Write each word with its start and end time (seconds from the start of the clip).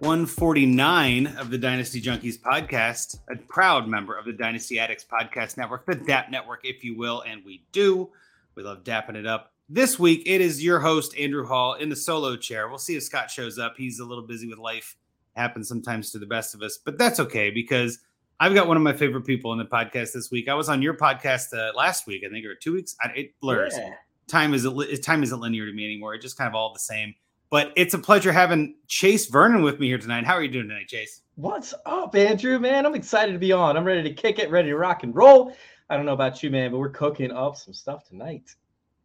149 0.00 1.26
of 1.38 1.50
the 1.50 1.58
Dynasty 1.58 2.02
Junkies 2.02 2.38
podcast, 2.38 3.18
a 3.30 3.36
proud 3.36 3.86
member 3.86 4.16
of 4.16 4.24
the 4.24 4.32
Dynasty 4.32 4.78
Addicts 4.78 5.04
podcast 5.04 5.56
network, 5.56 5.86
the 5.86 5.94
DAP 5.94 6.30
network, 6.30 6.60
if 6.64 6.82
you 6.82 6.96
will. 6.96 7.22
And 7.22 7.44
we 7.44 7.64
do. 7.70 8.10
We 8.56 8.64
love 8.64 8.82
dapping 8.82 9.14
it 9.14 9.26
up. 9.26 9.52
This 9.68 9.98
week, 9.98 10.24
it 10.26 10.40
is 10.40 10.62
your 10.62 10.80
host, 10.80 11.16
Andrew 11.16 11.46
Hall, 11.46 11.74
in 11.74 11.88
the 11.88 11.96
solo 11.96 12.36
chair. 12.36 12.68
We'll 12.68 12.78
see 12.78 12.96
if 12.96 13.04
Scott 13.04 13.30
shows 13.30 13.58
up. 13.58 13.74
He's 13.76 14.00
a 14.00 14.04
little 14.04 14.26
busy 14.26 14.48
with 14.48 14.58
life. 14.58 14.96
Happens 15.36 15.68
sometimes 15.68 16.10
to 16.10 16.18
the 16.18 16.26
best 16.26 16.54
of 16.54 16.62
us, 16.62 16.76
but 16.76 16.98
that's 16.98 17.20
okay 17.20 17.50
because 17.50 18.00
I've 18.40 18.54
got 18.54 18.66
one 18.66 18.76
of 18.76 18.82
my 18.82 18.92
favorite 18.92 19.24
people 19.24 19.52
in 19.52 19.58
the 19.58 19.64
podcast 19.64 20.12
this 20.12 20.30
week. 20.30 20.48
I 20.48 20.54
was 20.54 20.68
on 20.68 20.82
your 20.82 20.94
podcast 20.94 21.56
uh, 21.56 21.72
last 21.76 22.06
week, 22.06 22.24
I 22.26 22.30
think, 22.30 22.44
or 22.44 22.56
two 22.56 22.74
weeks. 22.74 22.96
It 23.14 23.32
blurs. 23.40 23.74
Yeah. 23.76 23.94
Time 24.26 24.54
isn't 24.54 25.02
time 25.02 25.22
isn't 25.22 25.40
linear 25.40 25.66
to 25.66 25.72
me 25.72 25.84
anymore. 25.84 26.14
It's 26.14 26.24
just 26.24 26.36
kind 26.36 26.48
of 26.48 26.54
all 26.54 26.72
the 26.72 26.80
same. 26.80 27.14
But 27.54 27.72
it's 27.76 27.94
a 27.94 28.00
pleasure 28.00 28.32
having 28.32 28.74
Chase 28.88 29.26
Vernon 29.26 29.62
with 29.62 29.78
me 29.78 29.86
here 29.86 29.96
tonight. 29.96 30.24
How 30.24 30.34
are 30.34 30.42
you 30.42 30.48
doing 30.48 30.66
tonight, 30.66 30.88
Chase? 30.88 31.20
What's 31.36 31.72
up, 31.86 32.16
Andrew? 32.16 32.58
Man, 32.58 32.84
I'm 32.84 32.96
excited 32.96 33.30
to 33.30 33.38
be 33.38 33.52
on. 33.52 33.76
I'm 33.76 33.84
ready 33.84 34.02
to 34.02 34.12
kick 34.12 34.40
it, 34.40 34.50
ready 34.50 34.70
to 34.70 34.76
rock 34.76 35.04
and 35.04 35.14
roll. 35.14 35.54
I 35.88 35.96
don't 35.96 36.04
know 36.04 36.14
about 36.14 36.42
you, 36.42 36.50
man, 36.50 36.72
but 36.72 36.78
we're 36.78 36.88
cooking 36.88 37.30
up 37.30 37.54
some 37.56 37.72
stuff 37.72 38.08
tonight. 38.08 38.56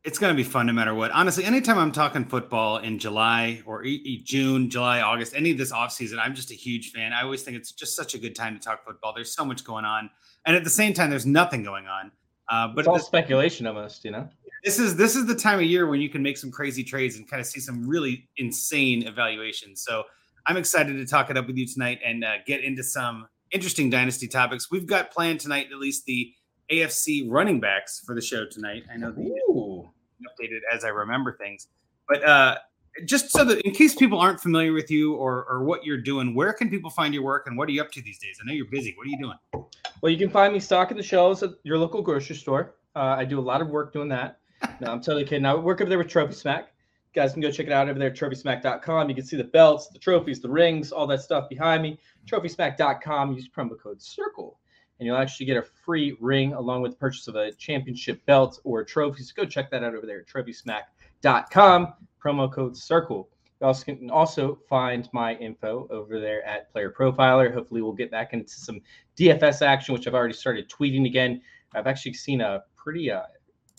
It's 0.03 0.17
going 0.17 0.35
to 0.35 0.35
be 0.35 0.41
fun 0.41 0.65
no 0.65 0.73
matter 0.73 0.95
what. 0.95 1.11
Honestly, 1.11 1.45
anytime 1.45 1.77
I'm 1.77 1.91
talking 1.91 2.25
football 2.25 2.79
in 2.79 2.97
July 2.97 3.61
or 3.67 3.85
June, 4.23 4.71
July, 4.71 5.01
August, 5.01 5.35
any 5.35 5.51
of 5.51 5.59
this 5.59 5.71
offseason, 5.71 6.17
I'm 6.19 6.33
just 6.33 6.49
a 6.49 6.55
huge 6.55 6.91
fan. 6.91 7.13
I 7.13 7.21
always 7.21 7.43
think 7.43 7.55
it's 7.55 7.71
just 7.71 7.95
such 7.95 8.15
a 8.15 8.17
good 8.17 8.33
time 8.33 8.55
to 8.55 8.59
talk 8.59 8.83
football. 8.83 9.13
There's 9.13 9.31
so 9.31 9.45
much 9.45 9.63
going 9.63 9.85
on. 9.85 10.09
And 10.47 10.55
at 10.55 10.63
the 10.63 10.71
same 10.71 10.95
time, 10.95 11.11
there's 11.11 11.27
nothing 11.27 11.61
going 11.61 11.85
on. 11.85 12.11
Uh, 12.49 12.69
but 12.69 12.79
It's 12.79 12.87
all 12.87 12.95
this, 12.95 13.05
speculation 13.05 13.67
almost, 13.67 14.03
you 14.03 14.09
know? 14.09 14.27
This 14.63 14.79
is 14.79 14.95
this 14.95 15.15
is 15.15 15.25
the 15.25 15.35
time 15.35 15.59
of 15.59 15.65
year 15.65 15.87
when 15.87 16.01
you 16.01 16.09
can 16.09 16.21
make 16.21 16.37
some 16.37 16.51
crazy 16.51 16.83
trades 16.83 17.17
and 17.17 17.29
kind 17.29 17.39
of 17.39 17.47
see 17.47 17.59
some 17.59 17.87
really 17.87 18.27
insane 18.37 19.07
evaluations. 19.07 19.83
So 19.83 20.03
I'm 20.47 20.57
excited 20.57 20.93
to 20.93 21.05
talk 21.05 21.29
it 21.29 21.37
up 21.37 21.47
with 21.47 21.57
you 21.57 21.67
tonight 21.67 21.99
and 22.03 22.23
uh, 22.23 22.35
get 22.45 22.63
into 22.63 22.83
some 22.83 23.27
interesting 23.51 23.89
dynasty 23.89 24.27
topics. 24.27 24.69
We've 24.71 24.87
got 24.87 25.11
planned 25.11 25.39
tonight 25.39 25.67
at 25.71 25.79
least 25.79 26.05
the 26.05 26.33
AFC 26.71 27.25
running 27.29 27.59
backs 27.59 28.01
for 28.05 28.15
the 28.15 28.21
show 28.21 28.45
tonight. 28.45 28.83
I 28.91 28.97
know 28.97 29.11
the 29.11 29.21
Ooh. 29.49 29.89
updated 30.21 30.59
as 30.71 30.83
I 30.83 30.89
remember 30.89 31.35
things. 31.37 31.67
But 32.07 32.23
uh, 32.23 32.57
just 33.05 33.31
so 33.31 33.43
that 33.45 33.61
in 33.61 33.73
case 33.73 33.95
people 33.95 34.19
aren't 34.19 34.39
familiar 34.39 34.73
with 34.73 34.91
you 34.91 35.15
or, 35.15 35.45
or 35.45 35.63
what 35.63 35.83
you're 35.83 36.01
doing, 36.01 36.35
where 36.35 36.53
can 36.53 36.69
people 36.69 36.89
find 36.89 37.13
your 37.13 37.23
work 37.23 37.47
and 37.47 37.57
what 37.57 37.67
are 37.69 37.71
you 37.71 37.81
up 37.81 37.91
to 37.91 38.01
these 38.01 38.19
days? 38.19 38.39
I 38.41 38.47
know 38.47 38.53
you're 38.53 38.65
busy. 38.65 38.93
What 38.97 39.07
are 39.07 39.09
you 39.09 39.19
doing? 39.19 39.67
Well, 40.01 40.11
you 40.11 40.17
can 40.17 40.29
find 40.29 40.53
me 40.53 40.59
stocking 40.59 40.97
the 40.97 41.03
shelves 41.03 41.43
at 41.43 41.51
your 41.63 41.77
local 41.77 42.01
grocery 42.01 42.35
store. 42.35 42.75
Uh, 42.95 43.15
I 43.17 43.25
do 43.25 43.39
a 43.39 43.41
lot 43.41 43.61
of 43.61 43.69
work 43.69 43.93
doing 43.93 44.09
that. 44.09 44.38
No, 44.81 44.91
I'm 44.91 45.01
totally 45.01 45.25
kidding. 45.25 45.45
I 45.45 45.55
work 45.55 45.81
over 45.81 45.89
there 45.89 45.97
with 45.97 46.07
Trophy 46.07 46.33
Smack. 46.33 46.73
You 47.13 47.21
guys 47.21 47.33
can 47.33 47.41
go 47.41 47.51
check 47.51 47.65
it 47.65 47.71
out 47.71 47.89
over 47.89 47.97
there 47.97 48.09
at 48.09 48.15
trophysmack.com. 48.15 49.09
You 49.09 49.15
can 49.15 49.25
see 49.25 49.35
the 49.35 49.43
belts, 49.43 49.87
the 49.87 49.97
trophies, 49.97 50.41
the 50.41 50.49
rings, 50.49 50.91
all 50.91 51.07
that 51.07 51.21
stuff 51.21 51.49
behind 51.49 51.81
me. 51.81 51.99
Trophysmack.com. 52.29 53.33
Use 53.33 53.49
promo 53.49 53.79
code 53.79 53.99
CIRCLE, 53.99 54.55
and 54.99 55.07
you'll 55.07 55.17
actually 55.17 55.47
get 55.47 55.57
a 55.57 55.63
free 55.63 56.15
ring 56.19 56.53
along 56.53 56.83
with 56.83 56.91
the 56.91 56.97
purchase 56.97 57.27
of 57.27 57.35
a 57.35 57.51
championship 57.53 58.23
belt 58.25 58.59
or 58.63 58.83
trophies. 58.83 59.31
go 59.31 59.43
check 59.43 59.71
that 59.71 59.83
out 59.83 59.95
over 59.95 60.05
there 60.05 60.19
at 60.19 60.27
trophysmack.com. 60.27 61.93
Promo 62.23 62.51
code 62.53 62.75
CIRCLE. 62.75 63.27
You 63.59 63.67
also 63.67 63.83
can 63.85 64.09
also 64.11 64.59
find 64.69 65.09
my 65.11 65.35
info 65.35 65.87
over 65.89 66.19
there 66.19 66.45
at 66.45 66.71
Player 66.71 66.93
Profiler. 66.97 67.51
Hopefully, 67.53 67.81
we'll 67.81 67.91
get 67.91 68.11
back 68.11 68.33
into 68.33 68.53
some 68.53 68.81
DFS 69.17 69.61
action, 69.61 69.93
which 69.93 70.07
I've 70.07 70.13
already 70.13 70.33
started 70.33 70.69
tweeting 70.69 71.07
again. 71.07 71.41
I've 71.73 71.87
actually 71.87 72.13
seen 72.13 72.41
a 72.41 72.63
pretty, 72.77 73.11
uh, 73.11 73.23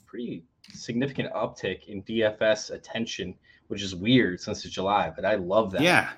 pretty 0.07 0.45
significant 0.75 1.33
uptick 1.33 1.89
in 1.89 2.03
DFS 2.03 2.71
attention, 2.71 3.35
which 3.69 3.83
is 3.83 3.95
weird 3.95 4.41
since 4.41 4.65
it's 4.65 4.75
July, 4.75 5.13
but 5.15 5.25
I 5.25 5.37
love 5.37 5.71
that. 5.73 5.83
Yeah. 5.83 6.11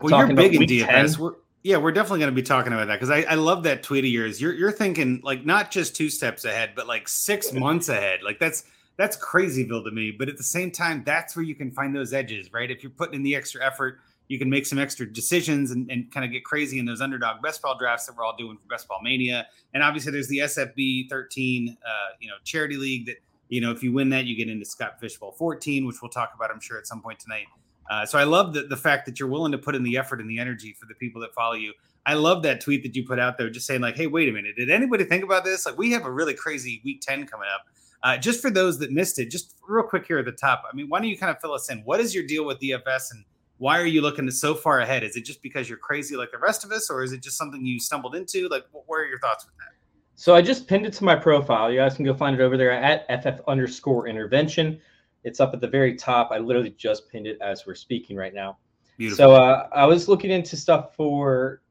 Well, 0.00 0.10
Talking 0.10 0.36
you're 0.36 0.48
big 0.50 0.54
in 0.54 0.62
about 0.62 0.92
DFS. 0.92 1.14
10. 1.14 1.22
We're, 1.22 1.32
yeah, 1.62 1.78
we're 1.78 1.92
definitely 1.92 2.20
going 2.20 2.30
to 2.30 2.34
be 2.34 2.42
talking 2.42 2.72
about 2.72 2.88
that 2.88 3.00
because 3.00 3.10
I, 3.10 3.22
I 3.22 3.34
love 3.36 3.62
that 3.62 3.82
tweet 3.82 4.04
of 4.04 4.10
yours. 4.10 4.40
You're 4.40 4.52
you're 4.52 4.72
thinking 4.72 5.20
like 5.24 5.46
not 5.46 5.70
just 5.70 5.96
two 5.96 6.10
steps 6.10 6.44
ahead, 6.44 6.72
but 6.76 6.86
like 6.86 7.08
six 7.08 7.52
months 7.54 7.88
ahead. 7.88 8.22
Like 8.22 8.38
that's 8.38 8.64
that's 8.96 9.16
crazyville 9.16 9.84
to 9.84 9.90
me. 9.90 10.10
But 10.10 10.28
at 10.28 10.36
the 10.36 10.42
same 10.42 10.70
time, 10.70 11.02
that's 11.04 11.34
where 11.34 11.44
you 11.44 11.54
can 11.54 11.70
find 11.70 11.96
those 11.96 12.12
edges, 12.12 12.52
right? 12.52 12.70
If 12.70 12.82
you're 12.82 12.90
putting 12.90 13.14
in 13.14 13.22
the 13.22 13.34
extra 13.34 13.64
effort, 13.64 14.00
you 14.28 14.38
can 14.38 14.48
make 14.48 14.66
some 14.66 14.78
extra 14.78 15.10
decisions 15.10 15.70
and, 15.70 15.90
and 15.90 16.12
kind 16.12 16.24
of 16.24 16.32
get 16.32 16.44
crazy 16.44 16.78
in 16.78 16.84
those 16.84 17.00
underdog 17.00 17.42
best 17.42 17.60
ball 17.62 17.76
drafts 17.78 18.06
that 18.06 18.16
we're 18.16 18.24
all 18.24 18.36
doing 18.36 18.56
for 18.56 18.66
Best 18.68 18.88
Ball 18.88 19.00
Mania. 19.02 19.46
And 19.74 19.82
obviously, 19.82 20.12
there's 20.12 20.28
the 20.28 20.38
SFB 20.38 21.08
13, 21.08 21.76
uh, 21.84 21.90
you 22.20 22.28
know, 22.28 22.34
charity 22.44 22.76
league 22.76 23.06
that 23.06 23.16
you 23.48 23.60
know 23.60 23.70
if 23.70 23.82
you 23.82 23.92
win 23.92 24.10
that, 24.10 24.24
you 24.24 24.36
get 24.36 24.48
into 24.48 24.64
Scott 24.64 25.00
Fishbowl 25.00 25.32
14, 25.32 25.86
which 25.86 26.02
we'll 26.02 26.10
talk 26.10 26.32
about, 26.34 26.50
I'm 26.50 26.60
sure, 26.60 26.78
at 26.78 26.86
some 26.86 27.02
point 27.02 27.18
tonight. 27.20 27.46
Uh, 27.90 28.06
so 28.06 28.18
I 28.18 28.24
love 28.24 28.54
the, 28.54 28.62
the 28.62 28.76
fact 28.76 29.04
that 29.06 29.20
you're 29.20 29.28
willing 29.28 29.52
to 29.52 29.58
put 29.58 29.74
in 29.74 29.82
the 29.82 29.98
effort 29.98 30.20
and 30.20 30.28
the 30.28 30.38
energy 30.38 30.74
for 30.78 30.86
the 30.86 30.94
people 30.94 31.20
that 31.20 31.34
follow 31.34 31.54
you. 31.54 31.72
I 32.06 32.14
love 32.14 32.42
that 32.42 32.60
tweet 32.60 32.82
that 32.82 32.96
you 32.96 33.06
put 33.06 33.18
out 33.18 33.38
there, 33.38 33.50
just 33.50 33.66
saying 33.66 33.80
like, 33.80 33.96
"Hey, 33.96 34.06
wait 34.06 34.28
a 34.28 34.32
minute, 34.32 34.56
did 34.56 34.70
anybody 34.70 35.04
think 35.04 35.24
about 35.24 35.44
this? 35.44 35.66
Like, 35.66 35.78
we 35.78 35.92
have 35.92 36.04
a 36.04 36.10
really 36.10 36.34
crazy 36.34 36.80
week 36.84 37.00
10 37.00 37.26
coming 37.26 37.48
up." 37.52 37.66
Uh, 38.02 38.18
just 38.18 38.42
for 38.42 38.50
those 38.50 38.78
that 38.78 38.92
missed 38.92 39.18
it, 39.18 39.30
just 39.30 39.56
real 39.66 39.82
quick 39.82 40.06
here 40.06 40.18
at 40.18 40.26
the 40.26 40.32
top. 40.32 40.62
I 40.70 40.76
mean, 40.76 40.90
why 40.90 40.98
don't 41.00 41.08
you 41.08 41.16
kind 41.16 41.34
of 41.34 41.40
fill 41.40 41.54
us 41.54 41.70
in? 41.70 41.78
What 41.80 42.00
is 42.00 42.14
your 42.14 42.26
deal 42.26 42.44
with 42.44 42.60
DFS 42.60 43.12
and 43.12 43.24
why 43.58 43.80
are 43.80 43.86
you 43.86 44.02
looking 44.02 44.30
so 44.30 44.54
far 44.54 44.80
ahead? 44.80 45.02
Is 45.02 45.16
it 45.16 45.24
just 45.24 45.40
because 45.42 45.68
you're 45.68 45.78
crazy 45.78 46.16
like 46.16 46.30
the 46.30 46.38
rest 46.38 46.64
of 46.64 46.72
us, 46.72 46.90
or 46.90 47.02
is 47.02 47.12
it 47.12 47.22
just 47.22 47.38
something 47.38 47.64
you 47.64 47.78
stumbled 47.80 48.14
into? 48.14 48.48
Like, 48.48 48.64
what, 48.72 48.84
what 48.86 48.96
are 48.96 49.06
your 49.06 49.18
thoughts 49.20 49.46
with 49.46 49.54
that? 49.56 49.73
So 50.16 50.34
I 50.34 50.42
just 50.42 50.68
pinned 50.68 50.86
it 50.86 50.92
to 50.94 51.04
my 51.04 51.16
profile. 51.16 51.70
You 51.70 51.78
guys 51.78 51.96
can 51.96 52.04
go 52.04 52.14
find 52.14 52.38
it 52.38 52.42
over 52.42 52.56
there 52.56 52.70
at 52.70 53.06
FF 53.22 53.40
underscore 53.48 54.06
intervention. 54.06 54.80
It's 55.24 55.40
up 55.40 55.54
at 55.54 55.60
the 55.60 55.68
very 55.68 55.96
top. 55.96 56.30
I 56.30 56.38
literally 56.38 56.70
just 56.70 57.08
pinned 57.10 57.26
it 57.26 57.38
as 57.40 57.66
we're 57.66 57.74
speaking 57.74 58.16
right 58.16 58.34
now. 58.34 58.58
Beautiful. 58.96 59.16
So 59.16 59.34
uh, 59.34 59.68
I 59.74 59.86
was 59.86 60.08
looking 60.08 60.30
into 60.30 60.56
stuff 60.56 60.94
for 60.94 61.62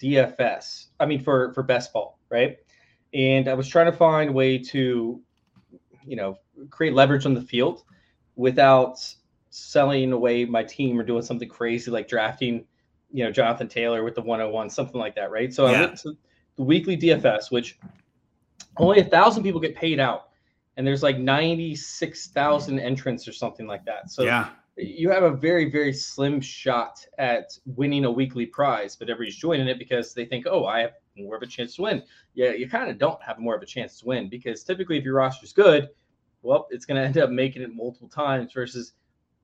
DFS. 0.00 0.86
I 1.00 1.06
mean 1.06 1.22
for 1.22 1.52
for 1.54 1.62
best 1.62 1.92
ball, 1.92 2.18
right? 2.28 2.58
And 3.14 3.48
I 3.48 3.54
was 3.54 3.68
trying 3.68 3.86
to 3.86 3.96
find 3.96 4.30
a 4.30 4.32
way 4.32 4.58
to, 4.58 5.20
you 6.06 6.16
know, 6.16 6.38
create 6.70 6.94
leverage 6.94 7.26
on 7.26 7.34
the 7.34 7.42
field 7.42 7.82
without 8.36 8.98
selling 9.50 10.12
away 10.12 10.44
my 10.44 10.62
team 10.62 10.98
or 10.98 11.02
doing 11.02 11.22
something 11.22 11.48
crazy 11.48 11.90
like 11.90 12.08
drafting, 12.08 12.64
you 13.12 13.24
know, 13.24 13.30
Jonathan 13.30 13.68
Taylor 13.68 14.02
with 14.02 14.14
the 14.14 14.22
101, 14.22 14.70
something 14.70 14.98
like 14.98 15.14
that, 15.16 15.30
right? 15.30 15.52
So 15.52 15.66
I 15.66 15.72
went 15.72 15.98
to 15.98 16.16
the 16.56 16.62
weekly 16.62 16.96
DFS, 16.96 17.50
which 17.50 17.78
only 18.78 19.00
a 19.00 19.04
thousand 19.04 19.42
people 19.42 19.60
get 19.60 19.74
paid 19.74 20.00
out, 20.00 20.28
and 20.76 20.86
there's 20.86 21.02
like 21.02 21.18
96,000 21.18 22.78
entrants 22.78 23.28
or 23.28 23.32
something 23.32 23.66
like 23.66 23.84
that. 23.84 24.10
So 24.10 24.22
yeah, 24.22 24.50
you 24.76 25.10
have 25.10 25.22
a 25.22 25.30
very 25.30 25.70
very 25.70 25.92
slim 25.92 26.40
shot 26.40 27.04
at 27.18 27.58
winning 27.66 28.06
a 28.06 28.10
weekly 28.10 28.46
prize 28.46 28.96
but 28.96 29.10
everybody's 29.10 29.36
joining 29.36 29.68
it 29.68 29.78
because 29.78 30.14
they 30.14 30.24
think 30.24 30.46
oh 30.50 30.64
i 30.64 30.80
have 30.80 30.92
more 31.14 31.36
of 31.36 31.42
a 31.42 31.46
chance 31.46 31.76
to 31.76 31.82
win. 31.82 32.02
Yeah 32.32 32.52
you 32.52 32.66
kind 32.66 32.90
of 32.90 32.96
don't 32.96 33.22
have 33.22 33.38
more 33.38 33.54
of 33.54 33.60
a 33.60 33.66
chance 33.66 34.00
to 34.00 34.06
win 34.06 34.30
because 34.30 34.64
typically 34.64 34.96
if 34.96 35.04
your 35.04 35.16
roster's 35.16 35.52
good 35.52 35.90
well 36.40 36.68
it's 36.70 36.86
going 36.86 36.98
to 36.98 37.06
end 37.06 37.18
up 37.18 37.28
making 37.28 37.60
it 37.60 37.74
multiple 37.74 38.08
times 38.08 38.50
versus 38.54 38.94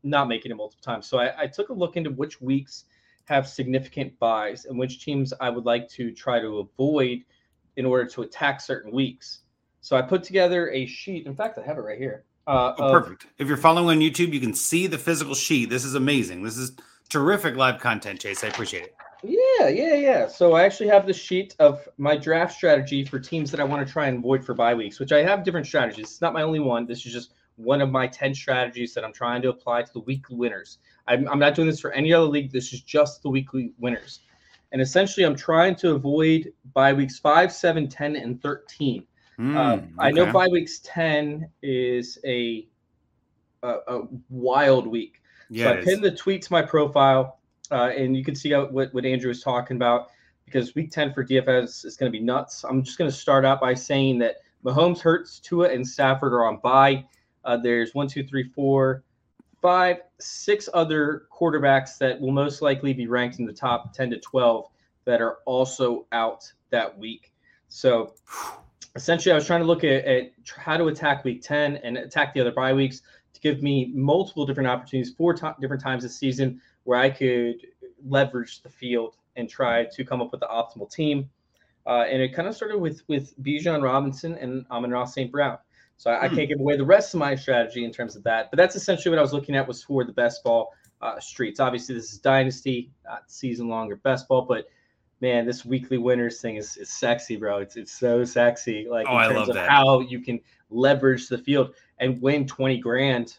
not 0.03 0.29
making 0.29 0.51
it 0.53 0.57
multiple 0.57 0.83
times. 0.83 1.07
So 1.07 1.19
I, 1.19 1.43
I 1.43 1.47
took 1.47 1.71
a 1.71 1.73
look 1.73 1.97
into 1.97 2.11
which 2.11 2.41
weeks 2.41 2.85
have 3.29 3.47
significant 3.47 4.19
buys 4.19 4.65
and 4.65 4.79
which 4.79 5.05
teams 5.05 5.33
i 5.41 5.51
would 5.51 5.65
like 5.65 5.89
to 5.89 6.11
try 6.13 6.41
to 6.41 6.59
avoid 6.59 7.21
in 7.77 7.85
order 7.85 8.07
to 8.07 8.23
attack 8.23 8.61
certain 8.61 8.91
weeks 8.91 9.41
so 9.81 9.97
i 9.97 10.03
put 10.03 10.23
together 10.23 10.71
a 10.71 10.87
sheet 10.87 11.27
in 11.27 11.35
fact 11.35 11.59
i 11.59 11.63
have 11.63 11.79
it 11.79 11.83
right 11.83 11.99
here 11.99 12.25
uh, 12.49 12.75
oh, 12.79 12.85
of- 12.87 13.03
perfect. 13.03 13.27
If 13.37 13.47
you're 13.47 13.59
following 13.59 13.99
on 13.99 14.03
YouTube, 14.03 14.33
you 14.33 14.41
can 14.41 14.55
see 14.55 14.87
the 14.87 14.97
physical 14.97 15.35
sheet. 15.35 15.69
This 15.69 15.85
is 15.85 15.95
amazing. 15.95 16.43
This 16.43 16.57
is 16.57 16.73
terrific 17.11 17.57
live 17.57 17.79
content, 17.79 18.21
Chase. 18.21 18.43
I 18.43 18.47
appreciate 18.47 18.85
it. 18.85 18.97
Yeah, 19.23 19.69
yeah, 19.69 19.95
yeah. 19.95 20.29
So 20.29 20.55
I 20.55 20.63
actually 20.63 20.89
have 20.89 21.07
the 21.07 21.13
sheet 21.13 21.55
of 21.59 21.87
my 21.99 22.17
draft 22.17 22.55
strategy 22.55 23.05
for 23.05 23.19
teams 23.19 23.51
that 23.51 23.61
I 23.61 23.65
want 23.65 23.87
to 23.87 23.93
try 23.93 24.07
and 24.07 24.19
avoid 24.19 24.47
for 24.47 24.55
bye 24.55 24.75
weeks, 24.75 24.99
which 24.99 25.13
I 25.13 25.23
have 25.23 25.45
different 25.45 25.67
strategies. 25.67 26.07
It's 26.07 26.21
not 26.23 26.33
my 26.33 26.43
only 26.43 26.61
one. 26.61 26.87
This 26.87 27.05
is 27.05 27.13
just 27.13 27.35
one 27.57 27.81
of 27.81 27.91
my 27.91 28.07
10 28.07 28.35
strategies 28.35 28.95
that 28.95 29.05
I'm 29.05 29.13
trying 29.13 29.43
to 29.43 29.49
apply 29.49 29.83
to 29.83 29.93
the 29.93 30.01
weekly 30.01 30.37
winners. 30.37 30.79
I'm, 31.09 31.29
I'm 31.29 31.39
not 31.39 31.55
doing 31.55 31.67
this 31.67 31.81
for 31.81 31.91
any 31.93 32.13
other 32.13 32.27
league. 32.27 32.53
This 32.53 32.73
is 32.73 32.83
just 32.83 33.23
the 33.23 33.31
weekly 33.31 33.73
winners. 33.79 34.21
And 34.73 34.83
essentially, 34.83 35.25
I'm 35.25 35.35
trying 35.35 35.75
to 35.77 35.95
avoid 35.95 36.53
bye 36.75 36.93
weeks 36.93 37.19
5, 37.19 37.51
7, 37.51 37.89
10, 37.89 38.17
and 38.17 38.41
13. 38.43 39.05
Mm, 39.41 39.57
uh, 39.57 39.83
I 39.99 40.11
know 40.11 40.31
bye 40.31 40.49
weeks 40.49 40.81
10 40.85 41.49
is 41.63 42.19
a, 42.25 42.69
a, 43.63 43.77
a 43.87 44.03
wild 44.29 44.87
week. 44.87 45.23
Yeah, 45.49 45.73
so 45.73 45.79
I 45.79 45.83
pinned 45.83 46.05
the 46.05 46.11
tweet 46.11 46.43
to 46.43 46.53
my 46.53 46.61
profile, 46.61 47.41
uh, 47.71 47.91
and 47.97 48.15
you 48.15 48.25
can 48.25 48.35
see 48.35 48.53
what, 48.53 48.93
what 48.93 49.05
Andrew 49.07 49.29
was 49.29 49.43
talking 49.43 49.77
about 49.77 50.09
because 50.45 50.75
week 50.75 50.91
10 50.91 51.15
for 51.15 51.25
DFS 51.25 51.85
is 51.85 51.97
going 51.97 52.11
to 52.11 52.19
be 52.19 52.25
nuts. 52.25 52.65
I'm 52.65 52.83
just 52.83 52.99
going 52.99 53.11
to 53.11 53.17
start 53.17 53.45
out 53.45 53.61
by 53.61 53.75
saying 53.75 54.19
that 54.19 54.37
Mahomes, 54.65 55.01
Hurts, 55.01 55.39
Tua, 55.39 55.71
and 55.71 55.87
Stafford 55.87 56.33
are 56.33 56.47
on 56.47 56.59
bye. 56.59 57.05
Uh, 57.45 57.57
there's 57.57 57.95
one, 57.95 58.09
two, 58.09 58.27
three, 58.27 58.45
four, 58.45 59.05
five, 59.61 59.99
six 60.19 60.69
other 60.73 61.27
quarterbacks 61.33 61.99
that 61.99 62.21
will 62.21 62.33
most 62.33 62.63
likely 62.63 62.93
be 62.93 63.07
ranked 63.07 63.39
in 63.39 63.47
the 63.47 63.53
top 63.53 63.93
10 63.93 64.11
to 64.11 64.19
12 64.19 64.67
that 65.05 65.21
are 65.21 65.39
also 65.47 66.07
out 66.13 66.51
that 66.71 66.97
week. 66.99 67.33
So 67.69 68.15
essentially, 68.95 69.33
I 69.33 69.35
was 69.35 69.47
trying 69.47 69.61
to 69.61 69.67
look 69.67 69.85
at, 69.85 70.05
at 70.05 70.33
how 70.57 70.77
to 70.77 70.87
attack 70.87 71.25
week 71.25 71.43
10 71.43 71.77
and 71.77 71.99
attack 71.99 72.35
the 72.35 72.41
other 72.41 72.53
bye 72.53 72.73
weeks 72.73 73.03
to 73.35 73.41
give 73.41 73.63
me 73.63 73.93
multiple 73.95 74.47
different 74.47 74.69
opportunities, 74.69 75.15
four 75.15 75.35
different 75.61 75.83
times 75.83 76.03
this 76.03 76.17
season 76.17 76.61
where 76.85 76.99
I 76.99 77.11
could 77.11 77.57
leverage 78.07 78.63
the 78.63 78.69
field 78.69 79.17
and 79.37 79.49
try 79.49 79.85
to 79.85 80.05
come 80.05 80.21
up 80.21 80.33
with 80.33 80.41
the 80.41 80.47
optimal 80.47 80.91
team. 80.91 81.29
Uh, 81.87 82.05
and 82.09 82.21
it 82.21 82.35
kind 82.35 82.47
of 82.47 82.55
started 82.55 82.79
with 82.79 83.03
with 83.09 83.39
Bijan 83.43 83.83
Robinson 83.83 84.35
and 84.35 84.67
Amon-Ra 84.71 85.05
St. 85.05 85.33
Brown. 85.33 85.59
So 85.99 86.11
I, 86.11 86.25
I, 86.25 86.29
hmm. 86.29 86.37
can't 86.37 86.49
give 86.49 86.61
away 86.61 86.77
the 86.77 86.85
rest 86.85 87.13
of 87.13 87.21
my 87.21 87.35
strategy 87.35 87.85
in 87.85 87.93
terms 87.93 88.17
of 88.17 88.23
that. 88.23 88.51
But 88.51 88.57
that's 88.57 88.77
essentially 88.77 89.11
what 89.11 89.19
I 89.19 89.23
was 89.23 89.33
looking 89.33 89.57
at 89.57 89.67
was 89.67 89.83
for 89.83 90.05
the 90.05 90.13
best 90.13 90.43
ball 90.45 90.73
uh, 91.03 91.19
streets. 91.21 91.61
Obviously, 91.61 91.95
this 91.95 92.13
is 92.13 92.19
dynasty, 92.19 92.91
not 93.05 93.25
season 93.27 93.69
long 93.69 93.91
or 93.93 93.97
best 93.97 94.29
ball, 94.29 94.43
but 94.43 94.69
man, 95.21 95.45
this 95.45 95.65
weekly 95.65 95.99
winners 95.99 96.41
thing 96.41 96.57
is, 96.57 96.77
is 96.77 96.89
sexy, 96.89 97.37
bro. 97.37 97.59
It's 97.59 97.77
it's 97.77 97.93
so 97.93 98.25
sexy. 98.25 98.87
Like 98.89 99.07
oh, 99.09 99.19
in 99.19 99.33
terms 99.33 99.49
of 99.49 99.57
that. 99.57 99.69
how 99.69 100.01
you 100.01 100.21
can 100.21 100.41
leverage 100.71 101.29
the 101.29 101.39
field 101.39 101.75
and 101.99 102.23
win 102.23 102.47
20 102.47 102.79
grand 102.79 103.37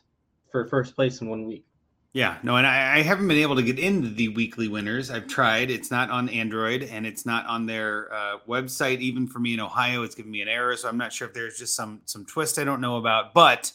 for 0.52 0.66
first 0.66 0.96
place 0.96 1.22
in 1.22 1.30
one 1.30 1.46
week. 1.46 1.66
Yeah, 2.12 2.38
no, 2.42 2.56
and 2.58 2.66
I, 2.66 2.98
I, 2.98 3.02
haven't 3.04 3.28
been 3.28 3.38
able 3.38 3.56
to 3.56 3.62
get 3.62 3.78
into 3.78 4.10
the 4.10 4.30
weekly 4.30 4.68
winners. 4.68 5.12
I've 5.12 5.28
tried. 5.28 5.70
It's 5.70 5.92
not 5.92 6.10
on 6.10 6.28
Android 6.30 6.82
and 6.82 7.06
it's 7.06 7.24
not 7.24 7.46
on 7.46 7.68
their 7.68 8.12
uh, 8.12 8.38
website. 8.48 8.98
Even 9.00 9.28
for 9.28 9.38
me 9.38 9.54
in 9.54 9.60
Ohio, 9.60 10.02
it's 10.02 10.16
giving 10.16 10.32
me 10.32 10.42
an 10.42 10.48
error. 10.48 10.76
So 10.76 10.90
I'm 10.90 10.98
not 10.98 11.14
sure 11.14 11.28
if 11.28 11.36
there's 11.36 11.60
just 11.60 11.76
some 11.76 12.02
some 12.06 12.26
twist 12.26 12.58
I 12.58 12.64
don't 12.64 12.82
know 12.82 12.98
about. 12.98 13.36
But 13.36 13.72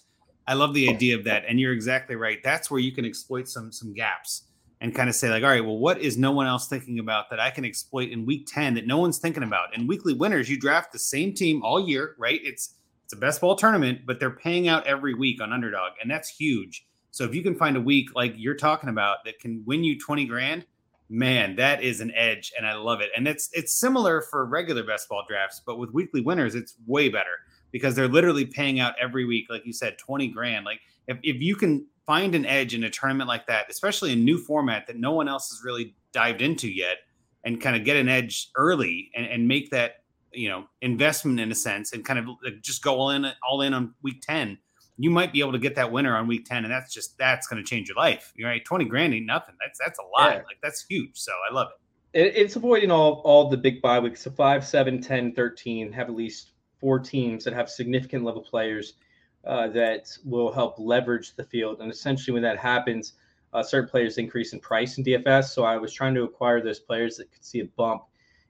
I 0.49 0.55
love 0.55 0.75
the 0.75 0.89
idea 0.89 1.17
of 1.17 1.23
that, 1.25 1.45
and 1.47 1.61
you're 1.61 1.73
exactly 1.73 2.17
right. 2.17 2.43
That's 2.43 2.73
where 2.73 2.81
you 2.81 2.91
can 2.91 3.05
exploit 3.05 3.49
some 3.49 3.71
some 3.71 3.95
gaps 3.95 4.43
and 4.81 4.93
kind 4.93 5.09
of 5.09 5.15
say 5.15 5.31
like, 5.31 5.45
all 5.45 5.51
right, 5.51 5.65
well, 5.65 5.79
what 5.79 6.01
is 6.01 6.19
no 6.19 6.33
one 6.33 6.49
else 6.49 6.67
thinking 6.67 6.99
about 6.99 7.31
that 7.31 7.39
I 7.39 7.51
can 7.51 7.65
exploit 7.65 8.11
in 8.11 8.27
week 8.27 8.49
ten 8.49 8.75
that 8.75 8.85
no 8.85 8.99
one's 8.99 9.19
thinking 9.19 9.45
about? 9.45 9.77
And 9.77 9.89
weekly 9.89 10.13
winners, 10.13 10.51
you 10.51 10.59
draft 10.59 10.91
the 10.91 10.99
same 10.99 11.35
team 11.35 11.63
all 11.63 11.79
year, 11.79 12.17
right? 12.19 12.41
It's 12.43 12.75
it's 13.05 13.13
a 13.13 13.17
best 13.17 13.41
ball 13.41 13.55
tournament, 13.55 14.01
but 14.07 14.19
they're 14.19 14.31
paying 14.31 14.67
out 14.67 14.89
every 14.89 15.15
week 15.15 15.41
on 15.41 15.53
underdog, 15.53 15.93
and 16.03 16.11
that's 16.11 16.29
huge 16.29 16.85
so 17.15 17.23
if 17.23 17.33
you 17.33 17.45
can 17.45 17.55
find 17.55 17.77
a 17.77 17.81
week 17.81 18.11
like 18.17 18.35
you're 18.37 18.57
talking 18.57 18.89
about 18.89 19.25
that 19.25 19.39
can 19.39 19.63
win 19.65 19.85
you 19.85 19.97
20 19.97 20.25
grand, 20.25 20.67
man, 21.09 21.55
that 21.55 21.81
is 21.81 22.01
an 22.01 22.11
edge 22.13 22.53
and 22.59 22.67
I 22.67 22.75
love 22.75 23.01
it. 23.01 23.11
And 23.17 23.29
it's 23.29 23.51
it's 23.53 23.73
similar 23.73 24.21
for 24.21 24.45
regular 24.47 24.83
best 24.83 25.09
ball 25.09 25.25
drafts, 25.29 25.63
but 25.65 25.79
with 25.79 25.93
weekly 25.93 26.23
winners, 26.23 26.57
it's 26.57 26.75
way 26.89 27.09
better 27.09 27.39
because 27.71 27.95
they're 27.95 28.09
literally 28.09 28.45
paying 28.45 28.81
out 28.81 28.97
every 29.01 29.25
week, 29.27 29.47
like 29.49 29.65
you 29.65 29.73
said, 29.73 29.97
20 29.97 30.27
grand. 30.27 30.65
Like 30.65 30.81
if, 31.07 31.19
if 31.23 31.41
you 31.41 31.55
can 31.55 31.87
find 32.05 32.35
an 32.35 32.45
edge 32.47 32.75
in 32.75 32.83
a 32.83 32.91
tournament 32.91 33.29
like 33.29 33.47
that, 33.47 33.67
especially 33.71 34.13
a 34.13 34.17
new 34.17 34.37
format 34.37 34.89
that 34.89 34.97
no 34.97 35.13
one 35.13 35.29
else 35.29 35.51
has 35.51 35.63
really 35.65 35.95
dived 36.11 36.43
into 36.43 36.69
yet, 36.69 36.97
and 37.45 37.61
kind 37.61 37.77
of 37.77 37.85
get 37.85 37.97
an 37.97 38.09
edge 38.09 38.51
early 38.57 39.13
and, 39.15 39.25
and 39.27 39.47
make 39.47 39.71
that 39.71 40.03
you 40.33 40.49
know 40.49 40.65
investment 40.81 41.39
in 41.39 41.53
a 41.53 41.55
sense 41.55 41.93
and 41.93 42.05
kind 42.05 42.19
of 42.19 42.27
just 42.61 42.83
go 42.83 42.97
all 42.97 43.11
in 43.11 43.25
all 43.49 43.63
in 43.63 43.73
on 43.73 43.95
week 44.03 44.21
10 44.21 44.59
you 44.97 45.11
might 45.11 45.33
be 45.33 45.41
able 45.41 45.53
to 45.53 45.59
get 45.59 45.75
that 45.75 45.91
winner 45.91 46.17
on 46.17 46.27
week 46.27 46.45
10 46.45 46.65
and 46.65 46.73
that's 46.73 46.93
just 46.93 47.17
that's 47.19 47.47
going 47.47 47.63
to 47.63 47.69
change 47.69 47.89
your 47.89 47.97
life 47.97 48.33
you're 48.37 48.49
right 48.49 48.65
20 48.65 48.85
grand 48.87 49.15
ain't 49.15 49.27
nothing 49.27 49.55
that's 49.61 49.79
that's 49.79 49.99
a 49.99 50.03
lot 50.03 50.33
yeah. 50.33 50.43
like 50.47 50.59
that's 50.63 50.85
huge 50.89 51.11
so 51.15 51.33
i 51.51 51.55
love 51.55 51.69
it. 52.13 52.27
it. 52.27 52.37
it's 52.37 52.57
avoiding 52.57 52.91
all 52.91 53.23
all 53.25 53.49
the 53.49 53.57
big 53.57 53.83
bye 53.83 53.99
weeks 53.99 54.23
so 54.23 54.31
5 54.31 54.65
7 54.65 55.01
10 55.01 55.33
13 55.33 55.93
have 55.93 56.09
at 56.09 56.15
least 56.15 56.53
four 56.81 56.99
teams 56.99 57.45
that 57.45 57.55
have 57.55 57.69
significant 57.69 58.25
level 58.25 58.43
players 58.43 58.95
uh, 59.47 59.69
that 59.69 60.09
will 60.25 60.51
help 60.51 60.79
leverage 60.79 61.35
the 61.37 61.45
field 61.45 61.81
and 61.81 61.91
essentially 61.91 62.33
when 62.33 62.43
that 62.43 62.59
happens 62.59 63.15
uh, 63.53 63.63
certain 63.63 63.89
players 63.89 64.19
increase 64.19 64.53
in 64.53 64.61
price 64.61 64.99
in 64.99 65.05
dfs 65.05 65.47
so 65.47 65.65
i 65.65 65.77
was 65.77 65.93
trying 65.93 66.15
to 66.15 66.23
acquire 66.23 66.63
those 66.63 66.81
players 66.81 67.17
that 67.17 67.31
could 67.31 67.45
see 67.45 67.61
a 67.61 67.65
bump 67.77 68.03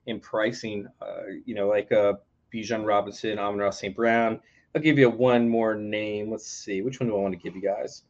in 0.07 0.21
pricing 0.21 0.87
uh, 1.01 1.23
you 1.45 1.55
know 1.55 1.69
like 1.69 1.91
uh 1.93 2.13
Bijan 2.55 2.87
Robinson, 2.87 3.39
Amon-Ra 3.39 3.71
St. 3.71 3.95
Brown, 3.95 4.41
I'll 4.75 4.83
give 4.83 4.99
you 4.99 5.09
one 5.09 5.49
more 5.49 5.75
name. 5.75 6.31
Let's 6.31 6.49
see. 6.49 6.83
Which 6.83 7.01
one 7.01 7.09
do 7.09 7.17
I 7.17 7.21
want 7.21 7.33
to 7.33 7.39
give 7.39 7.55
you 7.55 7.63
guys? 7.63 8.03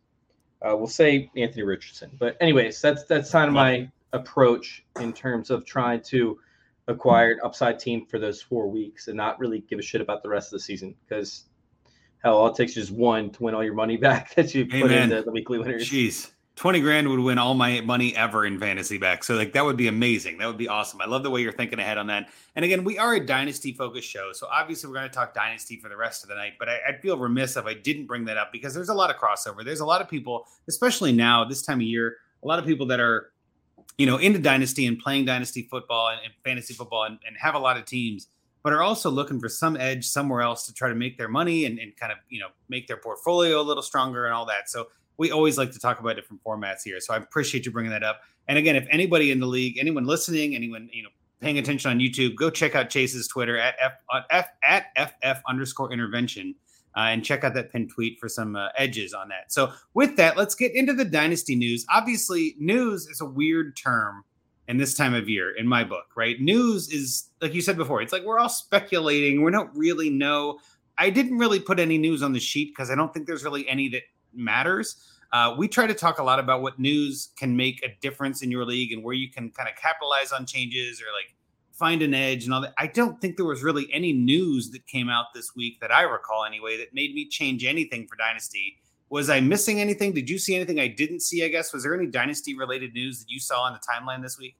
Uh, 0.62 0.74
we'll 0.76 0.86
say 0.86 1.30
Anthony 1.36 1.62
Richardson. 1.62 2.10
But 2.18 2.36
anyways, 2.40 2.80
that's 2.80 3.04
that's 3.04 3.30
kind 3.30 3.48
of 3.48 3.54
my 3.54 3.90
approach 4.12 4.84
in 5.00 5.12
terms 5.12 5.50
of 5.50 5.66
trying 5.66 6.00
to 6.00 6.38
acquire 6.88 7.32
an 7.32 7.40
upside 7.44 7.78
team 7.78 8.06
for 8.06 8.18
those 8.18 8.40
four 8.40 8.68
weeks 8.68 9.08
and 9.08 9.16
not 9.16 9.38
really 9.38 9.60
give 9.60 9.78
a 9.78 9.82
shit 9.82 10.00
about 10.00 10.22
the 10.22 10.28
rest 10.28 10.48
of 10.48 10.58
the 10.58 10.60
season 10.60 10.94
because 11.06 11.44
hell, 12.22 12.36
all 12.36 12.46
it 12.48 12.56
takes 12.56 12.76
is 12.76 12.90
one 12.90 13.30
to 13.30 13.42
win 13.42 13.54
all 13.54 13.64
your 13.64 13.74
money 13.74 13.96
back 14.08 14.34
that 14.34 14.54
you 14.54 14.66
put 14.66 14.90
into 14.90 15.22
the 15.22 15.30
weekly 15.30 15.58
winners. 15.58 15.88
Jeez. 15.88 16.30
20 16.56 16.80
grand 16.80 17.08
would 17.08 17.18
win 17.18 17.36
all 17.36 17.54
my 17.54 17.80
money 17.80 18.14
ever 18.14 18.46
in 18.46 18.60
fantasy 18.60 18.96
back. 18.96 19.24
So 19.24 19.34
like 19.34 19.52
that 19.54 19.64
would 19.64 19.76
be 19.76 19.88
amazing. 19.88 20.38
That 20.38 20.46
would 20.46 20.56
be 20.56 20.68
awesome. 20.68 21.00
I 21.00 21.06
love 21.06 21.24
the 21.24 21.30
way 21.30 21.42
you're 21.42 21.52
thinking 21.52 21.80
ahead 21.80 21.98
on 21.98 22.06
that. 22.06 22.28
And 22.54 22.64
again, 22.64 22.84
we 22.84 22.96
are 22.96 23.14
a 23.14 23.26
dynasty 23.26 23.72
focused 23.72 24.08
show. 24.08 24.30
So 24.32 24.46
obviously 24.46 24.88
we're 24.88 24.94
going 24.94 25.08
to 25.08 25.14
talk 25.14 25.34
dynasty 25.34 25.76
for 25.80 25.88
the 25.88 25.96
rest 25.96 26.22
of 26.22 26.28
the 26.28 26.36
night, 26.36 26.52
but 26.58 26.68
I, 26.68 26.78
would 26.86 27.00
feel 27.00 27.18
remiss 27.18 27.56
if 27.56 27.66
I 27.66 27.74
didn't 27.74 28.06
bring 28.06 28.24
that 28.26 28.36
up 28.36 28.52
because 28.52 28.72
there's 28.72 28.88
a 28.88 28.94
lot 28.94 29.10
of 29.10 29.16
crossover. 29.16 29.64
There's 29.64 29.80
a 29.80 29.86
lot 29.86 30.00
of 30.00 30.08
people, 30.08 30.46
especially 30.68 31.10
now, 31.10 31.44
this 31.44 31.62
time 31.62 31.78
of 31.78 31.86
year, 31.86 32.18
a 32.44 32.46
lot 32.46 32.60
of 32.60 32.66
people 32.66 32.86
that 32.86 33.00
are, 33.00 33.32
you 33.98 34.06
know, 34.06 34.18
into 34.18 34.38
dynasty 34.38 34.86
and 34.86 34.96
playing 34.98 35.24
dynasty 35.24 35.62
football 35.62 36.10
and, 36.10 36.20
and 36.24 36.32
fantasy 36.44 36.74
football 36.74 37.04
and, 37.04 37.18
and, 37.26 37.36
have 37.36 37.54
a 37.54 37.58
lot 37.58 37.76
of 37.76 37.84
teams, 37.84 38.28
but 38.62 38.72
are 38.72 38.82
also 38.82 39.10
looking 39.10 39.40
for 39.40 39.48
some 39.48 39.76
edge 39.76 40.06
somewhere 40.06 40.40
else 40.40 40.66
to 40.66 40.74
try 40.74 40.88
to 40.88 40.94
make 40.94 41.18
their 41.18 41.28
money 41.28 41.64
and, 41.64 41.78
and 41.78 41.96
kind 41.96 42.12
of, 42.12 42.18
you 42.28 42.40
know, 42.40 42.48
make 42.68 42.86
their 42.86 42.96
portfolio 42.96 43.60
a 43.60 43.62
little 43.62 43.82
stronger 43.82 44.24
and 44.24 44.34
all 44.34 44.46
that. 44.46 44.68
So 44.68 44.88
we 45.16 45.30
always 45.30 45.58
like 45.58 45.72
to 45.72 45.78
talk 45.78 46.00
about 46.00 46.16
different 46.16 46.42
formats 46.42 46.82
here. 46.84 47.00
So 47.00 47.14
I 47.14 47.18
appreciate 47.18 47.66
you 47.66 47.72
bringing 47.72 47.92
that 47.92 48.02
up. 48.02 48.20
And 48.48 48.58
again, 48.58 48.76
if 48.76 48.86
anybody 48.90 49.30
in 49.30 49.40
the 49.40 49.46
league, 49.46 49.78
anyone 49.78 50.04
listening, 50.04 50.54
anyone 50.54 50.88
you 50.92 51.02
know 51.02 51.08
paying 51.40 51.58
attention 51.58 51.90
on 51.90 51.98
YouTube, 51.98 52.36
go 52.36 52.50
check 52.50 52.74
out 52.74 52.90
Chase's 52.90 53.28
Twitter 53.28 53.58
at 53.58 53.74
f, 53.80 53.92
f 54.30 54.48
at 54.64 54.86
ff 54.96 55.42
underscore 55.48 55.92
intervention. 55.92 56.54
Uh, 56.96 57.10
and 57.10 57.24
check 57.24 57.42
out 57.42 57.54
that 57.54 57.72
pinned 57.72 57.90
tweet 57.90 58.20
for 58.20 58.28
some 58.28 58.54
uh, 58.54 58.68
edges 58.78 59.12
on 59.12 59.28
that. 59.28 59.52
So, 59.52 59.72
with 59.94 60.16
that, 60.16 60.36
let's 60.36 60.54
get 60.54 60.72
into 60.76 60.92
the 60.92 61.04
dynasty 61.04 61.56
news. 61.56 61.84
Obviously, 61.92 62.54
news 62.56 63.08
is 63.08 63.20
a 63.20 63.24
weird 63.24 63.76
term 63.76 64.22
in 64.68 64.76
this 64.76 64.94
time 64.94 65.12
of 65.12 65.28
year 65.28 65.50
in 65.56 65.66
my 65.66 65.82
book, 65.82 66.04
right? 66.16 66.40
News 66.40 66.88
is, 66.92 67.30
like 67.40 67.52
you 67.52 67.62
said 67.62 67.76
before, 67.76 68.00
it's 68.00 68.12
like 68.12 68.22
we're 68.22 68.38
all 68.38 68.48
speculating. 68.48 69.42
We 69.42 69.50
don't 69.50 69.70
really 69.74 70.08
know. 70.08 70.60
I 70.96 71.10
didn't 71.10 71.38
really 71.38 71.58
put 71.58 71.80
any 71.80 71.98
news 71.98 72.22
on 72.22 72.32
the 72.32 72.40
sheet 72.40 72.72
because 72.74 72.90
I 72.90 72.94
don't 72.94 73.12
think 73.12 73.26
there's 73.26 73.44
really 73.44 73.68
any 73.68 73.88
that 73.88 74.02
matters. 74.36 74.96
Uh, 75.32 75.54
we 75.58 75.66
try 75.66 75.86
to 75.86 75.94
talk 75.94 76.18
a 76.18 76.22
lot 76.22 76.38
about 76.38 76.62
what 76.62 76.78
news 76.78 77.30
can 77.36 77.56
make 77.56 77.84
a 77.84 77.88
difference 78.00 78.42
in 78.42 78.50
your 78.50 78.64
league 78.64 78.92
and 78.92 79.02
where 79.02 79.14
you 79.14 79.30
can 79.30 79.50
kind 79.50 79.68
of 79.68 79.74
capitalize 79.74 80.30
on 80.30 80.46
changes 80.46 81.00
or 81.00 81.06
like 81.12 81.34
find 81.72 82.02
an 82.02 82.14
edge 82.14 82.44
and 82.44 82.54
all 82.54 82.60
that. 82.60 82.72
I 82.78 82.86
don't 82.86 83.20
think 83.20 83.36
there 83.36 83.44
was 83.44 83.62
really 83.62 83.88
any 83.92 84.12
news 84.12 84.70
that 84.70 84.86
came 84.86 85.08
out 85.08 85.26
this 85.34 85.56
week 85.56 85.80
that 85.80 85.90
I 85.90 86.02
recall 86.02 86.44
anyway 86.44 86.76
that 86.76 86.94
made 86.94 87.14
me 87.14 87.28
change 87.28 87.64
anything 87.64 88.06
for 88.06 88.16
Dynasty. 88.16 88.78
Was 89.10 89.28
I 89.28 89.40
missing 89.40 89.80
anything? 89.80 90.12
Did 90.12 90.30
you 90.30 90.38
see 90.38 90.54
anything 90.54 90.78
I 90.78 90.86
didn't 90.86 91.20
see? 91.20 91.44
I 91.44 91.48
guess 91.48 91.72
was 91.72 91.82
there 91.82 91.94
any 91.94 92.06
Dynasty 92.06 92.56
related 92.56 92.94
news 92.94 93.18
that 93.20 93.26
you 93.28 93.40
saw 93.40 93.62
on 93.62 93.72
the 93.72 93.80
timeline 93.80 94.22
this 94.22 94.38
week? 94.38 94.56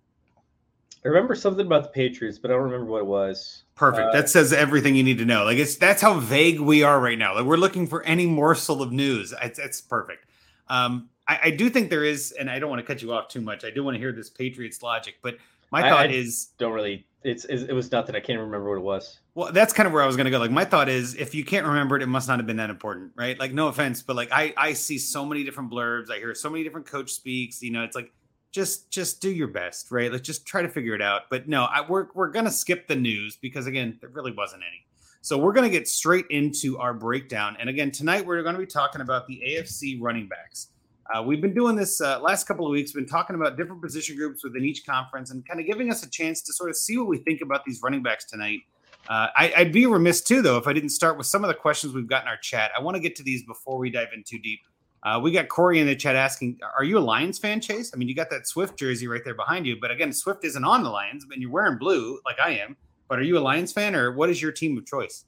I 1.05 1.09
remember 1.09 1.35
something 1.35 1.67
about 1.67 1.85
the 1.85 1.91
Patriots, 1.91 2.39
but 2.39 2.51
I 2.51 2.55
don't 2.55 2.63
remember 2.65 2.87
what 2.87 3.01
it 3.01 3.07
was. 3.07 3.64
Perfect. 3.75 4.09
Uh, 4.09 4.13
that 4.13 4.29
says 4.29 4.53
everything 4.53 4.95
you 4.95 5.03
need 5.03 5.19
to 5.19 5.25
know. 5.25 5.45
Like 5.45 5.59
it's 5.59 5.77
that's 5.77 6.01
how 6.01 6.21
vague 6.21 6.61
we 6.61 6.83
are 6.83 7.01
right 7.01 7.19
now. 7.19 7.35
Like 7.35 7.45
we're 7.45 7.57
looking 7.57 7.87
for 7.87 8.03
any 8.05 8.27
morsel 8.27 8.83
of 8.83 8.93
news. 8.93 9.35
It's, 9.43 9.59
it's 9.59 9.81
perfect. 9.81 10.27
Um, 10.69 11.09
I, 11.27 11.41
I, 11.45 11.51
do 11.51 11.69
think 11.69 11.91
there 11.91 12.05
is, 12.05 12.33
and 12.33 12.51
I 12.51 12.59
don't 12.59 12.71
want 12.71 12.81
to 12.81 12.87
cut 12.87 13.03
you 13.03 13.13
off 13.13 13.29
too 13.29 13.41
much. 13.41 13.65
I 13.65 13.71
do 13.71 13.83
want 13.83 13.97
to 13.97 13.99
hear 13.99 14.13
this 14.13 14.31
Patriots 14.31 14.83
logic, 14.83 15.17
but 15.23 15.37
my 15.71 15.83
thought 15.83 16.07
I, 16.07 16.11
I 16.11 16.13
is 16.13 16.51
don't 16.59 16.73
really. 16.73 17.07
It's, 17.23 17.47
it's, 17.47 17.63
it 17.63 17.73
was 17.73 17.91
nothing. 17.91 18.15
I 18.15 18.21
can't 18.21 18.39
remember 18.39 18.69
what 18.69 18.77
it 18.77 18.85
was. 18.85 19.19
Well, 19.35 19.51
that's 19.51 19.73
kind 19.73 19.87
of 19.87 19.95
where 19.95 20.03
I 20.03 20.07
was 20.07 20.15
going 20.15 20.27
to 20.27 20.31
go. 20.31 20.39
Like 20.39 20.51
my 20.51 20.65
thought 20.65 20.91
is, 20.91 21.15
if 21.15 21.35
you 21.35 21.45
can't 21.45 21.67
remember 21.67 21.97
it, 21.97 22.03
it 22.03 22.07
must 22.07 22.29
not 22.29 22.39
have 22.39 22.47
been 22.47 22.59
that 22.59 22.69
important, 22.71 23.13
right? 23.17 23.39
Like 23.39 23.53
no 23.53 23.69
offense, 23.69 24.03
but 24.03 24.15
like 24.15 24.29
I 24.31 24.53
I 24.57 24.75
see 24.75 24.99
so 24.99 25.25
many 25.25 25.43
different 25.43 25.71
blurbs. 25.71 26.11
I 26.11 26.19
hear 26.19 26.35
so 26.35 26.51
many 26.51 26.63
different 26.65 26.87
coach 26.87 27.13
speaks. 27.13 27.63
You 27.63 27.73
know, 27.73 27.83
it's 27.83 27.97
like 27.97 28.13
just 28.55 28.89
just 28.91 29.21
do 29.21 29.31
your 29.31 29.49
best, 29.49 29.91
right? 29.91 30.13
Like 30.13 30.23
just 30.23 30.47
try 30.47 30.63
to 30.63 30.69
figure 30.69 30.95
it 30.95 31.03
out. 31.03 31.23
But 31.29 31.49
no, 31.49 31.65
I, 31.65 31.85
we're 31.87 32.07
we're 32.15 32.31
gonna 32.31 32.53
skip 32.53 32.87
the 32.87 32.95
news 32.95 33.37
because 33.37 33.67
again, 33.67 33.99
there 34.01 34.11
really 34.11 34.31
wasn't 34.31 34.63
any. 34.63 34.87
So 35.23 35.37
we're 35.37 35.53
gonna 35.53 35.69
get 35.69 35.89
straight 35.89 36.27
into 36.31 36.79
our 36.79 36.95
breakdown. 36.95 37.57
And 37.59 37.69
again, 37.69 37.91
tonight 37.91 38.25
we're 38.25 38.43
to 38.43 38.59
be 38.59 38.65
talking 38.65 39.01
about 39.01 39.27
the 39.27 39.43
AFC 39.45 40.01
running 40.01 40.29
backs. 40.29 40.69
Uh, 41.13 41.23
we've 41.23 41.41
been 41.43 41.53
doing 41.53 41.75
this 41.75 42.01
uh, 42.01 42.21
last 42.21 42.47
couple 42.47 42.65
of 42.65 42.71
weeks, 42.71 42.93
been 42.93 43.07
talking 43.07 43.35
about 43.37 43.57
different 43.57 43.83
position 43.83 44.17
groups 44.17 44.45
within 44.45 44.65
each 44.65 44.87
conference 44.87 45.33
and 45.33 45.47
kind 45.47 45.61
of 45.61 45.67
giving 45.67 45.91
us 45.91 46.03
a 46.03 46.09
chance 46.09 46.41
to 46.43 46.53
sort 46.53 46.71
of 46.71 46.77
see 46.77 46.97
what 46.97 47.09
we 47.09 47.19
think 47.19 47.41
about 47.43 47.65
these 47.65 47.83
running 47.83 48.03
backs 48.03 48.25
tonight. 48.25 48.61
Uh, 49.09 49.27
I, 49.37 49.53
would 49.59 49.73
be 49.73 49.85
remiss 49.85 50.23
too, 50.23 50.41
though, 50.41 50.57
if 50.57 50.67
I 50.67 50.73
didn't 50.73 50.91
start 50.91 51.19
with 51.19 51.27
some 51.27 51.45
of 51.45 51.49
the 51.49 51.55
questions 51.55 51.93
we've 51.93 52.09
got 52.09 52.23
in 52.23 52.29
our 52.29 52.39
chat. 52.39 52.71
I 52.79 52.81
want 52.81 52.95
to 52.95 53.01
get 53.01 53.17
to 53.17 53.23
these 53.23 53.43
before 53.43 53.77
we 53.79 53.91
dive 53.91 54.09
in 54.15 54.23
too 54.23 54.39
deep. 54.39 54.61
Uh, 55.05 55.21
we 55.23 55.31
got 55.31 55.49
Corey 55.49 55.81
in 55.81 55.87
the 55.87 55.95
chat 55.95 56.17
asking, 56.17 56.59
"Are 56.77 56.85
you 56.85 56.97
a 56.97 57.01
Lions 57.01 57.39
fan, 57.39 57.61
Chase? 57.61 57.93
I 57.93 57.99
mean, 57.99 58.09
you 58.09 58.15
got 58.15 58.31
that 58.31 58.47
Swift 58.47 58.79
jersey 58.79 59.07
right 59.07 59.23
there 59.23 59.35
behind 59.35 59.67
you, 59.67 59.79
but 59.79 59.91
again, 59.91 60.13
Swift 60.13 60.45
isn't 60.45 60.65
on 60.65 60.83
the 60.83 60.89
Lions, 60.89 61.27
and 61.31 61.43
you're 61.43 61.51
wearing 61.51 61.77
blue 61.77 62.21
like 62.25 62.41
I 62.41 62.53
am. 62.53 62.77
But 63.09 63.19
are 63.19 63.23
you 63.23 63.37
a 63.37 63.41
Lions 63.41 63.73
fan, 63.73 63.95
or 63.95 64.13
what 64.13 64.31
is 64.31 64.41
your 64.41 64.51
team 64.51 64.79
of 64.79 64.87
choice?" 64.87 65.27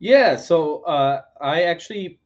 Yeah, 0.00 0.36
so 0.36 0.82
uh, 0.82 1.22
I 1.40 1.62
actually 1.62 2.18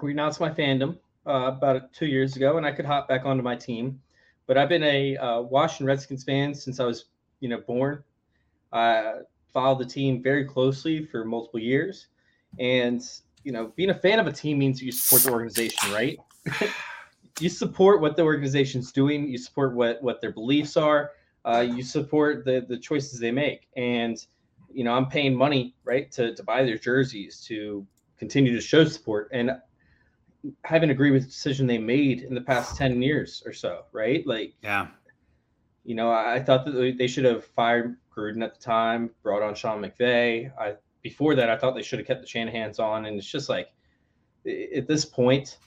renounced 0.00 0.40
my 0.40 0.50
fandom 0.50 0.98
uh, 1.26 1.52
about 1.56 1.92
two 1.92 2.06
years 2.06 2.36
ago, 2.36 2.56
and 2.56 2.64
I 2.64 2.72
could 2.72 2.86
hop 2.86 3.08
back 3.08 3.26
onto 3.26 3.42
my 3.42 3.56
team. 3.56 4.00
But 4.46 4.56
I've 4.56 4.68
been 4.70 4.82
a 4.82 5.16
uh, 5.18 5.40
Washington 5.42 5.86
Redskins 5.86 6.24
fan 6.24 6.54
since 6.54 6.80
I 6.80 6.84
was, 6.84 7.06
you 7.40 7.48
know, 7.48 7.58
born. 7.58 8.02
I 8.72 9.18
followed 9.52 9.80
the 9.80 9.86
team 9.86 10.22
very 10.22 10.44
closely 10.44 11.04
for 11.04 11.24
multiple 11.24 11.60
years, 11.60 12.06
and 12.58 13.02
you 13.44 13.52
know, 13.52 13.72
being 13.76 13.90
a 13.90 13.94
fan 13.94 14.18
of 14.18 14.26
a 14.26 14.32
team 14.32 14.58
means 14.58 14.82
you 14.82 14.92
support 14.92 15.22
the 15.22 15.32
organization, 15.32 15.92
right? 15.92 16.18
you 17.40 17.48
support 17.48 18.00
what 18.00 18.16
the 18.16 18.22
organization's 18.22 18.92
doing. 18.92 19.28
You 19.28 19.38
support 19.38 19.74
what 19.74 20.02
what 20.02 20.20
their 20.20 20.32
beliefs 20.32 20.76
are. 20.76 21.12
Uh, 21.44 21.60
you 21.60 21.82
support 21.82 22.44
the 22.44 22.64
the 22.68 22.78
choices 22.78 23.18
they 23.18 23.30
make, 23.30 23.68
and 23.76 24.24
you 24.72 24.84
know, 24.84 24.92
I'm 24.92 25.06
paying 25.06 25.34
money, 25.34 25.74
right, 25.84 26.10
to 26.12 26.34
to 26.34 26.42
buy 26.42 26.64
their 26.64 26.78
jerseys 26.78 27.40
to 27.46 27.86
continue 28.18 28.52
to 28.52 28.60
show 28.60 28.84
support. 28.84 29.30
And 29.32 29.52
haven't 30.64 30.90
agreed 30.90 31.10
with 31.10 31.22
the 31.22 31.28
decision 31.28 31.66
they 31.66 31.78
made 31.78 32.22
in 32.22 32.34
the 32.34 32.40
past 32.40 32.74
10 32.76 33.02
years 33.02 33.42
or 33.44 33.52
so, 33.52 33.84
right? 33.92 34.26
Like, 34.26 34.54
yeah, 34.62 34.88
you 35.84 35.94
know, 35.94 36.10
I 36.10 36.40
thought 36.40 36.64
that 36.66 36.94
they 36.98 37.06
should 37.06 37.24
have 37.24 37.44
fired 37.44 37.96
Gruden 38.14 38.42
at 38.42 38.54
the 38.54 38.60
time, 38.60 39.10
brought 39.22 39.42
on 39.42 39.54
Sean 39.54 39.82
McVay. 39.82 40.52
I 40.58 40.74
before 41.02 41.34
that, 41.34 41.50
I 41.50 41.56
thought 41.56 41.74
they 41.74 41.82
should 41.82 41.98
have 41.98 42.06
kept 42.06 42.20
the 42.20 42.26
Shanahan's 42.26 42.78
on, 42.78 43.06
and 43.06 43.16
it's 43.16 43.30
just 43.30 43.48
like 43.48 43.68
at 44.46 44.86
this 44.86 45.04
point, 45.04 45.58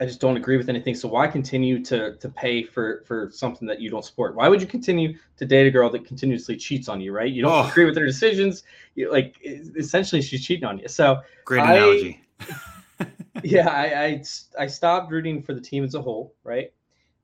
I 0.00 0.06
just 0.06 0.20
don't 0.20 0.36
agree 0.36 0.56
with 0.56 0.68
anything. 0.68 0.94
So 0.94 1.08
why 1.08 1.28
continue 1.28 1.82
to 1.84 2.16
to 2.16 2.28
pay 2.28 2.62
for 2.62 3.04
for 3.06 3.30
something 3.32 3.68
that 3.68 3.80
you 3.80 3.90
don't 3.90 4.04
support? 4.04 4.34
Why 4.34 4.48
would 4.48 4.60
you 4.60 4.66
continue 4.66 5.16
to 5.36 5.46
date 5.46 5.66
a 5.66 5.70
girl 5.70 5.90
that 5.90 6.04
continuously 6.04 6.56
cheats 6.56 6.88
on 6.88 7.00
you? 7.00 7.12
Right? 7.12 7.30
You 7.30 7.42
don't 7.42 7.52
oh. 7.52 7.68
agree 7.68 7.84
with 7.84 7.94
their 7.94 8.06
decisions. 8.06 8.64
You, 8.94 9.12
like 9.12 9.36
essentially, 9.44 10.22
she's 10.22 10.44
cheating 10.44 10.64
on 10.64 10.78
you. 10.78 10.88
So 10.88 11.20
great 11.44 11.62
analogy. 11.62 12.20
I, 12.40 13.06
yeah, 13.44 13.68
I, 13.68 14.04
I 14.04 14.24
I 14.58 14.66
stopped 14.66 15.12
rooting 15.12 15.42
for 15.42 15.54
the 15.54 15.60
team 15.60 15.84
as 15.84 15.94
a 15.94 16.02
whole, 16.02 16.34
right? 16.42 16.72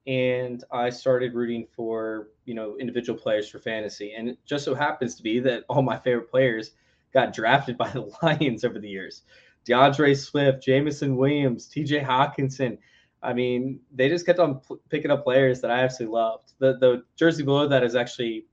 And 0.07 0.63
I 0.71 0.89
started 0.89 1.35
rooting 1.35 1.67
for 1.75 2.29
you 2.45 2.55
know 2.55 2.77
individual 2.79 3.19
players 3.19 3.49
for 3.49 3.59
fantasy, 3.59 4.13
and 4.17 4.29
it 4.29 4.39
just 4.47 4.65
so 4.65 4.75
happens 4.75 5.17
to 5.17 5.23
be 5.23 5.41
that 5.41 5.65
all 5.69 5.83
my 5.83 5.99
favorite 5.99 6.31
players 6.31 6.73
got 7.13 7.33
drafted 7.33 7.79
by 7.79 7.89
the 7.91 8.11
Lions 8.23 8.65
over 8.65 8.79
the 8.79 8.89
years. 8.89 9.23
D'Andre 9.65 10.15
Swift, 10.15 10.63
Jameson 10.63 11.17
Williams, 11.17 11.67
T.J. 11.67 12.01
Hockenson. 12.01 12.79
I 13.23 13.33
mean, 13.33 13.81
they 13.95 14.09
just 14.09 14.25
kept 14.25 14.39
on 14.39 14.61
p- 14.61 14.77
picking 14.89 15.11
up 15.11 15.25
players 15.25 15.61
that 15.61 15.71
I 15.71 15.81
absolutely 15.81 16.15
loved. 16.15 16.53
The 16.59 16.79
the 16.79 17.03
jersey 17.17 17.43
below 17.43 17.67
that 17.69 17.83
is 17.83 17.97
actually 17.97 18.47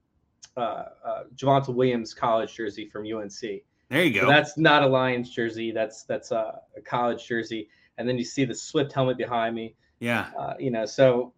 uh, 0.57 0.85
uh, 1.05 1.23
Williams 1.67 2.13
college 2.13 2.55
jersey 2.55 2.89
from 2.89 3.05
UNC. 3.05 3.61
There 3.89 4.03
you 4.03 4.13
go. 4.13 4.21
So 4.21 4.27
that's 4.27 4.57
not 4.57 4.83
a 4.83 4.87
Lions 4.87 5.29
jersey. 5.29 5.71
That's 5.71 6.03
that's 6.03 6.31
a, 6.31 6.59
a, 6.75 6.81
college 6.81 7.27
jersey. 7.27 7.69
And 7.97 8.09
then 8.09 8.17
you 8.17 8.23
see 8.23 8.45
the 8.45 8.55
Swift 8.55 8.91
helmet 8.91 9.17
behind 9.17 9.55
me. 9.55 9.75
Yeah. 9.99 10.29
Uh, 10.37 10.53
you 10.59 10.71
know, 10.71 10.85
so 10.85 11.33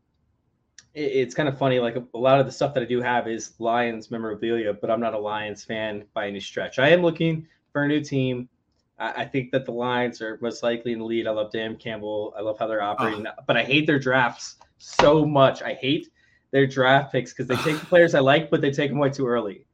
it's 0.98 1.36
kind 1.36 1.48
of 1.48 1.58
funny. 1.58 1.80
Like 1.80 1.96
a, 1.96 2.18
lot 2.18 2.39
of 2.39 2.48
the 2.48 2.51
stuff 2.51 2.74
that 2.74 2.82
I 2.82 2.86
do 2.86 3.01
have 3.01 3.27
is 3.27 3.54
Lions 3.60 4.10
memorabilia, 4.10 4.74
but 4.74 4.89
I'm 4.89 5.00
not 5.00 5.13
a 5.13 5.20
Lions 5.20 5.63
fan 5.63 6.06
by 6.13 6.27
any 6.27 6.39
stretch. 6.39 6.80
I 6.80 6.89
am 6.89 7.01
looking 7.01 7.48
for 7.72 7.84
a 7.84 7.88
new 7.88 8.01
team. 8.01 8.50
I, 8.98 9.12
I 9.12 9.25
think 9.25 9.51
that 9.51 9.66
the 9.66 9.72
Lions 9.72 10.22
are 10.22 10.39
most 10.42 10.63
likely 10.63 10.94
in 10.94 11.00
the 11.00 11.06
lead. 11.06 11.27
I 11.27 11.32
love 11.32 11.51
Dan 11.51 11.75
Campbell. 11.75 12.34
I 12.36 12.42
love 12.42 12.58
how 12.58 12.66
they're 12.66 12.82
operating, 12.82 13.27
oh. 13.27 13.32
but 13.46 13.56
I 13.56 13.63
hate 13.63 13.86
their 13.86 14.00
drafts 14.00 14.56
so 14.80 15.24
much. 15.24 15.62
I 15.62 15.75
hate 15.75 16.10
their 16.51 16.66
draft 16.66 17.12
picks 17.12 17.32
because 17.32 17.48
they 17.48 17.56
take 17.58 17.80
the 17.80 17.86
players 17.86 18.16
I 18.16 18.20
like, 18.20 18.50
but 18.50 18.62
they 18.62 18.72
take 18.72 18.89
them 18.89 18.98
way 18.98 19.12
too 19.12 19.27
early. 19.27 19.66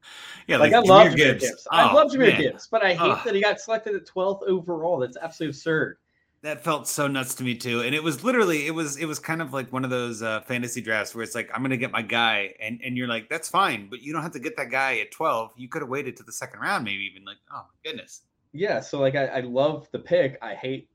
Yeah, 0.48 0.58
like, 0.58 0.74
like 0.74 0.84
I 0.84 0.88
love 0.88 1.08
Jahmyr 1.08 1.15
Gibbs. 1.15 1.48
Gibbs. 1.48 1.68
Oh, 1.72 1.77
I 1.77 1.94
love 1.94 2.12
Jahmyr 2.12 2.32
man. 2.32 2.42
Gibbs, 2.42 2.68
but 2.68 2.84
I 2.84 2.96
hate 2.96 3.00
oh. 3.00 3.22
that 3.24 3.34
he 3.34 3.42
got 3.42 3.62
selected 3.62 3.96
at 3.96 4.06
12th 4.06 4.44
overall. 4.44 5.00
That's 5.00 5.15
absolutely 5.15 5.51
absurd. 5.51 5.98
That 6.43 6.62
felt 6.62 6.89
so 6.89 7.07
nuts 7.07 7.35
to 7.35 7.43
me 7.43 7.55
too, 7.55 7.79
and 7.81 7.95
it 7.95 8.03
was 8.03 8.21
literally 8.21 8.67
it 8.67 8.71
was 8.71 8.97
it 8.97 9.05
was 9.05 9.17
kind 9.17 9.41
of 9.41 9.53
like 9.53 9.71
one 9.71 9.85
of 9.85 9.89
those 9.89 10.21
uh, 10.21 10.41
fantasy 10.41 10.81
drafts 10.81 11.15
where 11.15 11.23
it's 11.23 11.35
like 11.35 11.50
I'm 11.53 11.62
gonna 11.62 11.77
get 11.77 11.91
my 11.91 12.01
guy, 12.01 12.53
and 12.59 12.81
and 12.83 12.97
you're 12.97 13.07
like 13.07 13.29
that's 13.29 13.47
fine, 13.47 13.88
but 13.89 14.01
you 14.01 14.12
don't 14.12 14.23
have 14.23 14.33
to 14.33 14.39
get 14.39 14.57
that 14.57 14.69
guy 14.69 15.00
at 15.00 15.12
12. 15.12 15.53
You 15.55 15.69
could 15.69 15.81
have 15.81 15.89
waited 15.89 16.17
to 16.17 16.23
the 16.23 16.33
second 16.33 16.59
round, 16.59 16.83
maybe 16.83 17.09
even 17.09 17.23
like 17.23 17.38
oh 17.50 17.62
my 17.63 17.89
goodness. 17.89 18.23
Yeah, 18.51 18.81
so 18.81 19.00
like 19.00 19.15
I, 19.15 19.27
I 19.27 19.39
love 19.39 19.88
the 19.91 20.00
pick. 20.00 20.38
I 20.41 20.53
hate. 20.53 20.89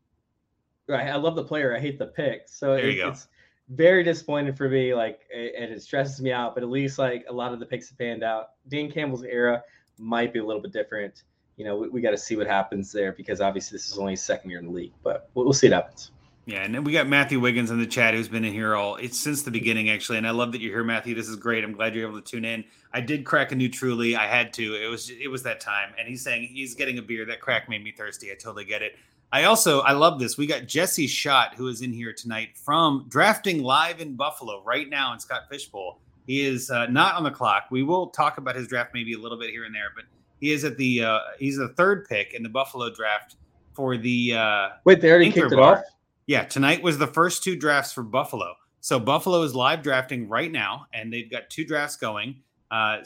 I 0.90 1.16
love 1.16 1.34
the 1.34 1.44
player. 1.44 1.74
I 1.74 1.80
hate 1.80 1.98
the 1.98 2.06
pick. 2.06 2.42
So 2.46 2.74
it, 2.74 2.84
it's 2.84 3.28
very 3.70 4.04
disappointing 4.04 4.54
for 4.54 4.68
me. 4.68 4.94
Like, 4.94 5.20
and 5.34 5.72
it 5.72 5.82
stresses 5.82 6.20
me 6.20 6.30
out. 6.30 6.54
But 6.54 6.62
at 6.62 6.68
least 6.68 6.98
like 6.98 7.24
a 7.28 7.32
lot 7.32 7.54
of 7.54 7.58
the 7.60 7.66
picks 7.66 7.88
have 7.88 7.98
panned 7.98 8.22
out. 8.22 8.50
Dan 8.68 8.90
Campbell's 8.90 9.24
era 9.24 9.62
might 9.98 10.32
be 10.32 10.38
a 10.40 10.44
little 10.44 10.62
bit 10.62 10.72
different. 10.72 11.24
You 11.58 11.64
know, 11.64 11.76
we, 11.76 11.88
we 11.88 12.00
got 12.00 12.12
to 12.12 12.18
see 12.18 12.36
what 12.36 12.46
happens 12.46 12.90
there 12.92 13.12
because 13.12 13.40
obviously 13.42 13.76
this 13.76 13.90
is 13.90 13.98
only 13.98 14.12
his 14.12 14.22
second 14.22 14.48
year 14.48 14.60
in 14.60 14.66
the 14.66 14.72
league. 14.72 14.92
But 15.02 15.28
we'll, 15.34 15.44
we'll 15.44 15.52
see 15.52 15.68
what 15.68 15.74
happens. 15.74 16.12
Yeah, 16.46 16.62
and 16.62 16.74
then 16.74 16.82
we 16.82 16.92
got 16.92 17.06
Matthew 17.06 17.40
Wiggins 17.40 17.70
in 17.70 17.78
the 17.78 17.86
chat 17.86 18.14
who's 18.14 18.26
been 18.26 18.42
in 18.42 18.54
here 18.54 18.74
all 18.74 18.96
it's 18.96 19.20
since 19.20 19.42
the 19.42 19.50
beginning 19.50 19.90
actually, 19.90 20.16
and 20.16 20.26
I 20.26 20.30
love 20.30 20.52
that 20.52 20.62
you're 20.62 20.72
here, 20.72 20.82
Matthew. 20.82 21.14
This 21.14 21.28
is 21.28 21.36
great. 21.36 21.62
I'm 21.62 21.72
glad 21.74 21.94
you're 21.94 22.08
able 22.08 22.22
to 22.22 22.26
tune 22.26 22.46
in. 22.46 22.64
I 22.90 23.02
did 23.02 23.26
crack 23.26 23.52
a 23.52 23.54
new 23.54 23.68
Truly. 23.68 24.16
I 24.16 24.26
had 24.26 24.54
to. 24.54 24.74
It 24.74 24.88
was 24.88 25.10
it 25.10 25.28
was 25.30 25.42
that 25.42 25.60
time, 25.60 25.92
and 25.98 26.08
he's 26.08 26.22
saying 26.22 26.44
he's 26.44 26.74
getting 26.74 26.96
a 26.96 27.02
beer. 27.02 27.26
That 27.26 27.42
crack 27.42 27.68
made 27.68 27.84
me 27.84 27.92
thirsty. 27.92 28.32
I 28.32 28.34
totally 28.34 28.64
get 28.64 28.80
it. 28.80 28.96
I 29.30 29.44
also 29.44 29.80
I 29.80 29.92
love 29.92 30.18
this. 30.18 30.38
We 30.38 30.46
got 30.46 30.66
Jesse 30.66 31.06
Schott 31.06 31.54
who 31.54 31.68
is 31.68 31.82
in 31.82 31.92
here 31.92 32.14
tonight 32.14 32.56
from 32.56 33.04
drafting 33.08 33.62
live 33.62 34.00
in 34.00 34.16
Buffalo 34.16 34.62
right 34.64 34.88
now 34.88 35.12
in 35.12 35.20
Scott 35.20 35.42
Fishbowl. 35.50 36.00
He 36.26 36.46
is 36.46 36.70
uh, 36.70 36.86
not 36.86 37.16
on 37.16 37.24
the 37.24 37.30
clock. 37.30 37.64
We 37.70 37.82
will 37.82 38.06
talk 38.06 38.38
about 38.38 38.56
his 38.56 38.68
draft 38.68 38.94
maybe 38.94 39.12
a 39.12 39.18
little 39.18 39.38
bit 39.38 39.50
here 39.50 39.64
and 39.64 39.74
there, 39.74 39.92
but 39.94 40.06
he 40.40 40.52
is 40.52 40.64
at 40.64 40.76
the 40.76 41.04
uh, 41.04 41.18
he's 41.38 41.56
the 41.56 41.68
third 41.68 42.06
pick 42.08 42.34
in 42.34 42.42
the 42.42 42.48
Buffalo 42.48 42.92
draft 42.92 43.36
for 43.74 43.96
the 43.96 44.34
uh, 44.34 44.68
wait. 44.84 45.00
They 45.00 45.10
already 45.10 45.32
kicked 45.32 45.52
it 45.52 45.58
off. 45.58 45.82
Yeah, 46.26 46.44
tonight 46.44 46.82
was 46.82 46.98
the 46.98 47.06
first 47.06 47.42
two 47.42 47.56
drafts 47.56 47.92
for 47.92 48.02
Buffalo. 48.02 48.54
So 48.80 49.00
Buffalo 49.00 49.42
is 49.42 49.54
live 49.54 49.82
drafting 49.82 50.28
right 50.28 50.52
now, 50.52 50.86
and 50.92 51.12
they've 51.12 51.30
got 51.30 51.50
two 51.50 51.64
drafts 51.64 51.96
going. 51.96 52.42
Uh, 52.70 52.98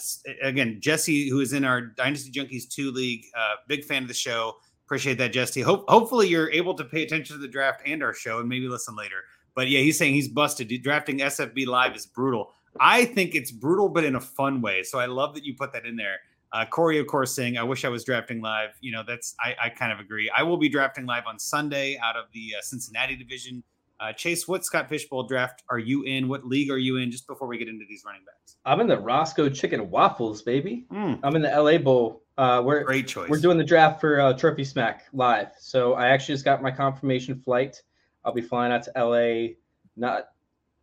again, 0.42 0.78
Jesse, 0.80 1.28
who 1.28 1.40
is 1.40 1.52
in 1.52 1.64
our 1.64 1.80
Dynasty 1.80 2.32
Junkies 2.32 2.68
two 2.68 2.90
league, 2.90 3.24
uh, 3.36 3.54
big 3.68 3.84
fan 3.84 4.02
of 4.02 4.08
the 4.08 4.14
show 4.14 4.56
Appreciate 4.92 5.16
that, 5.16 5.32
Jesse. 5.32 5.62
Hope 5.62 5.88
hopefully 5.88 6.28
you're 6.28 6.50
able 6.50 6.74
to 6.74 6.84
pay 6.84 7.02
attention 7.02 7.34
to 7.34 7.40
the 7.40 7.48
draft 7.48 7.80
and 7.86 8.02
our 8.02 8.12
show 8.12 8.40
and 8.40 8.48
maybe 8.48 8.68
listen 8.68 8.94
later. 8.94 9.24
But 9.54 9.70
yeah, 9.70 9.80
he's 9.80 9.96
saying 9.96 10.12
he's 10.12 10.28
busted. 10.28 10.70
Drafting 10.82 11.20
SFB 11.20 11.66
live 11.66 11.96
is 11.96 12.04
brutal. 12.04 12.52
I 12.78 13.06
think 13.06 13.34
it's 13.34 13.50
brutal, 13.50 13.88
but 13.88 14.04
in 14.04 14.16
a 14.16 14.20
fun 14.20 14.60
way. 14.60 14.82
So 14.82 14.98
I 14.98 15.06
love 15.06 15.34
that 15.34 15.44
you 15.44 15.54
put 15.54 15.72
that 15.72 15.86
in 15.86 15.96
there. 15.96 16.18
Uh, 16.52 16.64
Corey, 16.66 16.98
of 16.98 17.06
course, 17.06 17.34
saying, 17.34 17.56
"I 17.56 17.62
wish 17.62 17.84
I 17.84 17.88
was 17.88 18.04
drafting 18.04 18.40
live." 18.40 18.70
You 18.80 18.92
know, 18.92 19.02
that's 19.06 19.34
I, 19.40 19.54
I 19.64 19.68
kind 19.70 19.92
of 19.92 20.00
agree. 20.00 20.30
I 20.36 20.42
will 20.42 20.56
be 20.56 20.68
drafting 20.68 21.06
live 21.06 21.24
on 21.26 21.38
Sunday 21.38 21.98
out 22.02 22.16
of 22.16 22.26
the 22.32 22.54
uh, 22.58 22.62
Cincinnati 22.62 23.16
division. 23.16 23.62
Uh, 24.00 24.12
Chase, 24.12 24.48
what 24.48 24.64
Scott 24.64 24.88
Fishbowl 24.88 25.24
draft 25.24 25.62
are 25.70 25.78
you 25.78 26.02
in? 26.02 26.28
What 26.28 26.46
league 26.46 26.70
are 26.70 26.78
you 26.78 26.96
in? 26.96 27.10
Just 27.10 27.26
before 27.26 27.46
we 27.46 27.56
get 27.56 27.68
into 27.68 27.84
these 27.88 28.02
running 28.04 28.22
backs, 28.24 28.56
I'm 28.64 28.80
in 28.80 28.86
the 28.86 28.98
Roscoe 28.98 29.48
Chicken 29.48 29.90
Waffles, 29.90 30.42
baby. 30.42 30.86
Mm. 30.92 31.20
I'm 31.22 31.36
in 31.36 31.42
the 31.42 31.50
LA 31.50 31.78
Bowl 31.78 32.22
uh, 32.38 32.62
we're 32.64 32.82
great 32.82 33.06
choice. 33.06 33.28
We're 33.28 33.40
doing 33.40 33.58
the 33.58 33.64
draft 33.64 34.00
for 34.00 34.20
uh, 34.20 34.32
Trophy 34.32 34.64
Smack 34.64 35.04
live. 35.12 35.48
So 35.58 35.94
I 35.94 36.08
actually 36.08 36.34
just 36.34 36.44
got 36.44 36.62
my 36.62 36.70
confirmation 36.70 37.38
flight. 37.40 37.82
I'll 38.24 38.32
be 38.32 38.40
flying 38.40 38.72
out 38.72 38.84
to 38.84 38.92
LA 38.96 39.54
not 39.96 40.28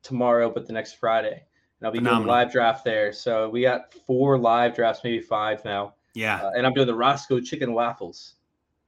tomorrow, 0.03 0.49
but 0.49 0.67
the 0.67 0.73
next 0.73 0.93
Friday, 0.93 1.43
and 1.79 1.87
I'll 1.87 1.91
be 1.91 1.99
Phenomenal. 1.99 2.23
doing 2.23 2.29
live 2.29 2.51
draft 2.51 2.83
there. 2.83 3.11
So 3.13 3.49
we 3.49 3.61
got 3.61 3.93
four 3.93 4.37
live 4.37 4.75
drafts, 4.75 5.03
maybe 5.03 5.19
five 5.19 5.63
now. 5.65 5.93
Yeah, 6.13 6.41
uh, 6.41 6.51
and 6.55 6.65
I'm 6.65 6.73
doing 6.73 6.87
the 6.87 6.95
Roscoe 6.95 7.39
Chicken 7.39 7.73
Waffles. 7.73 8.35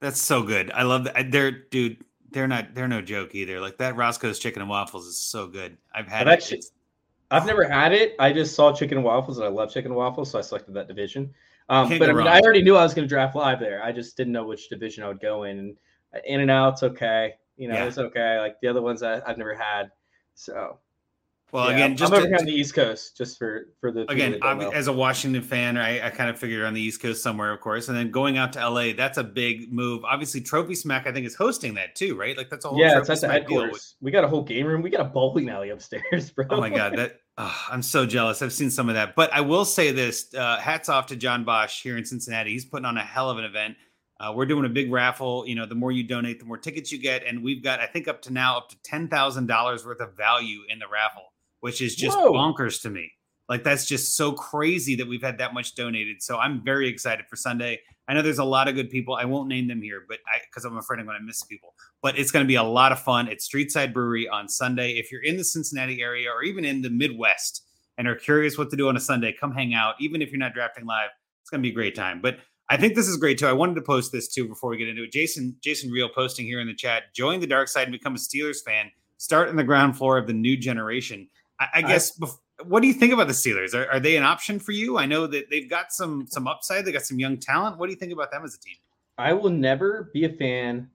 That's 0.00 0.20
so 0.20 0.42
good. 0.42 0.70
I 0.72 0.82
love 0.82 1.04
that. 1.04 1.30
They're 1.30 1.50
dude. 1.50 2.04
They're 2.30 2.48
not. 2.48 2.74
They're 2.74 2.88
no 2.88 3.02
joke 3.02 3.34
either. 3.34 3.60
Like 3.60 3.78
that 3.78 3.96
Roscoe's 3.96 4.38
Chicken 4.38 4.62
and 4.62 4.70
Waffles 4.70 5.06
is 5.06 5.18
so 5.18 5.46
good. 5.46 5.76
I've 5.94 6.08
had 6.08 6.26
I've 6.26 6.34
it. 6.34 6.42
Actually, 6.42 6.62
I've 7.30 7.46
never 7.46 7.64
had 7.64 7.92
it. 7.92 8.14
I 8.18 8.32
just 8.32 8.54
saw 8.54 8.72
chicken 8.72 8.98
and 8.98 9.04
waffles, 9.04 9.38
and 9.38 9.46
I 9.46 9.50
love 9.50 9.72
chicken 9.72 9.90
and 9.90 9.96
waffles, 9.96 10.30
so 10.30 10.38
I 10.38 10.42
selected 10.42 10.74
that 10.74 10.86
division. 10.86 11.32
Um, 11.68 11.88
but 11.98 12.10
I 12.10 12.12
mean, 12.12 12.26
I 12.26 12.40
already 12.40 12.62
knew 12.62 12.76
I 12.76 12.82
was 12.82 12.92
going 12.92 13.06
to 13.06 13.08
draft 13.08 13.34
live 13.34 13.58
there. 13.58 13.82
I 13.82 13.92
just 13.92 14.16
didn't 14.16 14.32
know 14.34 14.44
which 14.44 14.68
division 14.68 15.04
I 15.04 15.08
would 15.08 15.20
go 15.20 15.44
in. 15.44 15.58
And 15.58 15.76
in 16.26 16.40
and 16.40 16.50
out's 16.50 16.82
okay. 16.82 17.34
You 17.56 17.68
know, 17.68 17.74
yeah. 17.74 17.84
it's 17.84 17.98
okay. 17.98 18.38
Like 18.38 18.60
the 18.60 18.68
other 18.68 18.82
ones 18.82 19.02
I, 19.02 19.22
I've 19.26 19.38
never 19.38 19.54
had. 19.54 19.90
So 20.34 20.78
Well, 21.52 21.68
Yeah, 21.68 21.74
again, 21.76 21.96
just 21.98 22.10
I'm 22.12 22.16
over 22.16 22.22
to- 22.24 22.28
here 22.30 22.38
on 22.38 22.46
the 22.46 22.52
East 22.52 22.74
Coast, 22.74 23.14
just 23.16 23.38
for 23.38 23.66
for 23.80 23.92
the 23.92 24.10
again 24.10 24.32
that 24.32 24.40
don't 24.40 24.58
obvi- 24.58 24.62
know. 24.62 24.70
as 24.70 24.86
a 24.86 24.92
washington 24.92 25.42
fan 25.42 25.76
I, 25.76 26.06
I 26.06 26.10
kind 26.10 26.30
of 26.30 26.38
figured 26.38 26.64
on 26.64 26.72
the 26.72 26.80
east 26.80 27.02
coast 27.02 27.22
somewhere 27.22 27.52
of 27.52 27.60
course 27.60 27.88
and 27.88 27.96
then 27.96 28.10
going 28.10 28.38
out 28.38 28.54
to 28.54 28.68
la 28.70 28.92
that's 28.96 29.18
a 29.18 29.24
big 29.24 29.70
move. 29.70 30.02
Obviously 30.04 30.40
trophy 30.40 30.74
smack 30.74 31.06
i 31.06 31.12
think 31.12 31.26
is 31.26 31.34
hosting 31.34 31.74
that 31.74 31.94
too 31.94 32.16
right? 32.16 32.36
Like 32.38 32.48
that's 32.48 32.64
a 32.64 32.68
whole 32.68 32.78
yeah, 32.78 32.94
Trophy 32.94 33.12
at 33.12 33.20
the 33.20 33.28
headquarters. 33.28 33.96
We 34.00 34.10
got 34.10 34.24
a 34.24 34.28
whole 34.28 34.42
game 34.42 34.66
room. 34.66 34.80
We 34.82 34.88
got 34.90 35.02
a 35.02 35.04
bowling 35.04 35.50
alley 35.50 35.68
upstairs, 35.70 36.30
bro. 36.34 36.46
oh 36.50 36.60
my 36.60 36.70
god 36.70 36.96
that 36.96 37.20
oh, 37.36 37.64
i'm 37.70 37.82
so 37.82 38.06
jealous. 38.06 38.40
I've 38.40 38.52
seen 38.52 38.70
some 38.70 38.88
of 38.88 38.94
that. 38.94 39.14
But 39.14 39.30
i 39.34 39.42
will 39.42 39.66
say 39.66 39.92
this 39.92 40.32
uh, 40.34 40.56
hats 40.56 40.88
off 40.88 41.06
to 41.08 41.16
john 41.16 41.44
bosch 41.44 41.82
here 41.82 41.98
in 41.98 42.04
cincinnati. 42.06 42.52
He's 42.52 42.64
putting 42.64 42.86
on 42.86 42.96
a 42.96 43.04
hell 43.04 43.28
of 43.28 43.36
an 43.38 43.44
event. 43.44 43.76
Uh, 44.18 44.32
we're 44.34 44.46
doing 44.46 44.64
a 44.64 44.68
big 44.70 44.90
raffle. 44.90 45.46
You 45.46 45.56
know 45.56 45.66
the 45.66 45.74
more 45.74 45.92
you 45.92 46.04
donate 46.04 46.38
the 46.38 46.46
more 46.46 46.56
tickets 46.56 46.90
you 46.92 46.98
get. 46.98 47.26
And 47.26 47.42
we've 47.44 47.62
got 47.62 47.80
i 47.80 47.86
think 47.86 48.08
up 48.08 48.22
to 48.22 48.32
now 48.32 48.56
up 48.56 48.70
to 48.70 48.76
$10000 48.90 49.84
worth 49.84 50.00
of 50.00 50.16
value 50.16 50.60
in 50.70 50.78
the 50.78 50.86
raffle 50.90 51.31
which 51.62 51.80
is 51.80 51.94
just 51.94 52.18
Whoa. 52.18 52.32
bonkers 52.32 52.82
to 52.82 52.90
me 52.90 53.10
Like 53.48 53.62
that's 53.62 53.86
just 53.86 54.16
so 54.16 54.32
crazy 54.32 54.96
that 54.96 55.06
we've 55.06 55.22
had 55.22 55.38
that 55.38 55.54
much 55.54 55.74
donated. 55.76 56.20
So 56.20 56.36
I'm 56.38 56.62
very 56.64 56.88
excited 56.88 57.26
for 57.28 57.36
Sunday. 57.36 57.80
I 58.08 58.14
know 58.14 58.22
there's 58.22 58.40
a 58.40 58.44
lot 58.44 58.66
of 58.66 58.74
good 58.74 58.90
people. 58.90 59.14
I 59.14 59.24
won't 59.24 59.48
name 59.48 59.68
them 59.68 59.80
here, 59.80 60.02
but 60.08 60.18
I 60.26 60.40
because 60.50 60.64
I'm 60.64 60.76
afraid 60.76 60.98
I'm 60.98 61.06
going 61.06 61.18
to 61.18 61.24
miss 61.24 61.44
people. 61.44 61.74
But 62.02 62.18
it's 62.18 62.32
going 62.32 62.44
to 62.44 62.48
be 62.48 62.56
a 62.56 62.62
lot 62.62 62.90
of 62.90 63.00
fun 63.00 63.28
at 63.28 63.38
Streetside 63.38 63.92
Brewery 63.92 64.28
on 64.28 64.48
Sunday. 64.48 64.92
If 64.92 65.12
you're 65.12 65.22
in 65.22 65.36
the 65.36 65.44
Cincinnati 65.44 66.02
area 66.02 66.28
or 66.30 66.42
even 66.42 66.64
in 66.64 66.82
the 66.82 66.90
Midwest 66.90 67.64
and 67.96 68.08
are 68.08 68.16
curious 68.16 68.58
what 68.58 68.70
to 68.70 68.76
do 68.76 68.88
on 68.88 68.96
a 68.96 69.00
Sunday, 69.00 69.32
come 69.32 69.52
hang 69.52 69.72
out. 69.72 69.94
Even 70.00 70.20
if 70.20 70.30
you're 70.30 70.40
not 70.40 70.54
drafting 70.54 70.84
live, 70.84 71.10
it's 71.42 71.50
going 71.50 71.62
to 71.62 71.66
be 71.66 71.70
a 71.70 71.74
great 71.74 71.94
time. 71.94 72.20
But 72.20 72.38
I 72.70 72.76
think 72.76 72.96
this 72.96 73.06
is 73.06 73.16
great 73.18 73.38
too. 73.38 73.46
I 73.46 73.52
wanted 73.52 73.76
to 73.76 73.82
post 73.82 74.10
this 74.10 74.26
too 74.26 74.48
before 74.48 74.70
we 74.70 74.78
get 74.78 74.88
into 74.88 75.04
it. 75.04 75.12
Jason 75.12 75.54
Jason 75.60 75.92
Real 75.92 76.08
posting 76.08 76.44
here 76.44 76.58
in 76.58 76.66
the 76.66 76.74
chat: 76.74 77.14
join 77.14 77.38
the 77.38 77.46
dark 77.46 77.68
side 77.68 77.84
and 77.84 77.92
become 77.92 78.16
a 78.16 78.18
Steelers 78.18 78.64
fan. 78.64 78.90
Start 79.18 79.48
in 79.48 79.54
the 79.54 79.62
ground 79.62 79.96
floor 79.96 80.18
of 80.18 80.26
the 80.26 80.32
new 80.32 80.56
generation. 80.56 81.28
I, 81.74 81.78
I 81.78 81.82
guess. 81.82 82.18
bef- 82.18 82.38
what 82.64 82.80
do 82.80 82.86
you 82.86 82.94
think 82.94 83.12
about 83.12 83.26
the 83.26 83.32
Steelers? 83.32 83.74
Are, 83.74 83.90
are 83.90 84.00
they 84.00 84.16
an 84.16 84.22
option 84.22 84.58
for 84.58 84.72
you? 84.72 84.98
I 84.98 85.06
know 85.06 85.26
that 85.26 85.50
they've 85.50 85.68
got 85.68 85.92
some 85.92 86.26
some 86.28 86.46
upside. 86.46 86.84
They 86.84 86.92
got 86.92 87.02
some 87.02 87.18
young 87.18 87.36
talent. 87.36 87.78
What 87.78 87.86
do 87.86 87.92
you 87.92 87.98
think 87.98 88.12
about 88.12 88.30
them 88.30 88.44
as 88.44 88.54
a 88.54 88.60
team? 88.60 88.76
I 89.18 89.32
will 89.32 89.50
never 89.50 90.10
be 90.12 90.24
a 90.24 90.28
fan 90.28 90.88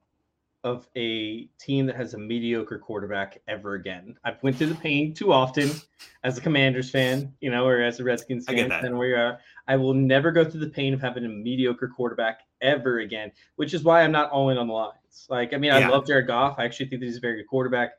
of 0.64 0.88
a 0.98 1.46
team 1.60 1.86
that 1.86 1.96
has 1.96 2.14
a 2.14 2.18
mediocre 2.18 2.80
quarterback 2.80 3.40
ever 3.48 3.76
again. 3.76 4.18
I've 4.24 4.42
went 4.44 4.58
through 4.58 4.68
the 4.68 4.76
pain 4.76 5.14
too 5.14 5.32
often 5.32 5.72
as 6.24 6.38
a 6.38 6.42
Commanders 6.42 6.90
fan, 6.90 7.34
you 7.40 7.50
know, 7.50 7.66
or 7.66 7.82
as 7.82 8.00
a 8.00 8.04
Redskins 8.04 8.46
fan. 8.46 8.70
that. 8.70 8.84
And 8.84 8.98
we 8.98 9.14
are. 9.14 9.40
I 9.68 9.76
will 9.76 9.94
never 9.94 10.32
go 10.32 10.44
through 10.44 10.62
the 10.62 10.70
pain 10.70 10.94
of 10.94 11.02
having 11.02 11.26
a 11.26 11.30
mediocre 11.30 11.88
quarterback 11.88 12.42
ever 12.62 13.00
again, 13.00 13.32
which 13.56 13.74
is 13.74 13.84
why 13.84 14.02
I'm 14.02 14.12
not 14.12 14.30
all 14.32 14.50
in 14.50 14.58
on 14.58 14.68
the 14.68 14.74
Lions. 14.74 15.28
Like, 15.30 15.54
I 15.54 15.58
mean, 15.58 15.72
I 15.72 15.88
love 15.88 16.06
Jared 16.06 16.28
Goff. 16.28 16.56
I 16.58 16.66
actually 16.66 16.88
think 16.88 17.02
that 17.02 17.06
he's 17.06 17.18
a 17.18 17.22
very 17.22 17.38
good 17.38 17.48
quarterback. 17.48 17.92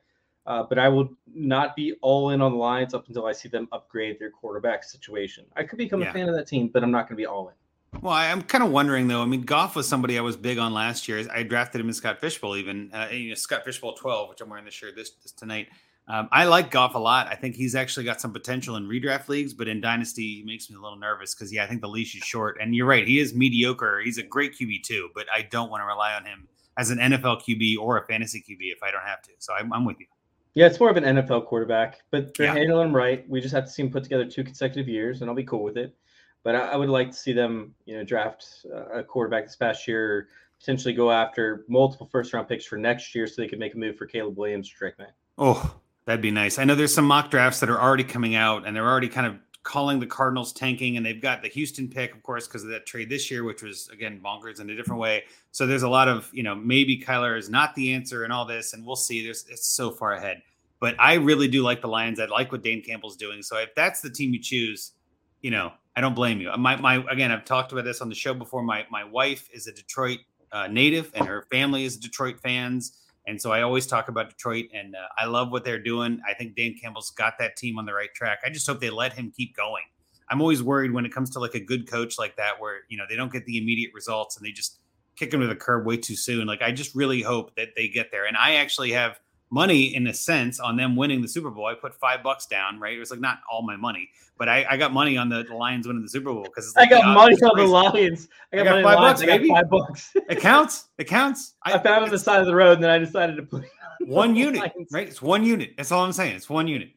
Uh, 0.49 0.63
but 0.63 0.79
I 0.79 0.89
will 0.89 1.09
not 1.31 1.75
be 1.75 1.93
all 2.01 2.31
in 2.31 2.41
on 2.41 2.51
the 2.51 2.57
Lions 2.57 2.95
up 2.95 3.07
until 3.07 3.27
I 3.27 3.31
see 3.33 3.47
them 3.49 3.67
upgrade 3.71 4.17
their 4.19 4.31
quarterback 4.31 4.83
situation. 4.83 5.45
I 5.55 5.63
could 5.63 5.77
become 5.77 6.01
Yeah. 6.01 6.09
a 6.09 6.13
fan 6.13 6.27
of 6.27 6.35
that 6.35 6.47
team, 6.47 6.69
but 6.73 6.83
I'm 6.83 6.89
not 6.89 7.01
going 7.07 7.15
to 7.15 7.21
be 7.21 7.27
all 7.27 7.49
in. 7.49 8.01
Well, 8.01 8.13
I, 8.13 8.31
I'm 8.31 8.41
kind 8.41 8.63
of 8.63 8.71
wondering 8.71 9.07
though. 9.07 9.21
I 9.21 9.25
mean, 9.25 9.41
Goff 9.43 9.75
was 9.75 9.87
somebody 9.87 10.17
I 10.17 10.21
was 10.21 10.35
big 10.35 10.57
on 10.57 10.73
last 10.73 11.07
year. 11.07 11.23
I 11.31 11.43
drafted 11.43 11.79
him 11.81 11.87
in 11.87 11.93
Scott 11.93 12.19
Fishbowl, 12.19 12.55
even 12.57 12.91
uh, 12.93 13.09
you 13.11 13.29
know, 13.29 13.35
Scott 13.35 13.63
Fishbowl 13.63 13.93
12, 13.93 14.29
which 14.29 14.41
I'm 14.41 14.49
wearing 14.49 14.65
this 14.65 14.73
shirt 14.73 14.95
this, 14.95 15.11
this 15.21 15.31
tonight. 15.31 15.67
Um, 16.07 16.27
I 16.31 16.45
like 16.45 16.71
Goff 16.71 16.95
a 16.95 16.99
lot. 16.99 17.27
I 17.27 17.35
think 17.35 17.55
he's 17.55 17.75
actually 17.75 18.05
got 18.05 18.19
some 18.19 18.33
potential 18.33 18.75
in 18.75 18.87
redraft 18.87 19.29
leagues, 19.29 19.53
but 19.53 19.67
in 19.67 19.79
dynasty, 19.81 20.37
he 20.37 20.43
makes 20.43 20.67
me 20.67 20.75
a 20.75 20.79
little 20.79 20.97
nervous 20.97 21.35
because 21.35 21.53
yeah, 21.53 21.63
I 21.63 21.67
think 21.67 21.81
the 21.81 21.87
leash 21.87 22.15
is 22.15 22.23
short. 22.23 22.57
And 22.59 22.73
you're 22.73 22.87
right, 22.87 23.07
he 23.07 23.19
is 23.19 23.35
mediocre. 23.35 24.01
He's 24.03 24.17
a 24.17 24.23
great 24.23 24.53
QB 24.57 24.81
too, 24.83 25.09
but 25.13 25.27
I 25.31 25.43
don't 25.43 25.69
want 25.69 25.81
to 25.81 25.85
rely 25.85 26.15
on 26.15 26.25
him 26.25 26.47
as 26.77 26.89
an 26.89 26.97
NFL 26.97 27.43
QB 27.47 27.77
or 27.77 27.97
a 27.97 28.05
fantasy 28.07 28.39
QB 28.39 28.71
if 28.71 28.81
I 28.81 28.89
don't 28.89 29.05
have 29.05 29.21
to. 29.23 29.31
So 29.37 29.53
I'm, 29.53 29.71
I'm 29.71 29.85
with 29.85 29.99
you. 29.99 30.07
Yeah, 30.55 30.65
it's 30.65 30.79
more 30.79 30.89
of 30.89 30.97
an 30.97 31.03
NFL 31.03 31.45
quarterback, 31.45 31.99
but 32.11 32.35
they're 32.35 32.47
Yeah. 32.47 32.53
handling 32.53 32.89
him 32.89 32.95
right. 32.95 33.27
We 33.29 33.39
just 33.41 33.53
have 33.53 33.65
to 33.65 33.71
see 33.71 33.83
him 33.83 33.91
put 33.91 34.03
together 34.03 34.25
two 34.25 34.43
consecutive 34.43 34.87
years, 34.87 35.21
and 35.21 35.29
I'll 35.29 35.35
be 35.35 35.43
cool 35.43 35.63
with 35.63 35.77
it. 35.77 35.95
But 36.43 36.55
I, 36.55 36.59
I 36.69 36.75
would 36.75 36.89
like 36.89 37.11
to 37.11 37.17
see 37.17 37.33
them, 37.33 37.75
you 37.85 37.97
know, 37.97 38.03
draft 38.03 38.65
a 38.93 39.03
quarterback 39.03 39.45
this 39.45 39.55
past 39.55 39.87
year, 39.87 40.29
potentially 40.59 40.93
go 40.93 41.11
after 41.11 41.65
multiple 41.67 42.07
first 42.11 42.33
round 42.33 42.47
picks 42.47 42.65
for 42.65 42.77
next 42.77 43.13
year, 43.13 43.27
so 43.27 43.41
they 43.41 43.47
could 43.47 43.59
make 43.59 43.73
a 43.75 43.77
move 43.77 43.95
for 43.97 44.05
Caleb 44.07 44.37
Williams, 44.37 44.69
or 44.73 44.77
Drake 44.77 44.97
Maye. 44.99 45.05
Oh, 45.37 45.75
that'd 46.05 46.21
be 46.21 46.31
nice. 46.31 46.57
I 46.57 46.63
know 46.63 46.75
there's 46.75 46.93
some 46.93 47.05
mock 47.05 47.29
drafts 47.29 47.59
that 47.59 47.69
are 47.69 47.79
already 47.79 48.03
coming 48.03 48.35
out, 48.35 48.65
and 48.65 48.75
they're 48.75 48.87
already 48.87 49.09
kind 49.09 49.27
of 49.27 49.35
calling 49.63 49.99
the 49.99 50.05
Cardinals 50.05 50.53
tanking, 50.53 50.97
and 50.97 51.05
they've 51.05 51.21
got 51.21 51.41
the 51.41 51.47
Houston 51.49 51.87
pick, 51.87 52.13
of 52.13 52.23
course, 52.23 52.47
because 52.47 52.63
of 52.63 52.69
that 52.69 52.85
trade 52.85 53.09
this 53.09 53.29
year, 53.29 53.43
which 53.43 53.61
was 53.61 53.89
again 53.89 54.19
bonkers 54.23 54.59
in 54.59 54.69
a 54.69 54.75
different 54.75 55.01
way. 55.01 55.23
So 55.51 55.67
there's 55.67 55.83
a 55.83 55.89
lot 55.89 56.07
of 56.07 56.29
you 56.33 56.43
know 56.43 56.55
maybe 56.55 56.99
Kyler 56.99 57.37
is 57.37 57.49
not 57.49 57.75
the 57.75 57.93
answer 57.93 58.23
and 58.23 58.33
all 58.33 58.45
this, 58.45 58.73
and 58.73 58.85
we'll 58.85 58.95
see. 58.95 59.23
There's 59.23 59.45
it's 59.49 59.67
so 59.67 59.91
far 59.91 60.13
ahead, 60.13 60.41
but 60.79 60.95
I 60.99 61.15
really 61.15 61.47
do 61.47 61.63
like 61.63 61.81
the 61.81 61.87
Lions. 61.87 62.19
I 62.19 62.25
like 62.25 62.51
what 62.51 62.63
Dan 62.63 62.81
Campbell's 62.81 63.17
doing. 63.17 63.41
So 63.43 63.57
if 63.57 63.73
that's 63.75 64.01
the 64.01 64.09
team 64.09 64.33
you 64.33 64.41
choose, 64.41 64.93
you 65.41 65.51
know 65.51 65.73
I 65.95 66.01
don't 66.01 66.15
blame 66.15 66.39
you. 66.39 66.51
My 66.57 66.75
my 66.77 67.03
again, 67.09 67.31
I've 67.31 67.45
talked 67.45 67.71
about 67.71 67.83
this 67.83 68.01
on 68.01 68.09
the 68.09 68.15
show 68.15 68.33
before. 68.33 68.63
My 68.63 68.85
my 68.89 69.03
wife 69.03 69.49
is 69.53 69.67
a 69.67 69.73
Detroit 69.73 70.19
uh, 70.51 70.67
native, 70.67 71.11
and 71.13 71.27
her 71.27 71.45
family 71.51 71.83
is 71.83 71.97
Detroit 71.97 72.39
fans. 72.39 72.93
And 73.27 73.41
so 73.41 73.51
I 73.51 73.61
always 73.61 73.85
talk 73.85 74.07
about 74.07 74.29
Detroit, 74.29 74.65
and 74.73 74.95
uh, 74.95 75.07
I 75.17 75.25
love 75.25 75.51
what 75.51 75.63
they're 75.63 75.81
doing. 75.81 76.19
I 76.27 76.33
think 76.33 76.55
Dan 76.55 76.75
Campbell's 76.81 77.11
got 77.11 77.33
that 77.39 77.55
team 77.57 77.77
on 77.77 77.85
the 77.85 77.93
right 77.93 78.13
track. 78.15 78.39
I 78.45 78.49
just 78.49 78.65
hope 78.65 78.79
they 78.79 78.89
let 78.89 79.13
him 79.13 79.31
keep 79.35 79.55
going. 79.55 79.83
I'm 80.29 80.41
always 80.41 80.63
worried 80.63 80.91
when 80.91 81.05
it 81.05 81.11
comes 81.11 81.29
to 81.31 81.39
like 81.39 81.55
a 81.55 81.59
good 81.59 81.89
coach 81.89 82.17
like 82.17 82.35
that, 82.37 82.59
where 82.59 82.81
you 82.89 82.97
know 82.97 83.05
they 83.09 83.15
don't 83.15 83.31
get 83.31 83.45
the 83.45 83.57
immediate 83.57 83.91
results 83.93 84.37
and 84.37 84.45
they 84.45 84.51
just 84.51 84.79
kick 85.15 85.33
him 85.33 85.41
to 85.41 85.47
the 85.47 85.55
curb 85.55 85.85
way 85.85 85.97
too 85.97 86.15
soon. 86.15 86.47
Like 86.47 86.61
I 86.61 86.71
just 86.71 86.95
really 86.95 87.21
hope 87.21 87.55
that 87.55 87.69
they 87.75 87.87
get 87.87 88.11
there. 88.11 88.25
And 88.25 88.37
I 88.37 88.55
actually 88.55 88.91
have 88.91 89.19
money 89.51 89.95
in 89.95 90.07
a 90.07 90.13
sense 90.13 90.59
on 90.59 90.77
them 90.77 90.95
winning 90.95 91.21
the 91.21 91.27
Super 91.27 91.49
Bowl. 91.49 91.65
I 91.65 91.73
put 91.73 91.95
five 91.95 92.23
bucks 92.23 92.45
down, 92.45 92.79
right? 92.79 92.95
It 92.95 92.99
was 92.99 93.11
like 93.11 93.19
not 93.19 93.39
all 93.51 93.61
my 93.61 93.75
money, 93.75 94.09
but 94.37 94.47
I, 94.49 94.65
I 94.69 94.77
got 94.77 94.93
money 94.93 95.17
on 95.17 95.29
the, 95.29 95.43
the 95.43 95.55
Lions 95.55 95.87
winning 95.87 96.03
the 96.03 96.09
Super 96.09 96.31
Bowl 96.31 96.43
because 96.43 96.73
I 96.75 96.85
got 96.85 97.13
money 97.13 97.35
on 97.35 97.57
the 97.57 97.65
Lions. 97.65 98.27
I 98.53 98.57
got, 98.57 98.67
I 98.67 98.81
got 98.81 98.83
money 98.83 98.83
five 98.83 98.97
on 98.97 99.01
the 99.01 99.01
Lions. 99.01 99.19
bucks, 99.19 99.21
I 99.21 99.25
got 99.25 99.37
baby. 99.37 99.49
five 99.49 99.69
bucks. 99.69 100.11
It 100.29 100.39
counts. 100.39 100.89
It 100.97 101.03
counts. 101.05 101.55
I 101.63 101.71
found 101.79 102.03
it 102.03 102.03
on 102.03 102.09
the 102.09 102.19
side 102.19 102.39
of 102.41 102.45
the 102.45 102.55
road, 102.55 102.73
and 102.73 102.83
then 102.83 102.91
I 102.91 102.97
decided 102.97 103.35
to 103.37 103.43
put 103.43 103.65
one 104.05 104.35
unit, 104.35 104.61
Lions. 104.61 104.89
right? 104.91 105.07
It's 105.07 105.21
one 105.21 105.43
unit. 105.43 105.71
That's 105.77 105.91
all 105.91 106.03
I'm 106.03 106.13
saying. 106.13 106.35
It's 106.35 106.49
one 106.49 106.67
unit. 106.67 106.89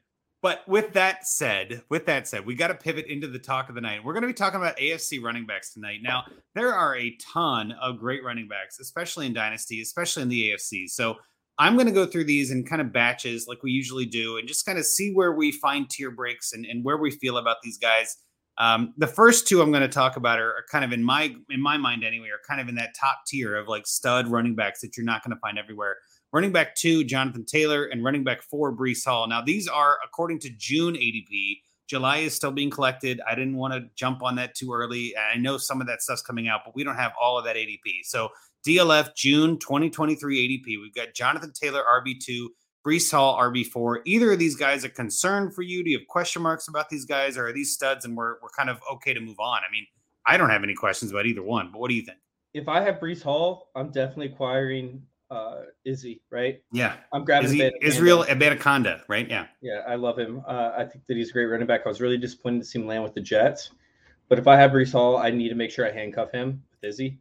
But 0.42 0.66
with 0.66 0.94
that 0.94 1.24
said, 1.24 1.82
with 1.88 2.04
that 2.06 2.26
said, 2.26 2.44
we 2.44 2.56
got 2.56 2.66
to 2.68 2.74
pivot 2.74 3.06
into 3.06 3.28
the 3.28 3.38
talk 3.38 3.68
of 3.68 3.76
the 3.76 3.80
night. 3.80 4.04
We're 4.04 4.12
going 4.12 4.22
to 4.22 4.26
be 4.26 4.34
talking 4.34 4.60
about 4.60 4.76
AFC 4.76 5.22
running 5.22 5.46
backs 5.46 5.72
tonight. 5.72 6.00
Now, 6.02 6.24
there 6.56 6.74
are 6.74 6.96
a 6.96 7.16
ton 7.32 7.70
of 7.80 8.00
great 8.00 8.24
running 8.24 8.48
backs, 8.48 8.80
especially 8.80 9.26
in 9.26 9.34
Dynasty, 9.34 9.80
especially 9.82 10.24
in 10.24 10.28
the 10.28 10.50
AFC. 10.50 10.90
So 10.90 11.14
I'm 11.58 11.74
going 11.74 11.86
to 11.86 11.92
go 11.92 12.06
through 12.06 12.24
these 12.24 12.50
in 12.50 12.64
kind 12.64 12.80
of 12.80 12.92
batches 12.92 13.46
like 13.46 13.62
we 13.62 13.70
usually 13.72 14.06
do 14.06 14.38
and 14.38 14.48
just 14.48 14.64
kind 14.64 14.78
of 14.78 14.86
see 14.86 15.12
where 15.12 15.32
we 15.32 15.52
find 15.52 15.88
tier 15.88 16.10
breaks 16.10 16.52
and, 16.52 16.64
and 16.64 16.84
where 16.84 16.96
we 16.96 17.10
feel 17.10 17.36
about 17.36 17.56
these 17.62 17.78
guys. 17.78 18.16
Um, 18.58 18.94
the 18.96 19.06
first 19.06 19.48
two 19.48 19.62
I'm 19.62 19.70
going 19.70 19.82
to 19.82 19.88
talk 19.88 20.16
about 20.16 20.38
are, 20.38 20.50
are 20.50 20.64
kind 20.70 20.84
of 20.84 20.92
in 20.92 21.02
my 21.02 21.34
in 21.50 21.60
my 21.60 21.76
mind 21.78 22.04
anyway, 22.04 22.28
are 22.28 22.40
kind 22.46 22.60
of 22.60 22.68
in 22.68 22.74
that 22.76 22.94
top 22.98 23.20
tier 23.26 23.56
of 23.56 23.68
like 23.68 23.86
stud 23.86 24.28
running 24.28 24.54
backs 24.54 24.80
that 24.80 24.96
you're 24.96 25.06
not 25.06 25.24
going 25.24 25.34
to 25.34 25.40
find 25.40 25.58
everywhere. 25.58 25.96
Running 26.32 26.52
back 26.52 26.74
two, 26.74 27.04
Jonathan 27.04 27.44
Taylor, 27.44 27.84
and 27.84 28.04
running 28.04 28.24
back 28.24 28.42
four, 28.42 28.74
Breece 28.74 29.04
Hall. 29.04 29.26
Now, 29.26 29.42
these 29.42 29.68
are 29.68 29.98
according 30.04 30.38
to 30.40 30.50
June 30.50 30.94
ADP. 30.94 31.58
July 31.88 32.18
is 32.18 32.34
still 32.34 32.50
being 32.50 32.70
collected. 32.70 33.20
I 33.28 33.34
didn't 33.34 33.56
want 33.56 33.74
to 33.74 33.82
jump 33.96 34.22
on 34.22 34.36
that 34.36 34.54
too 34.54 34.72
early. 34.72 35.14
I 35.16 35.36
know 35.36 35.58
some 35.58 35.82
of 35.82 35.86
that 35.88 36.00
stuff's 36.00 36.22
coming 36.22 36.48
out, 36.48 36.62
but 36.64 36.74
we 36.74 36.84
don't 36.84 36.96
have 36.96 37.12
all 37.20 37.38
of 37.38 37.44
that 37.44 37.56
ADP. 37.56 38.04
So 38.04 38.30
DLF 38.66 39.14
June 39.14 39.58
2023 39.58 40.62
ADP. 40.64 40.80
We've 40.80 40.94
got 40.94 41.14
Jonathan 41.14 41.52
Taylor 41.52 41.82
RB2, 41.88 42.46
Breece 42.86 43.10
Hall 43.10 43.38
RB4. 43.40 44.02
Either 44.04 44.32
of 44.32 44.38
these 44.38 44.56
guys 44.56 44.84
a 44.84 44.88
concern 44.88 45.50
for 45.50 45.62
you? 45.62 45.84
Do 45.84 45.90
you 45.90 45.98
have 45.98 46.06
question 46.08 46.42
marks 46.42 46.68
about 46.68 46.88
these 46.88 47.04
guys, 47.04 47.36
or 47.36 47.48
are 47.48 47.52
these 47.52 47.72
studs 47.72 48.04
and 48.04 48.16
we're 48.16 48.34
we're 48.42 48.50
kind 48.56 48.70
of 48.70 48.80
okay 48.92 49.14
to 49.14 49.20
move 49.20 49.40
on? 49.40 49.62
I 49.68 49.72
mean, 49.72 49.86
I 50.26 50.36
don't 50.36 50.50
have 50.50 50.62
any 50.62 50.74
questions 50.74 51.10
about 51.10 51.26
either 51.26 51.42
one, 51.42 51.70
but 51.72 51.80
what 51.80 51.88
do 51.88 51.94
you 51.94 52.02
think? 52.02 52.18
If 52.54 52.68
I 52.68 52.80
have 52.82 52.96
Breece 52.96 53.22
Hall, 53.22 53.70
I'm 53.74 53.90
definitely 53.90 54.26
acquiring 54.26 55.02
uh, 55.30 55.62
Izzy. 55.84 56.20
Right? 56.30 56.62
Yeah, 56.72 56.96
I'm 57.12 57.24
grabbing 57.24 57.56
Van- 57.56 57.72
Israel 57.80 58.24
Abanikanda, 58.28 59.02
right? 59.08 59.28
Yeah. 59.28 59.46
Yeah, 59.60 59.80
I 59.88 59.94
love 59.94 60.18
him. 60.18 60.42
Uh, 60.46 60.72
I 60.76 60.84
think 60.84 61.06
that 61.06 61.16
he's 61.16 61.30
a 61.30 61.32
great 61.32 61.46
running 61.46 61.66
back. 61.66 61.82
I 61.84 61.88
was 61.88 62.00
really 62.00 62.18
disappointed 62.18 62.60
to 62.60 62.66
see 62.66 62.78
him 62.78 62.86
land 62.86 63.02
with 63.02 63.14
the 63.14 63.20
Jets. 63.20 63.70
But 64.28 64.38
if 64.38 64.46
I 64.46 64.56
have 64.56 64.70
Breece 64.70 64.92
Hall, 64.92 65.16
I 65.16 65.30
need 65.30 65.48
to 65.48 65.54
make 65.54 65.70
sure 65.70 65.86
I 65.86 65.92
handcuff 65.92 66.30
him 66.32 66.62
with 66.70 66.88
Izzy. 66.88 67.18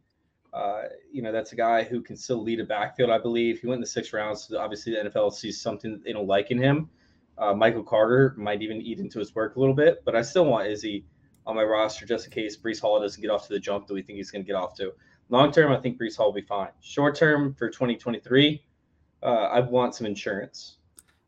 Uh, 0.52 0.82
you 1.10 1.22
know, 1.22 1.32
that's 1.32 1.52
a 1.52 1.56
guy 1.56 1.82
who 1.82 2.02
can 2.02 2.16
still 2.16 2.42
lead 2.42 2.60
a 2.60 2.64
backfield, 2.64 3.10
I 3.10 3.18
believe. 3.18 3.60
He 3.60 3.66
went 3.66 3.78
in 3.78 3.80
the 3.80 3.86
sixth 3.86 4.12
round, 4.12 4.38
so 4.38 4.58
obviously 4.58 4.92
the 4.92 5.08
NFL 5.08 5.32
sees 5.32 5.60
something 5.60 6.00
they 6.04 6.12
don't 6.12 6.26
like 6.26 6.50
in 6.50 6.58
him. 6.58 6.90
Uh, 7.38 7.54
Michael 7.54 7.82
Carter 7.82 8.34
might 8.36 8.60
even 8.62 8.80
eat 8.82 8.98
into 8.98 9.18
his 9.18 9.34
work 9.34 9.56
a 9.56 9.60
little 9.60 9.74
bit, 9.74 10.02
but 10.04 10.14
I 10.14 10.22
still 10.22 10.44
want 10.44 10.66
Izzy 10.66 11.06
on 11.46 11.56
my 11.56 11.64
roster 11.64 12.06
just 12.06 12.26
in 12.26 12.30
case 12.30 12.56
Breece 12.56 12.80
Hall 12.80 13.00
doesn't 13.00 13.20
get 13.20 13.30
off 13.30 13.46
to 13.48 13.52
the 13.52 13.58
jump 13.58 13.86
that 13.86 13.94
we 13.94 14.02
think 14.02 14.18
he's 14.18 14.30
going 14.30 14.42
to 14.42 14.46
get 14.46 14.54
off 14.54 14.74
to. 14.76 14.92
Long 15.28 15.50
term, 15.50 15.72
I 15.72 15.80
think 15.80 15.98
Breece 15.98 16.16
Hall 16.16 16.26
will 16.26 16.34
be 16.34 16.46
fine. 16.46 16.68
Short 16.80 17.16
term 17.16 17.54
for 17.54 17.70
2023, 17.70 18.62
uh, 19.22 19.26
I 19.26 19.60
want 19.60 19.94
some 19.94 20.06
insurance. 20.06 20.76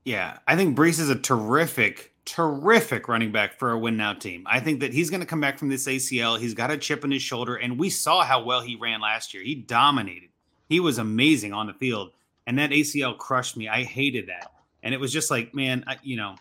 Yeah, 0.05 0.39
I 0.47 0.57
think 0.57 0.77
Brees 0.77 1.01
is 1.01 1.09
a 1.09 1.19
terrific, 1.19 2.13
terrific 2.25 3.09
running 3.09 3.33
back 3.33 3.59
for 3.59 3.73
a 3.73 3.79
win 3.79 3.97
now 3.97 4.15
team. 4.15 4.45
I 4.47 4.61
think 4.61 4.81
that 4.81 4.93
he's 4.93 5.11
going 5.11 5.21
to 5.21 5.27
come 5.27 5.41
back 5.41 5.59
from 5.59 5.69
this 5.69 5.87
ACL. 5.87 6.39
He's 6.39 6.55
got 6.55 6.71
a 6.71 6.79
chip 6.79 7.05
in 7.05 7.11
his 7.11 7.23
shoulder, 7.23 7.57
and 7.57 7.79
we 7.79 7.91
saw 7.91 8.25
how 8.25 8.43
well 8.43 8.61
he 8.61 8.77
ran 8.77 9.01
last 9.01 9.35
year. 9.35 9.43
He 9.43 9.55
dominated. 9.55 10.31
He 10.69 10.81
was 10.81 10.99
amazing 10.99 11.53
on 11.53 11.67
the 11.67 11.75
field, 11.75 12.13
and 12.47 12.59
that 12.59 12.71
ACL 12.71 13.17
crushed 13.19 13.57
me. 13.57 13.69
I 13.69 13.85
hated 13.85 14.29
that, 14.29 14.53
and 14.83 14.95
it 14.95 15.01
was 15.01 15.13
just 15.13 15.31
like, 15.31 15.55
man, 15.55 15.85
I, 15.87 15.97
you 16.03 16.17
know, 16.17 16.37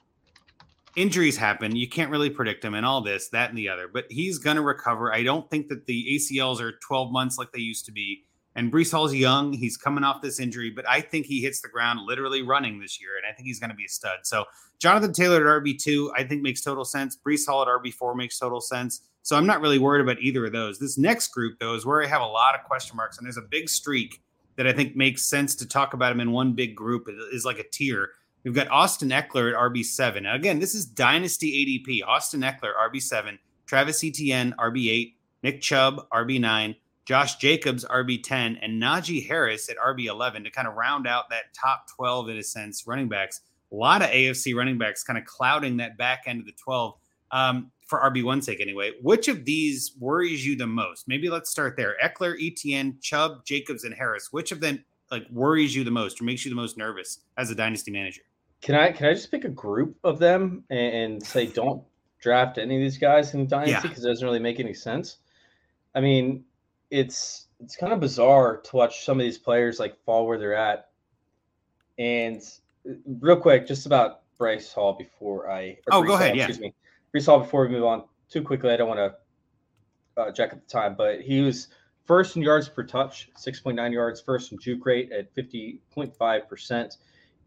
injuries 0.95 1.37
happen. 1.37 1.75
You 1.75 1.89
can't 1.89 2.11
really 2.11 2.29
predict 2.29 2.61
them, 2.61 2.73
and 2.73 2.85
all 2.85 3.01
this, 3.01 3.29
that, 3.29 3.49
and 3.49 3.57
the 3.57 3.69
other, 3.69 3.87
but 3.87 4.05
he's 4.09 4.39
going 4.39 4.55
to 4.55 4.61
recover. 4.61 5.13
I 5.13 5.23
don't 5.23 5.49
think 5.49 5.67
that 5.67 5.85
the 5.85 6.17
ACLs 6.17 6.61
are 6.61 6.73
12 6.79 7.11
months 7.11 7.37
like 7.37 7.51
they 7.51 7.59
used 7.59 7.85
to 7.85 7.91
be. 7.91 8.23
And 8.55 8.71
Breece 8.71 8.91
Hall's 8.91 9.13
young. 9.13 9.51
He's 9.51 9.77
coming 9.77 10.03
off 10.03 10.21
this 10.21 10.39
injury, 10.39 10.69
but 10.69 10.87
I 10.87 11.01
think 11.01 11.25
he 11.25 11.41
hits 11.41 11.61
the 11.61 11.67
ground 11.67 12.01
literally 12.05 12.43
running 12.43 12.79
this 12.79 13.01
year. 13.01 13.11
And 13.17 13.25
I 13.31 13.35
think 13.35 13.47
he's 13.47 13.59
going 13.59 13.71
to 13.71 13.75
be 13.75 13.85
a 13.85 13.89
stud. 13.89 14.19
So 14.23 14.45
Jonathan 14.79 15.11
Taylor 15.11 15.37
at 15.37 15.63
RB2, 15.63 16.11
I 16.15 16.23
think 16.23 16.41
makes 16.41 16.61
total 16.61 16.85
sense. 16.85 17.17
Breece 17.17 17.47
Hall 17.47 17.63
at 17.63 17.67
RB4 17.67 18.15
makes 18.15 18.37
total 18.37 18.61
sense. 18.61 19.01
So 19.23 19.35
I'm 19.35 19.47
not 19.47 19.61
really 19.61 19.79
worried 19.79 20.01
about 20.01 20.19
either 20.19 20.45
of 20.45 20.51
those. 20.51 20.77
This 20.77 20.97
next 20.97 21.29
group, 21.29 21.57
though, 21.59 21.73
is 21.73 21.85
where 21.85 22.03
I 22.03 22.07
have 22.07 22.21
a 22.21 22.25
lot 22.25 22.55
of 22.55 22.63
question 22.65 22.95
marks. 22.97 23.17
And 23.17 23.25
there's 23.25 23.37
a 23.37 23.41
big 23.41 23.69
streak 23.69 24.21
that 24.55 24.67
I 24.67 24.73
think 24.73 24.95
makes 24.95 25.25
sense 25.25 25.55
to 25.55 25.67
talk 25.67 25.93
about 25.93 26.11
him 26.11 26.19
in 26.19 26.31
one 26.31 26.53
big 26.53 26.75
group. 26.75 27.07
It 27.07 27.15
is 27.33 27.45
like 27.45 27.57
a 27.57 27.63
tier. 27.63 28.11
We've 28.43 28.53
got 28.53 28.69
Austin 28.69 29.09
Ekeler 29.09 29.53
at 29.53 29.71
RB7. 29.71 30.23
Now, 30.23 30.35
again, 30.35 30.59
this 30.59 30.75
is 30.75 30.85
Dynasty 30.85 31.81
ADP. 31.87 32.05
Austin 32.05 32.41
Ekeler, 32.41 32.73
RB7. 32.89 33.39
Travis 33.65 34.03
Etienne, 34.03 34.53
RB8. 34.59 35.13
Nick 35.43 35.61
Chubb, 35.61 36.07
RB9. 36.09 36.75
Josh 37.05 37.35
Jacobs, 37.37 37.85
RB10. 37.85 38.57
And 38.61 38.81
Najee 38.81 39.27
Harris 39.27 39.69
at 39.69 39.77
RB11 39.77 40.45
to 40.45 40.49
kind 40.51 40.67
of 40.67 40.75
round 40.75 41.07
out 41.07 41.29
that 41.29 41.53
top 41.53 41.87
12, 41.95 42.29
in 42.29 42.37
a 42.37 42.43
sense, 42.43 42.87
running 42.87 43.09
backs. 43.09 43.41
A 43.71 43.75
lot 43.75 44.01
of 44.01 44.09
AFC 44.09 44.55
running 44.55 44.77
backs 44.77 45.03
kind 45.03 45.17
of 45.17 45.25
clouding 45.25 45.77
that 45.77 45.97
back 45.97 46.23
end 46.27 46.39
of 46.39 46.45
the 46.45 46.53
12 46.53 46.95
um, 47.31 47.71
for 47.87 47.99
RB1 47.99 48.43
sake, 48.43 48.61
anyway. 48.61 48.91
Which 49.01 49.27
of 49.27 49.45
these 49.45 49.93
worries 49.99 50.45
you 50.45 50.55
the 50.55 50.67
most? 50.67 51.07
Maybe 51.07 51.29
let's 51.29 51.49
start 51.49 51.75
there. 51.75 51.95
Ekeler, 52.03 52.35
Etienne, 52.39 52.97
Chubb, 53.01 53.45
Jacobs, 53.45 53.83
and 53.83 53.93
Harris. 53.93 54.31
Which 54.31 54.51
of 54.51 54.59
them 54.59 54.83
like 55.11 55.27
worries 55.29 55.75
you 55.75 55.83
the 55.83 55.91
most 55.91 56.19
or 56.19 56.23
makes 56.23 56.43
you 56.43 56.49
the 56.49 56.55
most 56.55 56.77
nervous 56.77 57.19
as 57.37 57.51
a 57.51 57.55
dynasty 57.55 57.91
manager? 57.91 58.21
Can 58.61 58.75
I 58.75 58.91
can 58.91 59.07
I 59.07 59.13
just 59.13 59.29
pick 59.29 59.43
a 59.43 59.49
group 59.49 59.97
of 60.03 60.19
them 60.19 60.63
and, 60.69 60.95
and 60.95 61.23
say 61.23 61.47
don't 61.47 61.83
draft 62.19 62.57
any 62.57 62.77
of 62.77 62.81
these 62.81 62.97
guys 62.97 63.33
in 63.33 63.45
dynasty 63.45 63.87
because 63.87 64.03
yeah. 64.03 64.09
it 64.09 64.13
doesn't 64.13 64.25
really 64.25 64.39
make 64.39 64.59
any 64.59 64.73
sense? 64.73 65.17
I 65.93 66.01
mean, 66.01 66.43
it's 66.93 67.47
it's 67.59 67.75
kind 67.75 67.91
of 67.91 67.99
bizarre 67.99 68.57
to 68.57 68.75
watch 68.75 69.03
some 69.03 69.19
of 69.19 69.23
these 69.23 69.39
players 69.39 69.79
like 69.79 69.97
fall 70.05 70.27
where 70.27 70.37
they're 70.37 70.55
at. 70.55 70.89
And 71.97 72.41
uh, 72.87 72.93
real 73.19 73.35
quick, 73.35 73.67
just 73.67 73.87
about 73.87 74.21
Bryce 74.37 74.71
Hall 74.71 74.93
before 74.93 75.49
I 75.49 75.77
oh 75.91 76.03
Breece 76.03 76.07
go 76.07 76.13
ahead, 76.13 76.29
Hall, 76.29 76.37
yeah. 76.37 76.43
Excuse 76.45 76.59
me, 76.59 76.73
Bryce 77.11 77.25
Hall 77.25 77.39
before 77.39 77.63
we 77.63 77.69
move 77.69 77.83
on 77.83 78.03
too 78.29 78.43
quickly. 78.43 78.71
I 78.71 78.77
don't 78.77 78.87
want 78.87 78.99
to 78.99 80.21
uh, 80.21 80.31
check 80.31 80.53
at 80.53 80.61
the 80.61 80.71
time, 80.71 80.93
but 80.95 81.21
he 81.21 81.41
was 81.41 81.69
first 82.05 82.35
in 82.35 82.43
yards 82.43 82.69
per 82.69 82.83
touch, 82.83 83.31
6.9 83.35 83.91
yards, 83.91 84.21
first 84.21 84.51
in 84.51 84.59
juke 84.59 84.85
rate 84.85 85.11
at 85.11 85.33
50.5 85.33 86.47
percent 86.47 86.97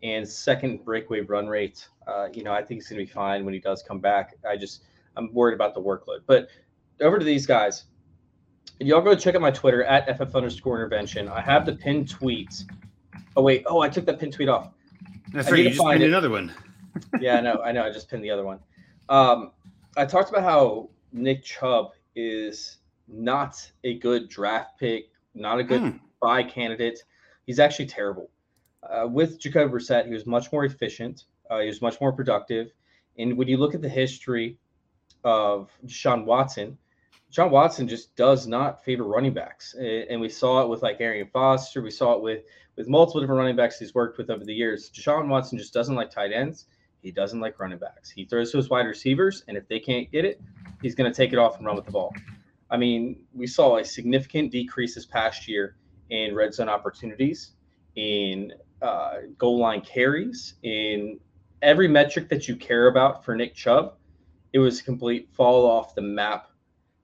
and 0.03 0.29
second 0.29 0.85
breakaway 0.85 1.21
run 1.21 1.47
rate. 1.47 1.87
Uh, 2.09 2.29
you 2.33 2.43
know, 2.43 2.53
I 2.53 2.65
think 2.65 2.81
he's 2.81 2.89
going 2.89 2.99
to 2.99 3.07
be 3.07 3.13
fine 3.13 3.45
when 3.45 3.55
he 3.55 3.61
does 3.61 3.85
come 3.85 4.01
back. 4.01 4.35
I 4.49 4.57
just 4.57 4.83
I'm 5.17 5.33
worried 5.33 5.55
about 5.55 5.75
the 5.75 5.81
workload. 5.81 6.23
But 6.27 6.49
over 7.01 7.19
to 7.19 7.25
these 7.25 7.47
guys. 7.47 7.85
Y'all 8.79 9.01
go 9.01 9.15
check 9.15 9.35
out 9.35 9.41
my 9.41 9.51
Twitter 9.51 9.85
at 9.85 10.07
ff 10.19 10.35
underscore 10.35 10.77
intervention. 10.77 11.29
I 11.29 11.41
have 11.41 11.65
the 11.67 11.75
pinned 11.75 12.11
tweet. 12.11 12.65
Oh 13.37 13.43
wait, 13.43 13.65
oh 13.67 13.81
I 13.81 13.89
took 13.89 14.05
that 14.07 14.19
pinned 14.19 14.33
tweet 14.33 14.49
off. 14.49 14.71
That's 15.33 15.49
I 15.49 15.53
right. 15.53 15.65
You 15.65 15.71
just 15.71 15.83
pinned 15.83 16.03
it. 16.03 16.07
another 16.07 16.31
one. 16.31 16.53
yeah, 17.21 17.39
I 17.39 17.41
know. 17.41 17.63
I 17.65 17.73
know. 17.73 17.85
I 17.85 17.91
just 17.91 18.11
pinned 18.11 18.25
the 18.25 18.31
other 18.31 18.45
one. 18.45 18.59
Um, 19.09 19.53
I 19.97 20.05
talked 20.05 20.31
about 20.31 20.43
how 20.43 20.91
Nick 21.13 21.43
Chubb 21.43 21.93
is 22.15 22.79
not 23.09 23.71
a 23.85 23.99
good 23.99 24.29
draft 24.29 24.79
pick, 24.79 25.11
not 25.35 25.59
a 25.59 25.65
good 25.65 25.81
hmm. 25.81 25.97
buy 26.21 26.43
candidate. 26.43 27.03
He's 27.47 27.61
actually 27.61 27.87
terrible 27.87 28.31
uh, 28.91 29.07
with 29.07 29.39
Jacoby 29.39 29.73
Brissett, 29.73 30.07
he 30.07 30.13
was 30.13 30.27
much 30.27 30.53
more 30.53 30.65
efficient. 30.65 31.25
Uh, 31.51 31.61
he 31.61 31.67
was 31.67 31.83
much 31.83 32.01
more 32.01 32.13
productive. 32.13 32.73
And 33.19 33.37
when 33.37 33.49
you 33.49 33.57
look 33.57 33.75
at 33.75 33.83
the 33.83 33.89
history 33.89 34.59
of 35.25 35.71
Deshaun 35.85 36.25
Watson, 36.25 36.77
Deshaun 37.33 37.51
Watson 37.51 37.89
just 37.89 38.15
does 38.17 38.47
not 38.47 38.85
favor 38.85 39.05
running 39.05 39.35
backs. 39.35 39.75
And 39.75 40.21
we 40.21 40.29
saw 40.29 40.63
it 40.63 40.69
with 40.69 40.83
like 40.83 41.01
Arian 41.01 41.29
Foster. 41.33 41.83
We 41.83 41.91
saw 41.91 42.15
it 42.15 42.23
with 42.23 42.45
with 42.77 42.89
multiple 42.89 43.21
different 43.21 43.39
running 43.39 43.57
backs 43.57 43.79
he's 43.79 43.95
worked 43.95 44.19
with 44.19 44.31
over 44.31 44.45
the 44.45 44.55
years. 44.55 44.91
Deshaun 44.91 45.29
Watson 45.29 45.59
just 45.59 45.73
doesn't 45.73 45.95
like 45.95 46.11
tight 46.11 46.33
ends. 46.33 46.67
He 47.01 47.11
doesn't 47.11 47.41
like 47.41 47.59
running 47.59 47.79
backs. 47.79 48.11
He 48.11 48.25
throws 48.25 48.51
to 48.53 48.59
his 48.59 48.69
wide 48.69 48.87
receivers, 48.87 49.45
and 49.49 49.57
if 49.57 49.69
they 49.69 49.79
can't 49.79 50.11
get 50.11 50.25
it, 50.25 50.41
he's 50.83 50.95
going 50.95 51.11
to 51.11 51.17
take 51.17 51.33
it 51.33 51.39
off 51.39 51.57
and 51.57 51.65
run 51.65 51.77
with 51.77 51.87
the 51.87 51.93
ball. 51.93 52.13
I 52.71 52.77
mean, 52.77 53.25
we 53.33 53.47
saw 53.47 53.79
a 53.79 53.85
significant 53.85 54.51
decrease 54.51 54.95
this 54.95 55.07
past 55.07 55.47
year 55.47 55.77
in 56.11 56.35
red 56.35 56.53
zone 56.53 56.69
opportunities, 56.69 57.53
in 57.95 58.53
uh, 58.83 59.19
goal 59.39 59.59
line 59.59 59.81
carries, 59.81 60.55
in 60.63 61.19
every 61.63 61.89
metric 61.89 62.29
that 62.29 62.49
you 62.49 62.57
care 62.57 62.89
about 62.89 63.25
for 63.25 63.37
Nick 63.37 63.55
Chubb, 63.55 63.95
it 64.53 64.59
was 64.59 64.81
a 64.81 64.85
complete 64.85 65.29
fall 65.33 65.65
off 65.65 65.95
the 65.95 66.03
map 66.03 66.49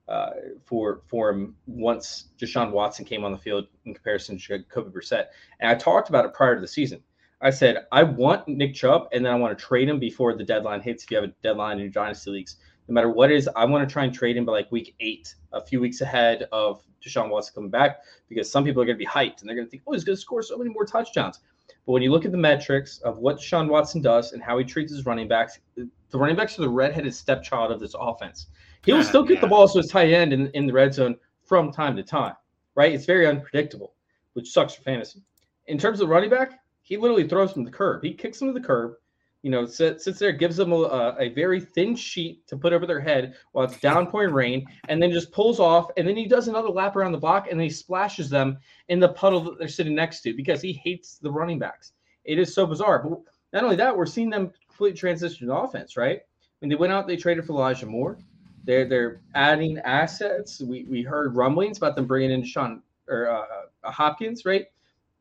uh, 0.08 0.30
for 0.64 1.02
for 1.06 1.30
him 1.30 1.54
once 1.66 2.28
Deshaun 2.38 2.72
Watson 2.72 3.04
came 3.04 3.24
on 3.24 3.32
the 3.32 3.38
field 3.38 3.66
in 3.84 3.94
comparison 3.94 4.36
to 4.36 4.42
Jacoby 4.42 4.90
Brissett. 4.90 5.26
And 5.60 5.70
I 5.70 5.74
talked 5.74 6.08
about 6.08 6.24
it 6.24 6.34
prior 6.34 6.54
to 6.54 6.60
the 6.60 6.68
season. 6.68 7.02
I 7.40 7.50
said 7.50 7.86
I 7.90 8.02
want 8.02 8.46
Nick 8.46 8.74
Chubb, 8.74 9.08
and 9.12 9.24
then 9.24 9.32
I 9.32 9.36
want 9.36 9.56
to 9.56 9.64
trade 9.64 9.88
him 9.88 9.98
before 9.98 10.34
the 10.36 10.44
deadline 10.44 10.80
hits. 10.80 11.04
If 11.04 11.10
you 11.10 11.16
have 11.16 11.24
a 11.24 11.34
deadline 11.42 11.78
in 11.78 11.84
your 11.84 11.90
dynasty 11.90 12.30
leagues, 12.30 12.56
no 12.88 12.94
matter 12.94 13.10
what 13.10 13.30
is, 13.30 13.48
I 13.56 13.64
want 13.64 13.88
to 13.88 13.92
try 13.92 14.04
and 14.04 14.14
trade 14.14 14.36
him 14.36 14.44
by 14.44 14.52
like 14.52 14.72
week 14.72 14.94
eight, 15.00 15.34
a 15.52 15.64
few 15.64 15.80
weeks 15.80 16.00
ahead 16.00 16.46
of 16.52 16.82
Deshaun 17.04 17.30
Watson 17.30 17.54
coming 17.54 17.70
back, 17.70 18.00
because 18.28 18.50
some 18.50 18.64
people 18.64 18.82
are 18.82 18.84
going 18.84 18.96
to 18.96 18.98
be 18.98 19.06
hyped 19.06 19.40
and 19.40 19.48
they're 19.48 19.56
going 19.56 19.66
to 19.66 19.70
think, 19.70 19.82
oh, 19.86 19.92
he's 19.92 20.04
going 20.04 20.16
to 20.16 20.20
score 20.20 20.42
so 20.42 20.56
many 20.56 20.70
more 20.70 20.84
touchdowns. 20.84 21.40
But 21.86 21.92
when 21.92 22.02
you 22.02 22.12
look 22.12 22.24
at 22.24 22.32
the 22.32 22.38
metrics 22.38 22.98
of 22.98 23.18
what 23.18 23.40
Sean 23.40 23.68
Watson 23.68 24.02
does 24.02 24.32
and 24.32 24.42
how 24.42 24.58
he 24.58 24.64
treats 24.64 24.92
his 24.92 25.06
running 25.06 25.26
backs, 25.26 25.58
the 25.76 26.18
running 26.18 26.36
backs 26.36 26.58
are 26.58 26.62
the 26.62 26.68
redheaded 26.68 27.14
stepchild 27.14 27.72
of 27.72 27.80
this 27.80 27.94
offense. 27.98 28.46
He 28.84 28.92
will 28.92 29.04
still 29.04 29.22
get 29.22 29.34
yeah. 29.34 29.40
the 29.42 29.46
ball 29.46 29.68
to 29.68 29.78
his 29.78 29.90
tight 29.90 30.12
end 30.12 30.32
in, 30.32 30.48
in 30.48 30.66
the 30.66 30.72
red 30.72 30.92
zone 30.92 31.16
from 31.44 31.72
time 31.72 31.96
to 31.96 32.02
time, 32.02 32.34
right? 32.74 32.92
It's 32.92 33.06
very 33.06 33.26
unpredictable, 33.26 33.94
which 34.32 34.50
sucks 34.50 34.74
for 34.74 34.82
fantasy. 34.82 35.22
In 35.66 35.78
terms 35.78 36.00
of 36.00 36.08
running 36.08 36.30
back, 36.30 36.60
he 36.82 36.96
literally 36.96 37.28
throws 37.28 37.52
from 37.52 37.64
the 37.64 37.70
curb. 37.70 38.02
He 38.02 38.12
kicks 38.12 38.40
them 38.40 38.48
to 38.48 38.54
the 38.58 38.66
curb, 38.66 38.94
you 39.42 39.50
know, 39.50 39.66
sits, 39.66 40.04
sits 40.04 40.18
there, 40.18 40.32
gives 40.32 40.56
them 40.56 40.72
a, 40.72 41.16
a, 41.18 41.28
very 41.30 41.60
thin 41.60 41.96
sheet 41.96 42.46
to 42.46 42.56
put 42.56 42.72
over 42.72 42.86
their 42.86 43.00
head 43.00 43.34
while 43.52 43.64
it's 43.64 43.78
downpouring 43.80 44.32
rain, 44.32 44.66
and 44.88 45.02
then 45.02 45.10
just 45.10 45.32
pulls 45.32 45.60
off. 45.60 45.90
And 45.96 46.06
then 46.06 46.16
he 46.16 46.26
does 46.26 46.48
another 46.48 46.68
lap 46.68 46.96
around 46.96 47.12
the 47.12 47.18
block 47.18 47.48
and 47.50 47.58
then 47.58 47.64
he 47.64 47.70
splashes 47.70 48.30
them 48.30 48.58
in 48.88 49.00
the 49.00 49.08
puddle 49.10 49.40
that 49.44 49.58
they're 49.58 49.68
sitting 49.68 49.94
next 49.94 50.22
to 50.22 50.34
because 50.34 50.60
he 50.60 50.72
hates 50.72 51.18
the 51.18 51.30
running 51.30 51.58
backs. 51.58 51.92
It 52.24 52.38
is 52.38 52.54
so 52.54 52.66
bizarre. 52.66 53.00
But 53.00 53.18
not 53.52 53.64
only 53.64 53.76
that, 53.76 53.96
we're 53.96 54.06
seeing 54.06 54.30
them 54.30 54.52
completely 54.68 54.98
transition 54.98 55.48
to 55.48 55.54
offense, 55.54 55.96
right? 55.96 56.20
When 56.60 56.68
they 56.68 56.76
went 56.76 56.92
out, 56.92 57.08
they 57.08 57.16
traded 57.16 57.44
for 57.44 57.52
Elijah 57.54 57.86
Moore. 57.86 58.18
They're 58.64 58.88
they're 58.88 59.20
adding 59.34 59.78
assets. 59.78 60.60
We 60.60 60.84
we 60.84 61.02
heard 61.02 61.34
rumblings 61.34 61.78
about 61.78 61.96
them 61.96 62.06
bringing 62.06 62.30
in 62.30 62.44
Sean 62.44 62.82
or 63.08 63.28
uh, 63.28 63.44
uh, 63.84 63.90
Hopkins, 63.90 64.44
right? 64.44 64.66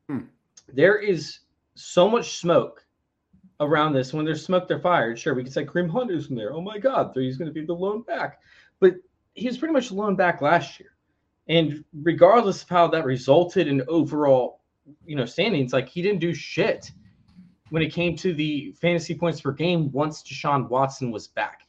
Hmm. 0.08 0.26
There 0.74 0.98
is 0.98 1.40
so 1.76 2.10
much 2.10 2.38
smoke 2.40 2.86
around 3.60 3.94
this. 3.94 4.14
When 4.14 4.26
there's 4.26 4.46
smoke, 4.46 4.68
they're 4.68 4.80
fired. 4.80 5.20
Sure, 5.20 5.34
we 5.34 5.44
could 5.44 5.54
say 5.54 5.66
Kareem 5.66 5.90
Hunt 5.90 6.12
is 6.12 6.30
in 6.30 6.36
there. 6.36 6.54
Oh 6.54 6.62
my 6.62 6.78
God, 6.78 7.12
he's 7.16 7.38
going 7.38 7.50
to 7.50 7.54
be 7.54 7.66
the 7.66 7.74
lone 7.74 8.02
back. 8.02 8.40
But 8.80 8.96
he 9.34 9.48
was 9.48 9.58
pretty 9.58 9.74
much 9.74 9.90
the 9.90 9.96
lone 9.96 10.16
back 10.16 10.42
last 10.42 10.80
year. 10.80 10.90
And 11.48 11.84
regardless 12.02 12.64
of 12.64 12.70
how 12.70 12.88
that 12.88 13.06
resulted 13.06 13.68
in 13.68 13.84
overall, 13.88 14.62
you 15.06 15.16
know, 15.16 15.26
standings, 15.26 15.74
like 15.74 15.90
he 15.90 16.02
didn't 16.02 16.20
do 16.20 16.34
shit 16.34 16.92
when 17.70 17.82
it 17.82 17.94
came 17.94 18.16
to 18.18 18.34
the 18.34 18.74
fantasy 18.74 19.16
points 19.16 19.42
per 19.42 19.52
game 19.52 19.92
once 19.92 20.24
Deshaun 20.24 20.70
Watson 20.70 21.12
was 21.12 21.28
back. 21.28 21.62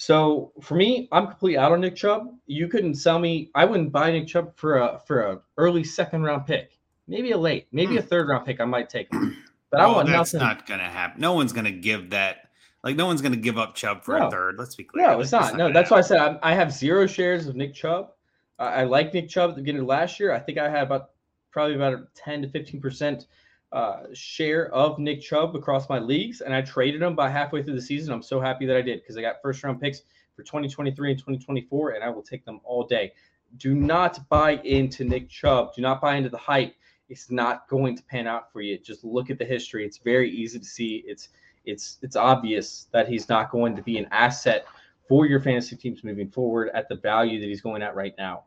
So 0.00 0.52
for 0.62 0.76
me, 0.76 1.08
I'm 1.10 1.26
completely 1.26 1.58
out 1.58 1.72
on 1.72 1.80
Nick 1.80 1.96
Chubb. 1.96 2.32
You 2.46 2.68
couldn't 2.68 2.94
sell 2.94 3.18
me. 3.18 3.50
I 3.56 3.64
wouldn't 3.64 3.90
buy 3.90 4.12
Nick 4.12 4.28
Chubb 4.28 4.56
for 4.56 4.76
a 4.76 5.00
for 5.04 5.22
a 5.22 5.40
early 5.56 5.82
second 5.82 6.22
round 6.22 6.46
pick, 6.46 6.78
maybe 7.08 7.32
a 7.32 7.36
late, 7.36 7.66
maybe 7.72 7.96
a 7.96 8.00
hmm. 8.00 8.06
third 8.06 8.28
round 8.28 8.46
pick. 8.46 8.60
I 8.60 8.64
might 8.64 8.88
take 8.88 9.12
him. 9.12 9.36
But 9.70 9.80
well, 9.80 9.90
I 9.90 9.94
want 9.96 10.08
that's 10.08 10.32
nothing. 10.32 10.48
not 10.48 10.66
going 10.66 10.80
to 10.80 10.86
happen. 10.86 11.20
No 11.20 11.34
one's 11.34 11.52
going 11.52 11.66
to 11.66 11.70
give 11.70 12.08
that. 12.10 12.48
Like 12.82 12.96
no 12.96 13.04
one's 13.04 13.20
to 13.20 13.36
give 13.36 13.58
up 13.58 13.74
Chubb 13.74 14.02
for 14.02 14.18
no. 14.18 14.28
a 14.28 14.30
third. 14.30 14.56
Let's 14.56 14.74
be 14.76 14.84
clear. 14.84 15.06
No, 15.06 15.20
it's 15.20 15.30
not. 15.30 15.56
No, 15.56 15.70
that's 15.70 15.90
happen. 15.90 15.94
why 15.94 15.98
I 15.98 16.00
said 16.00 16.18
I'm, 16.18 16.38
i 16.42 16.54
have 16.54 16.72
zero 16.72 17.06
shares 17.06 17.48
of 17.48 17.54
Nick 17.54 17.74
Chubb. 17.74 18.12
I, 18.58 18.66
I 18.66 18.84
like 18.84 19.12
Nick 19.12 19.28
Chubb 19.28 19.50
at 19.50 19.56
the 19.56 19.62
beginning 19.62 19.82
of 19.82 19.88
last 19.88 20.18
year. 20.18 20.32
I 20.32 20.38
think 20.38 20.56
I 20.56 20.70
had 20.70 20.84
about 20.84 21.10
probably 21.50 21.74
about 21.74 22.14
10 22.14 22.40
to 22.42 22.48
15 22.48 22.80
percent 22.80 23.26
uh, 23.72 24.04
share 24.14 24.72
of 24.72 24.98
Nick 24.98 25.20
Chubb 25.20 25.54
across 25.54 25.88
my 25.88 25.98
leagues, 25.98 26.40
and 26.40 26.54
I 26.54 26.62
traded 26.62 27.02
him 27.02 27.14
by 27.14 27.28
halfway 27.28 27.62
through 27.62 27.74
the 27.74 27.82
season. 27.82 28.12
I'm 28.12 28.22
so 28.22 28.40
happy 28.40 28.66
that 28.66 28.76
I 28.76 28.82
did 28.82 29.00
because 29.00 29.16
I 29.16 29.22
got 29.22 29.42
first 29.42 29.62
round 29.62 29.80
picks 29.80 30.02
for 30.36 30.42
2023 30.42 31.10
and 31.10 31.18
2024, 31.18 31.90
and 31.90 32.04
I 32.04 32.08
will 32.08 32.22
take 32.22 32.44
them 32.44 32.60
all 32.64 32.86
day. 32.86 33.12
Do 33.56 33.74
not 33.74 34.26
buy 34.28 34.56
into 34.64 35.04
Nick 35.04 35.28
Chubb. 35.28 35.74
Do 35.74 35.82
not 35.82 36.00
buy 36.00 36.16
into 36.16 36.28
the 36.28 36.38
hype 36.38 36.74
it's 37.08 37.30
not 37.30 37.68
going 37.68 37.96
to 37.96 38.02
pan 38.02 38.26
out 38.26 38.52
for 38.52 38.60
you. 38.60 38.78
Just 38.78 39.04
look 39.04 39.30
at 39.30 39.38
the 39.38 39.44
history. 39.44 39.84
It's 39.84 39.98
very 39.98 40.30
easy 40.30 40.58
to 40.58 40.64
see. 40.64 41.02
It's 41.06 41.30
it's 41.64 41.98
it's 42.02 42.16
obvious 42.16 42.88
that 42.92 43.08
he's 43.08 43.28
not 43.28 43.50
going 43.50 43.76
to 43.76 43.82
be 43.82 43.98
an 43.98 44.06
asset 44.10 44.66
for 45.08 45.26
your 45.26 45.40
fantasy 45.40 45.76
teams 45.76 46.04
moving 46.04 46.30
forward 46.30 46.70
at 46.74 46.88
the 46.88 46.96
value 46.96 47.40
that 47.40 47.46
he's 47.46 47.60
going 47.60 47.82
at 47.82 47.94
right 47.94 48.14
now. 48.18 48.44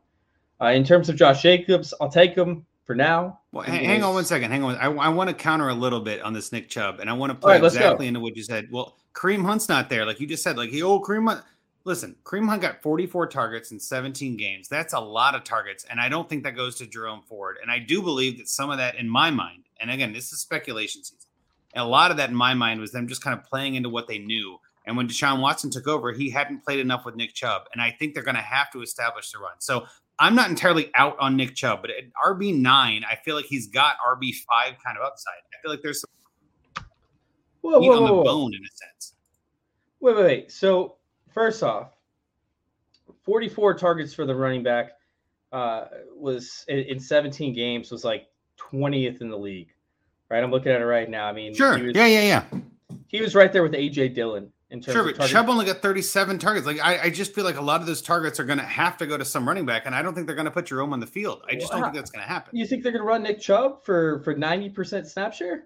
Uh, 0.60 0.66
in 0.66 0.84
terms 0.84 1.08
of 1.08 1.16
Josh 1.16 1.42
Jacobs, 1.42 1.92
I'll 2.00 2.08
take 2.08 2.36
him. 2.36 2.64
For 2.84 2.94
now. 2.94 3.40
Well, 3.52 3.64
hang, 3.64 3.84
hang 3.84 4.02
on 4.02 4.14
one 4.14 4.24
second. 4.24 4.50
Hang 4.50 4.64
on. 4.64 4.76
I, 4.76 4.86
I 4.86 5.08
want 5.08 5.28
to 5.28 5.34
counter 5.34 5.68
a 5.68 5.74
little 5.74 6.00
bit 6.00 6.20
on 6.22 6.32
this 6.32 6.52
Nick 6.52 6.68
Chubb, 6.68 7.00
and 7.00 7.08
I 7.08 7.12
want 7.12 7.30
to 7.30 7.34
play 7.34 7.54
right, 7.54 7.64
exactly 7.64 8.06
into 8.06 8.20
what 8.20 8.36
you 8.36 8.42
said. 8.42 8.68
Well, 8.70 8.96
Kareem 9.14 9.44
Hunt's 9.44 9.68
not 9.68 9.88
there, 9.88 10.04
like 10.04 10.20
you 10.20 10.26
just 10.26 10.42
said. 10.42 10.56
Like 10.56 10.70
he, 10.70 10.82
oh, 10.82 11.00
Kareem 11.00 11.28
Hunt. 11.28 11.42
Listen, 11.84 12.14
Kareem 12.22 12.48
Hunt 12.48 12.62
got 12.62 12.80
44 12.80 13.26
targets 13.26 13.72
in 13.72 13.80
17 13.80 14.36
games. 14.36 14.68
That's 14.68 14.94
a 14.94 15.00
lot 15.00 15.34
of 15.34 15.42
targets, 15.42 15.84
and 15.90 16.00
I 16.00 16.08
don't 16.08 16.28
think 16.28 16.44
that 16.44 16.56
goes 16.56 16.76
to 16.76 16.86
Jerome 16.86 17.22
Ford. 17.22 17.58
And 17.60 17.70
I 17.70 17.78
do 17.78 18.02
believe 18.02 18.38
that 18.38 18.48
some 18.48 18.70
of 18.70 18.78
that, 18.78 18.96
in 18.96 19.08
my 19.08 19.30
mind, 19.30 19.64
and 19.80 19.90
again, 19.90 20.12
this 20.12 20.32
is 20.32 20.40
speculation 20.40 21.02
season. 21.02 21.28
And 21.74 21.82
a 21.82 21.88
lot 21.88 22.10
of 22.10 22.18
that, 22.18 22.28
in 22.28 22.36
my 22.36 22.54
mind, 22.54 22.80
was 22.80 22.92
them 22.92 23.08
just 23.08 23.22
kind 23.22 23.36
of 23.36 23.44
playing 23.44 23.74
into 23.74 23.88
what 23.88 24.06
they 24.06 24.18
knew. 24.18 24.58
And 24.84 24.96
when 24.96 25.08
Deshaun 25.08 25.40
Watson 25.40 25.70
took 25.70 25.86
over, 25.86 26.12
he 26.12 26.30
hadn't 26.30 26.64
played 26.64 26.80
enough 26.80 27.04
with 27.04 27.16
Nick 27.16 27.34
Chubb, 27.34 27.62
and 27.72 27.80
I 27.80 27.90
think 27.90 28.14
they're 28.14 28.22
going 28.22 28.36
to 28.36 28.42
have 28.42 28.70
to 28.72 28.82
establish 28.82 29.30
the 29.30 29.38
run. 29.38 29.54
So 29.58 29.86
I'm 30.22 30.36
not 30.36 30.48
entirely 30.48 30.88
out 30.94 31.18
on 31.18 31.36
Nick 31.36 31.56
Chubb, 31.56 31.80
but 31.82 31.90
at 31.90 32.04
RB 32.24 32.56
nine, 32.56 33.04
I 33.10 33.16
feel 33.16 33.34
like 33.34 33.46
he's 33.46 33.66
got 33.66 33.96
RB 34.06 34.32
five 34.48 34.76
kind 34.84 34.96
of 34.96 35.04
upside. 35.04 35.34
I 35.52 35.60
feel 35.60 35.72
like 35.72 35.82
there's 35.82 36.00
some 36.00 36.84
whoa, 37.60 37.80
whoa, 37.80 37.96
on 37.96 38.06
the 38.06 38.14
whoa, 38.14 38.22
bone 38.22 38.54
in 38.54 38.60
a 38.60 38.70
sense. 38.72 39.14
Wait, 39.98 40.14
wait, 40.14 40.24
wait. 40.24 40.52
So 40.52 40.94
first 41.34 41.64
off, 41.64 41.96
44 43.24 43.74
targets 43.74 44.14
for 44.14 44.24
the 44.24 44.34
running 44.34 44.62
back 44.62 44.92
uh, 45.50 45.86
was 46.16 46.64
in 46.68 47.00
17 47.00 47.52
games 47.52 47.90
was 47.90 48.04
like 48.04 48.28
20th 48.58 49.22
in 49.22 49.28
the 49.28 49.36
league. 49.36 49.70
Right, 50.30 50.42
I'm 50.42 50.52
looking 50.52 50.70
at 50.70 50.80
it 50.80 50.84
right 50.86 51.10
now. 51.10 51.26
I 51.26 51.32
mean, 51.32 51.52
sure, 51.52 51.72
was, 51.82 51.96
yeah, 51.96 52.06
yeah, 52.06 52.22
yeah. 52.22 52.60
He 53.08 53.20
was 53.20 53.34
right 53.34 53.52
there 53.52 53.64
with 53.64 53.72
AJ 53.72 54.14
Dillon 54.14 54.52
in 54.72 54.80
terms 54.80 54.94
sure, 54.94 55.14
but 55.14 55.28
Chubb 55.28 55.50
only 55.50 55.66
got 55.66 55.82
37 55.82 56.38
targets. 56.38 56.66
Like 56.66 56.80
I, 56.80 57.02
I, 57.02 57.10
just 57.10 57.34
feel 57.34 57.44
like 57.44 57.58
a 57.58 57.62
lot 57.62 57.82
of 57.82 57.86
those 57.86 58.00
targets 58.00 58.40
are 58.40 58.44
going 58.44 58.58
to 58.58 58.64
have 58.64 58.96
to 58.96 59.06
go 59.06 59.18
to 59.18 59.24
some 59.24 59.46
running 59.46 59.66
back, 59.66 59.84
and 59.84 59.94
I 59.94 60.00
don't 60.00 60.14
think 60.14 60.26
they're 60.26 60.34
going 60.34 60.46
to 60.46 60.50
put 60.50 60.66
Jerome 60.66 60.94
on 60.94 61.00
the 61.00 61.06
field. 61.06 61.42
I 61.46 61.54
just 61.54 61.70
don't 61.70 61.82
think 61.82 61.94
that's 61.94 62.10
going 62.10 62.22
to 62.22 62.28
happen. 62.28 62.56
You 62.56 62.66
think 62.66 62.82
they're 62.82 62.90
going 62.90 63.02
to 63.02 63.08
run 63.08 63.22
Nick 63.22 63.38
Chubb 63.38 63.84
for 63.84 64.20
for 64.20 64.34
90% 64.34 65.06
snap 65.06 65.34
share? 65.34 65.64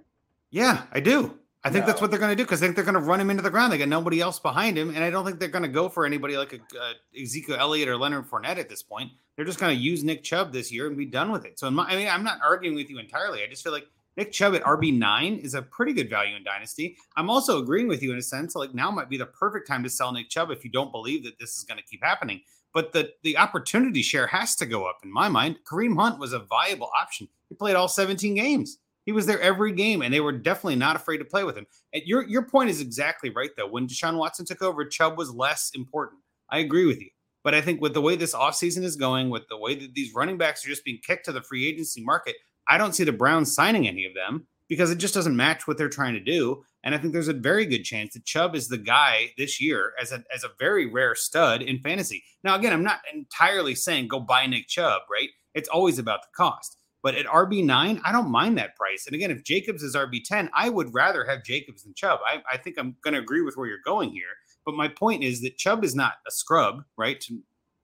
Yeah, 0.51 0.83
I 0.93 1.01
do. 1.01 1.39
I 1.63 1.71
think 1.71 1.83
no. 1.83 1.87
that's 1.87 2.01
what 2.01 2.11
they're 2.11 2.21
going 2.21 2.31
to 2.31 2.37
do 2.37 2.45
because 2.45 2.63
I 2.63 2.67
think 2.67 2.77
they're 2.77 2.85
going 2.85 2.95
to 2.95 3.01
run 3.01 3.21
him 3.21 3.31
into 3.31 3.43
the 3.43 3.51
ground. 3.51 3.73
They 3.73 3.79
got 3.79 3.89
nobody 3.89 4.21
else 4.21 4.39
behind 4.39 4.77
him, 4.77 4.91
and 4.91 5.03
I 5.03 5.11
don't 5.11 5.25
think 5.25 5.39
they're 5.39 5.49
going 5.49 5.63
to 5.63 5.69
go 5.69 5.89
for 5.89 6.05
anybody 6.05 6.37
like 6.37 6.53
a, 6.53 6.57
uh, 6.57 6.93
Ezekiel 7.21 7.57
Elliott 7.59 7.89
or 7.89 7.97
Leonard 7.97 8.29
Fournette 8.29 8.59
at 8.59 8.69
this 8.69 8.83
point. 8.83 9.13
They're 9.37 9.45
just 9.45 9.61
going 9.61 9.77
to 9.77 9.81
use 9.81 10.03
Nick 10.03 10.23
Chubb 10.25 10.53
this 10.53 10.73
year 10.73 10.87
and 10.87 10.97
be 10.97 11.07
done 11.07 11.31
with 11.31 11.45
it. 11.45 11.59
So, 11.59 11.71
my, 11.71 11.85
I 11.85 11.97
mean, 11.97 12.09
I'm 12.09 12.25
not 12.25 12.39
arguing 12.43 12.75
with 12.75 12.91
you 12.91 12.99
entirely. 12.99 13.43
I 13.43 13.47
just 13.49 13.63
feel 13.63 13.73
like 13.73 13.87
Nick 14.17 14.33
Chubb 14.33 14.55
at 14.55 14.63
RB9 14.63 15.41
is 15.41 15.55
a 15.55 15.63
pretty 15.63 15.93
good 15.93 16.09
value 16.09 16.37
in 16.37 16.45
Dynasty. 16.45 16.97
I'm 17.17 17.29
also 17.29 17.61
agreeing 17.63 17.87
with 17.87 18.03
you 18.03 18.13
in 18.13 18.19
a 18.19 18.23
sense. 18.23 18.55
Like 18.55 18.75
now 18.75 18.91
might 18.91 19.11
be 19.11 19.19
the 19.19 19.27
perfect 19.27 19.69
time 19.69 19.83
to 19.83 19.91
sell 19.91 20.13
Nick 20.13 20.31
Chubb 20.31 20.51
if 20.51 20.65
you 20.65 20.71
don't 20.71 20.93
believe 20.93 21.25
that 21.25 21.39
this 21.39 21.57
is 21.57 21.65
going 21.65 21.79
to 21.79 21.85
keep 21.85 22.03
happening. 22.03 22.41
But 22.73 22.93
the, 22.93 23.11
the 23.23 23.37
opportunity 23.37 24.03
share 24.03 24.27
has 24.27 24.55
to 24.57 24.67
go 24.67 24.85
up 24.85 24.99
in 25.05 25.13
my 25.13 25.29
mind. 25.29 25.59
Kareem 25.71 25.97
Hunt 25.97 26.19
was 26.19 26.33
a 26.33 26.41
viable 26.41 26.91
option. 26.99 27.29
He 27.49 27.55
played 27.55 27.77
all 27.77 27.89
17 27.89 28.35
games. 28.35 28.79
He 29.05 29.13
was 29.13 29.25
there 29.25 29.41
every 29.41 29.73
game, 29.73 30.03
and 30.03 30.13
they 30.13 30.21
were 30.21 30.33
definitely 30.33 30.77
not 30.77 30.97
afraid 30.97 31.19
to 31.19 31.25
play 31.25 31.45
with 31.45 31.57
him. 31.57 31.67
And 31.93 32.03
your 32.05 32.27
your 32.27 32.43
point 32.43 32.71
is 32.71 32.81
exactly 32.81 33.31
right, 33.31 33.51
though. 33.57 33.69
When 33.69 33.87
Deshaun 33.87 34.19
Watson 34.19 34.45
took 34.45 34.63
over, 34.63 34.85
Chubb 34.85 35.17
was 35.17 35.31
less 35.31 35.71
important. 35.75 36.21
I 36.51 36.59
agree 36.59 36.87
with 36.87 37.01
you. 37.01 37.09
But 37.45 37.55
I 37.55 37.61
think 37.61 37.81
with 37.81 37.95
the 37.95 38.01
way 38.01 38.17
this 38.17 38.35
offseason 38.35 38.83
is 38.83 38.97
going, 38.97 39.31
with 39.31 39.47
the 39.49 39.57
way 39.57 39.77
that 39.77 39.95
these 39.95 40.13
running 40.13 40.37
backs 40.37 40.65
are 40.67 40.69
just 40.69 40.85
being 40.85 40.99
kicked 41.07 41.27
to 41.27 41.33
the 41.33 41.43
free 41.43 41.65
agency 41.69 42.03
market, 42.03 42.35
I 42.69 42.79
don't 42.79 42.95
see 42.95 43.05
the 43.05 43.13
Browns 43.13 43.55
signing 43.55 43.87
any 43.87 44.05
of 44.05 44.15
them 44.15 44.47
because 44.69 44.91
it 44.91 44.99
just 44.99 45.15
doesn't 45.15 45.37
match 45.37 45.67
what 45.67 45.79
they're 45.79 45.89
trying 45.89 46.15
to 46.15 46.21
do. 46.21 46.65
And 46.83 46.95
I 46.95 46.99
think 46.99 47.13
there's 47.13 47.29
a 47.29 47.33
very 47.33 47.67
good 47.67 47.83
chance 47.83 48.15
that 48.15 48.25
Chubb 48.25 48.55
is 48.55 48.69
the 48.69 48.79
guy 48.79 49.33
this 49.37 49.61
year 49.61 49.93
as 50.01 50.13
a 50.13 50.23
as 50.35 50.45
a 50.45 50.51
very 50.59 50.87
rare 50.87 51.15
stud 51.15 51.63
in 51.63 51.81
fantasy. 51.81 52.25
Now, 52.43 52.57
again, 52.57 52.73
I'm 52.73 52.85
not 52.85 53.01
entirely 53.13 53.75
saying 53.75 54.09
go 54.09 54.21
buy 54.21 54.47
Nick 54.47 54.69
Chubb, 54.69 55.03
right? 55.11 55.31
It's 55.55 55.69
always 55.69 55.99
about 55.99 56.23
the 56.23 56.29
cost. 56.37 56.79
But 57.03 57.15
at 57.15 57.27
RB9, 57.27 58.01
I 58.05 58.13
don't 58.13 58.31
mind 58.31 58.59
that 58.59 58.75
price. 58.75 59.07
And 59.07 59.15
again, 59.15 59.31
if 59.31 59.45
Jacobs 59.45 59.85
is 59.85 59.95
RB10, 59.95 60.49
I 60.53 60.69
would 60.69 60.93
rather 60.93 61.25
have 61.25 61.45
Jacobs 61.45 61.85
than 61.85 61.95
Chubb. 61.95 62.19
I, 62.27 62.43
I 62.51 62.57
think 62.57 62.77
I'm 62.79 62.97
going 63.03 63.15
to 63.15 63.21
agree 63.21 63.43
with 63.43 63.57
where 63.57 63.69
you're 63.69 63.79
going 63.85 64.11
here. 64.11 64.25
But 64.65 64.75
my 64.75 64.89
point 64.89 65.23
is 65.23 65.41
that 65.43 65.57
Chubb 65.57 65.85
is 65.85 65.95
not 65.95 66.15
a 66.27 66.33
scrub, 66.33 66.83
right? 66.97 67.21
To 67.21 67.39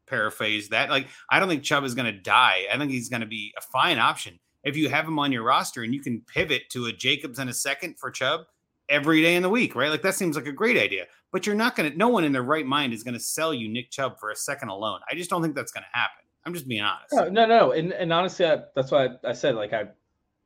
paraphrase 0.08 0.70
that, 0.70 0.90
like, 0.90 1.06
I 1.30 1.38
don't 1.38 1.48
think 1.48 1.62
Chubb 1.62 1.84
is 1.84 1.94
going 1.94 2.12
to 2.12 2.20
die. 2.20 2.64
I 2.72 2.76
think 2.78 2.90
he's 2.90 3.08
going 3.08 3.20
to 3.20 3.26
be 3.26 3.54
a 3.56 3.60
fine 3.60 4.00
option 4.00 4.40
if 4.64 4.76
you 4.76 4.88
have 4.88 5.06
him 5.06 5.18
on 5.18 5.32
your 5.32 5.42
roster 5.42 5.82
and 5.82 5.94
you 5.94 6.00
can 6.00 6.20
pivot 6.20 6.70
to 6.70 6.86
a 6.86 6.92
Jacobs 6.92 7.38
and 7.38 7.50
a 7.50 7.54
second 7.54 7.98
for 7.98 8.10
Chubb 8.10 8.42
every 8.88 9.22
day 9.22 9.36
in 9.36 9.42
the 9.42 9.48
week, 9.48 9.74
right? 9.74 9.90
Like 9.90 10.02
that 10.02 10.14
seems 10.14 10.36
like 10.36 10.46
a 10.46 10.52
great 10.52 10.76
idea. 10.76 11.06
But 11.32 11.46
you're 11.46 11.56
not 11.56 11.76
going 11.76 11.90
to, 11.90 11.96
no 11.96 12.08
one 12.08 12.24
in 12.24 12.32
their 12.32 12.42
right 12.42 12.66
mind 12.66 12.92
is 12.92 13.02
going 13.02 13.14
to 13.14 13.20
sell 13.20 13.54
you 13.54 13.68
Nick 13.68 13.90
Chubb 13.90 14.18
for 14.18 14.30
a 14.30 14.36
second 14.36 14.68
alone. 14.68 15.00
I 15.10 15.14
just 15.14 15.30
don't 15.30 15.42
think 15.42 15.54
that's 15.54 15.72
going 15.72 15.84
to 15.84 15.98
happen. 15.98 16.24
I'm 16.44 16.52
just 16.52 16.68
being 16.68 16.82
honest. 16.82 17.12
No, 17.12 17.28
no, 17.28 17.46
no. 17.46 17.72
And, 17.72 17.92
and 17.92 18.12
honestly, 18.12 18.44
I, 18.44 18.58
that's 18.74 18.90
why 18.90 19.06
I, 19.06 19.28
I, 19.28 19.32
said, 19.32 19.54
like, 19.54 19.72
I, 19.72 19.84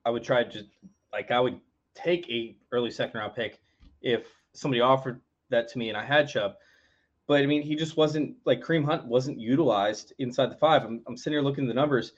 I 0.05 0.11
would 0.11 0.23
try 0.23 0.45
to, 0.45 0.63
like, 1.13 1.31
I 1.31 1.41
would 1.41 1.59
take 1.95 2.29
a 2.31 2.57
early 2.71 2.91
second 2.91 3.19
round 3.19 3.35
pick 3.35 3.61
if 4.03 4.27
somebody 4.53 4.81
offered 4.81 5.21
that 5.51 5.69
to 5.69 5.79
me 5.79 5.89
and 5.89 5.97
I 5.99 6.05
had 6.05 6.29
Chubb. 6.29 6.53
But 7.27 7.43
I 7.43 7.47
mean, 7.47 7.63
he 7.63 7.75
just 7.75 7.97
wasn't 7.97 8.37
like 8.45 8.61
Kareem 8.61 8.85
Hunt 8.85 9.05
wasn't 9.05 9.41
utilized 9.41 10.13
inside 10.19 10.51
the 10.51 10.57
five. 10.57 10.85
I'm, 10.85 11.03
I'm 11.09 11.17
sitting 11.17 11.35
here 11.35 11.43
looking 11.43 11.65
at 11.65 11.69
the 11.69 11.75
numbers 11.75 12.13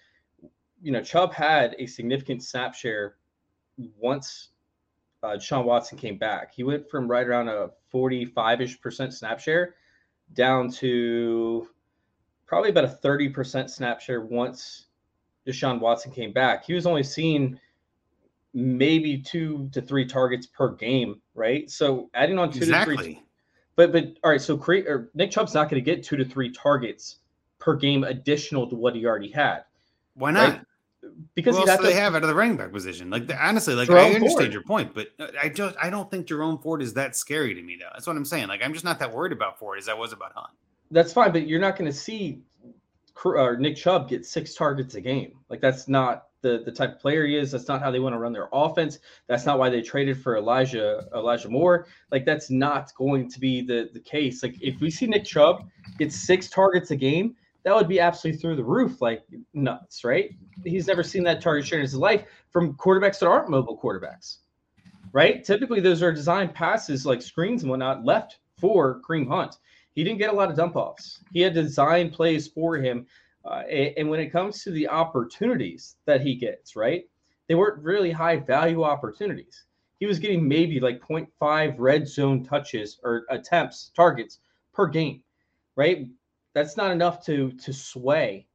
you 0.82 0.92
know, 0.92 1.02
Chubb 1.02 1.32
had 1.32 1.74
a 1.78 1.86
significant 1.86 2.42
snap 2.42 2.74
share 2.74 3.16
once 3.98 4.50
uh, 5.22 5.38
Sean 5.38 5.64
Watson 5.64 5.98
came 5.98 6.16
back. 6.16 6.54
He 6.54 6.62
went 6.62 6.88
from 6.88 7.10
right 7.10 7.26
around 7.26 7.48
a 7.48 7.70
45 7.90 8.60
ish 8.60 8.80
percent 8.80 9.12
snap 9.12 9.40
share 9.40 9.74
down 10.34 10.70
to 10.70 11.68
probably 12.46 12.70
about 12.70 12.84
a 12.84 12.98
30% 13.02 13.68
snap 13.68 14.00
share 14.00 14.20
once 14.22 14.86
Deshaun 15.46 15.80
Watson 15.80 16.12
came 16.12 16.32
back. 16.32 16.64
He 16.64 16.74
was 16.74 16.86
only 16.86 17.02
seeing 17.02 17.58
maybe 18.54 19.18
two 19.18 19.68
to 19.72 19.80
three 19.80 20.06
targets 20.06 20.46
per 20.46 20.74
game, 20.74 21.20
right? 21.34 21.70
So 21.70 22.10
adding 22.14 22.38
on 22.38 22.50
two 22.50 22.58
exactly. 22.58 22.96
to 22.96 23.02
three. 23.02 23.22
But 23.76 23.92
but 23.92 24.16
all 24.24 24.30
right, 24.30 24.40
so 24.40 24.56
create 24.56 24.86
or 24.86 25.10
Nick 25.14 25.30
Chubb's 25.30 25.54
not 25.54 25.70
going 25.70 25.82
to 25.82 25.84
get 25.84 26.02
two 26.02 26.16
to 26.16 26.24
three 26.24 26.50
targets 26.50 27.18
per 27.58 27.76
game 27.76 28.04
additional 28.04 28.68
to 28.68 28.76
what 28.76 28.94
he 28.94 29.06
already 29.06 29.30
had. 29.30 29.64
Why 30.14 30.32
not? 30.32 30.48
Right? 30.48 30.60
Because 31.34 31.56
else 31.56 31.76
do 31.76 31.82
they 31.84 31.94
have 31.94 32.14
out 32.14 32.22
of 32.22 32.28
the 32.28 32.34
running 32.34 32.56
back 32.56 32.72
position? 32.72 33.10
Like 33.10 33.26
the, 33.26 33.44
honestly, 33.44 33.74
like 33.74 33.86
Jerome 33.86 34.12
I 34.12 34.14
understand 34.14 34.38
Ford. 34.38 34.52
your 34.52 34.62
point, 34.62 34.94
but 34.94 35.08
uh, 35.18 35.28
I 35.40 35.48
just 35.48 35.76
I 35.80 35.90
don't 35.90 36.10
think 36.10 36.26
Jerome 36.26 36.58
Ford 36.58 36.82
is 36.82 36.94
that 36.94 37.16
scary 37.16 37.54
to 37.54 37.62
me 37.62 37.76
though. 37.78 37.88
That's 37.92 38.06
what 38.06 38.16
I'm 38.16 38.24
saying. 38.24 38.48
Like 38.48 38.62
I'm 38.62 38.72
just 38.72 38.84
not 38.84 38.98
that 38.98 39.12
worried 39.12 39.32
about 39.32 39.58
Ford 39.58 39.78
as 39.78 39.88
I 39.88 39.94
was 39.94 40.12
about 40.12 40.32
Hunt. 40.34 40.50
That's 40.90 41.12
fine, 41.12 41.32
but 41.32 41.46
you're 41.46 41.60
not 41.60 41.76
going 41.76 41.90
to 41.90 41.96
see 41.96 42.40
uh, 43.24 43.52
Nick 43.58 43.76
Chubb 43.76 44.08
get 44.08 44.24
six 44.24 44.54
targets 44.54 44.94
a 44.94 45.00
game. 45.00 45.32
Like 45.48 45.60
that's 45.60 45.88
not 45.88 46.28
the 46.40 46.62
the 46.64 46.72
type 46.72 46.94
of 46.94 47.00
player 47.00 47.26
he 47.26 47.36
is. 47.36 47.50
That's 47.50 47.68
not 47.68 47.82
how 47.82 47.90
they 47.90 48.00
want 48.00 48.14
to 48.14 48.18
run 48.18 48.32
their 48.32 48.48
offense. 48.52 48.98
That's 49.26 49.46
not 49.46 49.58
why 49.58 49.70
they 49.70 49.82
traded 49.82 50.20
for 50.20 50.36
Elijah 50.36 51.06
Elijah 51.14 51.48
Moore. 51.48 51.86
Like 52.10 52.24
that's 52.24 52.50
not 52.50 52.92
going 52.94 53.30
to 53.30 53.40
be 53.40 53.62
the 53.62 53.90
the 53.92 54.00
case. 54.00 54.42
Like 54.42 54.56
if 54.60 54.80
we 54.80 54.90
see 54.90 55.06
Nick 55.06 55.24
Chubb 55.24 55.68
get 55.98 56.12
six 56.12 56.48
targets 56.48 56.90
a 56.90 56.96
game, 56.96 57.36
that 57.68 57.74
would 57.74 57.86
be 57.86 58.00
absolutely 58.00 58.40
through 58.40 58.56
the 58.56 58.64
roof, 58.64 59.02
like 59.02 59.24
nuts, 59.52 60.02
right? 60.02 60.30
He's 60.64 60.86
never 60.86 61.02
seen 61.02 61.22
that 61.24 61.42
target 61.42 61.66
share 61.66 61.78
in 61.78 61.82
his 61.82 61.94
life 61.94 62.24
from 62.50 62.72
quarterbacks 62.74 63.18
that 63.18 63.28
aren't 63.28 63.50
mobile 63.50 63.78
quarterbacks, 63.78 64.38
right? 65.12 65.44
Typically, 65.44 65.80
those 65.80 66.02
are 66.02 66.10
designed 66.10 66.54
passes 66.54 67.04
like 67.04 67.20
screens 67.20 67.62
and 67.62 67.68
whatnot 67.68 68.06
left 68.06 68.38
for 68.56 69.02
Kareem 69.02 69.28
Hunt. 69.28 69.58
He 69.94 70.02
didn't 70.02 70.18
get 70.18 70.32
a 70.32 70.34
lot 70.34 70.48
of 70.48 70.56
dump 70.56 70.76
offs. 70.76 71.22
He 71.30 71.42
had 71.42 71.52
design 71.52 72.08
plays 72.08 72.48
for 72.48 72.76
him. 72.76 73.06
Uh, 73.44 73.64
and 73.68 74.08
when 74.08 74.20
it 74.20 74.32
comes 74.32 74.62
to 74.62 74.70
the 74.70 74.88
opportunities 74.88 75.96
that 76.06 76.22
he 76.22 76.36
gets, 76.36 76.74
right, 76.74 77.04
they 77.48 77.54
weren't 77.54 77.82
really 77.84 78.10
high 78.10 78.36
value 78.36 78.82
opportunities. 78.82 79.66
He 80.00 80.06
was 80.06 80.18
getting 80.18 80.48
maybe 80.48 80.80
like 80.80 81.02
0.5 81.02 81.74
red 81.76 82.08
zone 82.08 82.44
touches 82.44 82.98
or 83.04 83.26
attempts, 83.28 83.90
targets 83.94 84.38
per 84.72 84.86
game, 84.86 85.22
right? 85.76 86.06
That's 86.58 86.76
not 86.76 86.90
enough 86.90 87.24
to 87.26 87.52
to 87.52 87.72
sway 87.72 88.46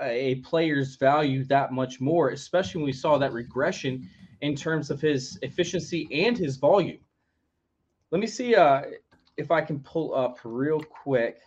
a 0.00 0.36
player's 0.36 0.96
value 0.96 1.44
that 1.44 1.72
much 1.72 2.00
more, 2.00 2.30
especially 2.30 2.80
when 2.80 2.86
we 2.86 2.92
saw 2.92 3.18
that 3.18 3.32
regression 3.32 4.08
in 4.40 4.54
terms 4.56 4.90
of 4.90 5.00
his 5.00 5.38
efficiency 5.42 6.08
and 6.10 6.36
his 6.36 6.56
volume. 6.56 6.98
Let 8.10 8.20
me 8.20 8.26
see 8.26 8.54
uh, 8.54 8.82
if 9.36 9.50
I 9.50 9.60
can 9.60 9.80
pull 9.80 10.14
up 10.14 10.38
real 10.44 10.80
quick 10.80 11.38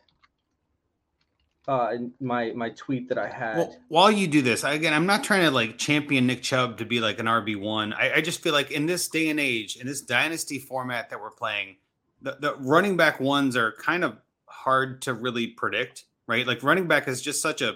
uh, 1.68 1.96
my 2.20 2.52
my 2.52 2.70
tweet 2.72 3.10
that 3.10 3.18
I 3.18 3.28
had. 3.28 3.58
Well, 3.58 3.78
while 3.88 4.12
you 4.12 4.28
do 4.28 4.42
this, 4.42 4.64
again, 4.64 4.94
I'm 4.94 5.06
not 5.06 5.24
trying 5.24 5.44
to 5.44 5.52
like 5.52 5.78
champion 5.78 6.28
Nick 6.28 6.44
Chubb 6.44 6.78
to 6.78 6.86
be 6.86 7.00
like 7.00 7.20
an 7.20 7.26
RB 7.26 7.60
one. 7.60 7.94
I, 7.94 8.16
I, 8.16 8.22
just 8.22 8.42
feel 8.42 8.54
like 8.54 8.70
in 8.70 8.86
this 8.86 9.08
day 9.08 9.30
and 9.30 9.40
age, 9.40 9.76
in 9.76 9.88
this 9.88 10.02
dynasty 10.02 10.60
format 10.60 11.10
that 11.10 11.20
we're 11.20 11.32
playing, 11.32 11.78
the, 12.22 12.38
the 12.40 12.56
running 12.58 12.98
back 12.98 13.20
ones 13.20 13.58
are 13.58 13.72
kind 13.80 14.04
of 14.04 14.18
hard 14.56 15.02
to 15.04 15.14
really 15.14 15.48
predict, 15.48 16.06
right? 16.28 16.46
Like 16.46 16.64
running 16.64 16.88
back 16.88 17.08
is 17.08 17.22
just 17.22 17.42
such 17.42 17.62
a 17.62 17.76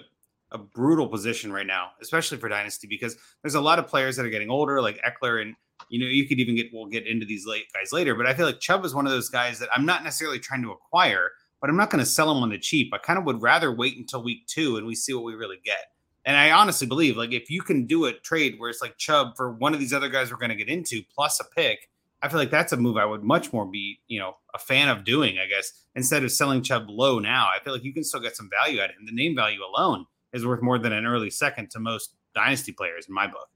a 0.52 0.58
brutal 0.58 1.06
position 1.06 1.52
right 1.52 1.66
now, 1.66 1.90
especially 2.02 2.38
for 2.38 2.48
dynasty, 2.48 2.88
because 2.88 3.16
there's 3.42 3.54
a 3.54 3.60
lot 3.60 3.78
of 3.78 3.86
players 3.86 4.16
that 4.16 4.26
are 4.26 4.30
getting 4.30 4.50
older, 4.50 4.82
like 4.82 5.00
Ekeler, 5.02 5.40
and 5.40 5.54
you 5.88 6.00
know 6.00 6.06
you 6.06 6.26
could 6.26 6.40
even 6.40 6.56
get 6.56 6.66
we'll 6.72 6.86
get 6.86 7.06
into 7.06 7.24
these 7.24 7.46
late 7.46 7.66
guys 7.72 7.92
later. 7.92 8.14
But 8.14 8.26
I 8.26 8.34
feel 8.34 8.46
like 8.46 8.60
Chubb 8.60 8.84
is 8.84 8.94
one 8.94 9.06
of 9.06 9.12
those 9.12 9.28
guys 9.28 9.58
that 9.60 9.68
I'm 9.74 9.86
not 9.86 10.02
necessarily 10.02 10.38
trying 10.38 10.62
to 10.62 10.72
acquire, 10.72 11.30
but 11.60 11.70
I'm 11.70 11.76
not 11.76 11.90
going 11.90 12.04
to 12.04 12.10
sell 12.10 12.30
him 12.30 12.42
on 12.42 12.50
the 12.50 12.58
cheap. 12.58 12.92
I 12.92 12.98
kind 12.98 13.18
of 13.18 13.24
would 13.26 13.42
rather 13.42 13.72
wait 13.72 13.96
until 13.96 14.22
week 14.22 14.46
two 14.46 14.76
and 14.76 14.86
we 14.86 14.94
see 14.94 15.12
what 15.12 15.24
we 15.24 15.34
really 15.34 15.60
get. 15.64 15.92
And 16.24 16.36
I 16.36 16.50
honestly 16.50 16.86
believe, 16.86 17.16
like, 17.16 17.32
if 17.32 17.50
you 17.50 17.62
can 17.62 17.86
do 17.86 18.04
a 18.04 18.12
trade 18.12 18.56
where 18.58 18.68
it's 18.68 18.82
like 18.82 18.98
Chubb 18.98 19.36
for 19.36 19.52
one 19.52 19.72
of 19.72 19.80
these 19.80 19.92
other 19.92 20.08
guys 20.08 20.30
we're 20.30 20.36
going 20.36 20.50
to 20.50 20.56
get 20.56 20.68
into 20.68 21.02
plus 21.14 21.40
a 21.40 21.44
pick, 21.44 21.88
I 22.22 22.28
feel 22.28 22.38
like 22.38 22.50
that's 22.50 22.72
a 22.72 22.76
move 22.76 22.96
I 22.96 23.04
would 23.06 23.22
much 23.22 23.52
more 23.52 23.64
be, 23.64 24.00
you 24.06 24.18
know, 24.18 24.36
a 24.54 24.58
fan 24.58 24.88
of 24.88 25.04
doing, 25.04 25.38
I 25.38 25.46
guess, 25.46 25.72
instead 25.94 26.22
of 26.22 26.30
selling 26.30 26.62
Chubb 26.62 26.86
low 26.88 27.18
now. 27.18 27.46
I 27.46 27.62
feel 27.64 27.72
like 27.72 27.84
you 27.84 27.94
can 27.94 28.04
still 28.04 28.20
get 28.20 28.36
some 28.36 28.50
value 28.50 28.80
out 28.80 28.90
of 28.90 28.96
him. 28.96 29.06
The 29.06 29.12
name 29.12 29.34
value 29.34 29.60
alone 29.64 30.04
is 30.32 30.46
worth 30.46 30.62
more 30.62 30.78
than 30.78 30.92
an 30.92 31.06
early 31.06 31.30
second 31.30 31.70
to 31.70 31.80
most 31.80 32.16
dynasty 32.34 32.72
players 32.72 33.06
in 33.08 33.14
my 33.14 33.26
book. 33.26 33.48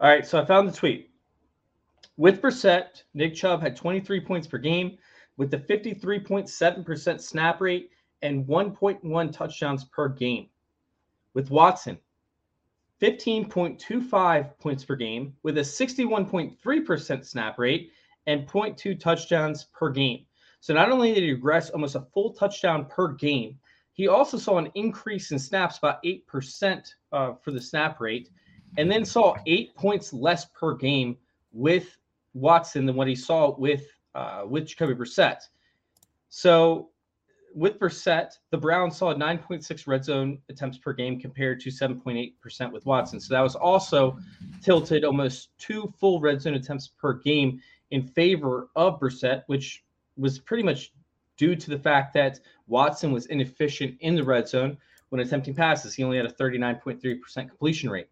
All 0.00 0.08
right, 0.08 0.26
so 0.26 0.40
I 0.40 0.44
found 0.44 0.68
the 0.68 0.72
tweet. 0.72 1.10
With 2.16 2.40
Brissett, 2.40 3.02
Nick 3.14 3.34
Chubb 3.34 3.60
had 3.60 3.76
23 3.76 4.20
points 4.20 4.46
per 4.46 4.58
game 4.58 4.98
with 5.36 5.50
the 5.50 5.58
53.7% 5.58 7.20
snap 7.20 7.60
rate 7.60 7.90
and 8.22 8.46
1.1 8.46 9.32
touchdowns 9.32 9.84
per 9.84 10.08
game. 10.08 10.48
With 11.34 11.50
Watson, 11.50 11.98
15.25 13.00 14.58
points 14.58 14.84
per 14.84 14.96
game 14.96 15.34
with 15.42 15.58
a 15.58 15.62
61.3% 15.62 17.24
snap 17.24 17.58
rate 17.58 17.92
and 18.26 18.46
0.2 18.48 18.98
touchdowns 18.98 19.64
per 19.64 19.90
game. 19.90 20.24
So 20.60 20.74
not 20.74 20.90
only 20.90 21.14
did 21.14 21.22
he 21.22 21.32
regress 21.32 21.70
almost 21.70 21.94
a 21.94 22.06
full 22.12 22.32
touchdown 22.32 22.86
per 22.86 23.12
game, 23.12 23.58
he 23.92 24.08
also 24.08 24.36
saw 24.36 24.58
an 24.58 24.70
increase 24.74 25.30
in 25.30 25.38
snaps 25.38 25.78
about 25.78 26.02
8% 26.02 26.94
uh, 27.12 27.32
for 27.34 27.50
the 27.50 27.60
snap 27.60 28.00
rate, 28.00 28.30
and 28.76 28.90
then 28.90 29.04
saw 29.04 29.36
eight 29.46 29.74
points 29.74 30.12
less 30.12 30.46
per 30.46 30.74
game 30.74 31.16
with 31.52 31.96
Watson 32.34 32.84
than 32.84 32.94
what 32.94 33.08
he 33.08 33.14
saw 33.14 33.56
with 33.56 33.86
uh, 34.14 34.44
with 34.46 34.66
Jacoby 34.66 34.94
Brissett. 34.94 35.40
So 36.28 36.90
with 37.56 37.78
Brissett, 37.78 38.38
the 38.50 38.58
Browns 38.58 38.98
saw 38.98 39.14
9.6 39.14 39.86
red 39.86 40.04
zone 40.04 40.38
attempts 40.50 40.76
per 40.76 40.92
game 40.92 41.18
compared 41.18 41.58
to 41.60 41.70
7.8% 41.70 42.70
with 42.70 42.84
Watson. 42.84 43.18
So 43.18 43.32
that 43.32 43.40
was 43.40 43.54
also 43.54 44.18
tilted 44.62 45.04
almost 45.04 45.56
two 45.56 45.90
full 45.98 46.20
red 46.20 46.42
zone 46.42 46.52
attempts 46.52 46.88
per 46.88 47.14
game 47.14 47.58
in 47.90 48.02
favor 48.02 48.68
of 48.76 49.00
Brissett, 49.00 49.44
which 49.46 49.84
was 50.18 50.38
pretty 50.38 50.64
much 50.64 50.92
due 51.38 51.56
to 51.56 51.70
the 51.70 51.78
fact 51.78 52.12
that 52.12 52.40
Watson 52.66 53.10
was 53.10 53.24
inefficient 53.26 53.96
in 54.00 54.16
the 54.16 54.24
red 54.24 54.46
zone 54.46 54.76
when 55.08 55.22
attempting 55.22 55.54
passes. 55.54 55.94
He 55.94 56.04
only 56.04 56.18
had 56.18 56.26
a 56.26 56.32
39.3% 56.32 57.48
completion 57.48 57.88
rate. 57.88 58.10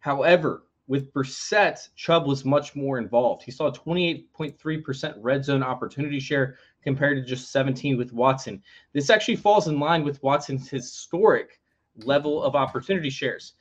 However, 0.00 0.64
with 0.86 1.12
Brissett, 1.12 1.88
Chubb 1.96 2.26
was 2.26 2.44
much 2.44 2.76
more 2.76 2.98
involved. 2.98 3.42
He 3.42 3.50
saw 3.50 3.70
28.3% 3.70 5.14
red 5.20 5.44
zone 5.44 5.62
opportunity 5.62 6.20
share 6.20 6.56
compared 6.82 7.16
to 7.16 7.28
just 7.28 7.50
17 7.50 7.96
with 7.96 8.12
Watson. 8.12 8.62
This 8.92 9.08
actually 9.10 9.36
falls 9.36 9.68
in 9.68 9.80
line 9.80 10.04
with 10.04 10.22
Watson's 10.22 10.68
historic 10.68 11.60
level 12.04 12.42
of 12.42 12.54
opportunity 12.54 13.10
shares. 13.10 13.54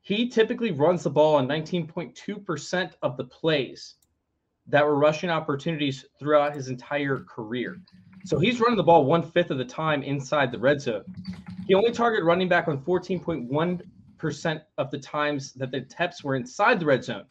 He 0.00 0.28
typically 0.28 0.70
runs 0.70 1.02
the 1.02 1.10
ball 1.10 1.36
on 1.36 1.48
19.2% 1.48 2.92
of 3.02 3.16
the 3.16 3.24
plays 3.24 3.94
that 4.66 4.84
were 4.84 4.96
rushing 4.96 5.30
opportunities 5.30 6.06
throughout 6.18 6.54
his 6.54 6.68
entire 6.68 7.20
career. 7.20 7.80
So 8.24 8.38
he's 8.38 8.60
running 8.60 8.76
the 8.76 8.82
ball 8.82 9.04
one 9.04 9.22
fifth 9.22 9.50
of 9.50 9.58
the 9.58 9.64
time 9.64 10.02
inside 10.02 10.50
the 10.50 10.58
red 10.58 10.80
zone. 10.80 11.04
He 11.66 11.74
only 11.74 11.92
targeted 11.92 12.24
running 12.24 12.48
back 12.48 12.68
on 12.68 12.82
14.1% 12.82 13.82
of 14.78 14.90
the 14.90 14.98
times 14.98 15.52
that 15.54 15.70
the 15.70 15.78
attempts 15.78 16.24
were 16.24 16.36
inside 16.36 16.80
the 16.80 16.86
red 16.86 17.04
zone. 17.04 17.24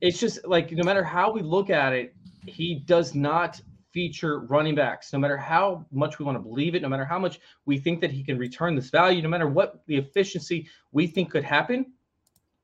It's 0.00 0.20
just 0.20 0.46
like 0.46 0.70
no 0.72 0.84
matter 0.84 1.02
how 1.02 1.32
we 1.32 1.42
look 1.42 1.70
at 1.70 1.92
it, 1.92 2.14
he 2.46 2.76
does 2.76 3.14
not 3.14 3.60
feature 3.92 4.40
running 4.40 4.74
backs, 4.74 5.12
no 5.12 5.18
matter 5.18 5.36
how 5.36 5.84
much 5.90 6.18
we 6.18 6.24
want 6.24 6.36
to 6.36 6.42
believe 6.42 6.74
it, 6.74 6.82
no 6.82 6.88
matter 6.88 7.04
how 7.04 7.18
much 7.18 7.40
we 7.66 7.78
think 7.78 8.00
that 8.00 8.10
he 8.10 8.22
can 8.22 8.38
return 8.38 8.74
this 8.74 8.90
value, 8.90 9.22
no 9.22 9.28
matter 9.28 9.48
what 9.48 9.82
the 9.86 9.96
efficiency 9.96 10.68
we 10.92 11.06
think 11.06 11.30
could 11.30 11.44
happen, 11.44 11.86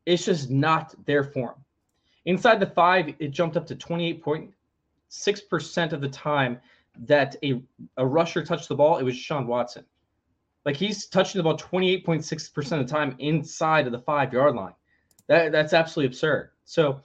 it's 0.06 0.26
just 0.26 0.50
not 0.50 0.94
there 1.06 1.24
for 1.24 1.50
him. 1.50 1.56
Inside 2.26 2.60
the 2.60 2.66
five, 2.66 3.14
it 3.18 3.30
jumped 3.30 3.56
up 3.56 3.66
to 3.66 3.74
28.6% 3.74 5.92
of 5.92 6.00
the 6.00 6.08
time 6.08 6.60
that 7.06 7.36
a, 7.42 7.60
a 7.96 8.06
rusher 8.06 8.44
touched 8.44 8.68
the 8.68 8.76
ball, 8.76 8.98
it 8.98 9.02
was 9.02 9.16
Sean 9.16 9.46
Watson. 9.46 9.84
Like 10.64 10.76
he's 10.76 11.06
touching 11.06 11.38
the 11.38 11.42
ball 11.42 11.56
28.6% 11.58 12.80
of 12.80 12.86
the 12.86 12.92
time 12.92 13.16
inside 13.18 13.86
of 13.86 13.92
the 13.92 13.98
five 13.98 14.32
yard 14.32 14.54
line. 14.54 14.74
That, 15.26 15.52
that's 15.52 15.72
absolutely 15.72 16.08
absurd. 16.08 16.50
So, 16.64 17.00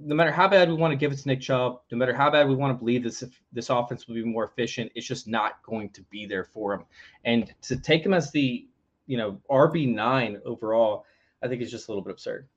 no 0.00 0.16
matter 0.16 0.32
how 0.32 0.48
bad 0.48 0.68
we 0.68 0.74
want 0.74 0.90
to 0.92 0.96
give 0.96 1.12
it 1.12 1.18
to 1.18 1.28
Nick 1.28 1.40
Chubb, 1.40 1.80
no 1.92 1.98
matter 1.98 2.14
how 2.14 2.28
bad 2.28 2.48
we 2.48 2.56
want 2.56 2.72
to 2.72 2.78
believe 2.78 3.04
this 3.04 3.22
this 3.52 3.70
offense 3.70 4.08
will 4.08 4.14
be 4.14 4.24
more 4.24 4.44
efficient, 4.44 4.90
it's 4.94 5.06
just 5.06 5.28
not 5.28 5.62
going 5.62 5.90
to 5.90 6.02
be 6.10 6.26
there 6.26 6.44
for 6.44 6.74
him. 6.74 6.84
And 7.24 7.54
to 7.62 7.76
take 7.76 8.04
him 8.04 8.12
as 8.12 8.32
the 8.32 8.66
you 9.06 9.16
know 9.16 9.40
RB 9.48 9.94
nine 9.94 10.40
overall, 10.44 11.04
I 11.42 11.48
think 11.48 11.62
is 11.62 11.70
just 11.70 11.88
a 11.88 11.92
little 11.92 12.02
bit 12.02 12.12
absurd. 12.12 12.48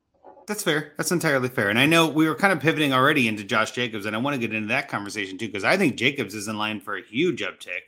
That's 0.48 0.64
fair. 0.64 0.94
That's 0.98 1.12
entirely 1.12 1.50
fair. 1.50 1.70
And 1.70 1.78
I 1.78 1.86
know 1.86 2.08
we 2.08 2.28
were 2.28 2.34
kind 2.34 2.52
of 2.52 2.60
pivoting 2.60 2.92
already 2.92 3.28
into 3.28 3.44
Josh 3.44 3.72
Jacobs, 3.72 4.08
and 4.08 4.16
I 4.16 4.20
want 4.20 4.34
to 4.34 4.40
get 4.40 4.56
into 4.56 4.70
that 4.70 4.90
conversation 4.90 5.38
too 5.38 5.46
because 5.48 5.64
I 5.64 5.78
think 5.78 5.96
Jacobs 5.96 6.34
is 6.34 6.48
in 6.48 6.58
line 6.58 6.80
for 6.80 6.98
a 6.98 7.04
huge 7.04 7.42
uptick. 7.42 7.82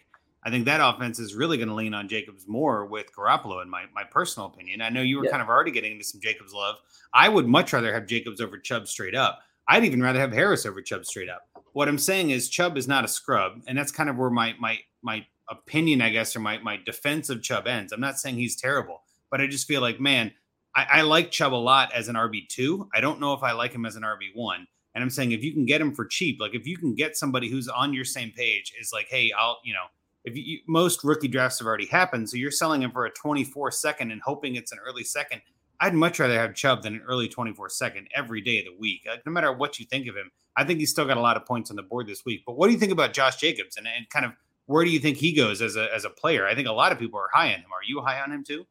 I 0.43 0.49
think 0.49 0.65
that 0.65 0.81
offense 0.81 1.19
is 1.19 1.35
really 1.35 1.57
going 1.57 1.69
to 1.69 1.75
lean 1.75 1.93
on 1.93 2.07
Jacobs 2.07 2.47
more 2.47 2.85
with 2.85 3.13
Garoppolo, 3.13 3.61
in 3.61 3.69
my 3.69 3.85
my 3.93 4.03
personal 4.03 4.47
opinion. 4.47 4.81
I 4.81 4.89
know 4.89 5.01
you 5.01 5.17
were 5.17 5.25
yeah. 5.25 5.31
kind 5.31 5.41
of 5.41 5.49
already 5.49 5.71
getting 5.71 5.93
into 5.93 6.03
some 6.03 6.21
Jacobs 6.21 6.53
love. 6.53 6.77
I 7.13 7.29
would 7.29 7.47
much 7.47 7.73
rather 7.73 7.93
have 7.93 8.07
Jacobs 8.07 8.41
over 8.41 8.57
Chubb 8.57 8.87
straight 8.87 9.15
up. 9.15 9.39
I'd 9.67 9.85
even 9.85 10.01
rather 10.01 10.19
have 10.19 10.33
Harris 10.33 10.65
over 10.65 10.81
Chubb 10.81 11.05
straight 11.05 11.29
up. 11.29 11.47
What 11.73 11.87
I'm 11.87 11.99
saying 11.99 12.31
is 12.31 12.49
Chubb 12.49 12.77
is 12.77 12.87
not 12.87 13.05
a 13.05 13.07
scrub, 13.07 13.61
and 13.67 13.77
that's 13.77 13.91
kind 13.91 14.09
of 14.09 14.17
where 14.17 14.31
my 14.31 14.55
my 14.59 14.79
my 15.01 15.25
opinion, 15.49 16.01
I 16.01 16.09
guess, 16.09 16.35
or 16.35 16.39
my 16.39 16.57
my 16.59 16.77
defense 16.85 17.29
of 17.29 17.43
Chubb 17.43 17.67
ends. 17.67 17.91
I'm 17.91 18.01
not 18.01 18.19
saying 18.19 18.35
he's 18.35 18.55
terrible, 18.55 19.03
but 19.29 19.41
I 19.41 19.47
just 19.47 19.67
feel 19.67 19.81
like, 19.81 19.99
man, 19.99 20.31
I, 20.75 20.87
I 20.89 21.01
like 21.01 21.31
Chubb 21.31 21.53
a 21.53 21.55
lot 21.55 21.93
as 21.93 22.07
an 22.07 22.15
RB 22.15 22.47
two. 22.47 22.89
I 22.93 23.01
don't 23.01 23.19
know 23.19 23.33
if 23.33 23.43
I 23.43 23.51
like 23.51 23.73
him 23.73 23.85
as 23.85 23.95
an 23.95 24.03
RB 24.03 24.29
one. 24.33 24.67
And 24.93 25.01
I'm 25.01 25.09
saying 25.09 25.31
if 25.31 25.43
you 25.43 25.53
can 25.53 25.65
get 25.65 25.79
him 25.79 25.93
for 25.93 26.05
cheap, 26.05 26.39
like 26.41 26.53
if 26.53 26.67
you 26.67 26.77
can 26.77 26.95
get 26.95 27.15
somebody 27.15 27.49
who's 27.49 27.67
on 27.67 27.93
your 27.93 28.03
same 28.03 28.31
page, 28.31 28.73
is 28.79 28.91
like, 28.91 29.07
hey, 29.07 29.31
I'll, 29.37 29.59
you 29.63 29.73
know, 29.73 29.85
if 30.23 30.35
you, 30.35 30.59
most 30.67 31.03
rookie 31.03 31.27
drafts 31.27 31.59
have 31.59 31.67
already 31.67 31.87
happened, 31.87 32.29
so 32.29 32.37
you're 32.37 32.51
selling 32.51 32.83
him 32.83 32.91
for 32.91 33.05
a 33.05 33.11
24 33.11 33.71
second 33.71 34.11
and 34.11 34.21
hoping 34.21 34.55
it's 34.55 34.71
an 34.71 34.79
early 34.85 35.03
second. 35.03 35.41
I'd 35.79 35.95
much 35.95 36.19
rather 36.19 36.39
have 36.39 36.53
Chubb 36.53 36.83
than 36.83 36.95
an 36.95 37.01
early 37.07 37.27
24 37.27 37.69
second 37.69 38.07
every 38.15 38.41
day 38.41 38.59
of 38.59 38.65
the 38.65 38.75
week. 38.79 39.01
Like, 39.07 39.25
no 39.25 39.31
matter 39.31 39.51
what 39.51 39.79
you 39.79 39.85
think 39.85 40.07
of 40.07 40.15
him, 40.15 40.31
I 40.55 40.63
think 40.63 40.79
he's 40.79 40.91
still 40.91 41.05
got 41.05 41.17
a 41.17 41.21
lot 41.21 41.37
of 41.37 41.45
points 41.45 41.71
on 41.71 41.75
the 41.75 41.81
board 41.81 42.07
this 42.07 42.23
week. 42.23 42.43
But 42.45 42.55
what 42.55 42.67
do 42.67 42.73
you 42.73 42.79
think 42.79 42.91
about 42.91 43.13
Josh 43.13 43.37
Jacobs 43.37 43.77
and, 43.77 43.87
and 43.87 44.07
kind 44.09 44.25
of 44.25 44.33
where 44.67 44.85
do 44.85 44.91
you 44.91 44.99
think 44.99 45.17
he 45.17 45.33
goes 45.33 45.61
as 45.61 45.75
a 45.75 45.93
as 45.93 46.05
a 46.05 46.09
player? 46.09 46.45
I 46.45 46.53
think 46.53 46.67
a 46.67 46.71
lot 46.71 46.91
of 46.91 46.99
people 46.99 47.19
are 47.19 47.29
high 47.33 47.47
on 47.47 47.59
him. 47.61 47.71
Are 47.73 47.83
you 47.85 48.01
high 48.01 48.21
on 48.21 48.31
him 48.31 48.43
too? 48.43 48.67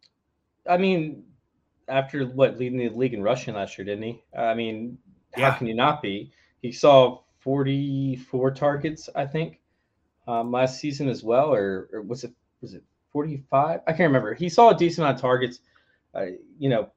I 0.69 0.77
mean, 0.77 1.25
after 1.89 2.27
what 2.27 2.59
leading 2.59 2.79
the 2.79 2.91
league 2.91 3.13
in 3.13 3.23
rushing 3.23 3.55
last 3.55 3.77
year, 3.77 3.85
didn't 3.85 4.05
he? 4.05 4.23
I 4.39 4.55
mean, 4.55 4.97
yeah. 5.37 5.51
how 5.51 5.59
can 5.59 5.67
you 5.67 5.75
not 5.75 6.01
be? 6.01 6.33
He 6.63 6.71
saw 6.71 7.23
44 7.41 8.53
targets, 8.53 9.09
I 9.17 9.27
think 9.27 9.60
um, 10.27 10.51
last 10.53 10.81
season 10.81 11.09
as 11.09 11.23
well, 11.23 11.53
or, 11.53 11.89
or, 11.93 12.03
was 12.03 12.25
it 12.25 12.33
was 12.61 12.75
it 12.75 12.83
45? 13.13 13.81
I 13.87 13.93
can't 13.93 14.01
remember. 14.01 14.35
He 14.35 14.49
saw 14.49 14.71
a 14.71 14.77
decent 14.77 15.05
amount 15.05 15.17
of 15.17 15.21
targets. 15.21 15.61
Uh, 16.15 16.27
you 16.59 16.69
know, 16.69 16.91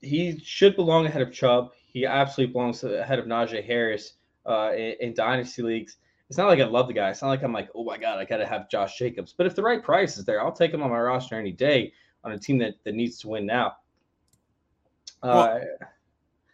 he 0.00 0.38
should 0.38 0.76
belong 0.76 1.06
ahead 1.06 1.22
of 1.22 1.32
Chubb. 1.32 1.72
He 1.86 2.06
absolutely 2.06 2.52
belongs 2.52 2.82
ahead 2.84 3.18
of 3.18 3.26
Najee 3.26 3.64
Harris 3.64 4.14
uh, 4.46 4.72
in, 4.72 4.94
in, 5.00 5.14
dynasty 5.14 5.62
leagues. 5.62 5.96
It's 6.28 6.38
not 6.38 6.48
like 6.48 6.60
I 6.60 6.64
love 6.64 6.88
the 6.88 6.94
guy. 6.94 7.10
It's 7.10 7.22
not 7.22 7.28
like 7.28 7.42
I'm 7.42 7.52
like, 7.52 7.68
oh 7.74 7.84
my 7.84 7.98
god, 7.98 8.18
I 8.18 8.24
got 8.24 8.38
to 8.38 8.46
have 8.46 8.70
Josh 8.70 8.98
Jacobs. 8.98 9.34
But 9.36 9.46
if 9.46 9.54
the 9.54 9.62
right 9.62 9.82
price 9.82 10.16
is 10.16 10.24
there, 10.24 10.42
I'll 10.42 10.52
take 10.52 10.72
him 10.72 10.82
on 10.82 10.90
my 10.90 10.98
roster 10.98 11.38
any 11.38 11.52
day 11.52 11.92
on 12.24 12.32
a 12.32 12.38
team 12.38 12.58
that, 12.58 12.74
that 12.84 12.94
needs 12.94 13.18
to 13.18 13.28
win 13.28 13.46
now. 13.46 13.76
Uh, 15.22 15.60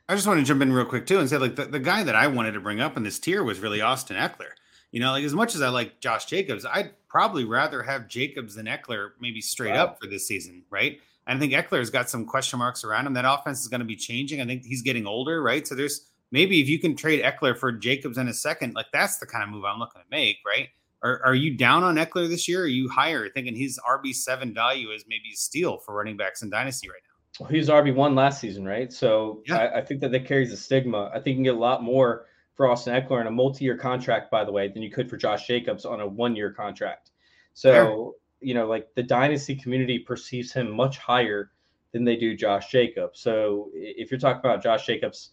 I 0.09 0.15
just 0.15 0.27
want 0.27 0.41
to 0.41 0.45
jump 0.45 0.63
in 0.63 0.73
real 0.73 0.85
quick 0.85 1.07
too 1.07 1.19
and 1.19 1.29
say 1.29 1.37
like 1.37 1.57
the, 1.57 1.67
the 1.67 1.79
guy 1.79 2.03
that 2.03 2.15
I 2.15 2.27
wanted 2.27 2.53
to 2.53 2.61
bring 2.61 2.81
up 2.81 2.97
in 2.97 3.03
this 3.03 3.19
tier 3.19 3.43
was 3.45 3.61
really 3.61 3.81
Austin 3.81 4.17
Ekeler. 4.17 4.53
You 4.91 5.01
know, 5.01 5.13
like 5.13 5.25
as 5.25 5.35
much 5.35 5.55
as 5.55 5.63
I 5.63 5.69
like 5.69 6.01
Josh 6.01 6.25
Jacobs, 6.27 6.65
I'd 6.65 6.93
probably 7.09 7.45
rather 7.45 7.83
have 7.83 8.09
Jacobs 8.09 8.55
than 8.55 8.67
Ekeler 8.67 9.11
maybe 9.21 9.41
straight 9.41 9.75
wow. 9.75 9.85
up 9.85 10.01
for 10.01 10.07
this 10.07 10.27
season, 10.27 10.63
right? 10.71 11.01
I 11.27 11.39
think 11.39 11.53
Ekeler's 11.53 11.91
got 11.91 12.09
some 12.09 12.25
question 12.25 12.59
marks 12.59 12.85
around 12.85 13.07
him. 13.07 13.13
That 13.13 13.27
offense 13.31 13.61
is 13.61 13.69
going 13.69 13.81
to 13.81 13.87
be 13.87 13.97
changing. 13.97 14.41
I 14.41 14.47
think 14.47 14.65
he's 14.65 14.81
getting 14.81 15.07
older, 15.07 15.43
right? 15.43 15.67
So 15.67 15.75
there's 15.75 16.09
maybe 16.31 16.61
if 16.61 16.69
you 16.69 16.79
can 16.79 16.97
trade 16.97 17.23
Ekeler 17.23 17.57
for 17.57 17.71
Jacobs 17.71 18.17
in 18.17 18.29
a 18.29 18.35
second, 18.35 18.75
like 18.75 18.87
that's 18.93 19.19
the 19.19 19.27
kind 19.27 19.45
of 19.45 19.51
move 19.51 19.65
I'm 19.65 19.79
looking 19.79 20.01
to 20.01 20.07
make, 20.11 20.39
right? 20.47 20.69
Are, 21.03 21.23
are 21.25 21.35
you 21.35 21.55
down 21.55 21.85
on 21.85 21.97
Ekeler 21.97 22.29
this 22.29 22.49
year? 22.49 22.63
are 22.63 22.67
you 22.67 22.89
higher, 22.89 23.29
thinking 23.29 23.55
his 23.55 23.79
RB 23.87 24.15
seven 24.15 24.55
value 24.55 24.91
is 24.91 25.05
maybe 25.07 25.31
a 25.33 25.37
steal 25.37 25.79
for 25.79 25.95
running 25.95 26.17
backs 26.17 26.43
in 26.43 26.51
dynasty 26.51 26.89
right 26.89 27.03
now? 27.05 27.45
Well, 27.45 27.51
he 27.51 27.59
was 27.59 27.69
RB 27.69 27.95
one 27.95 28.15
last 28.15 28.41
season, 28.41 28.65
right? 28.65 28.93
So 28.93 29.43
yeah. 29.47 29.59
I, 29.59 29.79
I, 29.79 29.85
think 29.85 30.01
that 30.01 30.11
that 30.11 30.27
carries 30.27 30.51
a 30.51 30.57
stigma. 30.57 31.11
I 31.15 31.21
think 31.21 31.27
you 31.27 31.35
can 31.35 31.43
get 31.45 31.55
a 31.55 31.59
lot 31.59 31.85
more 31.85 32.27
for 32.59 32.67
Austin 32.67 32.93
Ekeler 32.93 33.21
in 33.21 33.29
a 33.29 33.31
multi-year 33.31 33.77
contract, 33.77 34.33
by 34.33 34.45
the 34.45 34.51
way, 34.51 34.67
than 34.67 34.83
you 34.83 34.91
could 34.91 35.09
for 35.09 35.17
Josh 35.17 35.47
Jacobs 35.47 35.85
on 35.85 36.01
a 36.01 36.07
one-year 36.07 36.51
contract. 36.51 37.13
So, 37.55 37.71
Fair. 37.71 38.49
you 38.49 38.53
know, 38.53 38.67
like 38.67 38.93
the 38.97 39.03
dynasty 39.05 39.55
community 39.55 40.01
perceives 40.01 40.53
him 40.53 40.75
much 40.75 40.99
higher 40.99 41.53
than 41.93 42.03
they 42.03 42.17
do 42.17 42.37
Josh 42.37 42.69
Jacobs. 42.73 43.21
So 43.21 43.71
if 43.73 44.11
you're 44.11 44.19
talking 44.19 44.41
about 44.41 44.61
Josh 44.61 44.87
Jacobs 44.87 45.31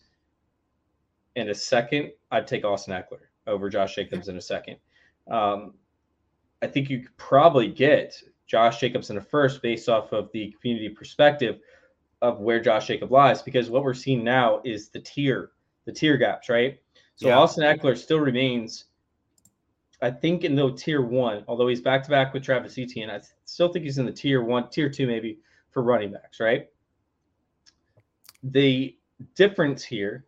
in 1.35 1.49
a 1.49 1.55
second, 1.55 2.11
I'd 2.29 2.45
take 2.45 2.63
Austin 2.63 2.93
Ekeler 2.93 3.25
over 3.47 3.71
Josh 3.71 3.95
Jacobs 3.95 4.27
in 4.27 4.37
a 4.37 4.41
second. 4.41 4.77
Um, 5.29 5.73
I 6.61 6.67
think 6.67 6.91
you 6.91 6.99
could 6.99 7.17
probably 7.17 7.69
get 7.69 8.21
Josh 8.45 8.79
Jacobs 8.79 9.09
in 9.09 9.17
a 9.17 9.21
first 9.21 9.63
based 9.63 9.89
off 9.89 10.13
of 10.13 10.31
the 10.31 10.55
community 10.61 10.89
perspective 10.89 11.59
of 12.21 12.39
where 12.39 12.61
Josh 12.61 12.85
Jacob 12.85 13.11
lies. 13.11 13.41
Because 13.41 13.71
what 13.71 13.83
we're 13.83 13.95
seeing 13.95 14.23
now 14.23 14.61
is 14.63 14.89
the 14.89 14.99
tier, 14.99 15.53
the 15.85 15.91
tier 15.91 16.17
gaps, 16.17 16.49
right? 16.49 16.79
So 17.15 17.27
Yeah. 17.27 17.37
Austin 17.37 17.63
Ekeler 17.63 17.97
still 17.97 18.19
remains, 18.19 18.85
I 20.01 20.11
think, 20.11 20.43
in 20.43 20.55
the 20.55 20.71
tier 20.73 21.01
one, 21.01 21.43
although 21.47 21.67
he's 21.67 21.81
back 21.81 22.03
to 22.03 22.09
back 22.09 22.33
with 22.33 22.43
Travis 22.43 22.77
Etienne. 22.77 23.09
I 23.09 23.21
still 23.45 23.69
think 23.69 23.85
he's 23.85 23.97
in 23.97 24.05
the 24.05 24.11
tier 24.11 24.43
one, 24.43 24.69
tier 24.69 24.89
two, 24.89 25.07
maybe 25.07 25.39
for 25.71 25.81
running 25.83 26.11
backs, 26.11 26.39
right? 26.39 26.69
The 28.43 28.97
difference 29.35 29.83
here 29.83 30.25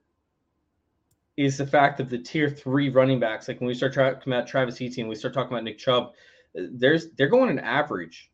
is 1.36 1.58
the 1.58 1.68
fact 1.68 2.00
of 2.00 2.10
the 2.10 2.18
tier 2.18 2.50
three 2.50 2.90
running 2.90 3.20
backs. 3.20 3.48
Like 3.48 3.60
when 3.60 3.68
we 3.68 3.74
start 3.74 3.94
talking 3.94 4.34
about 4.34 4.48
Travis 4.48 4.82
Etienne, 4.82 5.08
we 5.08 5.16
start 5.16 5.34
talking 5.34 5.52
about 5.52 5.64
Nick 5.64 5.78
Chubb. 5.78 6.14
There's 6.56 7.12
they're 7.12 7.28
going 7.28 7.50
an 7.50 7.60
average 7.60 8.32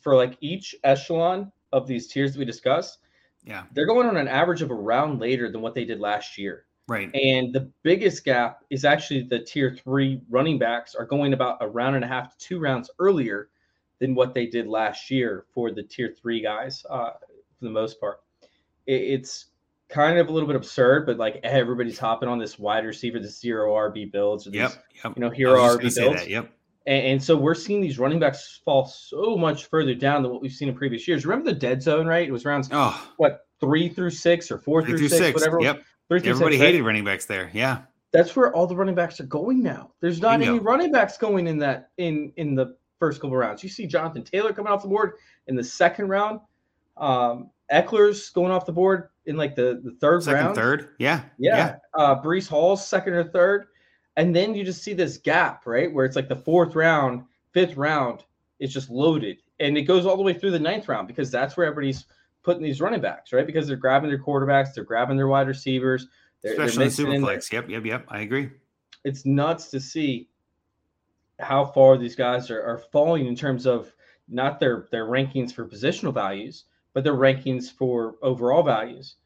for 0.00 0.16
like 0.16 0.38
each 0.40 0.74
echelon 0.84 1.52
of 1.72 1.86
these 1.86 2.06
tiers 2.06 2.32
that 2.32 2.38
we 2.38 2.44
discussed. 2.44 2.98
Yeah. 3.44 3.64
They're 3.72 3.86
going 3.86 4.06
on 4.06 4.16
an 4.16 4.28
average 4.28 4.62
of 4.62 4.70
a 4.70 4.74
round 4.74 5.20
later 5.20 5.50
than 5.50 5.60
what 5.60 5.74
they 5.74 5.84
did 5.84 6.00
last 6.00 6.38
year. 6.38 6.64
Right. 6.88 7.14
And 7.14 7.52
the 7.52 7.70
biggest 7.82 8.24
gap 8.24 8.64
is 8.70 8.84
actually 8.84 9.22
the 9.22 9.40
tier 9.40 9.76
three 9.84 10.22
running 10.30 10.58
backs 10.58 10.94
are 10.94 11.04
going 11.04 11.34
about 11.34 11.58
a 11.60 11.68
round 11.68 11.96
and 11.96 12.04
a 12.04 12.08
half 12.08 12.36
to 12.36 12.38
two 12.44 12.58
rounds 12.58 12.90
earlier 12.98 13.50
than 14.00 14.14
what 14.14 14.32
they 14.32 14.46
did 14.46 14.66
last 14.66 15.10
year 15.10 15.44
for 15.54 15.70
the 15.70 15.82
tier 15.82 16.14
three 16.20 16.40
guys, 16.40 16.84
uh, 16.88 17.10
for 17.58 17.64
the 17.64 17.70
most 17.70 18.00
part. 18.00 18.20
It's 18.86 19.46
kind 19.90 20.18
of 20.18 20.28
a 20.28 20.32
little 20.32 20.46
bit 20.46 20.56
absurd, 20.56 21.04
but 21.06 21.18
like 21.18 21.40
everybody's 21.42 21.98
hopping 21.98 22.28
on 22.28 22.38
this 22.38 22.58
wide 22.58 22.84
receiver, 22.86 23.18
the 23.18 23.28
zero 23.28 23.74
RB 23.74 24.10
builds, 24.10 24.46
or 24.46 24.50
these, 24.50 24.60
Yep. 24.60 24.72
Yep. 25.04 25.12
you 25.16 25.20
know, 25.20 25.30
here 25.30 25.48
just 25.54 25.78
RB 25.78 25.94
builds. 26.04 26.20
that. 26.22 26.28
Yep. 26.30 26.52
And, 26.86 27.06
and 27.06 27.22
so 27.22 27.36
we're 27.36 27.54
seeing 27.54 27.82
these 27.82 27.98
running 27.98 28.18
backs 28.18 28.60
fall 28.64 28.86
so 28.86 29.36
much 29.36 29.66
further 29.66 29.94
down 29.94 30.22
than 30.22 30.32
what 30.32 30.40
we've 30.40 30.52
seen 30.52 30.68
in 30.68 30.74
previous 30.74 31.06
years. 31.06 31.26
Remember 31.26 31.50
the 31.52 31.58
dead 31.58 31.82
zone, 31.82 32.06
right? 32.06 32.26
It 32.26 32.32
was 32.32 32.46
rounds 32.46 32.68
Oh, 32.72 33.10
what 33.18 33.46
three 33.60 33.88
through 33.90 34.10
six 34.10 34.50
or 34.50 34.56
four 34.58 34.80
three 34.82 34.92
through, 34.92 34.98
through 35.00 35.18
six, 35.18 35.20
six. 35.26 35.34
whatever. 35.34 35.60
Yep. 35.60 35.82
Three 36.08 36.20
through 36.20 36.30
Everybody 36.32 36.56
six, 36.56 36.62
right? 36.62 36.66
hated 36.72 36.84
running 36.84 37.04
backs 37.04 37.26
there. 37.26 37.50
Yeah. 37.52 37.82
That's 38.12 38.34
where 38.34 38.54
all 38.54 38.66
the 38.66 38.74
running 38.74 38.94
backs 38.94 39.20
are 39.20 39.24
going 39.26 39.62
now. 39.62 39.92
There's 40.00 40.20
not 40.20 40.40
any 40.40 40.58
running 40.58 40.90
backs 40.90 41.18
going 41.18 41.46
in 41.46 41.58
that 41.58 41.90
in 41.98 42.32
in 42.36 42.54
the 42.54 42.76
first 42.98 43.20
couple 43.20 43.36
rounds. 43.36 43.62
You 43.62 43.68
see 43.68 43.86
Jonathan 43.86 44.24
Taylor 44.24 44.52
coming 44.52 44.72
off 44.72 44.82
the 44.82 44.88
board 44.88 45.12
in 45.46 45.54
the 45.54 45.62
second 45.64 46.08
round. 46.08 46.40
Um, 46.96 47.50
Ekeler's 47.70 48.30
going 48.30 48.50
off 48.50 48.64
the 48.64 48.72
board 48.72 49.10
in 49.26 49.36
like 49.36 49.54
the 49.54 49.80
the 49.84 49.92
third 50.00 50.22
Second, 50.22 50.44
round. 50.44 50.56
third. 50.56 50.88
Yeah. 50.98 51.20
Yeah. 51.38 51.76
Uh, 51.94 52.20
Breece 52.20 52.48
Hall's 52.48 52.86
second 52.86 53.12
or 53.12 53.24
third. 53.24 53.66
And 54.16 54.34
then 54.34 54.54
you 54.54 54.64
just 54.64 54.82
see 54.82 54.94
this 54.94 55.18
gap, 55.18 55.66
right? 55.66 55.92
Where 55.92 56.04
it's 56.06 56.16
like 56.16 56.28
the 56.28 56.34
fourth 56.34 56.74
round, 56.74 57.22
fifth 57.52 57.76
round 57.76 58.24
is 58.58 58.72
just 58.72 58.90
loaded. 58.90 59.36
And 59.60 59.76
it 59.76 59.82
goes 59.82 60.06
all 60.06 60.16
the 60.16 60.22
way 60.22 60.32
through 60.32 60.52
the 60.52 60.58
ninth 60.58 60.88
round 60.88 61.06
because 61.06 61.30
that's 61.30 61.56
where 61.56 61.66
everybody's 61.66 62.06
putting 62.42 62.62
these 62.62 62.80
running 62.80 63.00
backs, 63.00 63.32
right? 63.32 63.46
Because 63.46 63.66
they're 63.66 63.76
grabbing 63.76 64.10
their 64.10 64.22
quarterbacks, 64.22 64.74
they're 64.74 64.84
grabbing 64.84 65.16
their 65.16 65.28
wide 65.28 65.48
receivers. 65.48 66.06
They're, 66.42 66.56
they're 66.56 66.66
Especially 66.66 67.14
in 67.14 67.22
mixing. 67.22 67.50
Superflex. 67.50 67.52
Yep. 67.52 67.68
Yep. 67.70 67.84
Yep. 67.84 68.04
I 68.08 68.20
agree. 68.20 68.50
It's 69.04 69.26
nuts 69.26 69.68
to 69.70 69.80
see 69.80 70.28
how 71.40 71.64
far 71.66 71.96
these 71.98 72.16
guys 72.16 72.50
are, 72.50 72.62
are 72.62 72.78
falling 72.78 73.26
in 73.26 73.34
terms 73.36 73.66
of 73.66 73.92
not 74.28 74.58
their, 74.60 74.88
their 74.90 75.06
rankings 75.06 75.52
for 75.52 75.66
positional 75.66 76.12
values, 76.12 76.64
but 76.94 77.04
their 77.04 77.14
rankings 77.14 77.70
for 77.70 78.16
overall 78.22 78.62
values. 78.62 79.16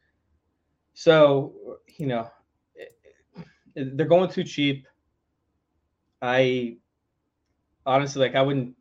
So, 0.94 1.78
you 1.96 2.06
know, 2.06 2.30
it- 2.74 2.92
it- 3.74 3.96
they're 3.96 4.06
going 4.06 4.30
too 4.30 4.44
cheap. 4.44 4.86
I 6.20 6.76
honestly 7.84 8.20
like 8.20 8.36
I 8.36 8.42
wouldn't 8.42 8.76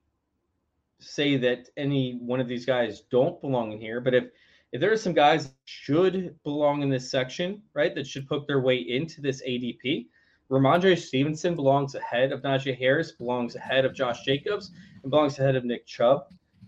say 1.01 1.37
that 1.37 1.69
any 1.77 2.13
one 2.21 2.39
of 2.39 2.47
these 2.47 2.65
guys 2.65 3.01
don't 3.11 3.41
belong 3.41 3.71
in 3.71 3.79
here, 3.81 3.99
but 3.99 4.13
if 4.13 4.25
if 4.71 4.79
there 4.79 4.91
are 4.91 4.97
some 4.97 5.13
guys 5.13 5.47
that 5.47 5.55
should 5.65 6.35
belong 6.43 6.81
in 6.81 6.89
this 6.89 7.11
section, 7.11 7.61
right, 7.73 7.93
that 7.93 8.07
should 8.07 8.27
poke 8.29 8.47
their 8.47 8.61
way 8.61 8.77
into 8.77 9.19
this 9.19 9.43
ADP, 9.45 10.07
Rhamondre 10.49 10.97
Stevenson 10.97 11.55
belongs 11.55 11.95
ahead 11.95 12.31
of 12.31 12.41
Najee 12.41 12.77
Harris, 12.77 13.11
belongs 13.11 13.55
ahead 13.55 13.83
of 13.83 13.93
Josh 13.93 14.23
Jacobs, 14.23 14.71
and 15.01 15.09
belongs 15.09 15.37
ahead 15.39 15.57
of 15.57 15.65
Nick 15.65 15.85
Chubb, 15.85 16.27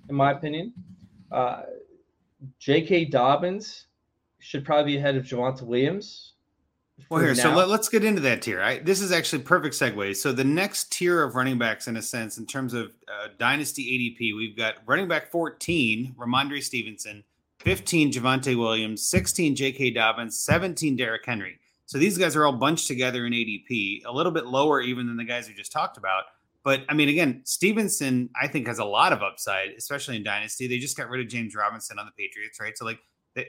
in 0.10 0.16
my 0.16 0.32
opinion. 0.32 0.74
Uh, 1.32 1.64
J.K. 2.60 3.06
Dobbins 3.06 3.88
should 4.40 4.66
probably 4.66 4.94
be 4.94 4.98
ahead 4.98 5.16
of 5.16 5.24
Javonte 5.24 5.64
Williams. 5.64 6.33
Well, 7.10 7.22
here, 7.22 7.36
so 7.36 7.51
now. 7.51 7.66
let, 7.66 7.80
us 7.80 7.89
get 7.89 8.04
into 8.04 8.22
that 8.22 8.41
tier. 8.41 8.62
I, 8.62 8.80
this 8.80 9.01
is 9.01 9.12
actually 9.12 9.43
perfect 9.43 9.76
segue. 9.76 10.16
So 10.16 10.32
the 10.32 10.43
next 10.43 10.91
tier 10.91 11.24
of 11.24 11.36
running 11.36 11.58
backs, 11.58 11.88
in 11.88 11.97
a 11.97 12.01
sense, 12.01 12.38
in 12.38 12.45
terms 12.45 12.74
of 12.74 12.93
uh, 13.08 13.30
dynasty 13.38 14.18
ADP, 14.20 14.36
we've 14.36 14.58
got 14.58 14.76
running 14.86 15.08
back 15.08 15.32
14, 15.32 16.16
Rhamondre 16.18 16.62
Stevenson, 16.64 17.24
15, 17.60 18.12
Javonte 18.12 18.58
Williams, 18.58 19.08
16, 19.10 19.56
J.K. 19.56 19.91
Dobbins, 19.91 20.38
17, 20.38 20.95
Derrick 20.95 21.26
Henry. 21.26 21.60
So 21.86 21.97
these 21.97 22.18
guys 22.18 22.36
are 22.36 22.45
all 22.45 22.54
bunched 22.54 22.88
together 22.88 23.26
in 23.26 23.34
ADP, 23.34 24.06
a 24.06 24.12
little 24.12 24.32
bit 24.32 24.45
lower 24.45 24.82
even 24.82 25.08
than 25.08 25.18
the 25.18 25.24
guys 25.24 25.47
we 25.47 25.54
just 25.54 25.72
talked 25.72 25.97
about. 25.97 26.24
But 26.64 26.86
I 26.88 26.93
mean, 26.93 27.10
again, 27.10 27.41
Stevenson, 27.43 28.30
I 28.41 28.47
think, 28.47 28.68
has 28.68 28.80
a 28.80 28.86
lot 28.86 29.12
of 29.12 29.22
upside, 29.22 29.70
especially 29.78 30.16
in 30.16 30.24
Dynasty. 30.24 30.68
They 30.68 30.80
just 30.80 30.95
got 30.95 31.10
rid 31.10 31.22
of 31.22 31.28
James 31.28 31.56
Robinson 31.56 31.99
on 31.99 32.06
the 32.06 32.12
Patriots, 32.14 32.60
right? 32.60 32.78
So, 32.78 32.86
like, 32.86 32.99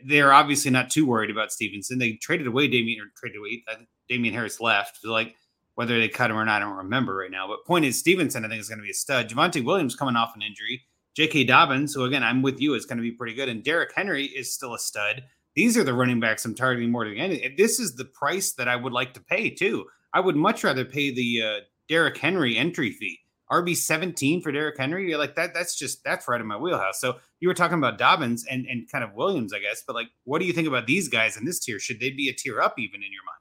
they're 0.05 0.33
obviously 0.33 0.71
not 0.71 0.91
too 0.91 1.07
worried 1.07 1.31
about 1.31 1.53
Stevenson. 1.53 1.99
They 1.99 2.13
traded 2.13 2.47
away 2.47 2.69
Damien 2.69 3.01
or 3.01 3.11
traded 3.17 3.39
away 3.39 3.63
think 3.69 3.89
Damien 4.09 4.35
Harris 4.35 4.61
left. 4.61 5.05
Like 5.05 5.35
whether 5.75 5.99
they 5.99 6.09
cut 6.09 6.31
him 6.31 6.37
or 6.37 6.45
not, 6.45 6.63
I 6.63 6.65
don't 6.65 6.77
remember 6.77 7.17
right 7.17 7.31
now. 7.31 7.49
But 7.49 7.67
point 7.67 7.85
is, 7.85 7.99
Stevenson 7.99 8.45
I 8.45 8.49
think 8.49 8.61
is 8.61 8.69
going 8.69 8.79
to 8.79 8.85
be 8.85 8.91
a 8.91 8.95
stud. 8.95 9.29
Javonte 9.29 9.65
Williams 9.65 9.97
coming 9.97 10.17
off 10.17 10.35
an 10.35 10.43
injury. 10.43 10.83
J.K. 11.15 11.45
Dobbins, 11.45 11.95
who 11.95 12.05
again 12.05 12.25
I'm 12.25 12.43
with 12.43 12.61
you, 12.61 12.75
is 12.75 12.87
going 12.87 12.99
to 12.99 13.03
be 13.03 13.13
pretty 13.13 13.35
good, 13.35 13.49
and 13.49 13.63
Derrick 13.63 13.93
Henry 13.95 14.25
is 14.25 14.53
still 14.53 14.75
a 14.75 14.79
stud. 14.79 15.23
These 15.55 15.77
are 15.77 15.85
the 15.85 15.95
running 15.95 16.19
backs 16.19 16.45
I'm 16.45 16.55
targeting 16.55 16.91
more 16.91 17.05
than 17.05 17.17
anything. 17.17 17.55
This 17.57 17.79
is 17.79 17.95
the 17.95 18.07
price 18.07 18.53
that 18.55 18.67
I 18.67 18.75
would 18.75 18.93
like 18.93 19.15
to 19.15 19.21
pay 19.21 19.51
too. 19.51 19.85
I 20.13 20.21
would 20.21 20.35
much 20.35 20.65
rather 20.65 20.85
pay 20.85 21.15
the 21.15 21.43
uh, 21.43 21.61
Derrick 21.89 22.17
Henry 22.17 22.57
entry 22.57 22.91
fee. 22.91 23.21
RB 23.51 23.77
17 23.77 24.41
for 24.41 24.53
Derrick 24.53 24.79
Henry, 24.79 25.09
you're 25.09 25.19
like 25.19 25.35
that. 25.37 25.53
That's 25.53 25.77
just 25.77 26.03
that's 26.03 26.27
right 26.27 26.41
in 26.41 26.47
my 26.47 26.57
wheelhouse. 26.57 27.01
So 27.01 27.17
you 27.41 27.49
were 27.49 27.55
talking 27.55 27.79
about 27.79 27.99
Dobbins 27.99 28.45
and 28.51 28.67
and 28.67 28.91
kind 28.91 29.05
of 29.05 29.15
Williams, 29.15 29.53
I 29.53 29.59
guess. 29.59 29.83
But 29.87 29.95
like, 29.95 30.09
what 30.25 30.41
do 30.41 30.47
you 30.47 30.53
think 30.53 30.67
about 30.69 30.87
these 30.87 31.09
guys 31.09 31.37
in 31.37 31.45
this 31.45 31.61
tier? 31.61 31.79
Should 31.79 32.01
they 32.01 32.11
be 32.11 32.29
a 32.29 32.33
tier 32.33 32.61
up 32.61 32.79
even 32.79 33.03
in 33.03 33.13
your 33.13 33.25
mind? 33.25 33.39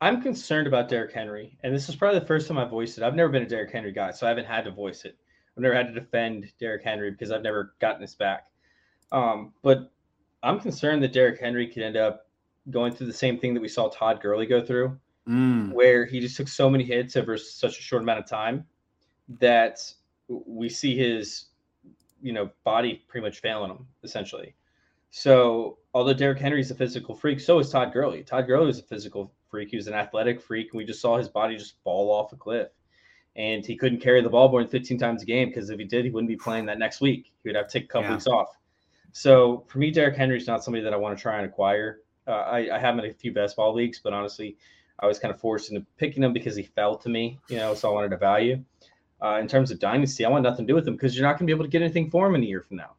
I'm 0.00 0.22
concerned 0.22 0.66
about 0.66 0.88
Derrick 0.88 1.12
Henry, 1.12 1.56
and 1.62 1.74
this 1.74 1.88
is 1.88 1.96
probably 1.96 2.20
the 2.20 2.26
first 2.26 2.48
time 2.48 2.58
I 2.58 2.66
voiced 2.66 2.98
it. 2.98 3.04
I've 3.04 3.14
never 3.14 3.30
been 3.30 3.42
a 3.42 3.48
Derrick 3.48 3.72
Henry 3.72 3.92
guy, 3.92 4.10
so 4.10 4.26
I 4.26 4.28
haven't 4.28 4.44
had 4.46 4.64
to 4.64 4.70
voice 4.70 5.04
it. 5.04 5.16
I've 5.56 5.62
never 5.62 5.74
had 5.74 5.86
to 5.88 5.94
defend 5.94 6.52
Derrick 6.60 6.84
Henry 6.84 7.10
because 7.10 7.30
I've 7.30 7.42
never 7.42 7.74
gotten 7.80 8.00
this 8.00 8.14
back. 8.14 8.46
Um, 9.10 9.54
but 9.62 9.90
I'm 10.42 10.60
concerned 10.60 11.02
that 11.02 11.14
Derrick 11.14 11.40
Henry 11.40 11.66
could 11.66 11.82
end 11.82 11.96
up 11.96 12.26
going 12.70 12.92
through 12.92 13.06
the 13.06 13.12
same 13.12 13.38
thing 13.38 13.54
that 13.54 13.60
we 13.60 13.68
saw 13.68 13.88
Todd 13.88 14.20
Gurley 14.20 14.46
go 14.46 14.62
through, 14.62 14.98
Mm, 15.28 15.72
where 15.72 16.04
he 16.04 16.20
just 16.20 16.36
took 16.36 16.46
so 16.46 16.70
many 16.70 16.84
hits 16.84 17.16
over 17.16 17.36
such 17.36 17.78
a 17.78 17.82
short 17.82 18.02
amount 18.02 18.20
of 18.20 18.28
time 18.28 18.64
that 19.40 19.80
we 20.28 20.68
see 20.68 20.96
his, 20.96 21.46
you 22.22 22.32
know, 22.32 22.50
body 22.64 23.02
pretty 23.08 23.24
much 23.24 23.40
failing 23.40 23.70
him 23.70 23.86
essentially. 24.02 24.54
So 25.10 25.78
although 25.94 26.12
Derrick 26.12 26.38
Henry's 26.38 26.70
a 26.70 26.74
physical 26.74 27.14
freak, 27.14 27.40
so 27.40 27.58
is 27.58 27.70
Todd 27.70 27.92
Gurley. 27.92 28.22
Todd 28.22 28.46
Gurley 28.46 28.66
was 28.66 28.78
a 28.78 28.82
physical 28.82 29.32
freak. 29.50 29.70
He 29.70 29.76
was 29.76 29.86
an 29.86 29.94
athletic 29.94 30.40
freak, 30.40 30.72
and 30.72 30.78
we 30.78 30.84
just 30.84 31.00
saw 31.00 31.16
his 31.16 31.28
body 31.28 31.56
just 31.56 31.82
fall 31.82 32.10
off 32.10 32.32
a 32.32 32.36
cliff. 32.36 32.68
And 33.36 33.64
he 33.64 33.76
couldn't 33.76 34.00
carry 34.00 34.22
the 34.22 34.30
ball 34.30 34.50
more 34.50 34.62
than 34.62 34.70
15 34.70 34.98
times 34.98 35.22
a 35.22 35.26
game 35.26 35.48
because 35.48 35.68
if 35.70 35.78
he 35.78 35.84
did, 35.84 36.04
he 36.04 36.10
wouldn't 36.10 36.28
be 36.28 36.36
playing 36.36 36.66
that 36.66 36.78
next 36.78 37.00
week. 37.00 37.32
He 37.42 37.48
would 37.48 37.56
have 37.56 37.68
to 37.68 37.72
take 37.72 37.84
a 37.84 37.88
couple 37.88 38.08
Yeah. 38.08 38.12
weeks 38.14 38.26
off. 38.26 38.58
So 39.12 39.64
for 39.68 39.78
me, 39.78 39.90
Derrick 39.90 40.16
Henry's 40.16 40.46
not 40.46 40.64
somebody 40.64 40.82
that 40.84 40.92
I 40.94 40.96
want 40.96 41.16
to 41.16 41.22
try 41.22 41.36
and 41.36 41.46
acquire. 41.46 42.00
Uh, 42.26 42.32
I, 42.32 42.76
I 42.76 42.78
have 42.78 42.94
him 42.94 43.04
in 43.04 43.10
a 43.10 43.14
few 43.14 43.32
best 43.32 43.56
ball 43.56 43.72
leagues, 43.74 44.00
but 44.02 44.12
honestly, 44.12 44.56
I 45.00 45.06
was 45.06 45.18
kind 45.18 45.32
of 45.32 45.40
forced 45.40 45.70
into 45.70 45.84
picking 45.98 46.22
him 46.22 46.32
because 46.32 46.56
he 46.56 46.62
fell 46.62 46.96
to 46.96 47.08
me, 47.08 47.38
you 47.48 47.56
know, 47.56 47.74
so 47.74 47.90
I 47.90 47.92
wanted 47.94 48.12
a 48.12 48.16
value. 48.16 48.62
Uh, 49.22 49.38
in 49.40 49.48
terms 49.48 49.70
of 49.70 49.78
dynasty, 49.78 50.24
I 50.24 50.28
want 50.28 50.42
nothing 50.42 50.66
to 50.66 50.70
do 50.70 50.74
with 50.74 50.84
them 50.84 50.94
because 50.94 51.16
you're 51.16 51.26
not 51.26 51.38
going 51.38 51.46
to 51.46 51.50
be 51.50 51.52
able 51.52 51.64
to 51.64 51.70
get 51.70 51.80
anything 51.80 52.10
for 52.10 52.26
them 52.26 52.34
in 52.34 52.42
a 52.42 52.46
year 52.46 52.60
from 52.60 52.76
now. 52.76 52.92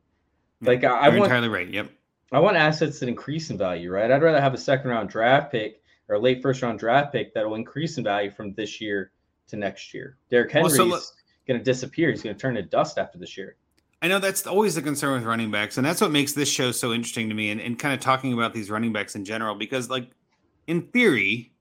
Like 0.61 0.83
I, 0.83 0.87
I 0.87 1.07
you're 1.09 1.19
want, 1.19 1.25
entirely 1.25 1.49
right. 1.49 1.69
Yep. 1.69 1.91
I 2.31 2.39
want 2.39 2.57
assets 2.57 2.99
that 2.99 3.07
increase 3.07 3.51
in 3.51 3.57
value, 3.57 3.91
right? 3.91 4.09
I'd 4.09 4.23
rather 4.23 4.41
have 4.41 4.53
a 4.53 4.57
second 4.57 4.89
round 4.89 5.09
draft 5.09 5.51
pick 5.51 5.81
or 6.09 6.15
a 6.15 6.19
late 6.19 6.41
first 6.41 6.61
round 6.61 6.79
draft 6.79 7.13
pick 7.13 7.33
that 7.33 7.45
will 7.45 7.55
increase 7.55 7.97
in 7.97 8.03
value 8.03 8.31
from 8.31 8.53
this 8.55 8.81
year 8.81 9.11
to 9.49 9.55
next 9.55 9.93
year. 9.93 10.17
Derrick 10.29 10.53
Well, 10.53 10.63
Henry's 10.63 10.77
so 10.77 10.85
look- 10.85 11.03
going 11.47 11.59
to 11.59 11.63
disappear. 11.63 12.09
He's 12.09 12.23
going 12.23 12.35
to 12.35 12.41
turn 12.41 12.55
to 12.55 12.63
dust 12.63 12.97
after 12.97 13.17
this 13.17 13.37
year. 13.37 13.55
I 14.01 14.07
know 14.07 14.19
that's 14.19 14.45
always 14.45 14.75
the 14.75 14.81
concern 14.81 15.13
with 15.13 15.23
running 15.23 15.49
backs, 15.49 15.77
and 15.77 15.85
that's 15.85 16.01
what 16.01 16.11
makes 16.11 16.33
this 16.33 16.49
show 16.49 16.71
so 16.71 16.93
interesting 16.93 17.29
to 17.29 17.35
me, 17.35 17.49
and, 17.49 17.59
and 17.59 17.79
kind 17.79 17.93
of 17.93 17.99
talking 17.99 18.33
about 18.33 18.53
these 18.53 18.69
running 18.69 18.93
backs 18.93 19.15
in 19.15 19.25
general, 19.25 19.55
because 19.55 19.89
like 19.89 20.11
in 20.67 20.83
theory, 20.87 21.51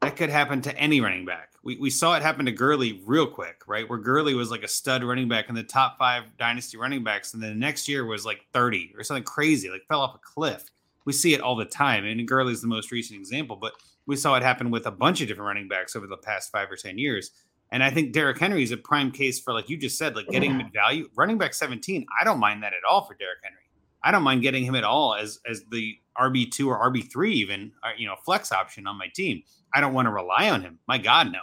that 0.00 0.16
could 0.16 0.30
happen 0.30 0.62
to 0.62 0.76
any 0.76 1.00
running 1.00 1.24
back. 1.24 1.50
We, 1.66 1.76
we 1.78 1.90
saw 1.90 2.14
it 2.14 2.22
happen 2.22 2.46
to 2.46 2.52
Gurley 2.52 3.02
real 3.04 3.26
quick, 3.26 3.62
right? 3.66 3.90
Where 3.90 3.98
Gurley 3.98 4.34
was 4.34 4.52
like 4.52 4.62
a 4.62 4.68
stud 4.68 5.02
running 5.02 5.28
back 5.28 5.48
in 5.48 5.56
the 5.56 5.64
top 5.64 5.98
five 5.98 6.22
dynasty 6.38 6.78
running 6.78 7.02
backs, 7.02 7.34
and 7.34 7.42
then 7.42 7.50
the 7.50 7.56
next 7.56 7.88
year 7.88 8.06
was 8.06 8.24
like 8.24 8.46
30 8.52 8.94
or 8.96 9.02
something 9.02 9.24
crazy, 9.24 9.68
like 9.68 9.84
fell 9.88 10.00
off 10.00 10.14
a 10.14 10.18
cliff. 10.18 10.70
We 11.06 11.12
see 11.12 11.34
it 11.34 11.40
all 11.40 11.56
the 11.56 11.64
time, 11.64 12.04
and 12.04 12.26
Gurley's 12.26 12.62
the 12.62 12.68
most 12.68 12.92
recent 12.92 13.18
example, 13.18 13.56
but 13.56 13.72
we 14.06 14.14
saw 14.14 14.36
it 14.36 14.44
happen 14.44 14.70
with 14.70 14.86
a 14.86 14.92
bunch 14.92 15.20
of 15.20 15.26
different 15.26 15.48
running 15.48 15.66
backs 15.66 15.96
over 15.96 16.06
the 16.06 16.16
past 16.16 16.52
five 16.52 16.70
or 16.70 16.76
10 16.76 16.98
years. 16.98 17.32
And 17.72 17.82
I 17.82 17.90
think 17.90 18.12
Derrick 18.12 18.38
Henry 18.38 18.62
is 18.62 18.70
a 18.70 18.76
prime 18.76 19.10
case 19.10 19.40
for, 19.40 19.52
like 19.52 19.68
you 19.68 19.76
just 19.76 19.98
said, 19.98 20.14
like 20.14 20.28
getting 20.28 20.52
him 20.52 20.60
at 20.60 20.72
value. 20.72 21.08
Running 21.16 21.36
back 21.36 21.52
17, 21.52 22.06
I 22.20 22.22
don't 22.22 22.38
mind 22.38 22.62
that 22.62 22.74
at 22.74 22.88
all 22.88 23.04
for 23.04 23.14
Derrick 23.14 23.38
Henry. 23.42 23.58
I 24.04 24.12
don't 24.12 24.22
mind 24.22 24.42
getting 24.42 24.64
him 24.64 24.76
at 24.76 24.84
all 24.84 25.16
as 25.16 25.40
as 25.50 25.64
the 25.72 25.98
RB 26.16 26.48
two 26.48 26.70
or 26.70 26.78
RB 26.92 27.10
three, 27.10 27.34
even 27.34 27.72
or, 27.82 27.90
uh, 27.90 27.92
you 27.98 28.06
know, 28.06 28.14
flex 28.24 28.52
option 28.52 28.86
on 28.86 28.96
my 28.96 29.08
team. 29.12 29.42
I 29.74 29.80
don't 29.80 29.94
want 29.94 30.06
to 30.06 30.12
rely 30.12 30.48
on 30.48 30.62
him. 30.62 30.78
My 30.86 30.96
God, 30.96 31.32
no. 31.32 31.40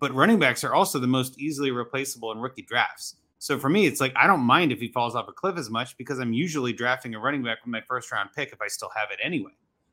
But 0.00 0.14
running 0.14 0.38
backs 0.38 0.64
are 0.64 0.74
also 0.74 0.98
the 0.98 1.06
most 1.06 1.38
easily 1.40 1.70
replaceable 1.70 2.32
in 2.32 2.38
rookie 2.38 2.62
drafts. 2.62 3.16
So 3.38 3.58
for 3.58 3.68
me, 3.68 3.86
it's 3.86 4.00
like 4.00 4.12
I 4.16 4.26
don't 4.26 4.40
mind 4.40 4.72
if 4.72 4.80
he 4.80 4.88
falls 4.88 5.14
off 5.14 5.28
a 5.28 5.32
cliff 5.32 5.56
as 5.56 5.70
much 5.70 5.96
because 5.96 6.18
I'm 6.18 6.32
usually 6.32 6.72
drafting 6.72 7.14
a 7.14 7.20
running 7.20 7.42
back 7.42 7.58
with 7.64 7.72
my 7.72 7.82
first 7.82 8.10
round 8.10 8.30
pick 8.34 8.52
if 8.52 8.60
I 8.60 8.68
still 8.68 8.90
have 8.96 9.10
it 9.10 9.18
anyway. 9.22 9.52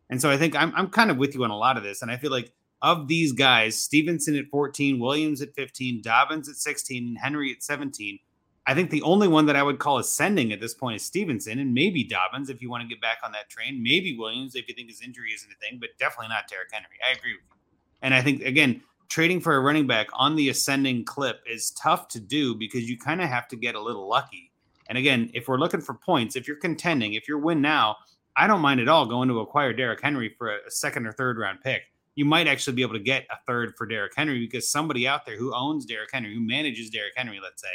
And 0.10 0.22
so 0.22 0.30
I 0.30 0.38
think 0.38 0.56
I'm 0.56 0.74
I'm 0.76 0.90
kind 0.90 1.12
of 1.12 1.18
with 1.18 1.36
you 1.36 1.44
on 1.44 1.52
a 1.52 1.58
lot 1.58 1.78
of 1.78 1.84
this. 1.84 2.02
And 2.02 2.12
I 2.12 2.18
feel 2.18 2.32
like 2.32 2.52
of 2.82 3.08
these 3.08 3.32
guys, 3.32 3.80
Stevenson 3.80 4.36
at 4.36 4.46
14, 4.52 5.00
Williams 5.00 5.42
at 5.42 5.56
15, 5.56 6.02
Dobbins 6.02 6.50
at 6.50 6.56
16, 6.56 7.08
and 7.08 7.18
Henry 7.18 7.52
at 7.52 7.64
17, 7.64 8.20
I 8.68 8.74
think 8.74 8.90
the 8.90 9.02
only 9.04 9.28
one 9.28 9.46
that 9.46 9.56
I 9.56 9.64
would 9.64 9.80
call 9.80 10.00
ascending 10.00 10.52
at 10.52 10.60
this 10.60 10.74
point 10.74 10.96
is 10.96 11.06
Stevenson 11.06 11.60
and 11.60 11.74
maybe 11.74 12.04
Dobbins 12.04 12.50
if 12.50 12.62
you 12.62 12.70
want 12.70 12.82
to 12.82 12.88
get 12.88 13.00
back 13.00 13.20
on 13.24 13.32
that 13.34 13.50
train. 13.50 13.82
Maybe 13.82 14.18
Williams 14.18 14.56
if 14.56 14.68
you 14.68 14.74
think 14.74 14.90
his 14.90 15.02
injury 15.02 15.32
isn't 15.34 15.52
a 15.52 15.56
thing, 15.56 15.78
but 15.80 15.90
definitely 16.00 16.30
not 16.30 16.48
Derrick 16.48 16.70
Henry. 16.72 16.98
I 17.08 17.16
agree 17.16 17.34
with 17.34 17.44
you. 17.48 17.56
And 18.02 18.14
I 18.14 18.22
think, 18.22 18.44
again, 18.44 18.82
trading 19.10 19.40
for 19.40 19.56
a 19.56 19.60
running 19.60 19.88
back 19.88 20.08
on 20.14 20.36
the 20.36 20.50
ascending 20.50 21.06
clip 21.06 21.42
is 21.50 21.72
tough 21.72 22.08
to 22.10 22.20
do 22.20 22.56
because 22.56 22.90
you 22.90 22.98
kind 22.98 23.22
of 23.22 23.30
have 23.30 23.48
to 23.50 23.56
get 23.56 23.76
a 23.76 23.82
little 23.82 24.08
lucky. 24.08 24.52
And 24.88 24.98
again, 24.98 25.32
if 25.34 25.48
we're 25.48 25.58
looking 25.58 25.82
for 25.82 25.94
points, 25.94 26.36
if 26.36 26.48
you're 26.48 26.58
contending, 26.58 27.14
if 27.14 27.28
you're 27.28 27.40
win 27.40 27.62
now, 27.62 27.98
I 28.36 28.48
don't 28.48 28.62
mind 28.62 28.80
at 28.80 28.90
all 28.90 29.06
going 29.06 29.30
to 29.30 29.40
acquire 29.40 29.74
Derrick 29.74 30.02
Henry 30.02 30.34
for 30.38 30.50
a 30.50 30.72
second 30.72 31.08
or 31.08 31.14
third 31.14 31.38
round 31.38 31.62
pick. 31.62 31.84
You 32.16 32.26
might 32.26 32.48
actually 32.48 32.76
be 32.76 32.82
able 32.82 32.94
to 32.94 33.00
get 33.00 33.26
a 33.32 33.38
third 33.46 33.74
for 33.78 33.86
Derrick 33.86 34.14
Henry 34.16 34.40
because 34.40 34.70
somebody 34.70 35.08
out 35.08 35.26
there 35.26 35.38
who 35.38 35.54
owns 35.54 35.86
Derrick 35.86 36.10
Henry, 36.14 36.34
who 36.34 36.42
manages 36.42 36.90
Derrick 36.90 37.14
Henry, 37.16 37.40
let's 37.42 37.62
say, 37.62 37.68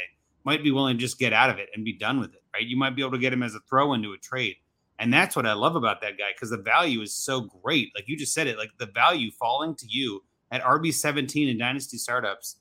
might 0.43 0.63
be 0.63 0.71
willing 0.71 0.97
to 0.97 1.01
just 1.01 1.19
get 1.19 1.33
out 1.33 1.49
of 1.49 1.59
it 1.59 1.69
and 1.75 1.85
be 1.85 1.93
done 1.93 2.19
with 2.19 2.33
it, 2.33 2.43
right? 2.53 2.65
You 2.65 2.77
might 2.77 2.95
be 2.95 3.01
able 3.01 3.11
to 3.11 3.19
get 3.19 3.33
him 3.33 3.43
as 3.43 3.55
a 3.55 3.59
throw 3.69 3.93
into 3.93 4.13
a 4.13 4.17
trade. 4.17 4.55
And 4.97 5.13
that's 5.13 5.35
what 5.35 5.45
I 5.45 5.53
love 5.53 5.75
about 5.75 6.01
that 6.01 6.17
guy 6.17 6.29
because 6.33 6.51
the 6.51 6.57
value 6.57 7.01
is 7.01 7.13
so 7.13 7.41
great. 7.41 7.91
Like 7.95 8.07
you 8.07 8.15
just 8.15 8.33
said 8.33 8.47
it, 8.47 8.57
like 8.57 8.71
the 8.77 8.87
value 8.87 9.31
falling 9.31 9.75
to 9.75 9.85
you 9.87 10.23
at 10.51 10.61
RB17 10.63 11.49
in 11.49 11.57
Dynasty 11.57 11.97
startups. 11.97 12.57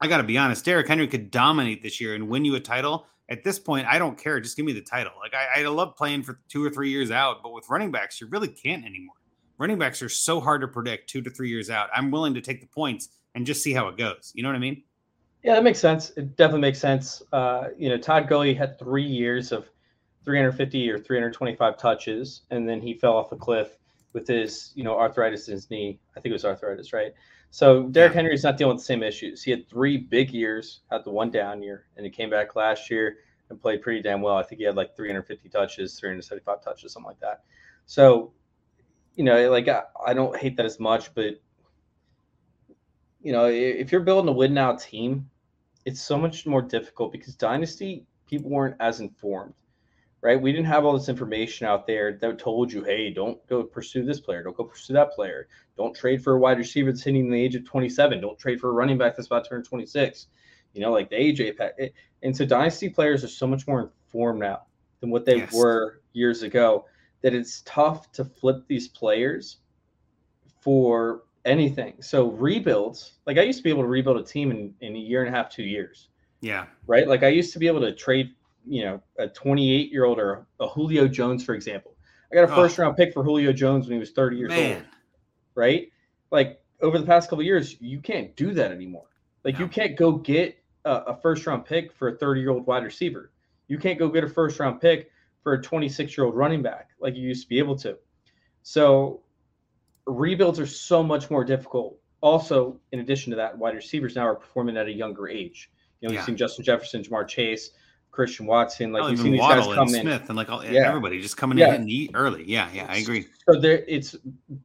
I 0.00 0.06
got 0.06 0.18
to 0.18 0.22
be 0.22 0.38
honest, 0.38 0.64
Derrick 0.64 0.86
Henry 0.86 1.08
could 1.08 1.30
dominate 1.30 1.82
this 1.82 2.00
year 2.00 2.14
and 2.14 2.28
win 2.28 2.44
you 2.44 2.54
a 2.54 2.60
title. 2.60 3.06
At 3.30 3.44
this 3.44 3.58
point, 3.58 3.86
I 3.86 3.98
don't 3.98 4.16
care. 4.16 4.40
Just 4.40 4.56
give 4.56 4.64
me 4.64 4.72
the 4.72 4.80
title. 4.80 5.12
Like 5.20 5.34
I, 5.34 5.60
I 5.62 5.66
love 5.66 5.96
playing 5.96 6.22
for 6.22 6.40
two 6.48 6.64
or 6.64 6.70
three 6.70 6.90
years 6.90 7.10
out, 7.10 7.42
but 7.42 7.52
with 7.52 7.68
running 7.68 7.90
backs, 7.90 8.20
you 8.20 8.26
really 8.28 8.48
can't 8.48 8.84
anymore. 8.84 9.16
Running 9.58 9.78
backs 9.78 10.00
are 10.02 10.08
so 10.08 10.40
hard 10.40 10.60
to 10.60 10.68
predict 10.68 11.10
two 11.10 11.20
to 11.22 11.30
three 11.30 11.48
years 11.48 11.68
out. 11.68 11.90
I'm 11.94 12.10
willing 12.10 12.32
to 12.34 12.40
take 12.40 12.60
the 12.60 12.68
points 12.68 13.08
and 13.34 13.44
just 13.44 13.62
see 13.62 13.72
how 13.72 13.88
it 13.88 13.96
goes. 13.96 14.32
You 14.34 14.42
know 14.42 14.48
what 14.48 14.56
I 14.56 14.60
mean? 14.60 14.84
Yeah, 15.42 15.54
that 15.54 15.64
makes 15.64 15.80
sense. 15.80 16.10
It 16.16 16.36
definitely 16.36 16.60
makes 16.60 16.78
sense. 16.78 17.22
Uh, 17.32 17.68
you 17.76 17.88
know, 17.88 17.98
Todd 17.98 18.28
Gurley 18.28 18.54
had 18.54 18.78
three 18.78 19.04
years 19.04 19.52
of 19.52 19.68
350 20.24 20.90
or 20.90 20.98
325 20.98 21.78
touches, 21.78 22.42
and 22.50 22.68
then 22.68 22.80
he 22.80 22.94
fell 22.94 23.16
off 23.16 23.32
a 23.32 23.36
cliff 23.36 23.78
with 24.12 24.26
his, 24.26 24.72
you 24.74 24.84
know, 24.84 24.98
arthritis 24.98 25.48
in 25.48 25.54
his 25.54 25.70
knee. 25.70 25.98
I 26.16 26.20
think 26.20 26.30
it 26.30 26.34
was 26.34 26.44
arthritis, 26.44 26.92
right? 26.92 27.12
So 27.50 27.84
Derrick 27.84 28.12
yeah. 28.12 28.22
Henry's 28.22 28.44
not 28.44 28.56
dealing 28.56 28.76
with 28.76 28.82
the 28.82 28.86
same 28.86 29.02
issues. 29.02 29.42
He 29.42 29.50
had 29.50 29.68
three 29.68 29.96
big 29.96 30.30
years, 30.30 30.80
had 30.90 31.04
the 31.04 31.10
one 31.10 31.30
down 31.30 31.62
year, 31.62 31.86
and 31.96 32.04
he 32.04 32.10
came 32.10 32.30
back 32.30 32.56
last 32.56 32.90
year 32.90 33.18
and 33.48 33.60
played 33.60 33.82
pretty 33.82 34.02
damn 34.02 34.20
well. 34.20 34.36
I 34.36 34.42
think 34.42 34.58
he 34.58 34.64
had 34.64 34.76
like 34.76 34.94
350 34.94 35.48
touches, 35.48 35.98
375 35.98 36.62
touches, 36.62 36.92
something 36.92 37.08
like 37.08 37.20
that. 37.20 37.42
So, 37.86 38.32
you 39.16 39.24
know, 39.24 39.50
like 39.50 39.68
I, 39.68 39.82
I 40.06 40.14
don't 40.14 40.36
hate 40.36 40.56
that 40.56 40.66
as 40.66 40.78
much, 40.78 41.14
but 41.14 41.40
you 43.22 43.32
know, 43.32 43.46
if 43.46 43.90
you're 43.90 44.02
building 44.02 44.28
a 44.28 44.32
win 44.32 44.54
now 44.54 44.74
team, 44.76 45.28
it's 45.84 46.00
so 46.00 46.18
much 46.18 46.46
more 46.46 46.62
difficult 46.62 47.12
because 47.12 47.34
dynasty 47.34 48.06
people 48.26 48.50
weren't 48.50 48.76
as 48.78 49.00
informed, 49.00 49.54
right? 50.20 50.40
We 50.40 50.52
didn't 50.52 50.66
have 50.66 50.84
all 50.84 50.96
this 50.96 51.08
information 51.08 51.66
out 51.66 51.86
there 51.86 52.18
that 52.20 52.38
told 52.38 52.72
you, 52.72 52.82
hey, 52.82 53.10
don't 53.10 53.44
go 53.48 53.62
pursue 53.62 54.04
this 54.04 54.20
player, 54.20 54.42
don't 54.42 54.56
go 54.56 54.64
pursue 54.64 54.92
that 54.94 55.12
player, 55.12 55.48
don't 55.76 55.94
trade 55.94 56.22
for 56.22 56.34
a 56.34 56.38
wide 56.38 56.58
receiver 56.58 56.90
that's 56.90 57.02
hitting 57.02 57.30
the 57.30 57.40
age 57.40 57.54
of 57.54 57.64
27, 57.64 58.20
don't 58.20 58.38
trade 58.38 58.60
for 58.60 58.70
a 58.70 58.72
running 58.72 58.98
back 58.98 59.16
that's 59.16 59.26
about 59.26 59.44
to 59.44 59.50
turn 59.50 59.62
26. 59.62 60.26
You 60.74 60.82
know, 60.82 60.92
like 60.92 61.08
the 61.08 61.16
AJ 61.16 61.56
pack. 61.56 61.78
And 62.22 62.36
so 62.36 62.44
dynasty 62.44 62.88
players 62.88 63.24
are 63.24 63.28
so 63.28 63.46
much 63.46 63.66
more 63.66 63.90
informed 64.06 64.40
now 64.40 64.62
than 65.00 65.10
what 65.10 65.24
they 65.24 65.38
yes. 65.38 65.52
were 65.52 66.02
years 66.12 66.42
ago 66.42 66.84
that 67.22 67.34
it's 67.34 67.62
tough 67.64 68.12
to 68.12 68.24
flip 68.24 68.64
these 68.68 68.88
players 68.88 69.58
for 70.60 71.22
anything. 71.44 71.94
So 72.00 72.30
rebuilds, 72.32 73.14
like 73.26 73.38
I 73.38 73.42
used 73.42 73.58
to 73.58 73.64
be 73.64 73.70
able 73.70 73.82
to 73.82 73.88
rebuild 73.88 74.18
a 74.18 74.22
team 74.22 74.50
in, 74.50 74.74
in 74.80 74.94
a 74.94 74.98
year 74.98 75.24
and 75.24 75.34
a 75.34 75.36
half, 75.36 75.50
two 75.50 75.62
years. 75.62 76.08
Yeah. 76.40 76.66
Right. 76.86 77.08
Like 77.08 77.22
I 77.22 77.28
used 77.28 77.52
to 77.54 77.58
be 77.58 77.66
able 77.66 77.80
to 77.80 77.92
trade, 77.92 78.34
you 78.66 78.84
know, 78.84 79.02
a 79.18 79.28
28 79.28 79.90
year 79.90 80.04
old 80.04 80.18
or 80.18 80.46
a 80.60 80.68
Julio 80.68 81.08
Jones, 81.08 81.44
for 81.44 81.54
example. 81.54 81.94
I 82.30 82.34
got 82.34 82.44
a 82.44 82.54
first 82.54 82.78
oh. 82.78 82.82
round 82.82 82.96
pick 82.96 83.12
for 83.12 83.22
Julio 83.22 83.52
Jones 83.52 83.86
when 83.86 83.94
he 83.94 83.98
was 83.98 84.10
30 84.10 84.36
years 84.36 84.50
Man. 84.50 84.76
old. 84.76 84.84
Right. 85.54 85.92
Like 86.30 86.60
over 86.80 86.98
the 86.98 87.06
past 87.06 87.30
couple 87.30 87.42
years, 87.42 87.80
you 87.80 88.00
can't 88.00 88.34
do 88.36 88.52
that 88.52 88.70
anymore. 88.70 89.06
Like 89.44 89.54
no. 89.54 89.60
you 89.60 89.68
can't 89.68 89.96
go 89.96 90.12
get 90.12 90.58
a, 90.84 90.90
a 90.90 91.16
first 91.16 91.46
round 91.46 91.64
pick 91.64 91.92
for 91.92 92.08
a 92.08 92.16
30 92.16 92.40
year 92.40 92.50
old 92.50 92.66
wide 92.66 92.84
receiver. 92.84 93.32
You 93.66 93.78
can't 93.78 93.98
go 93.98 94.08
get 94.08 94.24
a 94.24 94.28
first 94.28 94.60
round 94.60 94.80
pick 94.80 95.10
for 95.42 95.54
a 95.54 95.62
26 95.62 96.16
year 96.16 96.26
old 96.26 96.36
running 96.36 96.62
back 96.62 96.90
like 97.00 97.16
you 97.16 97.22
used 97.22 97.42
to 97.42 97.48
be 97.48 97.58
able 97.58 97.76
to. 97.76 97.96
So 98.62 99.22
rebuilds 100.06 100.60
are 100.60 100.66
so 100.66 101.02
much 101.02 101.30
more 101.30 101.44
difficult. 101.44 101.98
Also, 102.20 102.80
in 102.92 103.00
addition 103.00 103.30
to 103.30 103.36
that, 103.36 103.56
wide 103.56 103.74
receivers 103.74 104.16
now 104.16 104.26
are 104.26 104.34
performing 104.34 104.76
at 104.76 104.86
a 104.86 104.92
younger 104.92 105.28
age. 105.28 105.70
You 106.00 106.08
know, 106.08 106.12
yeah. 106.12 106.20
you've 106.20 106.26
seen 106.26 106.36
Justin 106.36 106.64
Jefferson, 106.64 107.02
Ja'Marr 107.02 107.26
Chase, 107.28 107.70
Christian 108.10 108.46
Watson. 108.46 108.92
Like 108.92 109.02
oh, 109.02 109.06
you've 109.08 109.20
seen 109.20 109.32
these 109.32 109.40
Waddle 109.40 109.66
guys 109.66 109.74
come 109.74 109.88
and 109.88 110.02
Smith 110.02 110.28
and 110.28 110.36
like 110.36 110.48
all, 110.48 110.64
yeah. 110.64 110.88
everybody 110.88 111.20
just 111.20 111.36
coming 111.36 111.58
yeah. 111.58 111.68
in 111.68 111.82
and 111.82 111.90
eat 111.90 112.10
early. 112.14 112.44
Yeah, 112.44 112.68
yeah, 112.72 112.86
I 112.88 112.96
agree. 112.96 113.26
So 113.48 113.60
there, 113.60 113.84
it's 113.86 114.16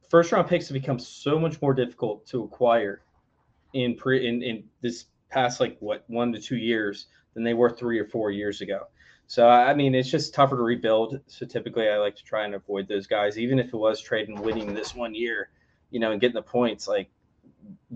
first 0.08 0.32
round 0.32 0.48
picks 0.48 0.68
have 0.68 0.74
become 0.74 0.98
so 0.98 1.38
much 1.38 1.60
more 1.62 1.74
difficult 1.74 2.26
to 2.26 2.42
acquire 2.44 3.02
in 3.72 3.96
pre 3.96 4.26
in, 4.26 4.42
in 4.42 4.64
this 4.80 5.06
past 5.30 5.60
like 5.60 5.76
what 5.80 6.04
one 6.08 6.32
to 6.32 6.40
two 6.40 6.56
years 6.56 7.06
than 7.34 7.42
they 7.44 7.54
were 7.54 7.70
three 7.70 7.98
or 7.98 8.06
four 8.06 8.30
years 8.30 8.60
ago. 8.60 8.86
So 9.26 9.48
I 9.48 9.74
mean, 9.74 9.94
it's 9.94 10.10
just 10.10 10.34
tougher 10.34 10.56
to 10.56 10.62
rebuild. 10.62 11.20
So 11.26 11.46
typically, 11.46 11.88
I 11.88 11.96
like 11.96 12.16
to 12.16 12.24
try 12.24 12.44
and 12.44 12.54
avoid 12.54 12.88
those 12.88 13.06
guys, 13.06 13.38
even 13.38 13.58
if 13.58 13.68
it 13.68 13.76
was 13.76 14.00
trading 14.00 14.40
winning 14.40 14.74
this 14.74 14.94
one 14.94 15.14
year, 15.14 15.50
you 15.90 16.00
know, 16.00 16.12
and 16.12 16.20
getting 16.20 16.34
the 16.34 16.42
points. 16.42 16.86
Like, 16.86 17.10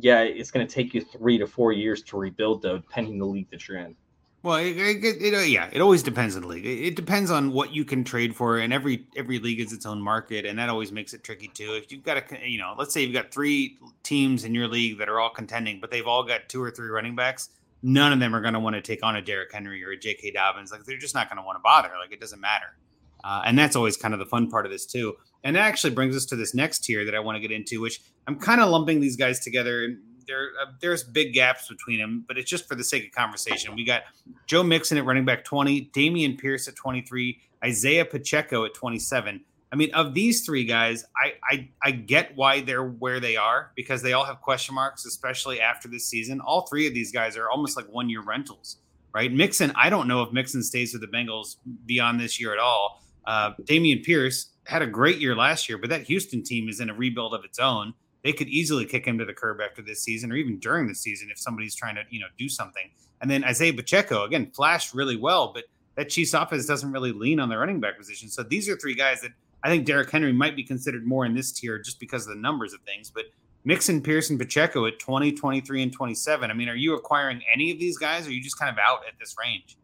yeah, 0.00 0.22
it's 0.22 0.50
going 0.50 0.66
to 0.66 0.72
take 0.72 0.94
you 0.94 1.00
three 1.00 1.38
to 1.38 1.46
four 1.46 1.72
years 1.72 2.02
to 2.04 2.16
rebuild, 2.16 2.62
though, 2.62 2.78
depending 2.78 3.18
the 3.18 3.26
league 3.26 3.50
that 3.50 3.68
you're 3.68 3.78
in. 3.78 3.94
Well, 4.42 4.56
it, 4.56 4.76
it, 4.76 5.04
it, 5.04 5.48
yeah, 5.48 5.68
it 5.72 5.80
always 5.80 6.02
depends 6.02 6.36
on 6.36 6.42
the 6.42 6.48
league. 6.48 6.64
It, 6.64 6.94
depends 6.94 7.30
on 7.30 7.52
what 7.52 7.74
you 7.74 7.84
can 7.84 8.04
trade 8.04 8.36
for, 8.36 8.58
and 8.58 8.72
every 8.72 9.06
every 9.16 9.40
league 9.40 9.58
is 9.58 9.72
its 9.72 9.84
own 9.84 10.00
market, 10.00 10.46
and 10.46 10.58
that 10.60 10.68
always 10.68 10.92
makes 10.92 11.12
it 11.12 11.24
tricky 11.24 11.48
too. 11.48 11.74
If 11.74 11.90
you've 11.90 12.04
got 12.04 12.18
a, 12.18 12.48
you 12.48 12.58
know, 12.58 12.74
let's 12.78 12.94
say 12.94 13.02
you've 13.02 13.12
got 13.12 13.32
three 13.32 13.78
teams 14.04 14.44
in 14.44 14.54
your 14.54 14.68
league 14.68 14.98
that 14.98 15.08
are 15.08 15.18
all 15.18 15.30
contending, 15.30 15.80
but 15.80 15.90
they've 15.90 16.06
all 16.06 16.22
got 16.22 16.48
two 16.48 16.62
or 16.62 16.70
three 16.70 16.88
running 16.88 17.16
backs 17.16 17.50
none 17.82 18.12
of 18.12 18.20
them 18.20 18.34
are 18.34 18.40
going 18.40 18.54
to 18.54 18.60
want 18.60 18.74
to 18.74 18.82
take 18.82 19.04
on 19.04 19.16
a 19.16 19.22
Derrick 19.22 19.52
Henry 19.52 19.84
or 19.84 19.90
a 19.90 19.98
J.K. 19.98 20.32
Dobbins. 20.32 20.72
Like 20.72 20.84
they're 20.84 20.98
just 20.98 21.14
not 21.14 21.28
going 21.28 21.38
to 21.38 21.42
want 21.42 21.56
to 21.56 21.62
bother. 21.62 21.90
Like 22.00 22.12
it 22.12 22.20
doesn't 22.20 22.40
matter. 22.40 22.76
Uh, 23.22 23.42
and 23.44 23.58
that's 23.58 23.76
always 23.76 23.96
kind 23.96 24.14
of 24.14 24.20
the 24.20 24.26
fun 24.26 24.48
part 24.48 24.64
of 24.64 24.72
this 24.72 24.86
too. 24.86 25.16
And 25.44 25.56
it 25.56 25.60
actually 25.60 25.94
brings 25.94 26.16
us 26.16 26.24
to 26.26 26.36
this 26.36 26.54
next 26.54 26.80
tier 26.80 27.04
that 27.04 27.14
I 27.14 27.20
want 27.20 27.36
to 27.36 27.40
get 27.40 27.52
into, 27.52 27.80
which 27.80 28.00
I'm 28.26 28.38
kind 28.38 28.60
of 28.60 28.68
lumping 28.70 29.00
these 29.00 29.16
guys 29.16 29.40
together. 29.40 29.96
There, 30.28 30.50
uh, 30.60 30.72
there's 30.80 31.02
big 31.02 31.32
gaps 31.32 31.68
between 31.68 31.98
them, 31.98 32.24
but 32.28 32.38
it's 32.38 32.48
just 32.48 32.68
for 32.68 32.74
the 32.74 32.84
sake 32.84 33.06
of 33.06 33.12
conversation. 33.12 33.74
We 33.74 33.84
got 33.84 34.02
Joe 34.46 34.62
Mixon 34.62 34.98
at 34.98 35.04
running 35.04 35.24
back 35.24 35.44
20, 35.44 35.90
Dameon 35.94 36.38
Pierce 36.38 36.68
at 36.68 36.76
23, 36.76 37.40
Isaiah 37.64 38.04
Pacheco 38.04 38.64
at 38.64 38.74
27. 38.74 39.40
I 39.70 39.76
mean, 39.76 39.92
of 39.92 40.14
these 40.14 40.46
three 40.46 40.64
guys, 40.64 41.04
I, 41.16 41.34
I 41.50 41.68
I 41.82 41.90
get 41.90 42.34
why 42.36 42.60
they're 42.60 42.84
where 42.84 43.20
they 43.20 43.36
are 43.36 43.72
because 43.76 44.00
they 44.00 44.14
all 44.14 44.24
have 44.24 44.40
question 44.40 44.74
marks, 44.74 45.04
especially 45.04 45.60
after 45.60 45.88
this 45.88 46.06
season. 46.06 46.40
All 46.40 46.66
three 46.66 46.86
of 46.86 46.94
these 46.94 47.12
guys 47.12 47.36
are 47.36 47.50
almost 47.50 47.76
like 47.76 47.86
one 47.86 48.08
year 48.08 48.22
rentals, 48.22 48.78
right? 49.14 49.30
Mixon, 49.30 49.72
I 49.76 49.90
don't 49.90 50.08
know 50.08 50.22
if 50.22 50.32
Mixon 50.32 50.62
stays 50.62 50.94
with 50.94 51.02
the 51.02 51.08
Bengals 51.08 51.56
beyond 51.84 52.18
this 52.18 52.40
year 52.40 52.52
at 52.52 52.58
all. 52.58 53.02
Uh, 53.26 53.52
Dameon 53.64 54.02
Pierce 54.02 54.52
had 54.64 54.80
a 54.80 54.86
great 54.86 55.18
year 55.18 55.36
last 55.36 55.68
year, 55.68 55.76
but 55.76 55.90
that 55.90 56.02
Houston 56.04 56.42
team 56.42 56.68
is 56.68 56.80
in 56.80 56.88
a 56.88 56.94
rebuild 56.94 57.34
of 57.34 57.44
its 57.44 57.58
own. 57.58 57.92
They 58.24 58.32
could 58.32 58.48
easily 58.48 58.84
kick 58.84 59.06
him 59.06 59.18
to 59.18 59.24
the 59.24 59.32
curb 59.32 59.60
after 59.60 59.82
this 59.82 60.02
season, 60.02 60.32
or 60.32 60.36
even 60.36 60.58
during 60.58 60.88
the 60.88 60.94
season 60.94 61.28
if 61.30 61.38
somebody's 61.38 61.74
trying 61.74 61.94
to 61.94 62.02
you 62.10 62.20
know 62.20 62.26
do 62.36 62.48
something. 62.48 62.90
And 63.20 63.30
then 63.30 63.44
Isaiah 63.44 63.72
Pacheco 63.72 64.24
again 64.24 64.50
flashed 64.54 64.94
really 64.94 65.16
well, 65.16 65.52
but 65.52 65.64
that 65.96 66.08
Chiefs 66.08 66.34
offense 66.34 66.66
doesn't 66.66 66.92
really 66.92 67.12
lean 67.12 67.40
on 67.40 67.48
the 67.48 67.58
running 67.58 67.80
back 67.80 67.98
position. 67.98 68.28
So 68.28 68.42
these 68.42 68.68
are 68.68 68.76
three 68.76 68.94
guys 68.94 69.20
that 69.22 69.32
I 69.62 69.68
think 69.68 69.86
Derrick 69.86 70.10
Henry 70.10 70.32
might 70.32 70.54
be 70.54 70.62
considered 70.62 71.04
more 71.04 71.26
in 71.26 71.34
this 71.34 71.50
tier 71.52 71.78
just 71.78 71.98
because 71.98 72.26
of 72.26 72.34
the 72.34 72.40
numbers 72.40 72.72
of 72.72 72.80
things. 72.82 73.10
But 73.10 73.24
Mixon, 73.64 74.00
Pearson, 74.00 74.38
Pacheco 74.38 74.86
at 74.86 74.98
20, 74.98 75.32
23, 75.32 75.82
and 75.82 75.92
27. 75.92 76.50
I 76.50 76.54
mean, 76.54 76.68
are 76.68 76.76
you 76.76 76.94
acquiring 76.94 77.42
any 77.52 77.72
of 77.72 77.78
these 77.78 77.98
guys 77.98 78.26
or 78.26 78.30
are 78.30 78.32
you 78.32 78.42
just 78.42 78.58
kind 78.58 78.70
of 78.70 78.78
out 78.78 79.00
at 79.08 79.18
this 79.18 79.34
range? 79.42 79.76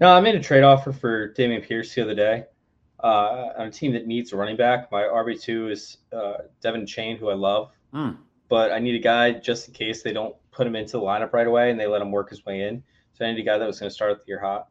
No, 0.00 0.12
I 0.12 0.20
made 0.20 0.34
a 0.34 0.40
trade 0.40 0.62
offer 0.62 0.92
for 0.92 1.32
Dameon 1.34 1.66
Pierce 1.66 1.94
the 1.94 2.02
other 2.02 2.14
day 2.14 2.44
uh, 3.02 3.48
on 3.58 3.66
a 3.66 3.70
team 3.70 3.92
that 3.92 4.06
needs 4.06 4.32
a 4.32 4.36
running 4.36 4.56
back. 4.56 4.92
My 4.92 5.02
RB2 5.02 5.70
is 5.70 5.98
uh, 6.12 6.34
De'Von 6.62 6.82
Achane, 6.82 7.18
who 7.18 7.28
I 7.28 7.34
love. 7.34 7.70
Mm. 7.96 8.18
But 8.48 8.70
I 8.70 8.78
need 8.78 8.94
a 8.94 9.00
guy 9.00 9.32
just 9.32 9.68
in 9.68 9.74
case 9.74 10.02
they 10.02 10.12
don't 10.12 10.36
put 10.52 10.66
him 10.66 10.76
into 10.76 10.92
the 10.92 11.00
lineup 11.00 11.32
right 11.32 11.46
away, 11.46 11.70
and 11.70 11.80
they 11.80 11.86
let 11.86 12.02
him 12.02 12.12
work 12.12 12.30
his 12.30 12.44
way 12.44 12.68
in. 12.68 12.82
So 13.14 13.24
I 13.24 13.28
needed 13.28 13.42
a 13.42 13.44
guy 13.44 13.58
that 13.58 13.66
was 13.66 13.80
going 13.80 13.90
to 13.90 13.94
start 13.94 14.18
the 14.18 14.28
year 14.28 14.40
hot. 14.40 14.68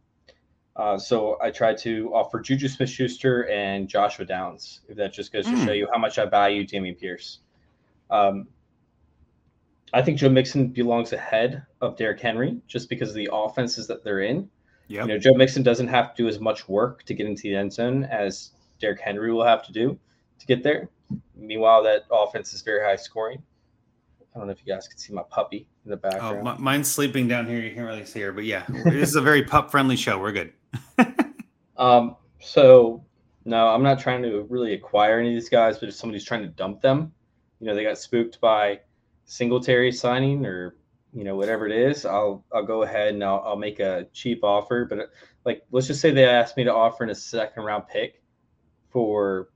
Uh, 0.76 0.98
so 0.98 1.38
I 1.42 1.52
tried 1.52 1.78
to 1.80 2.14
offer 2.14 2.40
Juju 2.40 2.68
Smith 2.68 2.90
Schuster 2.90 3.50
and 3.50 3.88
Joshua 3.88 4.26
Downs, 4.26 4.82
if 4.88 4.98
that 4.98 5.14
just 5.14 5.32
goes 5.34 5.46
mm. 5.48 5.52
to 5.52 5.58
show 5.58 5.72
hmm. 5.72 5.78
you 5.78 5.88
how 5.92 6.00
much 6.00 6.20
I 6.20 6.26
value 6.26 6.68
Dameon 6.68 7.00
Pierce. 7.00 7.40
Um, 8.10 8.48
I 9.94 10.02
think 10.02 10.20
Joe 10.20 10.30
Mixon 10.30 10.68
belongs 10.68 11.14
ahead 11.14 11.66
of 11.80 11.96
Derrick 11.96 12.20
Henry 12.20 12.60
just 12.68 12.90
because 12.90 13.10
of 13.10 13.16
the 13.16 13.30
offenses 13.32 13.88
that 13.88 14.04
they're 14.04 14.20
in. 14.20 14.50
Yep. 14.88 15.08
You 15.08 15.14
know, 15.14 15.18
Joe 15.18 15.34
Mixon 15.34 15.64
doesn't 15.64 15.88
have 15.88 16.14
to 16.14 16.24
do 16.24 16.28
as 16.28 16.40
much 16.40 16.68
work 16.68 17.04
to 17.04 17.14
get 17.14 17.26
into 17.26 17.44
the 17.44 17.56
end 17.56 17.72
zone 17.72 18.04
as 18.04 18.52
Derrick 18.80 19.00
Henry 19.00 19.32
will 19.32 19.46
have 19.46 19.64
to 19.66 19.72
do 19.72 19.98
to 20.40 20.46
get 20.46 20.62
there. 20.62 20.90
Meanwhile, 21.36 21.84
that 21.84 22.06
offense 22.12 22.54
is 22.54 22.62
very 22.62 22.84
high 22.84 22.96
scoring. 22.96 23.42
I 24.36 24.40
don't 24.40 24.48
know 24.48 24.54
if 24.54 24.60
you 24.66 24.74
guys 24.74 24.88
can 24.88 24.98
see 24.98 25.14
my 25.14 25.24
puppy 25.30 25.68
in 25.86 25.92
the 25.92 25.98
background. 25.98 26.46
Oh, 26.46 26.56
mine's 26.58 26.92
sleeping 26.92 27.28
down 27.28 27.48
here. 27.48 27.60
You 27.60 27.74
can't 27.74 27.88
really 27.88 28.06
see 28.06 28.20
her, 28.22 28.34
but 28.34 28.44
yeah, 28.44 28.66
this 28.68 29.10
is 29.10 29.16
a 29.16 29.22
very 29.22 29.44
pup 29.44 29.72
friendly 29.72 29.96
show. 29.96 30.20
We're 30.20 30.34
good. 30.34 30.54
um, 31.78 32.18
so 32.42 33.06
no, 33.46 33.70
I'm 33.70 33.84
not 33.84 34.00
trying 34.00 34.24
to 34.24 34.46
really 34.50 34.74
acquire 34.74 35.20
any 35.20 35.30
of 35.30 35.36
these 35.36 35.50
guys, 35.50 35.78
but 35.78 35.88
if 35.88 35.96
somebody's 35.96 36.26
trying 36.26 36.42
to 36.42 36.50
dump 36.50 36.82
them, 36.82 37.14
you 37.60 37.68
know, 37.68 37.76
they 37.76 37.84
got 37.84 37.98
spooked 37.98 38.42
by 38.42 38.82
Singletary 39.26 39.92
signing 39.92 40.46
or 40.46 40.76
you 41.14 41.24
know 41.24 41.36
whatever 41.36 41.66
it 41.66 41.72
is, 41.72 42.06
I'll 42.06 42.44
I'll 42.54 42.66
go 42.66 42.84
ahead 42.84 43.14
and 43.14 43.24
I'll, 43.24 43.42
I'll 43.46 43.56
make 43.56 43.80
a 43.80 44.08
cheap 44.12 44.44
offer. 44.44 44.86
But 44.86 45.12
like, 45.46 45.64
let's 45.72 45.88
just 45.88 46.02
say 46.02 46.12
they 46.12 46.28
asked 46.28 46.58
me 46.58 46.66
to 46.66 46.74
offer 46.74 47.06
in 47.06 47.10
a 47.10 47.16
second 47.16 47.64
round 47.64 47.88
pick 47.88 48.22
for 48.90 49.50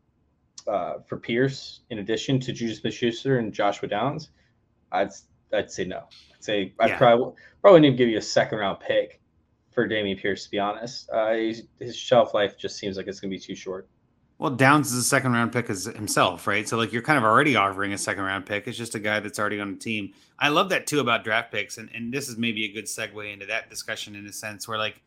uh, 0.67 0.95
for 1.07 1.17
Pierce 1.17 1.81
in 1.89 1.99
addition 1.99 2.39
to 2.41 2.51
JuJu 2.51 2.75
Smith-Schuster 2.79 3.39
and 3.39 3.53
Joshua 3.53 3.89
Downs. 3.89 4.31
I'd 4.91 5.11
I'd 5.53 5.71
say 5.71 5.85
no. 5.85 6.03
I'd 6.33 6.43
say 6.43 6.73
I 6.79 6.91
probably 6.91 7.33
probably 7.61 7.81
need 7.81 7.91
to 7.91 7.97
give 7.97 8.09
you 8.09 8.17
a 8.17 8.21
second 8.21 8.59
round 8.59 8.79
pick 8.79 9.21
for 9.71 9.87
Dameon 9.87 10.19
Pierce. 10.19 10.45
To 10.45 10.51
be 10.51 10.59
honest, 10.59 11.09
uh, 11.11 11.33
his 11.79 11.95
shelf 11.95 12.33
life 12.33 12.57
just 12.57 12.77
seems 12.77 12.97
like 12.97 13.07
it's 13.07 13.19
going 13.19 13.31
to 13.31 13.35
be 13.35 13.41
too 13.41 13.55
short. 13.55 13.87
Well, 14.39 14.51
Downs 14.51 14.93
is 14.93 14.99
a 14.99 15.03
second 15.03 15.33
round 15.33 15.51
pick 15.51 15.69
as 15.69 15.83
himself, 15.83 16.47
right? 16.47 16.67
So 16.67 16.77
like 16.77 16.93
you're 16.93 17.01
kind 17.01 17.17
of 17.17 17.25
already 17.25 17.57
offering 17.57 17.91
a 17.91 17.97
second 17.97 18.23
round 18.23 18.45
pick. 18.45 18.67
It's 18.67 18.77
just 18.77 18.95
a 18.95 18.99
guy 18.99 19.19
that's 19.19 19.37
already 19.37 19.59
on 19.59 19.73
the 19.73 19.79
team. 19.79 20.13
I 20.39 20.47
love 20.47 20.69
that 20.69 20.87
too 20.87 21.01
about 21.01 21.25
draft 21.25 21.51
picks, 21.51 21.77
and 21.77 21.89
and 21.93 22.13
this 22.13 22.29
is 22.29 22.37
maybe 22.37 22.63
a 22.65 22.71
good 22.71 22.85
segue 22.85 23.33
into 23.33 23.45
that 23.47 23.69
discussion 23.69 24.15
in 24.15 24.25
a 24.25 24.31
sense 24.31 24.67
where 24.67 24.77
like 24.77 25.01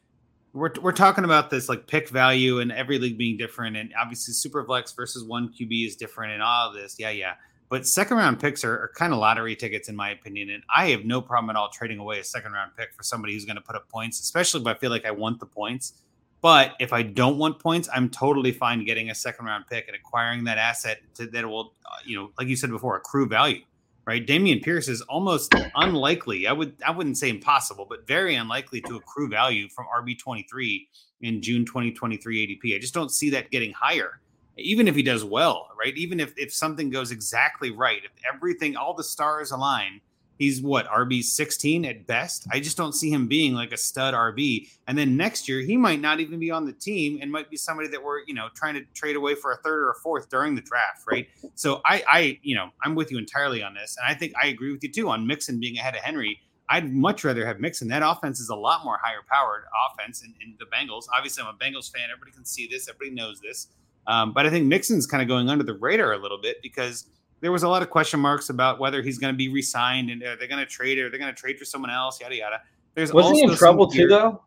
we're 0.52 0.72
we're 0.80 0.92
talking 0.92 1.24
about 1.24 1.50
this 1.50 1.68
like 1.68 1.86
pick 1.86 2.08
value 2.08 2.60
and 2.60 2.70
every 2.72 2.98
league 2.98 3.18
being 3.18 3.36
different, 3.36 3.76
and 3.76 3.92
obviously 4.00 4.34
super 4.34 4.64
flex 4.64 4.92
versus 4.92 5.24
one 5.24 5.48
QB 5.48 5.86
is 5.86 5.96
different, 5.96 6.32
and 6.32 6.42
all 6.42 6.68
of 6.68 6.74
this, 6.74 6.96
yeah, 6.98 7.10
yeah. 7.10 7.34
But 7.70 7.86
second 7.86 8.18
round 8.18 8.38
picks 8.38 8.64
are, 8.64 8.74
are, 8.74 8.90
kind 8.94 9.14
of 9.14 9.18
lottery 9.18 9.56
tickets, 9.56 9.88
in 9.88 9.96
my 9.96 10.10
opinion. 10.10 10.50
And 10.50 10.62
I 10.74 10.90
have 10.90 11.06
no 11.06 11.22
problem 11.22 11.48
at 11.48 11.56
all 11.56 11.70
trading 11.70 11.98
away 11.98 12.18
a 12.18 12.24
second 12.24 12.52
round 12.52 12.72
pick 12.76 12.92
for 12.92 13.02
somebody 13.02 13.32
who's 13.32 13.46
going 13.46 13.56
to 13.56 13.62
put 13.62 13.74
up 13.74 13.88
points, 13.88 14.20
especially 14.20 14.60
if 14.60 14.66
I 14.66 14.74
feel 14.74 14.90
like 14.90 15.06
I 15.06 15.10
want 15.10 15.40
the 15.40 15.46
points. 15.46 15.94
But 16.42 16.74
if 16.80 16.92
I 16.92 17.02
don't 17.02 17.38
want 17.38 17.60
points, 17.60 17.88
I'm 17.90 18.10
totally 18.10 18.52
fine 18.52 18.84
getting 18.84 19.08
a 19.08 19.14
second 19.14 19.46
round 19.46 19.68
pick 19.68 19.86
and 19.86 19.96
acquiring 19.96 20.44
that 20.44 20.58
asset 20.58 21.00
to, 21.14 21.26
that 21.28 21.48
will, 21.48 21.72
uh, 21.86 21.96
you 22.04 22.14
know, 22.14 22.30
like 22.38 22.48
you 22.48 22.56
said 22.56 22.68
before, 22.68 22.94
accrue 22.96 23.26
value. 23.26 23.62
Right, 24.04 24.26
Dameon 24.26 24.64
Pierce 24.64 24.88
is 24.88 25.00
almost 25.02 25.54
unlikely. 25.76 26.48
I 26.48 26.52
would 26.52 26.74
I 26.84 26.90
wouldn't 26.90 27.18
say 27.18 27.28
impossible, 27.28 27.86
but 27.88 28.06
very 28.06 28.34
unlikely 28.34 28.80
to 28.82 28.96
accrue 28.96 29.28
value 29.28 29.68
from 29.68 29.86
RB 29.96 30.18
twenty 30.18 30.44
three 30.50 30.88
in 31.20 31.40
June 31.40 31.64
2023 31.64 32.58
ADP. 32.60 32.74
I 32.74 32.80
just 32.80 32.94
don't 32.94 33.12
see 33.12 33.30
that 33.30 33.52
getting 33.52 33.72
higher 33.72 34.20
even 34.58 34.88
if 34.88 34.94
he 34.94 35.02
does 35.02 35.24
well, 35.24 35.68
right? 35.78 35.96
Even 35.96 36.20
if 36.20 36.36
if 36.36 36.52
something 36.52 36.90
goes 36.90 37.10
exactly 37.10 37.70
right, 37.70 38.02
if 38.04 38.10
everything, 38.32 38.76
all 38.76 38.94
the 38.94 39.04
stars 39.04 39.50
align, 39.50 40.00
he's 40.38 40.60
what 40.60 40.86
RB 40.86 41.22
16 41.22 41.84
at 41.84 42.06
best. 42.06 42.46
I 42.50 42.60
just 42.60 42.76
don't 42.76 42.94
see 42.94 43.10
him 43.10 43.28
being 43.28 43.54
like 43.54 43.72
a 43.72 43.76
stud 43.76 44.14
RB. 44.14 44.68
And 44.86 44.96
then 44.96 45.16
next 45.16 45.48
year, 45.48 45.60
he 45.60 45.76
might 45.76 46.00
not 46.00 46.20
even 46.20 46.38
be 46.38 46.50
on 46.50 46.64
the 46.64 46.72
team 46.72 47.18
and 47.20 47.30
might 47.30 47.50
be 47.50 47.56
somebody 47.56 47.88
that 47.88 48.02
we're 48.02 48.20
you 48.26 48.34
know 48.34 48.48
trying 48.54 48.74
to 48.74 48.84
trade 48.94 49.16
away 49.16 49.34
for 49.34 49.52
a 49.52 49.56
third 49.58 49.80
or 49.80 49.90
a 49.90 49.94
fourth 49.94 50.28
during 50.28 50.54
the 50.54 50.62
draft, 50.62 51.02
right? 51.10 51.28
So 51.54 51.80
I 51.84 52.02
I 52.10 52.38
you 52.42 52.54
know 52.54 52.70
I'm 52.82 52.94
with 52.94 53.10
you 53.10 53.18
entirely 53.18 53.62
on 53.62 53.74
this, 53.74 53.96
and 53.96 54.06
I 54.10 54.18
think 54.18 54.32
I 54.42 54.48
agree 54.48 54.72
with 54.72 54.82
you 54.82 54.90
too 54.90 55.08
on 55.08 55.26
Mixon 55.26 55.60
being 55.60 55.78
ahead 55.78 55.94
of 55.94 56.02
Henry. 56.02 56.40
I'd 56.68 56.90
much 56.90 57.22
rather 57.22 57.46
have 57.46 57.60
Mixon. 57.60 57.88
That 57.88 58.02
offense 58.02 58.40
is 58.40 58.48
a 58.48 58.56
lot 58.56 58.82
more 58.84 58.98
higher 59.02 59.20
powered 59.30 59.64
offense 59.90 60.22
in, 60.22 60.32
in 60.40 60.56
the 60.58 60.64
Bengals. 60.64 61.04
Obviously, 61.14 61.42
I'm 61.42 61.54
a 61.54 61.58
Bengals 61.58 61.92
fan. 61.92 62.08
Everybody 62.10 62.32
can 62.32 62.46
see 62.46 62.66
this. 62.66 62.88
Everybody 62.88 63.10
knows 63.10 63.40
this. 63.40 63.68
Um, 64.06 64.32
but 64.32 64.46
I 64.46 64.50
think 64.50 64.66
Mixon's 64.66 65.06
kind 65.06 65.22
of 65.22 65.28
going 65.28 65.48
under 65.48 65.64
the 65.64 65.74
radar 65.74 66.12
a 66.12 66.18
little 66.18 66.40
bit 66.40 66.62
because 66.62 67.06
there 67.42 67.52
was 67.52 67.64
a 67.64 67.68
lot 67.68 67.82
of 67.82 67.90
question 67.90 68.20
marks 68.20 68.48
about 68.48 68.78
whether 68.78 69.02
he's 69.02 69.18
going 69.18 69.34
to 69.34 69.36
be 69.36 69.48
re-signed 69.48 70.08
and 70.10 70.22
are 70.22 70.36
they 70.36 70.46
going 70.46 70.64
to 70.64 70.70
trade 70.70 70.98
or 70.98 71.10
they're 71.10 71.18
going 71.18 71.34
to 71.34 71.38
trade 71.38 71.58
for 71.58 71.64
someone 71.64 71.90
else, 71.90 72.20
yada 72.20 72.36
yada. 72.36 72.60
There's 72.94 73.12
was 73.12 73.30
he 73.32 73.42
in 73.42 73.54
trouble 73.56 73.88
too, 73.88 74.06
though? 74.06 74.42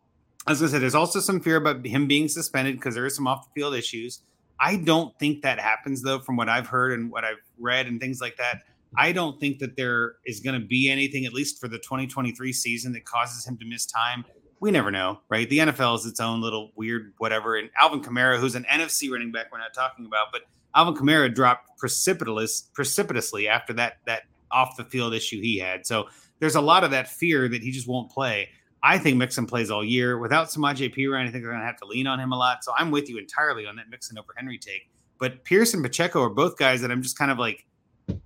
As 0.47 0.61
I 0.61 0.65
was 0.65 0.71
going 0.71 0.71
to 0.71 0.75
say 0.75 0.79
there's 0.79 0.95
also 0.95 1.19
some 1.19 1.41
fear 1.41 1.57
about 1.57 1.85
him 1.85 2.07
being 2.07 2.29
suspended 2.29 2.75
because 2.75 2.95
there 2.95 3.05
is 3.05 3.15
some 3.15 3.27
off 3.27 3.47
the 3.47 3.59
field 3.59 3.75
issues. 3.75 4.21
I 4.59 4.77
don't 4.77 5.17
think 5.19 5.41
that 5.41 5.59
happens 5.59 6.01
though, 6.01 6.19
from 6.19 6.37
what 6.37 6.47
I've 6.47 6.67
heard 6.67 6.97
and 6.97 7.11
what 7.11 7.25
I've 7.25 7.41
read 7.59 7.87
and 7.87 7.99
things 7.99 8.21
like 8.21 8.37
that. 8.37 8.61
I 8.97 9.11
don't 9.11 9.37
think 9.41 9.59
that 9.59 9.75
there 9.75 10.15
is 10.25 10.39
going 10.39 10.59
to 10.59 10.65
be 10.65 10.89
anything, 10.89 11.25
at 11.25 11.33
least 11.33 11.59
for 11.59 11.67
the 11.67 11.79
2023 11.79 12.53
season, 12.53 12.93
that 12.93 13.03
causes 13.03 13.45
him 13.45 13.57
to 13.57 13.65
miss 13.65 13.85
time 13.85 14.23
we 14.65 14.71
never 14.71 14.89
know, 14.89 15.19
right? 15.29 15.47
The 15.47 15.59
NFL 15.59 15.99
is 15.99 16.07
its 16.07 16.19
own 16.19 16.41
little 16.41 16.71
weird 16.75 17.13
whatever. 17.19 17.55
And 17.55 17.69
Alvin 17.79 18.01
Kamara, 18.01 18.39
who's 18.39 18.55
an 18.55 18.65
NFC 18.67 19.11
running 19.11 19.31
back, 19.31 19.51
we're 19.51 19.59
not 19.59 19.75
talking 19.75 20.07
about, 20.07 20.27
but 20.31 20.41
Alvin 20.73 20.95
Kamara 20.95 21.33
dropped 21.33 21.77
precipitous, 21.77 22.61
precipitously 22.73 23.47
after 23.47 23.73
that 23.73 23.97
that 24.07 24.23
off 24.51 24.75
the 24.75 24.83
field 24.83 25.13
issue 25.13 25.39
he 25.39 25.59
had. 25.59 25.85
So 25.85 26.07
there's 26.39 26.55
a 26.55 26.61
lot 26.61 26.83
of 26.83 26.89
that 26.91 27.07
fear 27.07 27.47
that 27.47 27.61
he 27.61 27.69
just 27.69 27.87
won't 27.87 28.09
play. 28.09 28.49
I 28.81 28.97
think 28.97 29.17
Mixon 29.17 29.45
plays 29.45 29.69
all 29.69 29.85
year 29.85 30.17
without 30.17 30.47
Samaje 30.47 30.95
Perine. 30.95 31.27
I 31.27 31.31
think 31.31 31.43
they're 31.43 31.51
going 31.51 31.59
to 31.59 31.65
have 31.65 31.77
to 31.77 31.85
lean 31.85 32.07
on 32.07 32.19
him 32.19 32.31
a 32.31 32.37
lot. 32.37 32.63
So 32.63 32.73
I'm 32.75 32.89
with 32.89 33.07
you 33.07 33.19
entirely 33.19 33.67
on 33.67 33.75
that 33.75 33.89
Mixon 33.89 34.17
over 34.17 34.33
Henry 34.35 34.57
take. 34.57 34.89
But 35.19 35.43
Pierce 35.43 35.75
and 35.75 35.83
Pacheco 35.83 36.23
are 36.23 36.29
both 36.29 36.57
guys 36.57 36.81
that 36.81 36.91
I'm 36.91 37.03
just 37.03 37.17
kind 37.17 37.29
of 37.29 37.37
like 37.37 37.67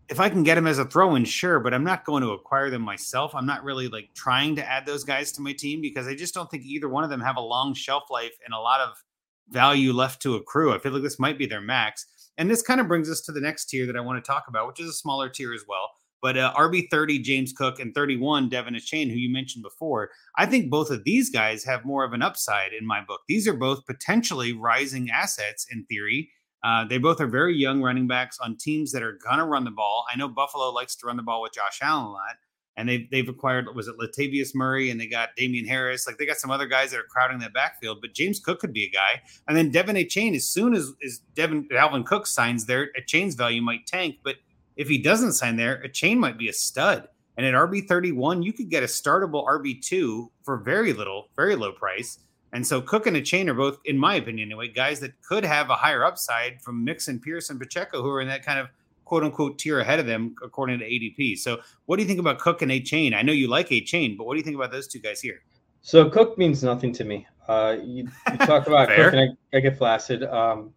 if 0.09 0.19
I 0.19 0.27
can 0.27 0.43
get 0.43 0.57
him 0.57 0.65
as 0.67 0.79
a 0.79 0.85
throw 0.85 1.15
in, 1.15 1.23
sure, 1.23 1.59
but 1.59 1.73
I'm 1.73 1.83
not 1.83 2.03
going 2.03 2.23
to 2.23 2.31
acquire 2.31 2.69
them 2.69 2.81
myself. 2.81 3.35
I'm 3.35 3.45
not 3.45 3.63
really 3.63 3.87
like 3.87 4.09
trying 4.15 4.55
to 4.55 4.67
add 4.67 4.85
those 4.85 5.03
guys 5.03 5.31
to 5.33 5.41
my 5.41 5.53
team 5.53 5.81
because 5.81 6.07
I 6.07 6.15
just 6.15 6.33
don't 6.33 6.49
think 6.49 6.63
either 6.63 6.89
one 6.89 7.03
of 7.03 7.11
them 7.11 7.21
have 7.21 7.37
a 7.37 7.41
long 7.41 7.73
shelf 7.75 8.03
life 8.09 8.33
and 8.43 8.53
a 8.53 8.59
lot 8.59 8.81
of 8.81 9.03
value 9.49 9.93
left 9.93 10.21
to 10.23 10.35
accrue. 10.35 10.73
I 10.73 10.79
feel 10.79 10.91
like 10.91 11.03
this 11.03 11.19
might 11.19 11.37
be 11.37 11.45
their 11.45 11.61
max. 11.61 12.07
And 12.37 12.49
this 12.49 12.61
kind 12.61 12.79
of 12.79 12.87
brings 12.87 13.09
us 13.09 13.21
to 13.21 13.31
the 13.31 13.41
next 13.41 13.65
tier 13.65 13.85
that 13.85 13.97
I 13.97 14.01
want 14.01 14.23
to 14.23 14.27
talk 14.27 14.45
about, 14.47 14.67
which 14.67 14.79
is 14.79 14.89
a 14.89 14.93
smaller 14.93 15.29
tier 15.29 15.53
as 15.53 15.65
well. 15.67 15.91
But 16.21 16.37
uh, 16.37 16.53
RB 16.57 16.89
30, 16.89 17.19
James 17.19 17.53
Cook, 17.53 17.79
and 17.79 17.93
31, 17.93 18.49
De'Von 18.49 18.75
Achane, 18.75 19.09
who 19.09 19.17
you 19.17 19.31
mentioned 19.31 19.63
before, 19.63 20.09
I 20.37 20.45
think 20.45 20.69
both 20.69 20.89
of 20.89 21.03
these 21.03 21.29
guys 21.29 21.63
have 21.63 21.85
more 21.85 22.03
of 22.03 22.13
an 22.13 22.21
upside 22.21 22.73
in 22.73 22.85
my 22.85 23.01
book. 23.01 23.21
These 23.27 23.47
are 23.47 23.53
both 23.53 23.85
potentially 23.85 24.53
rising 24.53 25.09
assets 25.11 25.65
in 25.71 25.85
theory 25.85 26.29
uh, 26.63 26.85
they 26.85 26.97
both 26.97 27.21
are 27.21 27.27
very 27.27 27.55
young 27.55 27.81
running 27.81 28.07
backs 28.07 28.39
on 28.39 28.57
teams 28.57 28.91
that 28.91 29.03
are 29.03 29.17
gonna 29.23 29.45
run 29.45 29.63
the 29.63 29.71
ball. 29.71 30.05
I 30.11 30.17
know 30.17 30.27
Buffalo 30.27 30.69
likes 30.71 30.95
to 30.97 31.07
run 31.07 31.17
the 31.17 31.23
ball 31.23 31.41
with 31.41 31.53
Josh 31.53 31.79
Allen 31.81 32.05
a 32.05 32.11
lot, 32.11 32.35
and 32.75 32.87
they've 32.87 33.09
they've 33.11 33.29
acquired 33.29 33.73
was 33.75 33.87
it 33.87 33.95
Latavius 33.97 34.53
Murray 34.53 34.89
and 34.89 34.99
they 34.99 35.07
got 35.07 35.35
Damien 35.35 35.65
Harris. 35.65 36.05
Like 36.05 36.17
they 36.17 36.25
got 36.25 36.37
some 36.37 36.51
other 36.51 36.67
guys 36.67 36.91
that 36.91 36.99
are 36.99 37.07
crowding 37.09 37.39
that 37.39 37.53
backfield. 37.53 37.99
But 38.01 38.13
James 38.13 38.39
Cook 38.39 38.59
could 38.59 38.73
be 38.73 38.85
a 38.85 38.89
guy, 38.89 39.21
and 39.47 39.55
then 39.55 39.71
De'Von 39.71 40.01
Achane, 40.01 40.35
As 40.35 40.49
soon 40.49 40.73
as 40.73 40.91
as 41.05 41.19
Devin 41.33 41.69
Alvin 41.77 42.03
Cook 42.03 42.27
signs 42.27 42.65
there, 42.65 42.89
Achane's 42.97 43.35
value 43.35 43.61
might 43.61 43.85
tank. 43.85 44.17
But 44.23 44.35
if 44.75 44.87
he 44.87 44.97
doesn't 44.97 45.33
sign 45.33 45.55
there, 45.57 45.75
a 45.81 45.89
Chain 45.89 46.19
might 46.19 46.37
be 46.37 46.49
a 46.49 46.53
stud. 46.53 47.07
And 47.37 47.45
at 47.45 47.53
RB 47.53 47.87
thirty 47.87 48.11
one, 48.11 48.41
you 48.43 48.51
could 48.51 48.69
get 48.69 48.83
a 48.83 48.87
startable 48.87 49.47
RB 49.47 49.81
two 49.81 50.29
for 50.43 50.57
very 50.57 50.91
little, 50.91 51.29
very 51.37 51.55
low 51.55 51.71
price. 51.71 52.19
And 52.53 52.65
so 52.65 52.81
Cook 52.81 53.05
and 53.07 53.15
Achane 53.15 53.47
are 53.47 53.53
both, 53.53 53.79
in 53.85 53.97
my 53.97 54.15
opinion, 54.15 54.49
anyway, 54.49 54.69
guys 54.69 54.99
that 55.01 55.13
could 55.21 55.45
have 55.45 55.69
a 55.69 55.75
higher 55.75 56.03
upside 56.03 56.61
from 56.61 56.83
Mixon, 56.83 57.19
Pierce, 57.19 57.49
and 57.49 57.59
Pacheco, 57.59 58.01
who 58.01 58.09
are 58.09 58.21
in 58.21 58.27
that 58.27 58.43
kind 58.43 58.59
of 58.59 58.69
quote 59.05 59.23
unquote 59.23 59.57
tier 59.57 59.79
ahead 59.79 59.99
of 59.99 60.05
them 60.05 60.35
according 60.43 60.79
to 60.79 60.85
ADP. 60.85 61.37
So 61.37 61.59
what 61.85 61.97
do 61.97 62.03
you 62.03 62.07
think 62.07 62.19
about 62.19 62.39
Cook 62.39 62.61
and 62.61 62.71
Achane? 62.71 63.15
I 63.15 63.21
know 63.21 63.33
you 63.33 63.47
like 63.47 63.69
Achane, 63.69 64.17
but 64.17 64.25
what 64.25 64.33
do 64.33 64.37
you 64.37 64.43
think 64.43 64.55
about 64.55 64.71
those 64.71 64.87
two 64.87 64.99
guys 64.99 65.19
here? 65.19 65.41
So 65.81 66.09
Cook 66.09 66.37
means 66.37 66.63
nothing 66.63 66.93
to 66.93 67.03
me. 67.03 67.25
Uh, 67.47 67.77
you, 67.83 68.07
you 68.31 68.37
talk 68.45 68.67
about 68.67 68.89
Cook 68.89 69.13
and 69.13 69.35
I, 69.53 69.57
I 69.57 69.59
get 69.61 69.77
flaccid. 69.77 70.23
Um, 70.23 70.73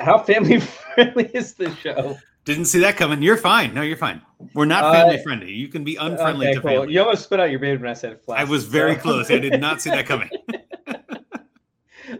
how 0.00 0.18
family 0.18 0.60
friendly 0.94 1.30
is 1.34 1.54
this 1.54 1.76
show? 1.76 2.16
Didn't 2.44 2.64
see 2.64 2.80
that 2.80 2.96
coming. 2.96 3.22
You're 3.22 3.36
fine. 3.36 3.74
No, 3.74 3.82
you're 3.82 3.96
fine. 3.96 4.22
We're 4.54 4.64
not 4.64 4.92
family 4.92 5.18
uh, 5.18 5.22
friendly. 5.22 5.52
You 5.52 5.68
can 5.68 5.84
be 5.84 5.96
unfriendly 5.96 6.46
okay, 6.46 6.54
to 6.54 6.60
cool. 6.60 6.70
family. 6.70 6.94
You 6.94 7.02
almost 7.02 7.24
spit 7.24 7.38
out 7.38 7.50
your 7.50 7.60
baby 7.60 7.82
when 7.82 7.90
I 7.90 7.94
said 7.94 8.20
flaccid. 8.22 8.48
I 8.48 8.50
was 8.50 8.64
very 8.64 8.94
so. 8.94 9.00
close. 9.02 9.30
I 9.30 9.38
did 9.38 9.60
not 9.60 9.82
see 9.82 9.90
that 9.90 10.06
coming. 10.06 10.30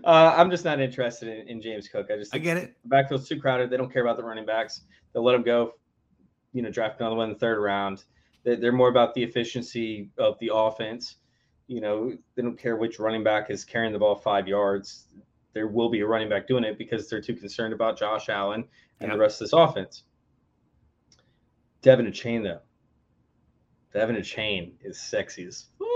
Uh, 0.04 0.34
I'm 0.36 0.50
just 0.50 0.64
not 0.64 0.80
interested 0.80 1.28
in, 1.28 1.48
in 1.48 1.62
James 1.62 1.88
Cook. 1.88 2.08
I 2.10 2.16
just 2.16 2.34
I 2.34 2.38
get 2.38 2.56
it. 2.56 2.76
The 2.82 2.88
backfield's 2.88 3.28
too 3.28 3.40
crowded. 3.40 3.70
They 3.70 3.76
don't 3.76 3.92
care 3.92 4.02
about 4.02 4.16
the 4.16 4.24
running 4.24 4.46
backs. 4.46 4.82
They'll 5.12 5.24
let 5.24 5.34
him 5.34 5.42
go. 5.42 5.72
You 6.52 6.62
know, 6.62 6.70
draft 6.70 7.00
another 7.00 7.16
one 7.16 7.28
in 7.28 7.34
the 7.34 7.38
third 7.38 7.60
round. 7.60 8.04
They're 8.44 8.72
more 8.72 8.88
about 8.88 9.14
the 9.14 9.22
efficiency 9.22 10.10
of 10.18 10.38
the 10.38 10.50
offense. 10.52 11.16
You 11.66 11.80
know, 11.80 12.16
they 12.34 12.42
don't 12.42 12.58
care 12.58 12.76
which 12.76 12.98
running 12.98 13.22
back 13.22 13.50
is 13.50 13.64
carrying 13.64 13.92
the 13.92 13.98
ball 13.98 14.16
five 14.16 14.48
yards. 14.48 15.08
There 15.52 15.66
will 15.66 15.90
be 15.90 16.00
a 16.00 16.06
running 16.06 16.28
back 16.28 16.46
doing 16.46 16.64
it 16.64 16.78
because 16.78 17.08
they're 17.08 17.20
too 17.20 17.34
concerned 17.34 17.74
about 17.74 17.98
Josh 17.98 18.28
Allen 18.28 18.64
and 19.00 19.12
the 19.12 19.18
rest 19.18 19.40
of 19.40 19.46
this 19.46 19.52
offense. 19.52 20.04
De'Von 21.82 22.08
Achane, 22.08 22.42
though. 22.42 22.60
De'Von 23.94 24.18
Achane 24.18 24.72
is 24.82 25.00
sexy 25.00 25.44
as 25.44 25.66
fuck. 25.78 25.88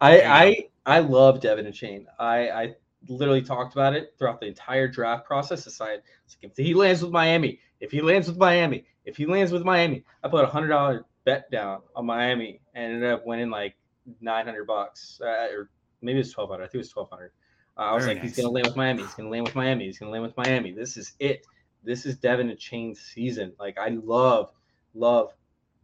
I 0.00 0.20
I 0.22 0.96
I 0.96 0.98
love 1.00 1.40
De'Von 1.40 1.68
Achane. 1.68 2.06
I 2.18 2.50
I 2.50 2.74
literally 3.08 3.42
talked 3.42 3.74
about 3.74 3.94
it 3.94 4.14
throughout 4.18 4.40
the 4.40 4.46
entire 4.46 4.88
draft 4.88 5.26
process. 5.26 5.64
Decided 5.64 6.02
if 6.42 6.56
he 6.56 6.74
lands 6.74 7.02
with 7.02 7.12
Miami, 7.12 7.60
if 7.80 7.90
he 7.90 8.00
lands 8.00 8.28
with 8.28 8.38
Miami, 8.38 8.84
if 9.04 9.16
he 9.16 9.26
lands 9.26 9.52
with 9.52 9.64
Miami, 9.64 10.04
I 10.22 10.28
put 10.28 10.44
a 10.44 10.48
hundred 10.48 10.68
dollar 10.68 11.04
bet 11.24 11.50
down 11.50 11.82
on 11.94 12.06
Miami 12.06 12.60
and 12.74 12.94
ended 12.94 13.10
up 13.10 13.26
winning 13.26 13.50
like 13.50 13.76
nine 14.20 14.44
hundred 14.44 14.66
bucks, 14.66 15.20
uh, 15.24 15.48
or 15.52 15.70
maybe 16.00 16.18
it 16.18 16.22
was 16.22 16.32
twelve 16.32 16.50
hundred. 16.50 16.64
I 16.64 16.66
think 16.66 16.76
it 16.76 16.78
was 16.78 16.90
twelve 16.90 17.10
hundred. 17.10 17.32
Uh, 17.76 17.80
I 17.80 17.94
was 17.94 18.04
Very 18.04 18.14
like, 18.14 18.22
nice. 18.24 18.36
he's 18.36 18.44
gonna 18.44 18.54
land 18.54 18.66
with 18.66 18.76
Miami. 18.76 19.02
He's 19.02 19.14
gonna 19.14 19.30
land 19.30 19.44
with 19.44 19.54
Miami. 19.54 19.84
He's 19.86 19.98
gonna 19.98 20.12
land 20.12 20.24
with 20.24 20.36
Miami. 20.36 20.72
This 20.72 20.96
is 20.96 21.14
it. 21.18 21.46
This 21.84 22.06
is 22.06 22.16
De'Von 22.18 22.52
Achane's 22.54 23.00
season. 23.00 23.52
Like 23.58 23.78
I 23.78 23.88
love, 23.88 24.50
love, 24.94 25.32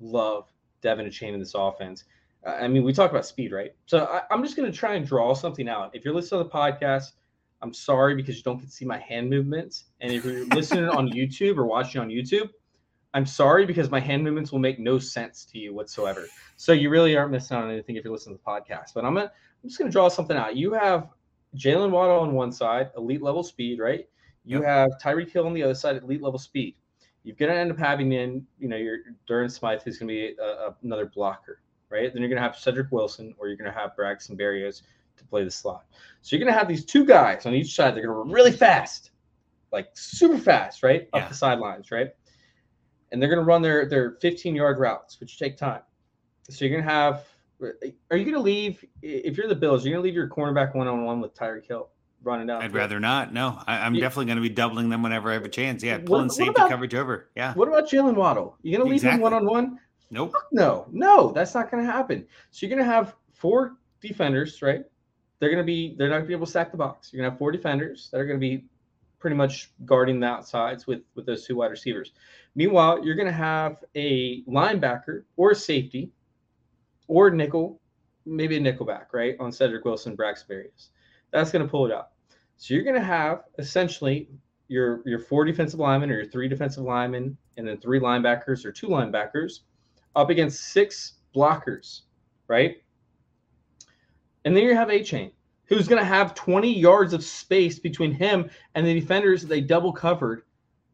love 0.00 0.44
De'Von 0.82 1.06
Achane 1.08 1.34
in 1.34 1.40
this 1.40 1.54
offense. 1.54 2.04
I 2.46 2.68
mean, 2.68 2.84
we 2.84 2.92
talk 2.92 3.10
about 3.10 3.26
speed, 3.26 3.52
right? 3.52 3.74
So 3.86 4.04
I, 4.04 4.22
I'm 4.30 4.42
just 4.42 4.56
gonna 4.56 4.72
try 4.72 4.94
and 4.94 5.06
draw 5.06 5.34
something 5.34 5.68
out. 5.68 5.90
If 5.94 6.04
you're 6.04 6.14
listening 6.14 6.42
to 6.42 6.44
the 6.44 6.50
podcast, 6.50 7.12
I'm 7.60 7.74
sorry 7.74 8.14
because 8.14 8.36
you 8.36 8.42
don't 8.42 8.58
get 8.58 8.66
to 8.66 8.72
see 8.72 8.84
my 8.84 8.98
hand 8.98 9.28
movements. 9.28 9.84
And 10.00 10.12
if 10.12 10.24
you're 10.24 10.46
listening 10.46 10.88
on 10.88 11.08
YouTube 11.12 11.56
or 11.56 11.66
watching 11.66 12.00
on 12.00 12.08
YouTube, 12.08 12.50
I'm 13.14 13.26
sorry 13.26 13.66
because 13.66 13.90
my 13.90 14.00
hand 14.00 14.22
movements 14.22 14.52
will 14.52 14.58
make 14.58 14.78
no 14.78 14.98
sense 14.98 15.44
to 15.46 15.58
you 15.58 15.74
whatsoever. 15.74 16.26
So 16.56 16.72
you 16.72 16.90
really 16.90 17.16
aren't 17.16 17.32
missing 17.32 17.56
out 17.56 17.64
on 17.64 17.70
anything 17.70 17.96
if 17.96 18.04
you're 18.04 18.12
listening 18.12 18.36
to 18.36 18.42
the 18.44 18.50
podcast. 18.50 18.94
But 18.94 19.04
I'm 19.04 19.14
gonna 19.14 19.32
I'm 19.62 19.68
just 19.68 19.78
gonna 19.78 19.90
draw 19.90 20.08
something 20.08 20.36
out. 20.36 20.56
You 20.56 20.72
have 20.74 21.08
Jaylen 21.56 21.90
Waddle 21.90 22.20
on 22.20 22.34
one 22.34 22.52
side, 22.52 22.90
elite 22.96 23.22
level 23.22 23.42
speed, 23.42 23.80
right? 23.80 24.08
You 24.44 24.62
have 24.62 24.90
Tyreek 25.02 25.30
Hill 25.30 25.46
on 25.46 25.54
the 25.54 25.62
other 25.62 25.74
side, 25.74 25.96
elite 25.96 26.22
level 26.22 26.38
speed. 26.38 26.76
You're 27.24 27.36
gonna 27.36 27.54
end 27.54 27.70
up 27.70 27.78
having 27.78 28.12
in, 28.12 28.46
you 28.58 28.68
know, 28.68 28.76
your 28.76 28.98
Durham 29.26 29.48
Smythe 29.48 29.80
is 29.86 29.98
gonna 29.98 30.08
be 30.08 30.36
a, 30.38 30.42
a, 30.42 30.76
another 30.82 31.06
blocker, 31.06 31.60
right? 31.90 32.12
Then 32.12 32.22
you're 32.22 32.28
gonna 32.28 32.40
have 32.40 32.56
Cedric 32.56 32.90
Wilson, 32.90 33.34
or 33.38 33.48
you're 33.48 33.56
gonna 33.56 33.72
have 33.72 33.96
Braxton 33.96 34.36
Berrios 34.36 34.82
to 35.16 35.24
play 35.24 35.44
the 35.44 35.50
slot. 35.50 35.84
So 36.22 36.36
you're 36.36 36.44
gonna 36.44 36.56
have 36.56 36.68
these 36.68 36.84
two 36.84 37.04
guys 37.04 37.46
on 37.46 37.54
each 37.54 37.74
side. 37.74 37.94
They're 37.94 38.02
gonna 38.02 38.18
run 38.18 38.30
really 38.30 38.52
fast, 38.52 39.10
like 39.72 39.88
super 39.94 40.38
fast, 40.38 40.82
right, 40.82 41.08
yeah. 41.12 41.20
up 41.20 41.28
the 41.28 41.34
sidelines, 41.34 41.90
right? 41.90 42.10
And 43.12 43.20
they're 43.20 43.30
gonna 43.30 43.42
run 43.42 43.62
their 43.62 43.86
their 43.86 44.12
15 44.20 44.54
yard 44.54 44.78
routes, 44.78 45.18
which 45.20 45.38
take 45.38 45.56
time. 45.56 45.82
So 46.50 46.64
you're 46.64 46.78
gonna 46.78 46.90
have. 46.90 47.24
Are 48.10 48.16
you 48.16 48.24
gonna 48.24 48.38
leave 48.38 48.84
if 49.02 49.36
you're 49.36 49.48
the 49.48 49.56
Bills? 49.56 49.84
You're 49.84 49.94
gonna 49.94 50.04
leave 50.04 50.14
your 50.14 50.28
cornerback 50.28 50.76
one 50.76 50.86
on 50.86 51.04
one 51.04 51.20
with 51.20 51.34
Tyreek 51.34 51.66
Hill 51.66 51.90
running 52.22 52.46
down. 52.46 52.62
I'd 52.62 52.72
rather 52.72 53.00
not. 53.00 53.32
No, 53.32 53.60
I, 53.66 53.86
am 53.86 53.94
definitely 53.94 54.26
going 54.26 54.36
to 54.36 54.42
be 54.42 54.48
doubling 54.48 54.88
them 54.88 55.02
whenever 55.02 55.30
I 55.30 55.34
have 55.34 55.44
a 55.44 55.48
chance. 55.48 55.82
Yeah, 55.82 55.98
pulling 55.98 56.26
what, 56.26 56.32
safety 56.32 56.50
about, 56.50 56.70
coverage 56.70 56.94
over. 56.94 57.30
Yeah. 57.36 57.54
What 57.54 57.68
about 57.68 57.88
Jaylen 57.88 58.14
Waddle? 58.14 58.56
You're 58.62 58.78
going 58.78 58.86
to 58.86 58.90
leave 58.90 59.00
exactly. 59.00 59.16
him 59.16 59.22
one 59.22 59.34
on 59.34 59.46
one? 59.46 59.78
Nope. 60.10 60.32
No, 60.52 60.86
no, 60.90 61.32
that's 61.32 61.54
not 61.54 61.70
going 61.70 61.84
to 61.84 61.90
happen. 61.90 62.26
So 62.50 62.66
you're 62.66 62.74
going 62.74 62.86
to 62.86 62.92
have 62.92 63.14
four 63.32 63.76
defenders, 64.00 64.62
right? 64.62 64.84
they're 65.38 65.50
going 65.50 65.62
to 65.62 65.66
be 65.66 65.94
they're 65.96 66.08
not 66.08 66.16
going 66.16 66.24
to 66.24 66.28
be 66.28 66.34
able 66.34 66.46
to 66.46 66.50
stack 66.50 66.70
the 66.70 66.76
box. 66.76 67.12
You're 67.12 67.22
going 67.22 67.30
to 67.30 67.32
have 67.32 67.38
four 67.38 67.52
defenders 67.52 68.08
that 68.10 68.20
are 68.20 68.26
going 68.26 68.38
to 68.38 68.40
be 68.40 68.64
pretty 69.18 69.36
much 69.36 69.70
guarding 69.84 70.20
the 70.20 70.26
outsides 70.26 70.86
with 70.86 71.00
with 71.14 71.26
those 71.26 71.46
two 71.46 71.56
wide 71.56 71.70
receivers. 71.70 72.12
Meanwhile, 72.54 73.04
you're 73.04 73.14
going 73.14 73.26
to 73.26 73.32
have 73.32 73.84
a 73.94 74.42
linebacker 74.44 75.24
or 75.36 75.52
a 75.52 75.54
safety 75.54 76.10
or 77.06 77.30
nickel, 77.30 77.80
maybe 78.26 78.56
a 78.56 78.60
nickelback, 78.60 79.06
right, 79.12 79.36
on 79.40 79.52
Cedric 79.52 79.84
Wilson, 79.84 80.16
Berrios. 80.16 80.88
That's 81.30 81.50
going 81.50 81.64
to 81.64 81.70
pull 81.70 81.86
it 81.86 81.92
out. 81.92 82.10
So 82.56 82.74
you're 82.74 82.82
going 82.82 82.96
to 82.96 83.02
have 83.02 83.44
essentially 83.58 84.28
your 84.66 85.02
your 85.06 85.20
four 85.20 85.44
defensive 85.44 85.80
linemen 85.80 86.10
or 86.10 86.16
your 86.16 86.30
three 86.30 86.48
defensive 86.48 86.84
linemen 86.84 87.36
and 87.56 87.66
then 87.66 87.78
three 87.78 88.00
linebackers 88.00 88.64
or 88.64 88.72
two 88.72 88.88
linebackers 88.88 89.60
up 90.16 90.30
against 90.30 90.72
six 90.72 91.14
blockers, 91.34 92.02
right? 92.48 92.76
And 94.44 94.56
then 94.56 94.64
you 94.64 94.74
have 94.74 94.88
Achane, 94.88 95.32
who's 95.64 95.88
going 95.88 96.00
to 96.00 96.06
have 96.06 96.34
20 96.34 96.72
yards 96.72 97.12
of 97.12 97.22
space 97.22 97.78
between 97.78 98.12
him 98.12 98.50
and 98.74 98.86
the 98.86 98.98
defenders 98.98 99.42
that 99.42 99.48
they 99.48 99.60
double 99.60 99.92
covered 99.92 100.42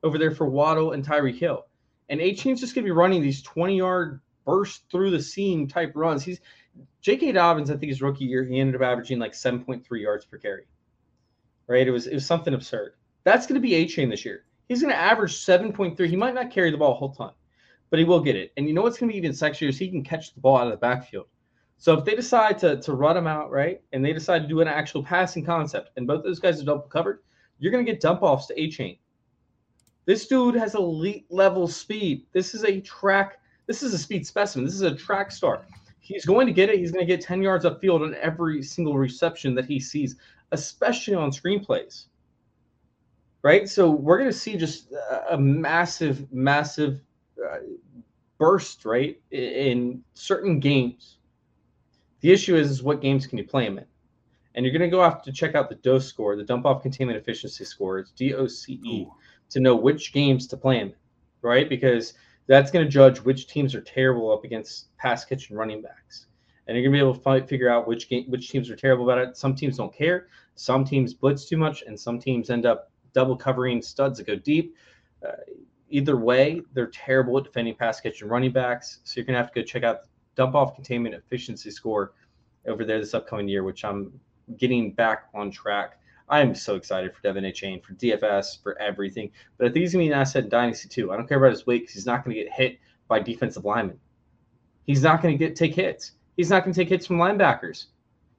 over 0.02 0.18
there 0.18 0.32
for 0.32 0.46
Waddle 0.46 0.92
and 0.92 1.04
Tyreek 1.04 1.38
Hill. 1.38 1.66
And 2.08 2.20
Achane's 2.20 2.60
just 2.60 2.74
going 2.74 2.84
to 2.84 2.88
be 2.88 2.92
running 2.92 3.22
these 3.22 3.42
20 3.42 3.76
yard 3.76 4.20
burst 4.44 4.84
through 4.90 5.10
the 5.10 5.22
seam 5.22 5.66
type 5.66 5.92
runs. 5.94 6.22
He's 6.22 6.40
J.K. 7.00 7.32
Dobbins, 7.32 7.70
I 7.70 7.76
think 7.76 7.90
his 7.90 8.02
rookie 8.02 8.24
year, 8.24 8.44
he 8.44 8.58
ended 8.58 8.76
up 8.76 8.82
averaging 8.82 9.18
like 9.18 9.32
7.3 9.32 9.84
yards 10.00 10.24
per 10.24 10.38
carry. 10.38 10.64
Right? 11.66 11.86
It 11.86 11.90
was 11.90 12.06
it 12.06 12.14
was 12.14 12.26
something 12.26 12.54
absurd. 12.54 12.94
That's 13.24 13.46
going 13.46 13.60
to 13.60 13.66
be 13.66 13.72
Achane 13.72 14.10
this 14.10 14.24
year. 14.24 14.44
He's 14.68 14.80
going 14.80 14.92
to 14.92 14.98
average 14.98 15.32
7.3. 15.32 16.08
He 16.08 16.16
might 16.16 16.34
not 16.34 16.50
carry 16.50 16.70
the 16.70 16.76
ball 16.76 16.92
a 16.92 16.94
whole 16.94 17.12
ton, 17.12 17.32
but 17.94 18.00
he 18.00 18.04
will 18.04 18.18
get 18.18 18.34
it. 18.34 18.52
And 18.56 18.66
you 18.66 18.74
know 18.74 18.82
what's 18.82 18.98
going 18.98 19.08
to 19.08 19.12
be 19.12 19.18
even 19.18 19.30
sexier 19.30 19.68
is 19.68 19.78
he 19.78 19.88
can 19.88 20.02
catch 20.02 20.34
the 20.34 20.40
ball 20.40 20.56
out 20.56 20.66
of 20.66 20.72
the 20.72 20.78
backfield. 20.78 21.26
So 21.76 21.96
if 21.96 22.04
they 22.04 22.16
decide 22.16 22.58
to, 22.58 22.80
to 22.80 22.92
run 22.92 23.16
him 23.16 23.28
out, 23.28 23.52
right, 23.52 23.82
and 23.92 24.04
they 24.04 24.12
decide 24.12 24.42
to 24.42 24.48
do 24.48 24.60
an 24.60 24.66
actual 24.66 25.00
passing 25.00 25.44
concept, 25.44 25.90
and 25.96 26.04
both 26.04 26.24
those 26.24 26.40
guys 26.40 26.60
are 26.60 26.64
double 26.64 26.88
covered, 26.88 27.20
you're 27.60 27.70
going 27.70 27.86
to 27.86 27.92
get 27.92 28.00
dump 28.00 28.24
offs 28.24 28.46
to 28.46 28.54
Achane. 28.56 28.98
This 30.06 30.26
dude 30.26 30.56
has 30.56 30.74
elite 30.74 31.26
level 31.30 31.68
speed. 31.68 32.26
This 32.32 32.52
is 32.52 32.64
a 32.64 32.80
track. 32.80 33.38
This 33.68 33.80
is 33.84 33.94
a 33.94 33.98
speed 33.98 34.26
specimen. 34.26 34.64
This 34.64 34.74
is 34.74 34.82
a 34.82 34.96
track 34.96 35.30
star. 35.30 35.64
He's 36.00 36.24
going 36.24 36.48
to 36.48 36.52
get 36.52 36.70
it. 36.70 36.80
He's 36.80 36.90
going 36.90 37.06
to 37.06 37.16
get 37.16 37.24
10 37.24 37.42
yards 37.42 37.64
upfield 37.64 38.02
on 38.02 38.16
every 38.16 38.60
single 38.60 38.98
reception 38.98 39.54
that 39.54 39.66
he 39.66 39.78
sees, 39.78 40.16
especially 40.50 41.14
on 41.14 41.30
screenplays. 41.30 42.06
Right? 43.42 43.68
So 43.68 43.88
we're 43.88 44.18
going 44.18 44.32
to 44.32 44.36
see 44.36 44.56
just 44.56 44.92
a 45.30 45.38
massive, 45.38 46.26
massive 46.32 47.00
uh, 47.44 47.58
burst, 48.38 48.84
right, 48.84 49.20
in 49.30 50.02
certain 50.14 50.60
games 50.60 51.18
the 52.24 52.32
issue 52.32 52.56
is, 52.56 52.70
is 52.70 52.82
what 52.82 53.02
games 53.02 53.26
can 53.26 53.36
you 53.36 53.44
play 53.44 53.66
them 53.66 53.76
in? 53.76 53.84
And 54.54 54.64
you're 54.64 54.72
going 54.72 54.88
to 54.88 54.96
go 54.96 55.02
off 55.02 55.20
to 55.24 55.30
check 55.30 55.54
out 55.54 55.68
the 55.68 55.74
DOCE 55.74 56.06
score, 56.06 56.36
the 56.36 56.42
dump 56.42 56.64
off 56.64 56.80
containment 56.80 57.18
efficiency 57.18 57.66
score. 57.66 57.98
It's 57.98 58.12
D 58.12 58.32
O 58.32 58.46
C 58.46 58.80
E 58.82 59.06
to 59.50 59.60
know 59.60 59.76
which 59.76 60.10
games 60.10 60.46
to 60.46 60.56
play 60.56 60.78
them, 60.78 60.94
right? 61.42 61.68
Because 61.68 62.14
that's 62.46 62.70
going 62.70 62.82
to 62.82 62.90
judge 62.90 63.18
which 63.18 63.46
teams 63.46 63.74
are 63.74 63.82
terrible 63.82 64.32
up 64.32 64.42
against 64.42 64.96
pass 64.96 65.22
catch 65.26 65.50
and 65.50 65.58
running 65.58 65.82
backs. 65.82 66.28
And 66.66 66.74
you're 66.74 66.82
going 66.82 66.92
to 66.92 66.96
be 66.96 67.06
able 67.06 67.14
to 67.14 67.20
find, 67.20 67.46
figure 67.46 67.68
out 67.68 67.86
which 67.86 68.08
game, 68.08 68.24
which 68.30 68.48
teams 68.48 68.70
are 68.70 68.76
terrible 68.76 69.04
about 69.04 69.18
it. 69.18 69.36
Some 69.36 69.54
teams 69.54 69.76
don't 69.76 69.94
care. 69.94 70.28
Some 70.54 70.82
teams 70.82 71.12
blitz 71.12 71.46
too 71.46 71.58
much, 71.58 71.82
and 71.82 72.00
some 72.00 72.18
teams 72.18 72.48
end 72.48 72.64
up 72.64 72.90
double 73.12 73.36
covering 73.36 73.82
studs 73.82 74.16
that 74.16 74.26
go 74.26 74.36
deep. 74.36 74.74
Uh, 75.22 75.32
either 75.94 76.16
way, 76.16 76.60
they're 76.72 76.88
terrible 76.88 77.38
at 77.38 77.44
defending 77.44 77.74
pass 77.76 78.00
catch 78.00 78.20
and 78.20 78.30
running 78.30 78.50
backs. 78.50 78.98
So 79.04 79.14
you're 79.16 79.24
going 79.24 79.34
to 79.34 79.40
have 79.40 79.52
to 79.52 79.60
go 79.60 79.64
check 79.64 79.84
out 79.84 80.02
the 80.02 80.08
dump 80.34 80.56
off 80.56 80.74
containment 80.74 81.14
efficiency 81.14 81.70
score 81.70 82.14
over 82.66 82.84
there 82.84 82.98
this 82.98 83.14
upcoming 83.14 83.46
year, 83.48 83.62
which 83.62 83.84
I'm 83.84 84.12
getting 84.56 84.92
back 84.92 85.28
on 85.34 85.52
track. 85.52 86.00
I 86.28 86.40
am 86.40 86.52
so 86.52 86.74
excited 86.74 87.14
for 87.14 87.22
De'Von 87.22 87.46
Achane, 87.46 87.80
for 87.84 87.92
DFS, 87.94 88.60
for 88.60 88.76
everything. 88.80 89.30
But 89.56 89.68
I 89.68 89.70
think 89.70 89.82
he's 89.82 89.92
going 89.92 90.06
to 90.06 90.08
be 90.08 90.12
an 90.12 90.20
asset 90.20 90.44
in 90.44 90.50
Dynasty 90.50 90.88
too. 90.88 91.12
I 91.12 91.16
don't 91.16 91.28
care 91.28 91.38
about 91.38 91.52
his 91.52 91.64
weight 91.64 91.82
because 91.82 91.94
he's 91.94 92.06
not 92.06 92.24
going 92.24 92.34
to 92.34 92.42
get 92.42 92.52
hit 92.52 92.80
by 93.06 93.20
defensive 93.20 93.64
linemen. 93.64 94.00
He's 94.86 95.02
not 95.02 95.22
going 95.22 95.38
to 95.38 95.38
get 95.38 95.54
take 95.54 95.76
hits. 95.76 96.12
He's 96.36 96.50
not 96.50 96.64
going 96.64 96.74
to 96.74 96.80
take 96.80 96.88
hits 96.88 97.06
from 97.06 97.18
linebackers. 97.18 97.86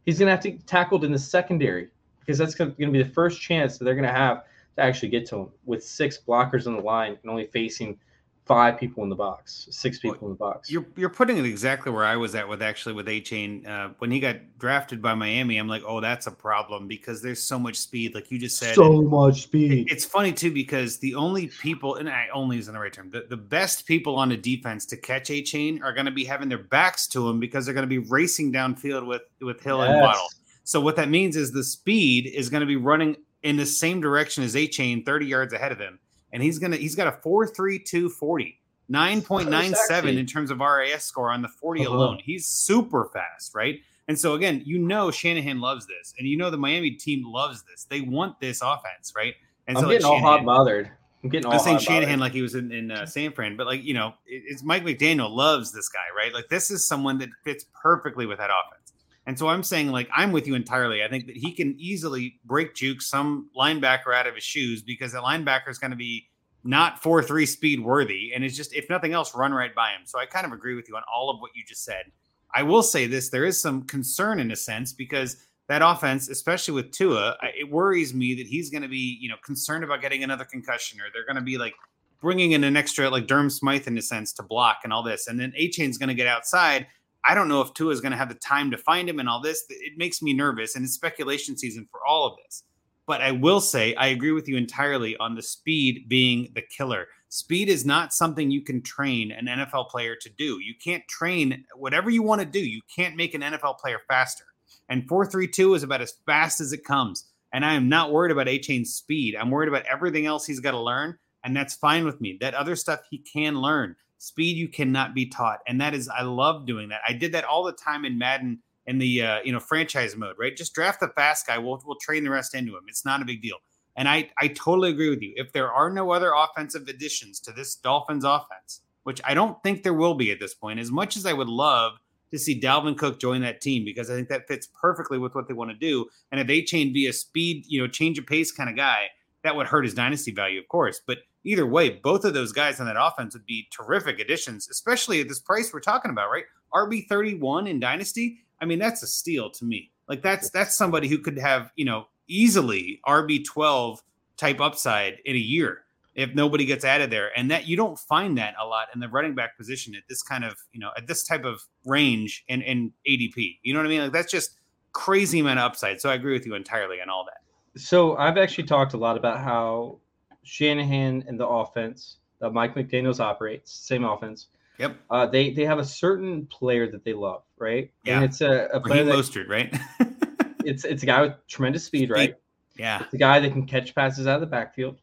He's 0.06 0.20
going 0.20 0.28
to 0.28 0.32
have 0.32 0.42
to 0.42 0.52
get 0.52 0.68
tackled 0.68 1.06
in 1.06 1.14
the 1.14 1.20
secondary 1.20 1.90
because 2.20 2.38
that's 2.38 2.54
going 2.54 2.76
to 2.76 2.92
be 2.92 3.02
the 3.02 3.10
first 3.10 3.40
chance 3.40 3.78
that 3.78 3.86
they're 3.86 3.96
going 3.96 4.04
to 4.04 4.12
have 4.12 4.44
to 4.76 4.84
actually 4.84 5.10
get 5.10 5.26
to 5.28 5.36
him 5.38 5.50
with 5.66 5.84
six 5.84 6.20
blockers 6.28 6.68
on 6.68 6.76
the 6.76 6.82
line 6.82 7.18
and 7.22 7.32
only 7.32 7.48
facing– 7.48 7.98
five 8.46 8.80
people 8.80 9.04
in 9.04 9.10
the 9.10 9.16
box, 9.16 9.68
six 9.72 9.98
people 9.98 10.18
well, 10.22 10.30
in 10.30 10.34
the 10.34 10.38
box. 10.38 10.72
You're 10.72 10.86
you're 10.96 11.10
putting 11.10 11.38
it 11.38 11.46
exactly 11.46 11.92
where 11.92 12.06
I 12.06 12.16
was 12.16 12.36
at 12.36 12.48
with 12.48 12.62
actually 12.62 12.94
with 12.94 13.08
Achane. 13.08 13.68
Uh, 13.68 13.90
when 13.98 14.12
he 14.12 14.20
got 14.20 14.38
drafted 14.60 15.02
by 15.02 15.16
Miami, 15.16 15.58
I'm 15.58 15.68
like, 15.68 15.84
oh, 15.86 16.00
that's 16.00 16.28
a 16.28 16.32
problem 16.32 16.88
because 16.88 17.22
there's 17.22 17.42
so 17.42 17.58
much 17.58 17.76
speed, 17.76 18.14
like 18.14 18.32
you 18.32 18.40
just 18.40 18.58
said. 18.58 18.76
So 18.76 19.02
much 19.02 19.44
speed. 19.44 19.72
It, 19.72 19.92
it's 19.92 20.06
funny 20.06 20.32
too 20.32 20.52
because 20.52 21.00
the 21.00 21.16
only 21.16 21.48
people, 21.48 21.96
and 21.96 22.08
I 22.08 22.28
only 22.34 22.60
is 22.60 22.68
in 22.68 22.76
the 22.76 22.80
right 22.80 22.94
term, 22.94 23.10
the, 23.10 23.26
the 23.28 23.38
best 23.38 23.86
people 23.86 24.16
on 24.16 24.30
the 24.30 24.38
defense 24.38 24.86
to 24.88 24.98
catch 24.98 25.30
Achane 25.30 25.82
are 25.84 25.94
going 25.94 26.06
to 26.06 26.12
be 26.12 26.24
having 26.24 26.50
their 26.50 26.64
backs 26.64 27.08
to 27.08 27.28
him 27.28 27.40
because 27.40 27.66
they're 27.66 27.74
going 27.74 27.88
to 27.88 28.02
be 28.02 28.10
racing 28.10 28.54
downfield 28.54 29.06
with 29.06 29.24
with 29.42 29.62
Hill 29.62 29.80
yes. 29.80 29.90
and 29.90 30.02
Waddle. 30.02 30.28
So 30.64 30.82
what 30.82 30.96
that 30.96 31.10
means 31.10 31.36
is 31.36 31.52
the 31.52 31.64
speed 31.64 32.26
is 32.26 32.50
going 32.50 32.62
to 32.62 32.68
be 32.68 32.76
running 32.76 33.18
in 33.46 33.56
the 33.56 33.66
same 33.66 34.02
direction 34.02 34.44
as 34.44 34.56
Achane, 34.56 35.06
30 35.06 35.26
yards 35.26 35.54
ahead 35.54 35.72
of 35.72 35.80
him 35.80 36.00
and 36.36 36.44
he's 36.44 36.60
gonna 36.60 36.76
he's 36.76 36.96
got 36.96 37.08
a 37.08 37.12
4.32 37.12 38.12
40 38.12 38.60
9.97 38.92 40.18
in 40.18 40.26
terms 40.28 40.52
of 40.52 40.60
RAS 40.60 41.04
score 41.04 41.32
on 41.32 41.42
the 41.42 41.48
40 41.48 41.82
uh-huh. 41.82 41.96
alone. 41.96 42.20
He's 42.24 42.46
super 42.46 43.10
fast, 43.12 43.56
right? 43.56 43.80
And 44.08 44.20
so 44.20 44.36
again, 44.36 44.62
you 44.64 44.78
know 44.78 45.10
Shanahan 45.10 45.60
loves 45.60 45.88
this, 45.88 46.14
and 46.20 46.28
you 46.28 46.38
know 46.38 46.52
the 46.52 46.58
Miami 46.58 46.92
team 46.92 47.24
loves 47.26 47.64
this. 47.64 47.86
They 47.86 48.02
want 48.02 48.40
this 48.40 48.62
offense, 48.62 49.14
right? 49.16 49.34
And 49.68 49.76
I'm 49.78 49.86
so 49.86 49.90
getting 49.90 50.04
like 50.04 50.14
all 50.14 50.20
hot 50.20 50.46
bothered. 50.46 50.92
I'm 51.24 51.30
getting 51.30 51.48
all. 51.48 51.54
I'm 51.54 51.60
saying 51.60 51.80
Shanahan 51.80 52.20
like 52.20 52.34
he 52.34 52.44
was 52.44 52.54
in, 52.54 52.72
in 52.72 52.92
uh, 52.92 53.08
San 53.08 53.32
Fran, 53.32 53.58
but 53.58 53.66
like 53.66 53.84
you 53.84 53.96
know, 53.96 54.10
it, 54.28 54.44
it's 54.46 54.62
Mike 54.62 54.84
McDaniel 54.84 55.32
loves 55.32 55.72
this 55.72 55.90
guy, 55.90 56.06
right? 56.16 56.32
Like 56.32 56.50
this 56.50 56.70
is 56.70 56.88
someone 56.88 57.18
that 57.20 57.30
fits 57.44 57.66
perfectly 57.82 58.28
with 58.28 58.38
that 58.38 58.52
offense. 58.52 58.85
And 59.28 59.38
so 59.38 59.48
I'm 59.48 59.64
saying, 59.64 59.92
like, 59.92 60.10
I'm 60.16 60.32
with 60.32 60.46
you 60.46 60.56
entirely. 60.56 61.04
I 61.04 61.08
think 61.08 61.26
that 61.28 61.36
he 61.36 61.52
can 61.52 61.76
easily 61.80 62.40
break 62.46 62.76
juke 62.76 63.02
some 63.02 63.50
linebacker 63.58 64.14
out 64.14 64.28
of 64.28 64.36
his 64.36 64.44
shoes 64.44 64.84
because 64.84 65.14
the 65.14 65.20
linebacker 65.20 65.70
is 65.70 65.80
going 65.80 65.92
to 65.92 65.98
be 65.98 66.28
not 66.64 67.02
4 67.02 67.24
3 67.24 67.46
speed 67.46 67.80
worthy. 67.80 68.32
And 68.34 68.44
it's 68.44 68.56
just, 68.56 68.74
if 68.74 68.90
nothing 68.90 69.14
else, 69.14 69.36
run 69.36 69.54
right 69.54 69.74
by 69.74 69.92
him. 69.92 70.02
So 70.06 70.20
I 70.20 70.26
kind 70.26 70.46
of 70.46 70.52
agree 70.52 70.76
with 70.76 70.88
you 70.88 70.96
on 70.96 71.04
all 71.14 71.30
of 71.30 71.40
what 71.40 71.52
you 71.56 71.64
just 71.68 71.84
said. 71.84 72.06
I 72.54 72.64
will 72.64 72.84
say 72.84 73.08
this 73.08 73.30
there 73.30 73.46
is 73.46 73.62
some 73.62 73.84
concern 73.84 74.40
in 74.40 74.52
a 74.52 74.56
sense 74.56 74.94
because 74.94 75.38
that 75.68 75.82
offense, 75.82 76.30
especially 76.30 76.76
with 76.76 76.92
Tua, 76.92 77.36
it 77.58 77.70
worries 77.70 78.14
me 78.14 78.36
that 78.36 78.46
he's 78.46 78.70
going 78.70 78.84
to 78.84 78.88
be, 78.88 79.18
you 79.20 79.30
know, 79.30 79.36
concerned 79.44 79.84
about 79.84 80.02
getting 80.02 80.24
another 80.24 80.46
concussion 80.46 81.00
or 81.02 81.06
they're 81.12 81.26
going 81.26 81.36
to 81.36 81.42
be 81.42 81.58
like 81.58 81.74
bringing 82.22 82.52
in 82.52 82.64
an 82.64 82.78
extra, 82.78 83.10
like 83.10 83.28
Durham 83.28 83.50
Smythe 83.50 83.88
in 83.88 83.98
a 83.98 84.02
sense 84.02 84.32
to 84.34 84.44
block 84.44 84.80
and 84.84 84.94
all 84.94 85.04
this. 85.04 85.28
And 85.28 85.40
then 85.40 85.54
Achane's 85.58 85.98
going 85.98 86.10
to 86.10 86.16
get 86.16 86.28
outside. 86.28 86.88
I 87.28 87.34
don't 87.34 87.48
know 87.48 87.62
if 87.62 87.74
Tua 87.74 87.92
is 87.92 88.02
going 88.02 88.12
to 88.12 88.18
have 88.18 88.30
the 88.30 88.36
time 88.36 88.72
to 88.72 88.78
find 88.78 89.10
him 89.10 89.20
and 89.20 89.28
all 89.28 89.42
this. 89.42 89.64
It 89.70 89.98
makes 89.98 90.22
me 90.22 90.34
nervous. 90.34 90.76
And 90.76 90.86
it's 90.86 90.94
speculation 90.94 91.58
season 91.58 91.88
for 91.90 92.02
all 92.08 92.28
of 92.28 92.38
this. 92.44 92.64
But 93.08 93.22
I 93.22 93.32
will 93.32 93.62
say, 93.62 93.94
I 93.96 94.08
agree 94.08 94.32
with 94.32 94.48
you 94.48 94.58
entirely 94.58 95.16
on 95.18 95.36
the 95.36 95.42
speed 95.42 96.06
being 96.08 96.50
the 96.56 96.62
killer. 96.62 97.08
Speed 97.30 97.70
is 97.70 97.86
not 97.86 98.14
something 98.14 98.50
you 98.50 98.62
can 98.62 98.82
train 98.82 99.32
an 99.32 99.46
NFL 99.46 99.90
player 99.90 100.16
to 100.22 100.30
do. 100.30 100.60
You 100.60 100.74
can't 100.84 101.08
train 101.08 101.66
whatever 101.76 102.10
you 102.10 102.24
want 102.24 102.42
to 102.42 102.48
do. 102.48 102.60
You 102.60 102.82
can't 102.94 103.16
make 103.16 103.34
an 103.34 103.42
NFL 103.42 103.78
player 103.78 104.00
faster. 104.08 104.46
And 104.90 105.08
432 105.08 105.76
is 105.76 105.84
about 105.84 106.02
as 106.02 106.14
fast 106.26 106.62
as 106.62 106.74
it 106.74 106.84
comes. 106.84 107.26
And 107.54 107.66
I 107.66 107.74
am 107.74 107.90
not 107.90 108.12
worried 108.12 108.32
about 108.32 108.48
Achane's 108.48 108.94
speed. 108.94 109.36
I'm 109.36 109.52
worried 109.52 109.70
about 109.70 109.86
everything 109.86 110.26
else 110.26 110.46
he's 110.46 110.60
got 110.60 110.72
to 110.72 110.80
learn. 110.80 111.18
And 111.44 111.56
that's 111.56 111.76
fine 111.76 112.06
with 112.06 112.20
me. 112.20 112.38
That 112.42 112.56
other 112.56 112.76
stuff 112.76 113.02
he 113.10 113.20
can 113.20 113.56
learn. 113.56 113.96
Speed 114.18 114.58
you 114.58 114.68
cannot 114.68 115.14
be 115.14 115.28
taught. 115.28 115.60
And 115.68 115.80
that 115.82 115.94
is, 115.94 116.10
I 116.10 116.24
love 116.24 116.66
doing 116.66 116.90
that. 116.90 117.02
I 117.08 117.14
did 117.14 117.34
that 117.34 117.44
all 117.44 117.64
the 117.64 117.74
time 117.74 118.06
in 118.06 118.18
Madden 118.18 118.60
in 118.88 118.98
the 118.98 119.22
uh, 119.22 119.40
you 119.44 119.52
know 119.52 119.60
franchise 119.60 120.16
mode, 120.16 120.36
right? 120.38 120.56
Just 120.56 120.74
draft 120.74 121.00
the 121.00 121.10
fast 121.10 121.48
guy. 121.48 121.58
We'll 121.58 121.82
we'll 121.86 121.98
train 121.98 122.24
the 122.24 122.30
rest 122.30 122.56
into 122.56 122.76
him. 122.76 122.84
It's 122.88 123.06
not 123.06 123.22
a 123.22 123.26
big 123.26 123.42
deal. 123.42 123.58
And 123.96 124.08
I 124.08 124.30
I 124.40 124.50
totally 124.50 124.90
agree 124.90 125.10
with 125.10 125.22
you. 125.22 125.34
If 125.36 125.54
there 125.54 125.72
are 125.72 125.90
no 125.90 126.12
other 126.12 126.34
offensive 126.36 126.88
additions 126.88 127.40
to 127.42 127.52
this 127.52 127.76
Dolphins 127.76 128.24
offense, 128.24 128.82
which 129.04 129.22
I 129.26 129.34
don't 129.34 129.62
think 129.64 129.84
there 129.84 129.94
will 129.94 130.16
be 130.16 130.32
at 130.32 130.40
this 130.40 130.54
point, 130.54 130.80
as 130.80 130.92
much 130.92 131.18
as 131.18 131.26
I 131.26 131.34
would 131.34 131.50
love 131.50 131.94
to 132.32 132.40
see 132.40 132.60
Dalvin 132.60 132.98
Cook 132.98 133.20
join 133.20 133.42
that 133.42 133.62
team 133.62 133.86
because 133.86 134.10
I 134.10 134.16
think 134.16 134.30
that 134.30 134.48
fits 134.48 134.68
perfectly 134.80 135.18
with 135.18 135.36
what 135.36 135.48
they 135.48 135.54
want 135.54 135.72
to 135.72 135.78
do. 135.78 136.08
And 136.32 136.42
if 136.42 136.48
Achane 136.48 136.94
be 136.94 137.08
a 137.08 137.14
speed, 137.14 137.66
you 137.68 137.80
know, 137.80 137.88
change 137.88 138.18
of 138.18 138.26
pace 138.26 138.52
kind 138.52 138.70
of 138.70 138.76
guy, 138.76 139.10
that 139.44 139.56
would 139.56 139.68
hurt 139.68 139.86
his 139.86 139.94
dynasty 139.94 140.32
value, 140.32 140.60
of 140.60 140.68
course. 140.68 141.00
But 141.06 141.20
either 141.46 141.66
way, 141.66 141.90
both 141.90 142.26
of 142.26 142.34
those 142.34 142.52
guys 142.52 142.80
on 142.80 142.88
that 142.88 142.98
offense 143.00 143.34
would 143.34 143.46
be 143.46 143.68
terrific 143.72 144.20
additions, 144.20 144.68
especially 144.70 145.22
at 145.22 145.30
this 145.30 145.40
price 145.40 145.74
we're 145.74 145.80
talking 145.80 146.12
about, 146.12 146.30
right? 146.30 146.46
RB 146.74 147.08
31 147.08 147.68
in 147.68 147.80
dynasty 147.80 148.46
I 148.62 148.66
mean, 148.66 148.80
that's 148.80 149.04
a 149.04 149.08
steal 149.08 149.50
to 149.52 149.66
me. 149.66 149.92
Like 150.08 150.22
that's 150.22 150.50
that's 150.50 150.76
somebody 150.76 151.08
who 151.08 151.18
could 151.18 151.38
have, 151.38 151.72
you 151.76 151.86
know, 151.86 152.08
easily 152.28 153.00
RB12 153.08 154.00
type 154.38 154.62
upside 154.62 155.20
in 155.26 155.36
a 155.36 155.40
year 155.40 155.84
if 156.14 156.34
nobody 156.34 156.66
gets 156.66 156.86
added 156.86 157.10
there. 157.10 157.38
And 157.38 157.52
that 157.52 157.68
you 157.68 157.76
don't 157.76 157.98
find 157.98 158.38
that 158.38 158.56
a 158.62 158.66
lot 158.66 158.88
in 158.94 159.00
the 159.00 159.10
running 159.10 159.36
back 159.36 159.58
position 159.58 159.96
at 159.96 160.04
this 160.08 160.22
kind 160.22 160.44
of, 160.44 160.56
you 160.72 160.80
know, 160.80 160.92
at 160.98 161.08
this 161.08 161.24
type 161.24 161.44
of 161.44 161.62
range 161.86 162.44
in, 162.48 162.62
in 162.62 162.94
ADP. 163.08 163.60
You 163.64 163.74
know 163.74 163.80
what 163.80 163.88
I 163.88 163.90
mean? 163.90 164.02
Like 164.02 164.12
that's 164.12 164.32
just 164.32 164.58
crazy 164.94 165.40
amount 165.40 165.60
of 165.60 165.66
upside. 165.66 166.00
So 166.00 166.10
I 166.10 166.14
agree 166.14 166.34
with 166.34 166.46
you 166.46 166.56
entirely 166.56 167.02
on 167.02 167.10
all 167.10 167.26
that. 167.26 167.82
So 167.82 168.16
I've 168.16 168.38
actually 168.38 168.66
talked 168.66 168.94
a 168.94 168.98
lot 168.98 169.18
about 169.18 169.42
how 169.42 170.00
Shanahan 170.46 171.26
and 171.28 171.40
the 171.40 171.48
offense 171.48 172.18
that 172.40 172.52
Mike 172.52 172.76
McDaniels 172.76 173.20
operates, 173.20 173.72
same 173.72 174.06
offense, 174.06 174.48
Yep. 174.78 174.98
Uh, 175.10 175.26
they 175.26 175.52
they 175.52 175.66
have 175.66 175.80
a 175.80 175.86
certain 175.86 176.46
player 176.48 176.90
that 176.92 177.04
they 177.04 177.14
love, 177.14 177.44
right? 177.58 177.92
Yeah. 178.04 178.16
And 178.16 178.26
it's 178.26 178.42
a, 178.42 178.68
a 178.74 178.80
player 178.80 179.04
that, 179.04 179.16
Mostert, 179.16 179.48
right? 179.48 179.74
it's 180.66 180.84
it's 180.84 181.04
a 181.04 181.06
guy 181.06 181.22
with 181.22 181.34
tremendous 181.48 181.86
speed, 181.86 182.10
right? 182.10 182.36
Yeah. 182.78 183.04
It's 183.04 183.14
a 183.14 183.18
guy 183.18 183.40
that 183.40 183.52
can 183.52 183.66
catch 183.66 183.96
passes 183.96 184.28
out 184.28 184.36
of 184.36 184.42
the 184.42 184.48
backfield. 184.48 185.00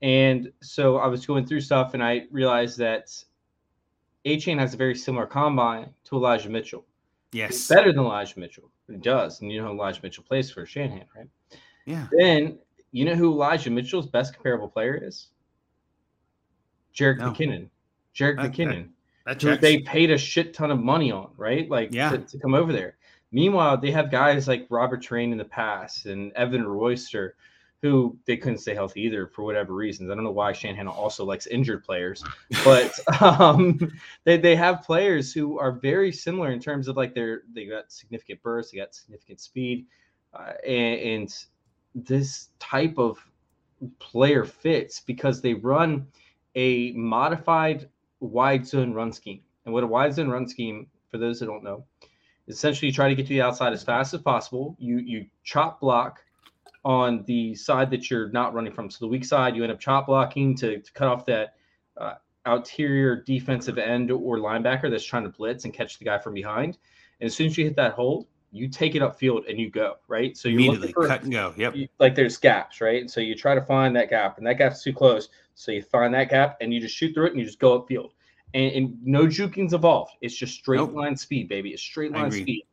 And 0.00 0.50
so 0.62 0.96
I 0.96 1.06
was 1.06 1.26
going 1.26 1.46
through 1.46 1.60
stuff 1.60 1.94
and 1.94 2.02
I 2.02 2.24
realized 2.30 2.78
that 2.78 3.12
Achane 4.24 4.58
has 4.58 4.74
a 4.74 4.76
very 4.76 4.94
similar 4.94 5.26
combine 5.26 5.90
to 6.04 6.16
Elijah 6.16 6.48
Mitchell. 6.48 6.84
Yes. 7.32 7.50
It's 7.50 7.68
better 7.68 7.92
than 7.92 8.00
Elijah 8.00 8.38
Mitchell. 8.40 8.70
It 8.88 9.02
does. 9.02 9.42
And 9.42 9.52
you 9.52 9.62
know 9.62 9.70
Elijah 9.70 10.00
Mitchell 10.02 10.24
plays 10.24 10.50
for 10.50 10.64
Shanahan, 10.66 11.04
right? 11.14 11.28
Yeah. 11.84 12.06
Then 12.12 12.58
you 12.92 13.04
know 13.04 13.14
who 13.14 13.32
Elijah 13.32 13.70
Mitchell's 13.70 14.06
best 14.06 14.34
comparable 14.34 14.68
player 14.68 14.94
is? 14.94 15.28
Jerick 16.94 17.18
no. 17.18 17.32
McKinnon. 17.32 17.68
Jerick 18.14 18.38
okay. 18.38 18.64
McKinnon 18.64 18.88
who 19.40 19.56
they 19.56 19.78
paid 19.80 20.10
a 20.10 20.18
shit 20.18 20.54
ton 20.54 20.70
of 20.70 20.80
money 20.80 21.12
on, 21.12 21.30
right? 21.36 21.68
Like 21.68 21.92
yeah. 21.92 22.10
to, 22.10 22.18
to, 22.18 22.38
come 22.38 22.54
over 22.54 22.72
there. 22.72 22.96
Meanwhile, 23.30 23.78
they 23.78 23.90
have 23.90 24.10
guys 24.10 24.48
like 24.48 24.66
Robert 24.68 25.00
Train 25.02 25.32
in 25.32 25.38
the 25.38 25.44
past 25.44 26.06
and 26.06 26.32
Evan 26.32 26.66
Royster, 26.66 27.36
who 27.80 28.16
they 28.26 28.36
couldn't 28.36 28.58
stay 28.58 28.74
healthy 28.74 29.02
either 29.02 29.26
for 29.26 29.42
whatever 29.42 29.74
reasons. 29.74 30.10
I 30.10 30.14
don't 30.14 30.24
know 30.24 30.30
why 30.30 30.52
Shanahan 30.52 30.88
also 30.88 31.24
likes 31.24 31.46
injured 31.46 31.84
players, 31.84 32.22
but 32.64 32.92
um, 33.22 33.92
they, 34.24 34.36
they 34.36 34.56
have 34.56 34.82
players 34.82 35.32
who 35.32 35.58
are 35.58 35.72
very 35.72 36.12
similar 36.12 36.50
in 36.50 36.60
terms 36.60 36.88
of 36.88 36.96
like 36.96 37.14
they're 37.14 37.42
they 37.52 37.66
got 37.66 37.90
significant 37.90 38.42
burst, 38.42 38.72
they 38.72 38.78
got 38.78 38.94
significant 38.94 39.40
speed, 39.40 39.86
uh, 40.34 40.52
and, 40.66 41.00
and 41.00 41.44
this 41.94 42.48
type 42.58 42.98
of 42.98 43.18
player 43.98 44.44
fits 44.44 45.00
because 45.00 45.40
they 45.40 45.54
run 45.54 46.06
a 46.54 46.92
modified 46.92 47.88
wide 48.20 48.66
zone 48.66 48.92
run 48.92 49.12
scheme. 49.12 49.40
And 49.64 49.74
what 49.74 49.84
a 49.84 49.86
wide 49.86 50.14
zone 50.14 50.28
run 50.28 50.46
scheme, 50.46 50.86
for 51.10 51.18
those 51.18 51.40
that 51.40 51.46
don't 51.46 51.64
know, 51.64 51.84
is 52.46 52.56
essentially 52.56 52.88
you 52.88 52.92
try 52.92 53.08
to 53.08 53.14
get 53.14 53.26
to 53.26 53.30
the 53.30 53.42
outside 53.42 53.72
as 53.72 53.82
fast 53.82 54.14
as 54.14 54.20
possible. 54.20 54.76
You 54.78 54.98
you 54.98 55.26
chop 55.44 55.80
block 55.80 56.24
on 56.84 57.22
the 57.26 57.54
side 57.54 57.90
that 57.90 58.10
you're 58.10 58.28
not 58.30 58.54
running 58.54 58.72
from. 58.72 58.90
So 58.90 58.98
the 59.00 59.08
weak 59.08 59.24
side, 59.24 59.54
you 59.54 59.62
end 59.62 59.72
up 59.72 59.78
chop 59.78 60.06
blocking 60.06 60.56
to, 60.56 60.80
to 60.80 60.92
cut 60.92 61.08
off 61.08 61.24
that 61.26 61.54
uh, 61.96 62.14
outerior 62.46 63.24
defensive 63.24 63.78
end 63.78 64.10
or 64.10 64.38
linebacker 64.38 64.90
that's 64.90 65.04
trying 65.04 65.22
to 65.22 65.28
blitz 65.28 65.64
and 65.64 65.72
catch 65.72 65.98
the 65.98 66.04
guy 66.04 66.18
from 66.18 66.34
behind. 66.34 66.78
And 67.20 67.28
as 67.28 67.36
soon 67.36 67.46
as 67.46 67.56
you 67.56 67.64
hit 67.64 67.76
that 67.76 67.92
hold, 67.92 68.26
you 68.52 68.68
take 68.68 68.94
it 68.94 69.02
upfield 69.02 69.48
and 69.48 69.58
you 69.58 69.70
go 69.70 69.94
right. 70.06 70.36
So 70.36 70.48
you 70.48 70.56
immediately 70.56 70.92
for, 70.92 71.08
cut 71.08 71.22
and 71.22 71.32
go. 71.32 71.54
Yep. 71.56 71.74
You, 71.74 71.88
like 71.98 72.14
there's 72.14 72.36
gaps, 72.36 72.80
right? 72.80 73.00
And 73.00 73.10
so 73.10 73.20
you 73.20 73.34
try 73.34 73.54
to 73.54 73.62
find 73.62 73.96
that 73.96 74.10
gap, 74.10 74.38
and 74.38 74.46
that 74.46 74.58
gap's 74.58 74.82
too 74.82 74.92
close. 74.92 75.30
So 75.54 75.72
you 75.72 75.82
find 75.82 76.12
that 76.14 76.30
gap 76.30 76.58
and 76.60 76.72
you 76.72 76.80
just 76.80 76.94
shoot 76.94 77.14
through 77.14 77.26
it 77.26 77.30
and 77.32 77.40
you 77.40 77.46
just 77.46 77.58
go 77.58 77.80
upfield. 77.80 78.10
And, 78.54 78.72
and 78.72 78.98
no 79.02 79.26
juking's 79.26 79.72
involved. 79.72 80.12
It's 80.20 80.36
just 80.36 80.54
straight 80.54 80.76
nope. 80.76 80.92
line 80.92 81.16
speed, 81.16 81.48
baby. 81.48 81.70
It's 81.70 81.82
straight 81.82 82.12
line 82.12 82.30
speed 82.30 82.64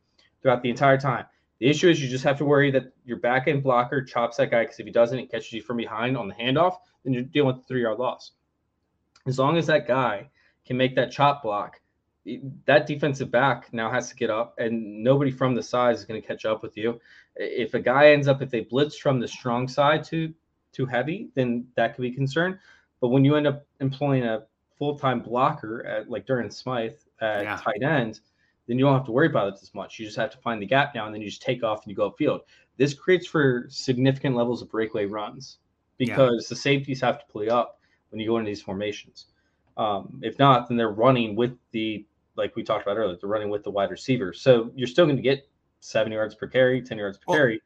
throughout 0.42 0.62
the 0.62 0.70
entire 0.70 0.98
time. 0.98 1.24
The 1.58 1.68
issue 1.68 1.88
is 1.88 2.02
you 2.02 2.08
just 2.08 2.24
have 2.24 2.38
to 2.38 2.44
worry 2.44 2.70
that 2.70 2.92
your 3.04 3.18
back 3.18 3.48
end 3.48 3.62
blocker 3.62 4.02
chops 4.02 4.38
that 4.38 4.50
guy 4.50 4.64
because 4.64 4.80
if 4.80 4.86
he 4.86 4.92
doesn't, 4.92 5.18
it 5.18 5.30
catches 5.30 5.52
you 5.52 5.62
from 5.62 5.76
behind 5.76 6.16
on 6.16 6.28
the 6.28 6.34
handoff, 6.34 6.76
then 7.04 7.12
you're 7.12 7.22
dealing 7.22 7.48
with 7.48 7.56
the 7.58 7.68
three 7.68 7.82
yard 7.82 7.98
loss. 7.98 8.32
As 9.26 9.38
long 9.38 9.58
as 9.58 9.66
that 9.66 9.86
guy 9.86 10.30
can 10.66 10.76
make 10.76 10.94
that 10.96 11.12
chop 11.12 11.42
block, 11.42 11.80
that 12.66 12.86
defensive 12.86 13.30
back 13.30 13.72
now 13.72 13.90
has 13.90 14.08
to 14.10 14.14
get 14.14 14.30
up, 14.30 14.54
and 14.58 15.02
nobody 15.02 15.30
from 15.30 15.54
the 15.54 15.62
side 15.62 15.94
is 15.94 16.04
going 16.04 16.20
to 16.20 16.26
catch 16.26 16.44
up 16.44 16.62
with 16.62 16.76
you. 16.76 17.00
If 17.36 17.74
a 17.74 17.80
guy 17.80 18.10
ends 18.10 18.28
up, 18.28 18.42
if 18.42 18.50
they 18.50 18.60
blitz 18.60 18.96
from 18.96 19.20
the 19.20 19.28
strong 19.28 19.68
side 19.68 20.04
too 20.04 20.34
too 20.72 20.86
heavy, 20.86 21.30
then 21.34 21.66
that 21.76 21.94
could 21.94 22.02
be 22.02 22.12
concerned. 22.12 22.58
But 23.00 23.08
when 23.08 23.24
you 23.24 23.34
end 23.36 23.46
up 23.46 23.66
employing 23.80 24.24
a 24.24 24.44
full 24.78 24.98
time 24.98 25.20
blocker 25.20 25.84
at 25.86 26.10
like 26.10 26.26
Durham 26.26 26.50
Smythe 26.50 26.94
at 27.20 27.44
yeah. 27.44 27.56
tight 27.56 27.82
end, 27.82 28.20
then 28.66 28.78
you 28.78 28.84
don't 28.84 28.94
have 28.94 29.06
to 29.06 29.12
worry 29.12 29.26
about 29.26 29.48
it 29.48 29.58
as 29.62 29.74
much. 29.74 29.98
You 29.98 30.04
just 30.06 30.18
have 30.18 30.30
to 30.30 30.38
find 30.38 30.60
the 30.60 30.66
gap 30.66 30.94
now, 30.94 31.06
and 31.06 31.14
then 31.14 31.22
you 31.22 31.28
just 31.28 31.42
take 31.42 31.64
off 31.64 31.84
and 31.84 31.90
you 31.90 31.96
go 31.96 32.10
upfield. 32.10 32.40
This 32.76 32.94
creates 32.94 33.26
for 33.26 33.66
significant 33.68 34.36
levels 34.36 34.62
of 34.62 34.70
breakaway 34.70 35.06
runs 35.06 35.58
because 35.98 36.46
yeah. 36.46 36.48
the 36.50 36.56
safeties 36.56 37.00
have 37.00 37.18
to 37.18 37.26
play 37.26 37.48
up 37.48 37.80
when 38.10 38.20
you 38.20 38.28
go 38.28 38.38
into 38.38 38.48
these 38.48 38.62
formations. 38.62 39.26
Um, 39.76 40.20
if 40.22 40.38
not, 40.38 40.68
then 40.68 40.76
they're 40.76 40.90
running 40.90 41.36
with 41.36 41.56
the 41.72 42.04
like 42.36 42.56
we 42.56 42.62
talked 42.62 42.82
about 42.86 42.96
earlier, 42.96 43.16
they're 43.20 43.28
running 43.28 43.50
with 43.50 43.64
the 43.64 43.70
wide 43.70 43.90
receiver. 43.90 44.32
So 44.32 44.70
you're 44.74 44.86
still 44.86 45.06
going 45.06 45.16
to 45.16 45.22
get 45.22 45.48
seven 45.80 46.12
yards 46.12 46.34
per 46.34 46.46
carry, 46.46 46.82
10 46.82 46.98
yards 46.98 47.18
per 47.18 47.24
well, 47.26 47.38
carry. 47.38 47.62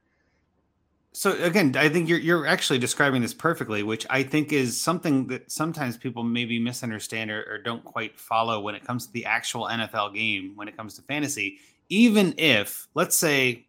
So 1.13 1.41
again, 1.45 1.77
I 1.77 1.89
think 1.89 2.09
you're 2.09 2.19
you're 2.19 2.45
actually 2.45 2.81
describing 2.81 3.23
this 3.23 3.33
perfectly, 3.33 3.85
which 3.85 4.05
I 4.11 4.25
think 4.25 4.53
is 4.53 4.81
something 4.81 5.29
that 5.29 5.51
sometimes 5.51 5.97
people 5.97 6.25
maybe 6.25 6.59
misunderstand 6.59 7.31
or, 7.31 7.45
or 7.49 7.59
don't 7.59 7.85
quite 7.85 8.19
follow 8.19 8.61
when 8.61 8.75
it 8.75 8.85
comes 8.85 9.07
to 9.07 9.13
the 9.13 9.25
actual 9.25 9.67
NFL 9.67 10.15
game, 10.15 10.53
when 10.57 10.67
it 10.67 10.77
comes 10.77 10.95
to 10.95 11.03
fantasy. 11.03 11.59
Even 11.89 12.35
if, 12.37 12.89
let's 12.95 13.15
say, 13.15 13.67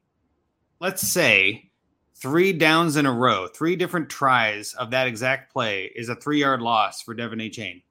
let's 0.79 1.07
say 1.07 1.69
three 2.15 2.51
downs 2.51 2.95
in 2.95 3.05
a 3.05 3.11
row, 3.11 3.45
three 3.47 3.75
different 3.75 4.09
tries 4.09 4.73
of 4.73 4.89
that 4.89 5.05
exact 5.05 5.53
play 5.53 5.91
is 5.95 6.09
a 6.09 6.15
three 6.15 6.39
yard 6.39 6.63
loss 6.63 7.03
for 7.03 7.13
De'Von 7.13 7.47
Achane. 7.47 7.83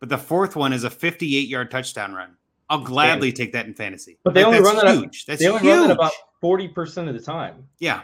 But 0.00 0.08
the 0.08 0.18
fourth 0.18 0.56
one 0.56 0.72
is 0.72 0.84
a 0.84 0.90
58 0.90 1.48
yard 1.48 1.70
touchdown 1.70 2.14
run. 2.14 2.36
I'll 2.72 2.80
gladly 2.80 3.32
take 3.32 3.52
that 3.52 3.66
in 3.66 3.74
fantasy. 3.74 4.18
But 4.24 4.32
they 4.32 4.44
like, 4.44 4.56
only 4.56 4.60
run 4.60 4.76
that 4.76 4.96
huge. 4.96 5.26
That's 5.26 5.40
they 5.40 5.48
only 5.48 5.60
huge. 5.60 5.76
run 5.76 5.88
that 5.88 5.94
about 5.94 6.12
forty 6.40 6.68
percent 6.68 7.06
of 7.06 7.14
the 7.14 7.20
time. 7.20 7.68
Yeah. 7.80 8.00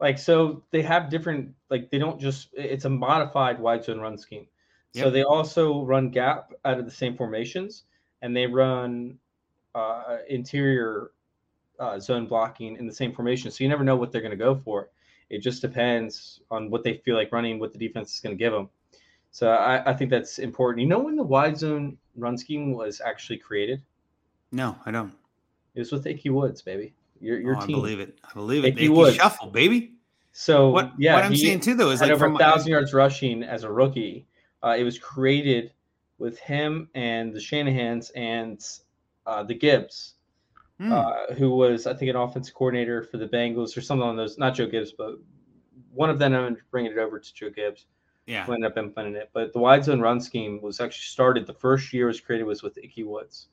Like 0.00 0.18
so, 0.18 0.62
they 0.70 0.80
have 0.80 1.10
different. 1.10 1.54
Like 1.68 1.90
they 1.90 1.98
don't 1.98 2.18
just. 2.18 2.48
It's 2.54 2.86
a 2.86 2.88
modified 2.88 3.60
wide 3.60 3.84
zone 3.84 4.00
run 4.00 4.16
scheme. 4.16 4.46
Yep. 4.94 5.04
So 5.04 5.10
they 5.10 5.24
also 5.24 5.84
run 5.84 6.08
gap 6.08 6.54
out 6.64 6.78
of 6.78 6.86
the 6.86 6.90
same 6.90 7.18
formations, 7.18 7.82
and 8.22 8.34
they 8.34 8.46
run 8.46 9.18
uh, 9.74 10.16
interior 10.30 11.10
uh, 11.78 11.98
zone 11.98 12.26
blocking 12.26 12.76
in 12.76 12.86
the 12.86 12.94
same 12.94 13.12
formation. 13.12 13.50
So 13.50 13.62
you 13.62 13.68
never 13.68 13.84
know 13.84 13.96
what 13.96 14.10
they're 14.10 14.22
going 14.22 14.30
to 14.30 14.36
go 14.36 14.54
for. 14.64 14.88
It 15.28 15.42
just 15.42 15.60
depends 15.60 16.40
on 16.50 16.70
what 16.70 16.82
they 16.82 17.02
feel 17.04 17.14
like 17.14 17.30
running, 17.30 17.58
what 17.58 17.74
the 17.74 17.78
defense 17.78 18.14
is 18.14 18.20
going 18.20 18.38
to 18.38 18.42
give 18.42 18.54
them. 18.54 18.70
So 19.30 19.50
I, 19.50 19.90
I 19.90 19.94
think 19.94 20.10
that's 20.10 20.38
important. 20.38 20.80
You 20.80 20.88
know 20.88 21.00
when 21.00 21.16
the 21.16 21.22
wide 21.22 21.58
zone 21.58 21.98
run 22.16 22.38
scheme 22.38 22.72
was 22.72 23.02
actually 23.04 23.36
created? 23.36 23.82
No, 24.52 24.76
I 24.86 24.90
don't. 24.90 25.12
It 25.74 25.80
was 25.80 25.92
with 25.92 26.06
Ickey 26.06 26.30
Woods, 26.30 26.62
baby. 26.62 26.94
Your 27.20 27.40
your 27.40 27.56
oh, 27.56 27.60
team. 27.66 27.76
I 27.76 27.78
believe 27.78 28.00
it. 28.00 28.18
I 28.28 28.32
believe 28.32 28.64
it. 28.64 28.68
Ickey 28.74 28.88
Woods. 28.88 29.16
shuffle, 29.16 29.48
baby. 29.50 29.94
So 30.32 30.70
What? 30.70 30.92
yeah, 30.98 31.14
what 31.16 31.24
I'm 31.24 31.32
he 31.32 31.38
saying 31.38 31.60
too, 31.60 31.74
though, 31.74 31.90
is 31.90 32.00
like 32.00 32.10
over 32.10 32.24
from 32.26 32.36
a 32.36 32.38
thousand 32.38 32.70
yards 32.70 32.92
rushing 32.94 33.42
as 33.42 33.64
a 33.64 33.70
rookie. 33.72 34.26
Uh, 34.62 34.76
it 34.78 34.84
was 34.84 34.98
created 34.98 35.72
with 36.18 36.38
him 36.38 36.88
and 36.94 37.32
the 37.32 37.40
Shanahan's 37.40 38.10
and 38.10 38.64
uh, 39.26 39.42
the 39.42 39.54
Gibbs, 39.54 40.14
Hmm. 40.78 40.92
uh, 40.92 41.34
who 41.36 41.50
was 41.50 41.86
I 41.88 41.94
think 41.94 42.08
an 42.10 42.16
offensive 42.16 42.54
coordinator 42.54 43.02
for 43.02 43.16
the 43.18 43.26
Bengals 43.26 43.76
or 43.76 43.80
something 43.80 44.06
on 44.06 44.16
those. 44.16 44.38
Not 44.38 44.54
Joe 44.54 44.66
Gibbs, 44.66 44.92
but 44.92 45.16
one 45.92 46.08
of 46.10 46.18
them 46.20 46.34
ended 46.34 46.52
up 46.52 46.58
bringing 46.70 46.92
it 46.92 46.98
over 46.98 47.18
to 47.18 47.34
Joe 47.34 47.50
Gibbs. 47.50 47.86
yeah. 48.26 48.44
Who 48.44 48.52
ended 48.52 48.70
up 48.70 48.78
implementing 48.78 49.20
it. 49.20 49.30
But 49.32 49.52
the 49.52 49.58
wide 49.58 49.84
zone 49.84 50.00
run 50.00 50.20
scheme 50.20 50.60
was 50.62 50.80
actually 50.80 51.02
started. 51.06 51.46
The 51.46 51.54
first 51.54 51.92
year 51.92 52.04
it 52.04 52.08
was 52.08 52.20
created 52.20 52.44
was 52.44 52.62
with 52.62 52.78
Ickey 52.78 53.02
Woods. 53.02 53.48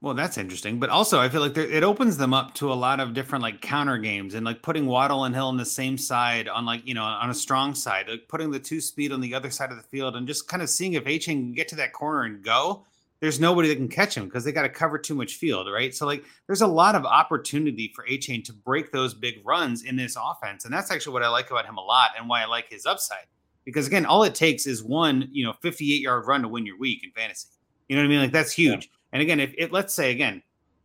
Well, 0.00 0.14
that's 0.14 0.38
interesting, 0.38 0.78
but 0.78 0.90
also 0.90 1.18
I 1.18 1.28
feel 1.28 1.40
like 1.40 1.54
there, 1.54 1.68
it 1.68 1.82
opens 1.82 2.16
them 2.16 2.32
up 2.32 2.54
to 2.54 2.72
a 2.72 2.74
lot 2.74 3.00
of 3.00 3.14
different 3.14 3.42
like 3.42 3.60
counter 3.60 3.98
games 3.98 4.34
and 4.34 4.46
like 4.46 4.62
putting 4.62 4.86
Waddle 4.86 5.24
and 5.24 5.34
Hill 5.34 5.48
on 5.48 5.56
the 5.56 5.64
same 5.64 5.98
side 5.98 6.48
on 6.48 6.64
like 6.64 6.86
you 6.86 6.94
know 6.94 7.02
on 7.02 7.30
a 7.30 7.34
strong 7.34 7.74
side, 7.74 8.08
like 8.08 8.28
putting 8.28 8.52
the 8.52 8.60
two 8.60 8.80
speed 8.80 9.10
on 9.10 9.20
the 9.20 9.34
other 9.34 9.50
side 9.50 9.72
of 9.72 9.76
the 9.76 9.82
field 9.82 10.14
and 10.14 10.28
just 10.28 10.46
kind 10.46 10.62
of 10.62 10.70
seeing 10.70 10.92
if 10.92 11.06
H 11.08 11.24
can 11.24 11.52
get 11.52 11.66
to 11.68 11.76
that 11.76 11.92
corner 11.92 12.22
and 12.22 12.44
go. 12.44 12.84
There's 13.20 13.40
nobody 13.40 13.68
that 13.70 13.74
can 13.74 13.88
catch 13.88 14.16
him 14.16 14.26
because 14.26 14.44
they 14.44 14.52
got 14.52 14.62
to 14.62 14.68
cover 14.68 14.96
too 14.96 15.16
much 15.16 15.34
field, 15.34 15.66
right? 15.68 15.92
So 15.92 16.06
like 16.06 16.22
there's 16.46 16.60
a 16.60 16.68
lot 16.68 16.94
of 16.94 17.04
opportunity 17.04 17.92
for 17.92 18.06
Achane 18.06 18.44
to 18.44 18.52
break 18.52 18.92
those 18.92 19.14
big 19.14 19.44
runs 19.44 19.82
in 19.82 19.96
this 19.96 20.16
offense, 20.16 20.64
and 20.64 20.72
that's 20.72 20.92
actually 20.92 21.14
what 21.14 21.24
I 21.24 21.28
like 21.28 21.50
about 21.50 21.66
him 21.66 21.76
a 21.76 21.82
lot 21.82 22.10
and 22.16 22.28
why 22.28 22.42
I 22.42 22.46
like 22.46 22.70
his 22.70 22.86
upside. 22.86 23.26
Because 23.64 23.88
again, 23.88 24.06
all 24.06 24.22
it 24.22 24.36
takes 24.36 24.68
is 24.68 24.80
one 24.84 25.28
you 25.32 25.44
know 25.44 25.54
58 25.60 26.00
yard 26.00 26.28
run 26.28 26.42
to 26.42 26.48
win 26.48 26.66
your 26.66 26.78
week 26.78 27.02
in 27.02 27.10
fantasy. 27.10 27.48
You 27.88 27.96
know 27.96 28.02
what 28.02 28.06
I 28.06 28.10
mean? 28.10 28.20
Like 28.20 28.32
that's 28.32 28.52
huge. 28.52 28.88
And 29.12 29.22
again, 29.22 29.40
if 29.40 29.54
it 29.56 29.72
let's 29.72 29.94
say 29.94 30.10
again, 30.10 30.42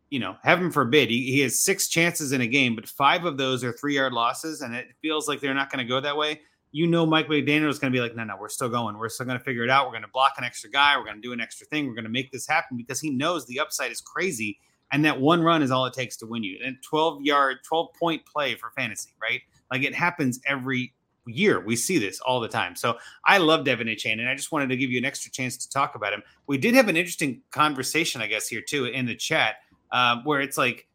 you 0.09 0.19
know, 0.19 0.35
heaven 0.43 0.71
forbid, 0.71 1.09
he, 1.09 1.31
he 1.31 1.39
has 1.39 1.59
six 1.59 1.87
chances 1.87 2.31
in 2.31 2.41
a 2.41 2.47
game, 2.47 2.75
but 2.75 2.87
five 2.87 3.25
of 3.25 3.37
those 3.37 3.63
are 3.63 3.73
three 3.73 3.95
yard 3.95 4.13
losses, 4.13 4.61
and 4.61 4.75
it 4.75 4.87
feels 5.01 5.27
like 5.27 5.39
they're 5.39 5.55
not 5.55 5.71
going 5.71 5.83
to 5.83 5.89
go 5.89 5.99
that 5.99 6.15
way. 6.15 6.39
You 6.71 6.87
know, 6.87 7.05
Mike 7.05 7.27
McDaniel 7.27 7.67
is 7.67 7.79
going 7.79 7.91
to 7.91 7.97
be 7.97 8.01
like, 8.01 8.15
no, 8.15 8.23
no, 8.23 8.35
we're 8.39 8.49
still 8.49 8.69
going. 8.69 8.97
We're 8.97 9.09
still 9.09 9.25
going 9.25 9.37
to 9.37 9.43
figure 9.43 9.63
it 9.63 9.69
out. 9.69 9.85
We're 9.85 9.93
going 9.93 10.03
to 10.03 10.09
block 10.09 10.33
an 10.37 10.43
extra 10.43 10.69
guy. 10.69 10.97
We're 10.97 11.05
going 11.05 11.17
to 11.17 11.21
do 11.21 11.33
an 11.33 11.41
extra 11.41 11.65
thing. 11.67 11.87
We're 11.87 11.95
going 11.95 12.03
to 12.05 12.11
make 12.11 12.31
this 12.31 12.47
happen 12.47 12.77
because 12.77 12.99
he 12.99 13.09
knows 13.09 13.45
the 13.45 13.59
upside 13.59 13.91
is 13.91 14.01
crazy. 14.01 14.59
And 14.91 15.03
that 15.05 15.19
one 15.19 15.41
run 15.41 15.63
is 15.63 15.71
all 15.71 15.85
it 15.87 15.93
takes 15.93 16.17
to 16.17 16.27
win 16.27 16.43
you. 16.43 16.59
And 16.63 16.77
12 16.83 17.23
yard, 17.23 17.57
12 17.67 17.93
point 17.99 18.25
play 18.25 18.53
for 18.53 18.71
fantasy, 18.75 19.15
right? 19.19 19.41
Like 19.71 19.83
it 19.83 19.95
happens 19.95 20.39
every 20.45 20.93
year. 21.25 21.59
We 21.59 21.75
see 21.75 21.97
this 21.97 22.19
all 22.19 22.39
the 22.39 22.47
time. 22.47 22.75
So 22.75 22.97
I 23.25 23.37
love 23.37 23.65
De'Von 23.65 23.89
Achane, 23.89 24.19
and 24.19 24.27
I 24.27 24.35
just 24.35 24.51
wanted 24.51 24.67
to 24.69 24.77
give 24.77 24.91
you 24.91 24.97
an 24.97 25.05
extra 25.05 25.31
chance 25.31 25.57
to 25.57 25.69
talk 25.69 25.95
about 25.95 26.13
him. 26.13 26.23
We 26.47 26.57
did 26.57 26.73
have 26.75 26.89
an 26.89 26.97
interesting 26.97 27.41
conversation, 27.51 28.21
I 28.21 28.27
guess, 28.27 28.47
here 28.47 28.61
too 28.61 28.85
in 28.85 29.05
the 29.05 29.15
chat, 29.15 29.55
uh, 29.91 30.17
where 30.23 30.41
it's 30.41 30.57
like, 30.57 30.87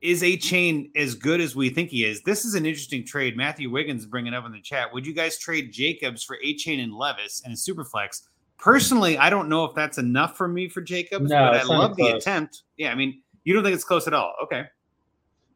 is 0.00 0.22
Achane 0.22 0.90
as 0.96 1.14
good 1.14 1.42
as 1.42 1.54
we 1.54 1.68
think 1.68 1.90
he 1.90 2.04
is? 2.04 2.22
This 2.22 2.44
is 2.46 2.54
an 2.54 2.64
interesting 2.64 3.04
trade. 3.04 3.36
Matthew 3.36 3.70
Wiggins 3.70 4.06
bringing 4.06 4.32
up 4.32 4.46
in 4.46 4.52
the 4.52 4.60
chat. 4.60 4.92
Would 4.94 5.06
you 5.06 5.12
guys 5.12 5.38
trade 5.38 5.72
Jacobs 5.72 6.24
for 6.24 6.38
Achane 6.44 6.82
and 6.82 6.94
Levis 6.94 7.42
and 7.44 7.52
a 7.52 7.56
Superflex? 7.56 8.22
Personally, 8.56 9.18
I 9.18 9.28
don't 9.30 9.48
know 9.48 9.64
if 9.66 9.74
that's 9.74 9.98
enough 9.98 10.36
for 10.36 10.48
me 10.48 10.68
for 10.68 10.80
Jacobs, 10.80 11.30
No, 11.30 11.50
but 11.52 11.60
I 11.60 11.62
love 11.64 11.96
the 11.96 12.04
close. 12.04 12.22
attempt. 12.22 12.62
Yeah, 12.76 12.92
I 12.92 12.94
mean, 12.94 13.20
you 13.44 13.52
don't 13.54 13.62
think 13.62 13.74
it's 13.74 13.84
close 13.84 14.06
at 14.06 14.14
all? 14.14 14.34
Okay. 14.42 14.64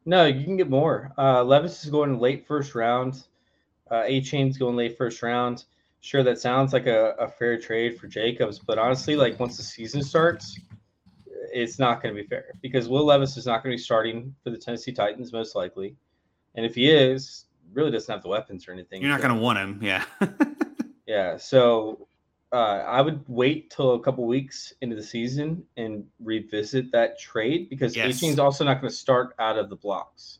No, 0.05 0.25
you 0.25 0.43
can 0.43 0.57
get 0.57 0.69
more. 0.69 1.11
Uh, 1.17 1.43
Levis 1.43 1.83
is 1.83 1.89
going 1.89 2.19
late 2.19 2.45
first 2.47 2.75
round. 2.75 3.23
Uh, 3.91 4.03
Achane's 4.07 4.57
going 4.57 4.75
late 4.75 4.97
first 4.97 5.21
round. 5.21 5.65
Sure, 6.01 6.23
that 6.23 6.39
sounds 6.39 6.71
like 6.73 6.85
a, 6.87 7.11
a 7.19 7.27
fair 7.27 7.59
trade 7.59 7.99
for 7.99 8.07
Jacobs, 8.07 8.59
but 8.59 8.77
honestly, 8.77 9.15
like 9.15 9.39
once 9.39 9.57
the 9.57 9.63
season 9.63 10.03
starts, 10.03 10.59
it's 11.53 11.79
not 11.79 12.01
going 12.03 12.15
to 12.15 12.21
be 12.21 12.27
fair 12.27 12.45
because 12.61 12.87
Will 12.87 13.05
Levis 13.05 13.37
is 13.37 13.45
not 13.45 13.63
going 13.63 13.73
to 13.73 13.77
be 13.79 13.83
starting 13.83 14.35
for 14.43 14.49
the 14.51 14.57
Tennessee 14.57 14.91
Titans 14.91 15.33
most 15.33 15.55
likely, 15.55 15.95
and 16.55 16.65
if 16.65 16.75
he 16.75 16.91
is, 16.91 17.45
really 17.73 17.89
doesn't 17.91 18.11
have 18.13 18.21
the 18.21 18.29
weapons 18.29 18.67
or 18.67 18.71
anything. 18.71 19.01
You're 19.01 19.09
not 19.09 19.21
so- 19.21 19.27
going 19.27 19.37
to 19.39 19.43
want 19.43 19.59
him. 19.59 19.79
Yeah. 19.81 20.03
Yeah, 21.07 21.37
so 21.37 22.07
uh, 22.51 22.55
I 22.55 22.99
would 22.99 23.23
wait 23.27 23.69
till 23.69 23.93
a 23.93 23.99
couple 23.99 24.25
weeks 24.25 24.73
into 24.81 24.95
the 24.95 25.03
season 25.03 25.63
and 25.77 26.03
revisit 26.19 26.91
that 26.93 27.19
trade 27.19 27.69
because 27.69 27.95
Yes. 27.95 28.15
Achane's 28.17 28.39
also 28.39 28.63
not 28.63 28.81
going 28.81 28.89
to 28.89 28.95
start 28.95 29.35
out 29.37 29.57
of 29.57 29.69
the 29.69 29.75
blocks. 29.75 30.39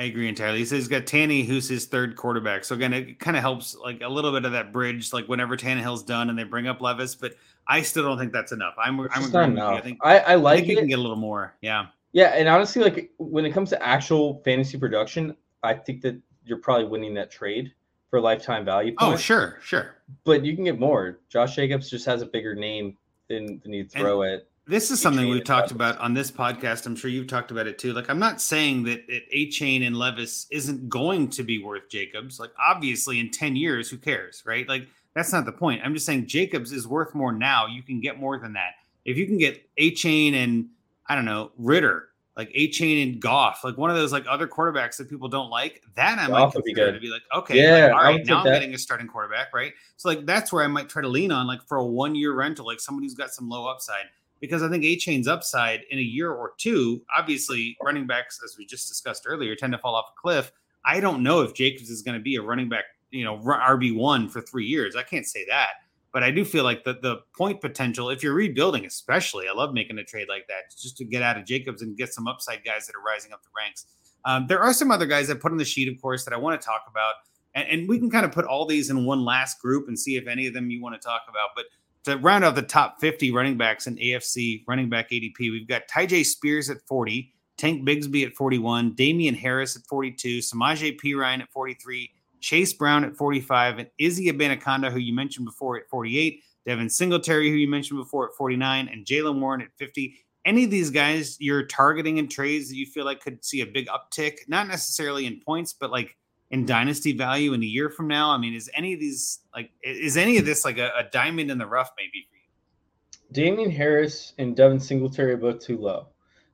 I 0.00 0.04
agree 0.04 0.30
entirely. 0.30 0.60
He 0.60 0.64
says 0.64 0.78
he's 0.78 0.88
got 0.88 1.06
Tanny, 1.06 1.42
who's 1.42 1.68
his 1.68 1.84
third 1.84 2.16
quarterback. 2.16 2.64
So 2.64 2.74
again, 2.74 2.94
it 2.94 3.18
kind 3.18 3.36
of 3.36 3.42
helps 3.42 3.76
like 3.76 4.00
a 4.00 4.08
little 4.08 4.32
bit 4.32 4.46
of 4.46 4.52
that 4.52 4.72
bridge, 4.72 5.12
like 5.12 5.26
whenever 5.26 5.58
Tannehill's 5.58 6.02
done 6.02 6.30
and 6.30 6.38
they 6.38 6.44
bring 6.44 6.66
up 6.66 6.80
Levis, 6.80 7.14
but 7.14 7.34
I 7.68 7.82
still 7.82 8.04
don't 8.04 8.18
think 8.18 8.32
that's 8.32 8.50
enough. 8.50 8.72
I'm, 8.82 8.98
It's 9.00 9.14
I'm 9.14 9.24
agreeing 9.24 9.52
with. 9.56 9.62
I 9.62 9.80
think, 9.82 9.98
I, 10.00 10.18
I 10.20 10.32
I 10.32 10.34
like 10.36 10.60
think 10.60 10.68
you 10.68 10.78
it. 10.78 10.80
can 10.80 10.88
get 10.88 10.98
a 10.98 11.02
little 11.02 11.18
more. 11.18 11.54
Yeah. 11.60 11.88
Yeah, 12.12 12.28
and 12.28 12.48
honestly, 12.48 12.82
like 12.82 13.10
when 13.18 13.44
it 13.44 13.50
comes 13.50 13.68
to 13.70 13.86
actual 13.86 14.40
fantasy 14.42 14.78
production, 14.78 15.36
I 15.62 15.74
think 15.74 16.00
that 16.00 16.18
you're 16.46 16.58
probably 16.58 16.86
winning 16.86 17.12
that 17.14 17.30
trade 17.30 17.74
for 18.08 18.22
lifetime 18.22 18.64
value. 18.64 18.94
Oh, 19.00 19.16
sure, 19.16 19.58
sure. 19.62 19.96
But 20.24 20.46
you 20.46 20.56
can 20.56 20.64
get 20.64 20.80
more. 20.80 21.18
Josh 21.28 21.56
Jacobs 21.56 21.90
just 21.90 22.06
has 22.06 22.22
a 22.22 22.26
bigger 22.26 22.54
name 22.54 22.96
than, 23.28 23.60
than 23.62 23.74
you 23.74 23.84
throw 23.84 24.22
at. 24.22 24.46
This 24.70 24.92
is 24.92 25.02
something 25.02 25.28
we've 25.28 25.42
talked 25.42 25.72
about 25.72 25.98
on 25.98 26.14
this 26.14 26.30
podcast. 26.30 26.86
I'm 26.86 26.94
sure 26.94 27.10
you've 27.10 27.26
talked 27.26 27.50
about 27.50 27.66
it 27.66 27.76
too. 27.76 27.92
Like, 27.92 28.08
I'm 28.08 28.20
not 28.20 28.40
saying 28.40 28.84
that 28.84 29.04
Achane 29.34 29.84
and 29.84 29.96
Levis 29.96 30.46
isn't 30.52 30.88
going 30.88 31.28
to 31.30 31.42
be 31.42 31.60
worth 31.60 31.88
Jacobs. 31.88 32.38
Like, 32.38 32.52
obviously, 32.56 33.18
in 33.18 33.32
10 33.32 33.56
years, 33.56 33.90
who 33.90 33.96
cares, 33.96 34.44
right? 34.46 34.68
Like, 34.68 34.86
that's 35.12 35.32
not 35.32 35.44
the 35.44 35.50
point. 35.50 35.82
I'm 35.84 35.92
just 35.92 36.06
saying 36.06 36.28
Jacobs 36.28 36.70
is 36.70 36.86
worth 36.86 37.16
more 37.16 37.32
now. 37.32 37.66
You 37.66 37.82
can 37.82 38.00
get 38.00 38.20
more 38.20 38.38
than 38.38 38.52
that. 38.52 38.74
If 39.04 39.16
you 39.18 39.26
can 39.26 39.38
get 39.38 39.60
Achane 39.76 40.34
and, 40.34 40.68
I 41.08 41.16
don't 41.16 41.24
know, 41.24 41.50
Ritter, 41.58 42.10
like 42.36 42.52
Achane 42.52 43.02
and 43.02 43.20
Goff, 43.20 43.64
like 43.64 43.76
one 43.76 43.90
of 43.90 43.96
those 43.96 44.12
like 44.12 44.26
other 44.28 44.46
quarterbacks 44.46 44.98
that 44.98 45.10
people 45.10 45.28
don't 45.28 45.50
like, 45.50 45.82
that 45.96 46.20
I 46.20 46.28
might 46.28 46.38
Goff 46.38 46.54
would 46.54 46.62
be 46.62 46.74
consider 46.74 46.94
to 46.94 47.00
be 47.00 47.10
like, 47.10 47.22
okay, 47.34 47.60
Yeah, 47.60 47.92
like, 47.92 47.94
all 47.94 48.24
now 48.24 48.38
I'm 48.38 48.44
that. 48.44 48.52
getting 48.52 48.72
a 48.72 48.78
starting 48.78 49.08
quarterback, 49.08 49.52
right? 49.52 49.72
So 49.96 50.08
like 50.08 50.26
that's 50.26 50.52
where 50.52 50.62
I 50.62 50.68
might 50.68 50.88
try 50.88 51.02
to 51.02 51.08
lean 51.08 51.32
on, 51.32 51.48
like 51.48 51.66
for 51.66 51.78
a 51.78 51.84
one 51.84 52.14
year 52.14 52.34
rental, 52.34 52.66
like 52.66 52.78
somebody 52.78 53.06
who's 53.06 53.14
got 53.14 53.30
some 53.30 53.48
low 53.48 53.66
upside 53.66 54.04
because 54.40 54.62
I 54.62 54.68
think 54.68 54.84
Achane's 54.84 55.28
upside 55.28 55.82
in 55.90 55.98
a 55.98 56.02
year 56.02 56.32
or 56.32 56.54
two, 56.58 57.02
obviously 57.16 57.76
running 57.82 58.06
backs, 58.06 58.40
as 58.44 58.56
we 58.58 58.66
just 58.66 58.88
discussed 58.88 59.24
earlier, 59.26 59.54
tend 59.54 59.72
to 59.72 59.78
fall 59.78 59.94
off 59.94 60.06
a 60.10 60.20
cliff. 60.20 60.50
I 60.84 61.00
don't 61.00 61.22
know 61.22 61.42
if 61.42 61.54
Jacobs 61.54 61.90
is 61.90 62.02
going 62.02 62.18
to 62.18 62.22
be 62.22 62.36
a 62.36 62.42
running 62.42 62.68
back, 62.68 62.84
you 63.10 63.24
know, 63.24 63.36
RB 63.38 63.94
one 63.94 64.28
for 64.28 64.40
three 64.40 64.64
years. 64.64 64.96
I 64.96 65.02
can't 65.02 65.26
say 65.26 65.44
that, 65.48 65.72
but 66.12 66.22
I 66.22 66.30
do 66.30 66.44
feel 66.44 66.64
like 66.64 66.84
the 66.84 66.94
the 66.94 67.18
point 67.36 67.60
potential, 67.60 68.08
if 68.08 68.22
you're 68.22 68.34
rebuilding, 68.34 68.86
especially, 68.86 69.46
I 69.46 69.52
love 69.52 69.74
making 69.74 69.98
a 69.98 70.04
trade 70.04 70.28
like 70.28 70.46
that 70.48 70.74
just 70.80 70.96
to 70.98 71.04
get 71.04 71.22
out 71.22 71.36
of 71.36 71.44
Jacobs 71.44 71.82
and 71.82 71.96
get 71.96 72.14
some 72.14 72.26
upside 72.26 72.64
guys 72.64 72.86
that 72.86 72.96
are 72.96 73.02
rising 73.02 73.32
up 73.32 73.42
the 73.42 73.50
ranks. 73.56 73.86
Um, 74.24 74.46
there 74.46 74.60
are 74.60 74.72
some 74.72 74.90
other 74.90 75.06
guys 75.06 75.28
that 75.28 75.40
put 75.40 75.52
on 75.52 75.58
the 75.58 75.64
sheet, 75.64 75.88
of 75.92 76.00
course, 76.00 76.24
that 76.24 76.34
I 76.34 76.36
want 76.36 76.60
to 76.60 76.66
talk 76.66 76.84
about, 76.90 77.14
and, 77.54 77.68
and 77.68 77.88
we 77.88 77.98
can 77.98 78.10
kind 78.10 78.24
of 78.24 78.32
put 78.32 78.46
all 78.46 78.66
these 78.66 78.90
in 78.90 79.04
one 79.04 79.24
last 79.24 79.60
group 79.60 79.88
and 79.88 79.98
see 79.98 80.16
if 80.16 80.26
any 80.26 80.46
of 80.46 80.54
them 80.54 80.70
you 80.70 80.82
want 80.82 81.00
to 81.00 81.06
talk 81.06 81.22
about, 81.28 81.50
but 81.54 81.66
to 82.04 82.16
round 82.18 82.44
out 82.44 82.54
the 82.54 82.62
top 82.62 83.00
50 83.00 83.30
running 83.30 83.58
backs 83.58 83.86
in 83.86 83.96
AFC 83.96 84.64
running 84.66 84.88
back 84.88 85.10
ADP, 85.10 85.38
we've 85.38 85.68
got 85.68 85.82
J 85.88 86.22
Spears 86.24 86.70
at 86.70 86.78
40, 86.86 87.32
Tank 87.58 87.86
Bigsby 87.86 88.26
at 88.26 88.34
41, 88.34 88.94
Damien 88.94 89.34
Harris 89.34 89.76
at 89.76 89.82
42, 89.86 90.38
Samaje 90.38 90.98
Perine 90.98 91.42
at 91.42 91.50
43, 91.50 92.10
Chase 92.40 92.72
Brown 92.72 93.04
at 93.04 93.16
45, 93.16 93.78
and 93.78 93.90
Izzy 93.98 94.32
Abanikanda, 94.32 94.90
who 94.90 94.98
you 94.98 95.14
mentioned 95.14 95.44
before, 95.44 95.76
at 95.76 95.88
48, 95.88 96.42
Devin 96.66 96.88
Singletary, 96.88 97.50
who 97.50 97.56
you 97.56 97.68
mentioned 97.68 98.00
before, 98.00 98.28
at 98.28 98.34
49, 98.34 98.88
and 98.88 99.04
Jaylen 99.04 99.40
Warren 99.40 99.60
at 99.60 99.68
50. 99.76 100.14
Any 100.46 100.64
of 100.64 100.70
these 100.70 100.90
guys 100.90 101.36
you're 101.38 101.66
targeting 101.66 102.16
in 102.16 102.28
trades 102.28 102.70
that 102.70 102.76
you 102.76 102.86
feel 102.86 103.04
like 103.04 103.20
could 103.20 103.44
see 103.44 103.60
a 103.60 103.66
big 103.66 103.88
uptick, 103.88 104.38
not 104.48 104.66
necessarily 104.66 105.26
in 105.26 105.40
points, 105.40 105.74
but 105.74 105.90
like 105.90 106.16
in 106.50 106.66
dynasty 106.66 107.12
value 107.12 107.52
in 107.52 107.62
a 107.62 107.66
year 107.66 107.90
from 107.90 108.08
now? 108.08 108.30
I 108.30 108.38
mean, 108.38 108.54
is 108.54 108.70
any 108.74 108.92
of 108.94 109.00
these 109.00 109.40
like 109.54 109.70
is 109.82 110.16
any 110.16 110.38
of 110.38 110.44
this 110.44 110.64
like 110.64 110.78
a, 110.78 110.90
a 110.96 111.04
diamond 111.10 111.50
in 111.50 111.58
the 111.58 111.66
rough 111.66 111.90
maybe 111.96 112.26
for 112.28 112.36
you? 112.36 113.32
Damien 113.32 113.70
Harris 113.70 114.32
and 114.38 114.56
Devin 114.56 114.80
Singletary 114.80 115.32
are 115.32 115.36
both 115.36 115.60
too 115.60 115.78
low. 115.78 116.08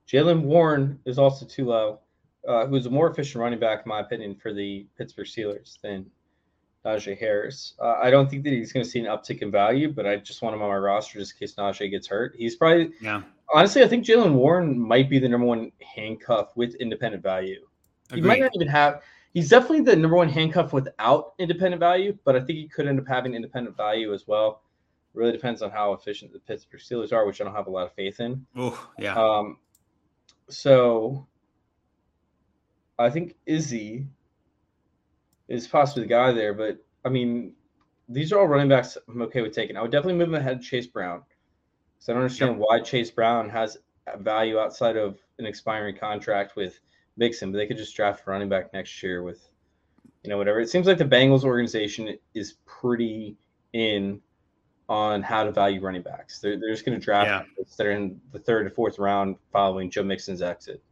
Jaylen 0.09 0.43
Warren 0.43 0.99
is 1.05 1.19
also 1.19 1.47
too 1.47 1.65
low, 1.65 2.01
uh, 2.47 2.67
who's 2.67 2.87
a 2.87 2.91
more 2.91 3.11
efficient 3.11 3.41
running 3.41 3.59
back, 3.59 3.83
in 3.85 3.89
my 3.89 4.01
opinion, 4.01 4.37
for 4.37 4.53
the 4.53 4.87
Pittsburgh 4.97 5.27
Steelers 5.27 5.81
than 5.81 6.07
Najee 6.85 7.19
Harris. 7.19 7.75
Uh, 7.81 7.95
I 8.01 8.11
don't 8.11 8.31
think 8.31 8.45
that 8.45 8.53
he's 8.53 8.73
going 8.73 8.85
to 8.85 8.91
see 8.91 9.01
an 9.01 9.07
uptick 9.07 9.43
in 9.43 9.51
value, 9.51 9.93
but 9.93 10.07
I 10.07 10.17
just 10.17 10.43
want 10.43 10.55
him 10.55 10.63
on 10.63 10.69
my 10.69 10.77
roster 10.77 11.19
just 11.19 11.33
in 11.33 11.39
case 11.41 11.57
Najee 11.57 11.91
gets 11.91 12.07
hurt. 12.07 12.37
He's 12.39 12.55
probably, 12.55 12.93
Yeah. 13.01 13.23
honestly, 13.53 13.83
I 13.83 13.89
think 13.89 14.05
Jaylen 14.05 14.35
Warren 14.35 14.79
might 14.79 15.11
be 15.11 15.19
the 15.19 15.29
number 15.29 15.47
one 15.47 15.73
handcuff 15.83 16.57
with 16.57 16.75
independent 16.77 17.23
value. 17.25 17.67
He 18.15 18.21
might 18.21 18.41
not 18.41 18.53
even 18.55 18.69
have. 18.69 19.03
He's 19.37 19.51
definitely 19.51 19.83
the 19.83 19.95
number 19.95 20.17
one 20.17 20.31
handcuff 20.31 20.73
without 20.73 21.35
independent 21.39 21.79
value, 21.79 22.17
but 22.25 22.37
I 22.37 22.39
think 22.41 22.59
he 22.59 22.69
could 22.69 22.89
end 22.89 22.99
up 22.99 23.07
having 23.07 23.35
independent 23.35 23.77
value 23.77 24.15
as 24.15 24.27
well. 24.27 24.63
Really 25.13 25.31
depends 25.31 25.61
on 25.61 25.71
how 25.71 25.93
efficient 25.93 26.33
the 26.33 26.39
Pittsburgh 26.39 26.81
Steelers 26.81 27.13
are, 27.13 27.27
which 27.27 27.39
I 27.39 27.45
don't 27.45 27.55
have 27.55 27.67
a 27.67 27.71
lot 27.71 27.85
of 27.85 27.93
faith 27.93 28.19
in. 28.19 28.47
Oh, 28.57 28.89
yeah. 28.99 29.15
Um, 29.15 29.59
so 30.49 31.27
I 32.99 33.11
think 33.11 33.35
Izzy 33.45 34.07
is 35.49 35.69
possibly 35.69 36.05
the 36.05 36.09
guy 36.09 36.33
there, 36.33 36.55
but 36.55 36.83
I 37.05 37.11
mean, 37.11 37.53
these 38.09 38.33
are 38.33 38.39
all 38.39 38.47
running 38.49 38.71
backs 38.71 38.97
I'm 39.07 39.21
okay 39.21 39.43
with 39.43 39.55
taking. 39.55 39.77
I 39.77 39.83
would 39.83 39.93
definitely 39.93 40.15
move 40.15 40.29
him 40.29 40.37
ahead 40.37 40.57
of 40.57 40.63
Chase 40.63 40.87
Brown. 40.87 41.23
So 41.99 42.11
I 42.11 42.15
don't 42.15 42.23
understand 42.23 42.59
why 42.59 42.81
Chase 42.81 43.11
Brown 43.11 43.51
has 43.51 43.77
value 44.19 44.59
outside 44.59 44.97
of 44.97 45.19
an 45.39 45.45
expiring 45.45 45.95
contract 45.95 46.57
with 46.57 46.81
Mixon, 47.17 47.53
but 47.53 47.59
they 47.59 47.67
could 47.67 47.77
just 47.77 47.95
draft 47.97 48.23
a 48.27 48.31
running 48.31 48.49
back 48.49 48.73
next 48.73 49.03
year 49.03 49.23
with, 49.23 49.49
you 50.23 50.31
know, 50.31 50.37
whatever. 50.37 50.61
It 50.61 50.71
seems 50.71 50.87
like 50.87 50.99
the 50.99 51.05
Bengals 51.05 51.45
organization 51.45 52.17
is 52.35 52.55
pretty 52.67 53.37
in 53.73 54.21
on 54.89 55.23
how 55.23 55.45
to 55.45 55.51
value 55.51 55.81
running 55.81 56.03
backs. 56.03 56.39
They're, 56.39 56.59
they're 56.59 56.73
just 56.73 56.85
going 56.85 56.99
to 56.99 57.05
draft 57.05 57.27
yeah. 57.29 57.65
that 57.77 57.87
are 57.87 57.93
in 57.93 58.21
the 58.33 58.39
third 58.39 58.67
or 58.67 58.71
fourth 58.71 58.99
round 58.99 59.37
following 59.53 59.91
Joe 59.91 60.05
Mixon's 60.05 60.43
exit. 60.43 60.83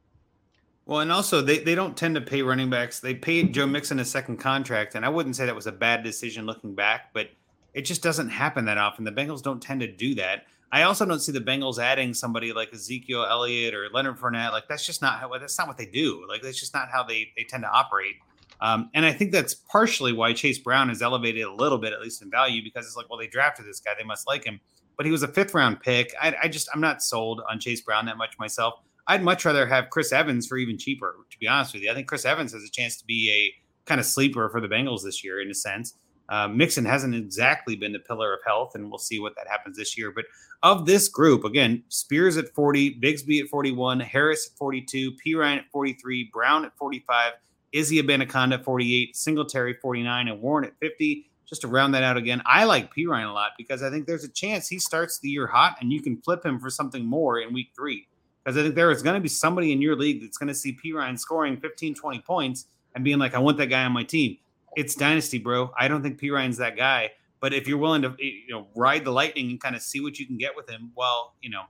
Well, 0.87 1.01
and 1.01 1.11
also 1.11 1.41
they, 1.41 1.59
they 1.59 1.75
don't 1.75 1.97
tend 1.97 2.15
to 2.17 2.21
pay 2.21 2.43
running 2.43 2.69
backs. 2.69 3.01
They 3.01 3.15
paid 3.15 3.55
Joe 3.55 3.67
Mixon 3.67 4.01
a 4.01 4.05
second 4.05 4.37
contract, 4.39 4.95
and 4.95 5.05
I 5.05 5.09
wouldn't 5.09 5.37
say 5.37 5.47
that 5.47 5.55
was 5.55 5.67
a 5.67 5.73
bad 5.73 6.03
decision 6.03 6.45
looking 6.45 6.75
back, 6.75 7.15
but 7.15 7.31
it 7.73 7.83
just 7.83 8.03
doesn't 8.03 8.29
happen 8.29 8.67
that 8.67 8.79
often. 8.79 9.05
The 9.05 9.13
Bengals 9.13 9.43
don't 9.43 9.63
tend 9.63 9.81
to 9.81 9.87
do 9.87 10.15
that. 10.17 10.47
I 10.75 10.83
also 10.83 11.07
don't 11.07 11.21
see 11.21 11.31
the 11.31 11.41
Bengals 11.41 11.79
adding 11.79 12.13
somebody 12.13 12.53
like 12.53 12.75
Ezekiel 12.75 13.25
Elliott 13.25 13.75
or 13.75 13.89
Leonard 13.93 14.19
Fournette. 14.19 14.51
Like 14.51 14.67
that's 14.69 14.85
just 14.85 15.01
not 15.01 15.21
how 15.21 15.31
that's 15.39 15.57
not 15.57 15.69
what 15.69 15.79
they 15.79 15.87
do. 15.87 16.27
Like 16.29 16.43
that's 16.43 16.59
just 16.59 16.75
not 16.75 16.89
how 16.91 17.05
they 17.05 17.31
they 17.37 17.45
tend 17.45 17.63
to 17.63 17.71
operate. 17.71 18.17
Um, 18.61 18.91
and 18.93 19.07
I 19.07 19.13
think 19.13 19.31
that's 19.31 19.55
partially 19.55 20.13
why 20.13 20.33
Chase 20.33 20.59
Brown 20.59 20.91
is 20.91 21.01
elevated 21.01 21.45
a 21.45 21.53
little 21.53 21.79
bit, 21.79 21.93
at 21.93 22.01
least 22.01 22.23
in 22.23 22.31
value, 22.31 22.61
because 22.61 22.87
it's 22.87 22.97
like, 22.97 23.09
well, 23.09 23.21
they 23.21 23.29
drafted 23.29 23.67
this 23.67 23.79
guy, 23.79 23.93
they 23.97 24.05
must 24.05 24.27
like 24.27 24.43
him. 24.43 24.59
But 24.97 25.07
he 25.07 25.13
was 25.13 25.23
a 25.23 25.29
fifth 25.29 25.55
round 25.55 25.81
pick. 25.81 26.13
I, 26.21 26.35
I 26.43 26.49
just 26.49 26.69
I'm 26.75 26.81
not 26.81 27.03
sold 27.03 27.41
on 27.49 27.61
Chase 27.61 27.81
Brown 27.81 28.07
that 28.07 28.17
much 28.17 28.37
myself. 28.41 28.75
I'd 29.07 29.23
much 29.23 29.45
rather 29.45 29.69
have 29.69 29.91
Chris 29.91 30.11
Evans 30.11 30.49
for 30.49 30.57
even 30.57 30.77
cheaper, 30.77 31.15
to 31.31 31.39
be 31.39 31.47
honest 31.47 31.73
with 31.75 31.85
you. 31.85 31.91
I 31.93 31.95
think 31.95 32.09
Chris 32.09 32.25
Evans 32.25 32.53
has 32.53 32.65
a 32.65 32.71
chance 32.71 32.97
to 32.97 33.05
be 33.05 33.31
a 33.31 33.89
kind 33.89 34.01
of 34.01 34.07
sleeper 34.07 34.49
for 34.51 34.61
the 34.61 34.69
Bengals 34.69 35.05
this 35.05 35.23
year, 35.23 35.41
in 35.41 35.53
a 35.53 35.55
sense. 35.55 35.95
Uh, 36.29 36.49
Mixon 36.49 36.85
hasn't 36.85 37.15
exactly 37.15 37.77
been 37.77 37.93
the 37.93 37.99
pillar 37.99 38.33
of 38.33 38.41
health, 38.47 38.75
and 38.75 38.89
we'll 38.89 38.99
see 38.99 39.21
what 39.21 39.35
that 39.37 39.47
happens 39.47 39.77
this 39.77 39.97
year. 39.97 40.11
But 40.11 40.25
of 40.63 40.87
this 40.87 41.09
group, 41.09 41.45
again, 41.45 41.83
Spears 41.89 42.37
at 42.37 42.55
40, 42.55 42.99
Bigsby 43.01 43.43
at 43.43 43.49
41, 43.49 44.01
Harris 44.01 44.49
at 44.51 44.57
42, 44.57 45.13
Perine 45.13 45.59
at 45.59 45.71
43, 45.71 46.31
Brown 46.33 46.65
at 46.65 46.77
45, 46.79 47.33
Izzy 47.73 48.03
Abanikanda 48.03 48.55
at 48.55 48.65
48, 48.65 49.15
Singletary 49.15 49.75
49, 49.75 50.29
and 50.29 50.41
Warren 50.41 50.65
at 50.65 50.79
50. 50.81 51.31
Just 51.47 51.61
to 51.61 51.69
round 51.69 51.93
that 51.95 52.03
out 52.03 52.17
again, 52.17 52.43
I 52.47 52.65
like 52.65 52.95
Perine 52.95 53.29
a 53.29 53.33
lot 53.33 53.51
because 53.59 53.83
I 53.83 53.91
think 53.91 54.07
there's 54.07 54.25
a 54.25 54.31
chance 54.31 54.67
he 54.67 54.79
starts 54.79 55.19
the 55.19 55.29
year 55.29 55.47
hot 55.47 55.77
and 55.81 55.93
you 55.93 56.01
can 56.01 56.17
flip 56.23 56.45
him 56.45 56.59
for 56.59 56.71
something 56.71 57.05
more 57.05 57.39
in 57.39 57.53
week 57.53 57.69
three. 57.77 58.09
Because 58.43 58.57
I 58.57 58.63
think 58.63 58.75
there 58.75 58.91
is 58.91 59.03
going 59.03 59.15
to 59.15 59.21
be 59.21 59.29
somebody 59.29 59.71
in 59.71 59.83
your 59.83 59.95
league 59.95 60.23
that's 60.23 60.39
going 60.39 60.49
to 60.49 60.55
see 60.55 60.75
Perine 60.75 61.19
scoring 61.19 61.59
15, 61.59 61.95
20 61.95 62.19
points 62.21 62.67
and 62.95 63.05
being 63.05 63.19
like, 63.19 63.35
I 63.35 63.39
want 63.41 63.59
that 63.59 63.67
guy 63.67 63.85
on 63.85 63.93
my 63.93 64.05
team 64.05 64.39
it's 64.77 64.95
dynasty, 64.95 65.39
bro. 65.39 65.73
I 65.79 65.89
don't 65.89 66.03
think 66.03 66.21
Perine's 66.21 66.59
that 66.59 66.77
guy. 66.77 67.13
But 67.41 67.53
if 67.53 67.69
you're 67.69 67.79
willing 67.79 68.03
to 68.03 68.15
you 68.19 68.51
know 68.51 68.69
ride 68.75 69.05
the 69.05 69.11
lightning 69.11 69.51
and 69.51 69.61
kind 69.61 69.77
of 69.77 69.83
see 69.83 70.01
what 70.01 70.19
you 70.19 70.27
can 70.27 70.39
get 70.39 70.57
with 70.57 70.69
him, 70.69 70.93
while 70.95 71.35
you 71.43 71.51
know 71.51 71.65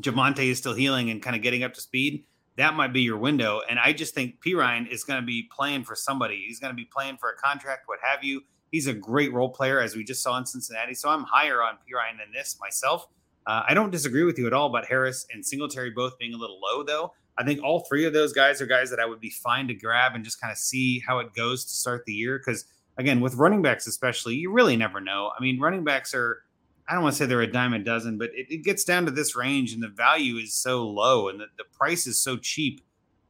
Javonte 0.00 0.46
is 0.46 0.58
still 0.58 0.74
healing 0.74 1.10
and 1.10 1.22
kind 1.22 1.34
of 1.34 1.42
getting 1.42 1.64
up 1.64 1.74
to 1.74 1.80
speed, 1.80 2.24
that 2.56 2.74
might 2.74 2.92
be 2.92 3.02
your 3.02 3.18
window. 3.18 3.60
And 3.68 3.78
I 3.78 3.92
just 3.92 4.14
think 4.14 4.36
Perine 4.44 4.88
is 4.88 5.04
going 5.04 5.20
to 5.20 5.26
be 5.26 5.48
playing 5.54 5.84
for 5.84 5.94
somebody. 5.94 6.44
He's 6.46 6.60
going 6.60 6.70
to 6.70 6.76
be 6.76 6.84
playing 6.84 7.16
for 7.16 7.30
a 7.30 7.36
contract, 7.36 7.82
what 7.86 7.98
have 8.02 8.22
you. 8.22 8.42
He's 8.70 8.86
a 8.86 8.94
great 8.94 9.32
role 9.32 9.50
player, 9.50 9.80
as 9.80 9.96
we 9.96 10.04
just 10.04 10.22
saw 10.22 10.38
in 10.38 10.46
Cincinnati. 10.46 10.94
So 10.94 11.08
I'm 11.08 11.24
higher 11.24 11.62
on 11.62 11.74
Perine 11.74 12.18
than 12.18 12.32
this 12.32 12.58
myself. 12.60 13.06
Uh, 13.46 13.62
I 13.68 13.74
don't 13.74 13.90
disagree 13.90 14.22
with 14.22 14.38
you 14.38 14.46
at 14.46 14.52
all 14.52 14.68
about 14.68 14.86
Harris 14.86 15.26
and 15.32 15.44
Singletary 15.44 15.90
both 15.90 16.16
being 16.18 16.32
a 16.32 16.36
little 16.36 16.60
low, 16.60 16.82
though. 16.82 17.12
I 17.38 17.44
think 17.44 17.62
all 17.62 17.80
three 17.80 18.04
of 18.04 18.12
those 18.12 18.32
guys 18.32 18.60
are 18.60 18.66
guys 18.66 18.90
that 18.90 19.00
I 19.00 19.06
would 19.06 19.20
be 19.20 19.30
fine 19.30 19.68
to 19.68 19.74
grab 19.74 20.14
and 20.14 20.24
just 20.24 20.40
kind 20.40 20.52
of 20.52 20.58
see 20.58 21.00
how 21.00 21.18
it 21.18 21.34
goes 21.34 21.64
to 21.64 21.70
start 21.70 22.04
the 22.04 22.12
year. 22.12 22.38
Because 22.38 22.66
again, 22.98 23.20
with 23.20 23.34
running 23.34 23.62
backs, 23.62 23.86
especially, 23.86 24.34
you 24.34 24.52
really 24.52 24.76
never 24.76 25.00
know. 25.00 25.30
I 25.36 25.42
mean, 25.42 25.58
running 25.58 25.84
backs 25.84 26.14
are, 26.14 26.42
I 26.88 26.94
don't 26.94 27.02
want 27.02 27.14
to 27.14 27.18
say 27.18 27.26
they're 27.26 27.40
a 27.40 27.50
dime 27.50 27.72
a 27.72 27.78
dozen, 27.78 28.18
but 28.18 28.30
it, 28.34 28.46
it 28.50 28.64
gets 28.64 28.84
down 28.84 29.06
to 29.06 29.10
this 29.10 29.34
range 29.34 29.72
and 29.72 29.82
the 29.82 29.88
value 29.88 30.36
is 30.36 30.54
so 30.54 30.86
low 30.86 31.28
and 31.28 31.40
the, 31.40 31.46
the 31.56 31.64
price 31.72 32.06
is 32.06 32.20
so 32.20 32.36
cheap. 32.36 32.82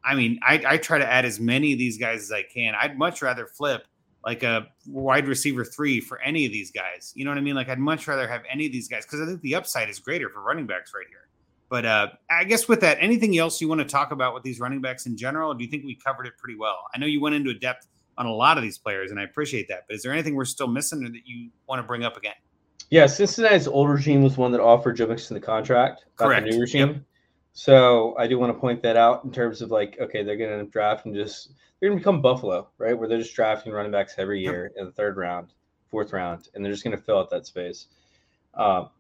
I 0.05 0.17
mean, 0.17 0.41
I, 0.43 0.63
I 0.67 0.77
try 0.79 0.99
to 0.99 1.11
add 1.11 1.25
as 1.25 1.39
many 1.39 1.73
of 1.73 1.79
these 1.79 1.97
guys 1.97 2.23
as 2.23 2.33
I 2.33 2.43
can. 2.43 2.75
I'd 2.75 2.99
much 2.99 3.23
rather 3.23 3.47
flip 3.47 3.87
like 4.25 4.43
a 4.43 4.69
wide 4.87 5.27
receiver 5.27 5.65
three 5.65 6.01
for 6.01 6.21
any 6.21 6.47
of 6.47 6.53
these 6.53 6.71
guys. 6.71 7.13
You 7.15 7.25
know 7.25 7.31
what 7.31 7.39
I 7.39 7.43
mean? 7.43 7.55
Like 7.55 7.69
I'd 7.69 7.79
much 7.79 8.07
rather 8.07 8.29
have 8.29 8.43
any 8.51 8.67
of 8.67 8.73
these 8.73 8.89
guys 8.89 9.05
because 9.05 9.21
I 9.21 9.27
think 9.27 9.41
the 9.43 9.55
upside 9.55 9.89
is 9.89 9.99
greater 9.99 10.29
for 10.29 10.43
running 10.43 10.67
backs 10.67 10.93
right 10.95 11.07
here. 11.09 11.29
But 11.73 11.87
uh, 11.87 12.09
I 12.31 12.45
guess 12.45 12.69
with 12.69 12.83
that, 12.83 12.99
anything 13.01 13.39
else 13.39 13.59
you 13.59 13.67
want 13.67 13.81
to 13.81 13.87
talk 13.87 14.13
about 14.13 14.35
with 14.35 14.43
these 14.43 14.61
running 14.61 14.83
backs 14.83 15.07
in 15.07 15.17
general? 15.17 15.55
do 15.55 15.65
you 15.65 15.71
think 15.71 15.87
we 15.87 15.95
covered 15.95 16.27
it 16.27 16.35
pretty 16.37 16.55
well? 16.55 16.77
I 16.95 16.99
know 16.99 17.07
you 17.07 17.19
went 17.19 17.35
into 17.35 17.49
a 17.49 17.55
depth 17.55 17.87
on 18.19 18.27
a 18.27 18.31
lot 18.31 18.59
of 18.59 18.63
these 18.63 18.77
players, 18.77 19.11
and 19.11 19.19
I 19.19 19.23
appreciate 19.23 19.69
that. 19.69 19.85
But 19.89 19.97
is 19.97 20.03
there 20.03 20.13
anything 20.13 20.35
we're 20.35 20.45
still 20.45 20.67
missing 20.67 21.03
or 21.03 21.09
that 21.09 21.23
you 21.25 21.49
want 21.67 21.79
to 21.79 21.83
bring 21.83 22.05
up 22.05 22.19
again? 22.19 22.35
Yeah, 22.91 23.07
Cincinnati's 23.07 23.67
old 23.67 23.89
regime 23.89 24.23
was 24.23 24.37
one 24.37 24.53
that 24.53 24.61
offered 24.61 24.99
Joe 24.99 25.07
Mixon 25.07 25.33
the 25.33 25.41
contract. 25.41 26.05
Correct. 26.17 26.45
The 26.45 26.51
new 26.51 26.61
regime. 26.61 26.89
Yep. 26.89 26.97
So 27.55 28.17
I 28.19 28.27
do 28.27 28.39
want 28.39 28.53
to 28.53 28.61
point 28.61 28.83
that 28.83 28.99
out 28.99 29.25
in 29.25 29.33
terms 29.33 29.63
of 29.63 29.71
like, 29.71 29.97
okay, 29.99 30.23
they're 30.23 30.37
going 30.37 30.63
to 30.63 30.71
draft 30.71 31.07
and 31.07 31.15
just 31.15 31.55
they're 31.81 31.89
going 31.89 31.99
to 31.99 32.03
become 32.03 32.21
Buffalo, 32.21 32.69
right? 32.77 32.93
Where 32.93 33.09
they're 33.09 33.17
just 33.17 33.35
drafting 33.35 33.73
running 33.73 33.93
backs 33.93 34.17
every 34.19 34.43
year 34.43 34.65
yep. 34.65 34.73
in 34.79 34.85
the 34.85 34.93
third 34.93 35.17
round, 35.17 35.55
fourth 35.91 36.13
round, 36.13 36.51
and 36.55 36.63
they're 36.63 36.71
just 36.71 36.85
going 36.85 36.95
to 36.95 37.03
fill 37.03 37.19
out 37.19 37.31
that 37.31 37.47
space. 37.47 37.87
Um, 38.53 38.91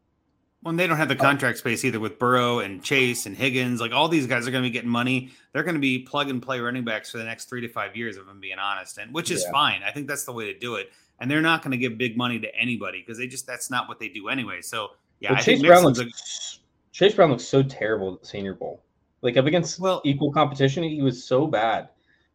well, 0.62 0.74
they 0.74 0.86
don't 0.86 0.96
have 0.96 1.08
the 1.08 1.16
oh. 1.16 1.20
contract 1.20 1.58
space 1.58 1.84
either 1.84 1.98
with 1.98 2.18
Burrow 2.18 2.60
and 2.60 2.82
Chase 2.82 3.26
and 3.26 3.36
Higgins. 3.36 3.80
Like 3.80 3.92
all 3.92 4.08
these 4.08 4.26
guys 4.26 4.46
are 4.46 4.50
going 4.50 4.62
to 4.62 4.68
be 4.68 4.72
getting 4.72 4.90
money. 4.90 5.30
They're 5.52 5.64
going 5.64 5.74
to 5.74 5.80
be 5.80 6.00
plug 6.00 6.30
and 6.30 6.40
play 6.40 6.60
running 6.60 6.84
backs 6.84 7.10
for 7.10 7.18
the 7.18 7.24
next 7.24 7.46
three 7.46 7.60
to 7.62 7.68
five 7.68 7.96
years, 7.96 8.16
if 8.16 8.24
I'm 8.28 8.40
being 8.40 8.58
honest, 8.58 8.98
and 8.98 9.12
which 9.12 9.30
is 9.30 9.42
yeah. 9.44 9.50
fine. 9.52 9.82
I 9.82 9.90
think 9.90 10.06
that's 10.06 10.24
the 10.24 10.32
way 10.32 10.52
to 10.52 10.58
do 10.58 10.76
it. 10.76 10.92
And 11.18 11.30
they're 11.30 11.42
not 11.42 11.62
going 11.62 11.72
to 11.72 11.76
give 11.76 11.98
big 11.98 12.16
money 12.16 12.38
to 12.38 12.54
anybody 12.54 13.00
because 13.00 13.18
they 13.18 13.26
just 13.26 13.46
that's 13.46 13.70
not 13.70 13.88
what 13.88 13.98
they 13.98 14.08
do 14.08 14.28
anyway. 14.28 14.60
So 14.60 14.90
yeah, 15.20 15.36
Chase 15.36 15.62
Brown 15.62 15.84
looks 15.84 15.98
a, 16.00 16.06
Chase 16.92 17.14
Brown 17.14 17.30
looks 17.30 17.44
so 17.44 17.62
terrible 17.62 18.14
at 18.14 18.20
the 18.20 18.26
Senior 18.26 18.54
Bowl. 18.54 18.82
Like 19.20 19.36
up 19.36 19.46
against 19.46 19.78
well 19.78 20.00
equal 20.04 20.32
competition, 20.32 20.82
he 20.82 21.02
was 21.02 21.24
so 21.24 21.46
bad. 21.46 21.88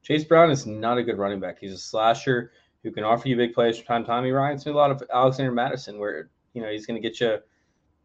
Chase 0.04 0.24
Brown 0.24 0.52
is 0.52 0.66
not 0.66 0.98
a 0.98 1.04
good 1.04 1.18
running 1.18 1.40
back. 1.40 1.58
He's 1.60 1.74
a 1.74 1.78
slasher 1.78 2.52
who 2.84 2.92
can 2.92 3.04
offer 3.04 3.28
you 3.28 3.36
big 3.36 3.54
plays 3.54 3.78
from 3.78 3.86
time 3.86 4.04
to 4.04 4.08
time. 4.08 4.24
He 4.24 4.32
reminds 4.32 4.66
me 4.66 4.72
a 4.72 4.76
lot 4.76 4.92
of 4.92 5.04
Alexander 5.14 5.52
Mattison, 5.52 6.00
where 6.00 6.30
you 6.54 6.62
know 6.62 6.70
he's 6.70 6.86
going 6.86 7.02
to 7.02 7.06
get 7.06 7.20
you 7.20 7.40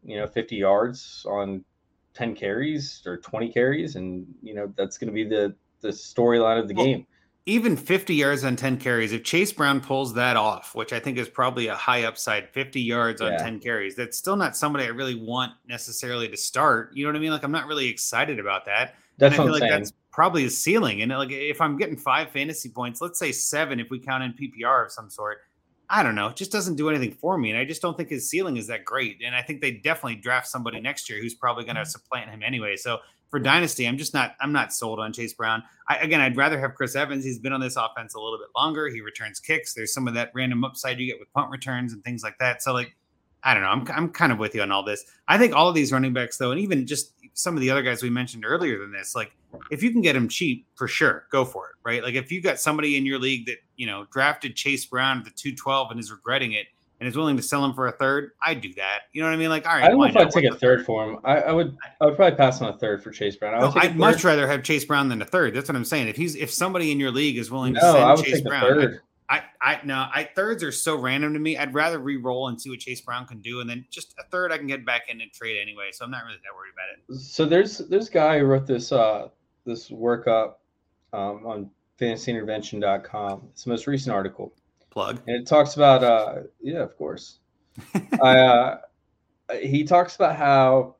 you 0.03 0.17
know 0.17 0.27
50 0.27 0.55
yards 0.55 1.25
on 1.29 1.63
10 2.13 2.35
carries 2.35 3.01
or 3.05 3.17
20 3.17 3.51
carries 3.51 3.95
and 3.95 4.25
you 4.41 4.53
know 4.53 4.71
that's 4.77 4.97
going 4.97 5.07
to 5.07 5.13
be 5.13 5.23
the 5.23 5.55
the 5.81 5.89
storyline 5.89 6.59
of 6.59 6.67
the 6.67 6.73
well, 6.73 6.85
game 6.85 7.07
even 7.45 7.75
50 7.75 8.15
yards 8.15 8.45
on 8.45 8.55
10 8.55 8.77
carries 8.77 9.11
if 9.11 9.23
chase 9.23 9.51
brown 9.51 9.81
pulls 9.81 10.13
that 10.13 10.37
off 10.37 10.75
which 10.75 10.93
i 10.93 10.99
think 10.99 11.17
is 11.17 11.27
probably 11.27 11.67
a 11.67 11.75
high 11.75 12.03
upside 12.03 12.49
50 12.49 12.81
yards 12.81 13.21
on 13.21 13.33
yeah. 13.33 13.37
10 13.37 13.59
carries 13.59 13.95
that's 13.95 14.17
still 14.17 14.35
not 14.35 14.55
somebody 14.55 14.85
i 14.85 14.89
really 14.89 15.15
want 15.15 15.51
necessarily 15.67 16.27
to 16.29 16.37
start 16.37 16.91
you 16.93 17.03
know 17.03 17.11
what 17.11 17.17
i 17.17 17.19
mean 17.19 17.31
like 17.31 17.43
i'm 17.43 17.51
not 17.51 17.67
really 17.67 17.87
excited 17.87 18.39
about 18.39 18.65
that 18.65 18.95
that's 19.17 19.33
and 19.33 19.41
i 19.41 19.45
feel 19.45 19.53
like 19.53 19.61
saying. 19.61 19.71
that's 19.71 19.93
probably 20.11 20.45
a 20.45 20.49
ceiling 20.49 21.01
and 21.01 21.11
like 21.11 21.31
if 21.31 21.59
i'm 21.59 21.77
getting 21.77 21.97
five 21.97 22.29
fantasy 22.29 22.69
points 22.69 23.01
let's 23.01 23.19
say 23.19 23.31
seven 23.31 23.79
if 23.79 23.89
we 23.89 23.99
count 23.99 24.23
in 24.23 24.31
ppr 24.33 24.85
of 24.85 24.91
some 24.91 25.09
sort 25.09 25.39
I 25.95 26.01
don't 26.01 26.15
know, 26.15 26.29
it 26.29 26.35
just 26.35 26.51
doesn't 26.51 26.75
do 26.75 26.89
anything 26.89 27.11
for 27.11 27.37
me. 27.37 27.51
And 27.51 27.59
I 27.59 27.65
just 27.65 27.79
don't 27.79 27.95
think 27.95 28.09
his 28.09 28.27
ceiling 28.27 28.57
is 28.57 28.65
that 28.65 28.83
great. 28.83 29.21
And 29.23 29.35
I 29.35 29.43
think 29.43 29.61
they 29.61 29.69
definitely 29.69 30.15
draft 30.15 30.47
somebody 30.47 30.81
next 30.81 31.07
year 31.07 31.21
who's 31.21 31.35
probably 31.35 31.65
going 31.65 31.75
to 31.75 31.81
mm-hmm. 31.81 31.89
supplant 31.89 32.31
him 32.31 32.41
anyway. 32.41 32.77
So 32.77 32.97
for 33.29 33.39
dynasty, 33.39 33.87
I'm 33.87 33.99
just 33.99 34.11
not 34.11 34.35
I'm 34.41 34.51
not 34.51 34.73
sold 34.73 34.99
on 34.99 35.13
Chase 35.13 35.33
Brown. 35.33 35.61
I, 35.87 35.97
again, 35.97 36.19
I'd 36.19 36.35
rather 36.35 36.59
have 36.59 36.73
Chris 36.73 36.95
Evans. 36.95 37.23
He's 37.23 37.37
been 37.37 37.53
on 37.53 37.61
this 37.61 37.75
offense 37.75 38.15
a 38.15 38.19
little 38.19 38.39
bit 38.39 38.47
longer. 38.55 38.89
He 38.89 39.01
returns 39.01 39.39
kicks. 39.39 39.75
There's 39.75 39.93
some 39.93 40.07
of 40.07 40.15
that 40.15 40.31
random 40.33 40.63
upside 40.63 40.99
you 40.99 41.05
get 41.05 41.19
with 41.19 41.31
punt 41.31 41.51
returns 41.51 41.93
and 41.93 42.03
things 42.03 42.23
like 42.23 42.39
that. 42.39 42.63
So 42.63 42.73
like, 42.73 42.95
I 43.43 43.53
don't 43.53 43.63
know. 43.63 43.69
I'm 43.69 43.87
I'm 43.93 44.09
kind 44.09 44.31
of 44.31 44.39
with 44.39 44.55
you 44.55 44.61
on 44.61 44.71
all 44.71 44.83
this. 44.83 45.05
I 45.27 45.37
think 45.37 45.53
all 45.53 45.67
of 45.67 45.75
these 45.75 45.91
running 45.91 46.13
backs 46.13 46.37
though, 46.37 46.51
and 46.51 46.59
even 46.59 46.87
just 46.87 47.13
some 47.33 47.55
of 47.55 47.61
the 47.61 47.69
other 47.69 47.81
guys 47.81 48.01
we 48.01 48.09
mentioned 48.09 48.45
earlier 48.45 48.79
than 48.79 48.91
this, 48.91 49.15
like 49.15 49.35
if 49.69 49.83
you 49.83 49.91
can 49.91 50.01
get 50.01 50.13
them 50.13 50.27
cheap, 50.27 50.65
for 50.75 50.87
sure, 50.87 51.25
go 51.31 51.43
for 51.43 51.69
it, 51.69 51.75
right? 51.83 52.03
Like 52.03 52.15
if 52.15 52.31
you 52.31 52.41
got 52.41 52.59
somebody 52.59 52.97
in 52.97 53.05
your 53.05 53.19
league 53.19 53.45
that 53.47 53.57
you 53.75 53.85
know 53.85 54.05
drafted 54.11 54.55
Chase 54.55 54.85
Brown 54.85 55.19
at 55.19 55.25
the 55.25 55.31
two 55.31 55.55
twelve 55.55 55.91
and 55.91 55.99
is 55.99 56.11
regretting 56.11 56.53
it 56.53 56.67
and 56.99 57.09
is 57.09 57.17
willing 57.17 57.35
to 57.35 57.43
sell 57.43 57.65
him 57.65 57.73
for 57.73 57.87
a 57.87 57.91
third, 57.91 58.31
I'd 58.41 58.61
do 58.61 58.73
that. 58.75 59.01
You 59.11 59.21
know 59.21 59.27
what 59.27 59.33
I 59.33 59.37
mean? 59.37 59.49
Like, 59.49 59.67
all 59.67 59.73
right, 59.73 59.83
I 59.83 59.89
don't 59.89 59.97
know 59.97 60.05
if 60.05 60.15
I'd 60.15 60.31
take 60.31 60.49
a 60.49 60.55
third 60.55 60.85
for 60.85 61.03
him. 61.03 61.19
I, 61.25 61.41
I, 61.41 61.51
would, 61.51 61.75
I 61.99 62.05
would 62.05 62.15
probably 62.15 62.37
pass 62.37 62.61
on 62.61 62.73
a 62.73 62.77
third 62.77 63.03
for 63.03 63.11
Chase 63.11 63.35
Brown. 63.35 63.55
I 63.55 63.59
would 63.59 63.71
oh, 63.71 63.73
no, 63.73 63.81
I'd 63.81 63.97
much 63.97 64.23
rather 64.23 64.47
have 64.47 64.63
Chase 64.63 64.85
Brown 64.85 65.09
than 65.09 65.21
a 65.21 65.25
third. 65.25 65.53
That's 65.53 65.67
what 65.67 65.75
I'm 65.75 65.83
saying. 65.83 66.07
If 66.07 66.15
he's 66.15 66.35
if 66.35 66.49
somebody 66.49 66.93
in 66.93 66.99
your 67.01 67.11
league 67.11 67.37
is 67.37 67.51
willing 67.51 67.73
to 67.73 67.81
no, 67.81 68.15
send 68.15 68.25
Chase 68.25 68.41
Brown, 68.41 68.99
I, 69.33 69.43
I 69.61 69.79
no, 69.83 70.05
I 70.13 70.29
thirds 70.35 70.63
are 70.63 70.71
so 70.71 70.95
random 70.95 71.33
to 71.33 71.39
me. 71.39 71.57
I'd 71.57 71.73
rather 71.73 71.97
re-roll 71.97 72.49
and 72.49 72.61
see 72.61 72.69
what 72.69 72.79
Chase 72.79 73.01
Brown 73.01 73.25
can 73.25 73.41
do, 73.41 73.61
and 73.61 73.69
then 73.69 73.83
just 73.89 74.13
a 74.19 74.23
third 74.29 74.51
I 74.51 74.57
can 74.59 74.67
get 74.67 74.85
back 74.85 75.09
in 75.09 75.21
and 75.21 75.31
trade 75.31 75.59
anyway. 75.59 75.89
So 75.91 76.05
I'm 76.05 76.11
not 76.11 76.23
really 76.23 76.37
that 76.43 76.55
worried 76.55 76.73
about 76.73 77.15
it. 77.15 77.19
So 77.19 77.45
there's 77.45 77.79
there's 77.79 78.09
a 78.09 78.11
guy 78.11 78.37
who 78.37 78.45
wrote 78.45 78.67
this 78.67 78.91
uh 78.91 79.29
this 79.65 79.89
workup 79.89 80.55
um, 81.13 81.47
on 81.47 81.69
fantasyintervention.com. 81.99 83.47
It's 83.51 83.63
the 83.63 83.71
most 83.71 83.87
recent 83.87 84.13
article. 84.13 84.53
Plug. 84.91 85.19
And 85.25 85.35
it 85.35 85.47
talks 85.47 85.75
about 85.75 86.03
uh 86.03 86.41
yeah, 86.61 86.83
of 86.83 86.95
course. 86.95 87.39
I 88.21 88.37
uh 88.37 88.77
he 89.59 89.83
talks 89.83 90.15
about 90.15 90.35
how 90.35 90.95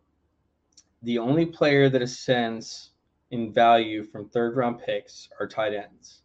the 1.03 1.19
only 1.19 1.45
player 1.45 1.88
that 1.88 2.01
ascends 2.01 2.91
in 3.30 3.53
value 3.53 4.03
from 4.03 4.27
third 4.30 4.55
round 4.55 4.80
picks 4.80 5.30
are 5.39 5.47
tight 5.47 5.73
ends. 5.76 6.22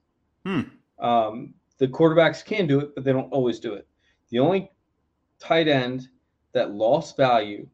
Hmm. 0.47 0.63
Um, 0.99 1.55
the 1.79 1.89
quarterbacks 1.89 2.45
can 2.45 2.67
do 2.67 2.81
it, 2.81 2.95
but 2.95 3.05
they 3.05 3.13
don't 3.13 3.33
always 3.33 3.59
do 3.61 3.75
it. 3.75 3.87
The 4.31 4.39
only 4.41 4.71
tight 5.39 5.69
end 5.69 6.09
that 6.53 6.73
lost 6.73 7.17
value 7.17 7.67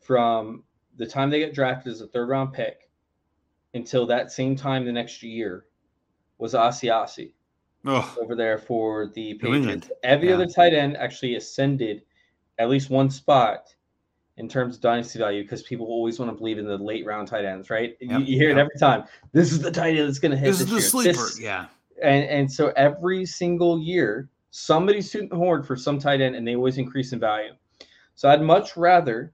from 0.00 0.62
the 0.96 1.06
time 1.06 1.30
they 1.30 1.40
get 1.40 1.54
drafted 1.54 1.92
as 1.92 2.00
a 2.00 2.06
third 2.06 2.28
round 2.28 2.52
pick 2.52 2.88
until 3.74 4.06
that 4.06 4.30
same 4.30 4.54
time 4.54 4.84
the 4.84 4.92
next 4.92 5.22
year 5.22 5.66
was 6.38 6.54
Asiasi 6.54 7.32
Oh, 7.86 8.16
over 8.20 8.34
there 8.34 8.56
for 8.58 9.08
the 9.14 9.34
Patriots. 9.34 9.90
Every 10.04 10.28
Yeah. 10.28 10.34
other 10.36 10.46
tight 10.46 10.72
end 10.72 10.96
actually 10.96 11.34
ascended 11.34 12.02
at 12.58 12.68
least 12.70 12.88
one 12.88 13.10
spot 13.10 13.74
in 14.36 14.48
terms 14.48 14.76
of 14.76 14.80
dynasty 14.82 15.18
value 15.18 15.42
because 15.42 15.62
people 15.62 15.86
always 15.86 16.18
want 16.18 16.30
to 16.30 16.36
believe 16.36 16.58
in 16.58 16.64
the 16.66 16.78
late 16.78 17.04
round 17.04 17.28
tight 17.28 17.44
ends, 17.44 17.68
right? 17.70 17.96
You- 18.00 18.08
Yep, 18.10 18.20
You, 18.28 18.36
hear 18.38 18.50
it 18.50 18.58
every 18.58 18.78
time. 18.78 19.04
This 19.32 19.52
is 19.52 19.60
the 19.60 19.70
tight 19.70 19.96
end 19.96 20.08
that's 20.08 20.18
going 20.18 20.32
to 20.32 20.36
hit 20.38 20.46
this 20.46 20.58
this, 20.60 20.68
is 20.70 20.70
the 20.70 20.76
year. 20.76 21.12
sleeper. 21.14 21.26
This- 21.26 21.40
yeah. 21.40 21.66
And 22.02 22.24
and 22.24 22.50
so 22.52 22.72
every 22.76 23.24
single 23.26 23.78
year 23.78 24.28
somebody's 24.50 25.10
shooting 25.10 25.28
the 25.28 25.36
horn 25.36 25.62
for 25.62 25.76
some 25.76 25.98
tight 25.98 26.20
end 26.20 26.36
and 26.36 26.46
they 26.46 26.54
always 26.56 26.78
increase 26.78 27.12
in 27.12 27.20
value. 27.20 27.52
So 28.14 28.28
i'd 28.28 28.42
much 28.42 28.76
rather 28.76 29.32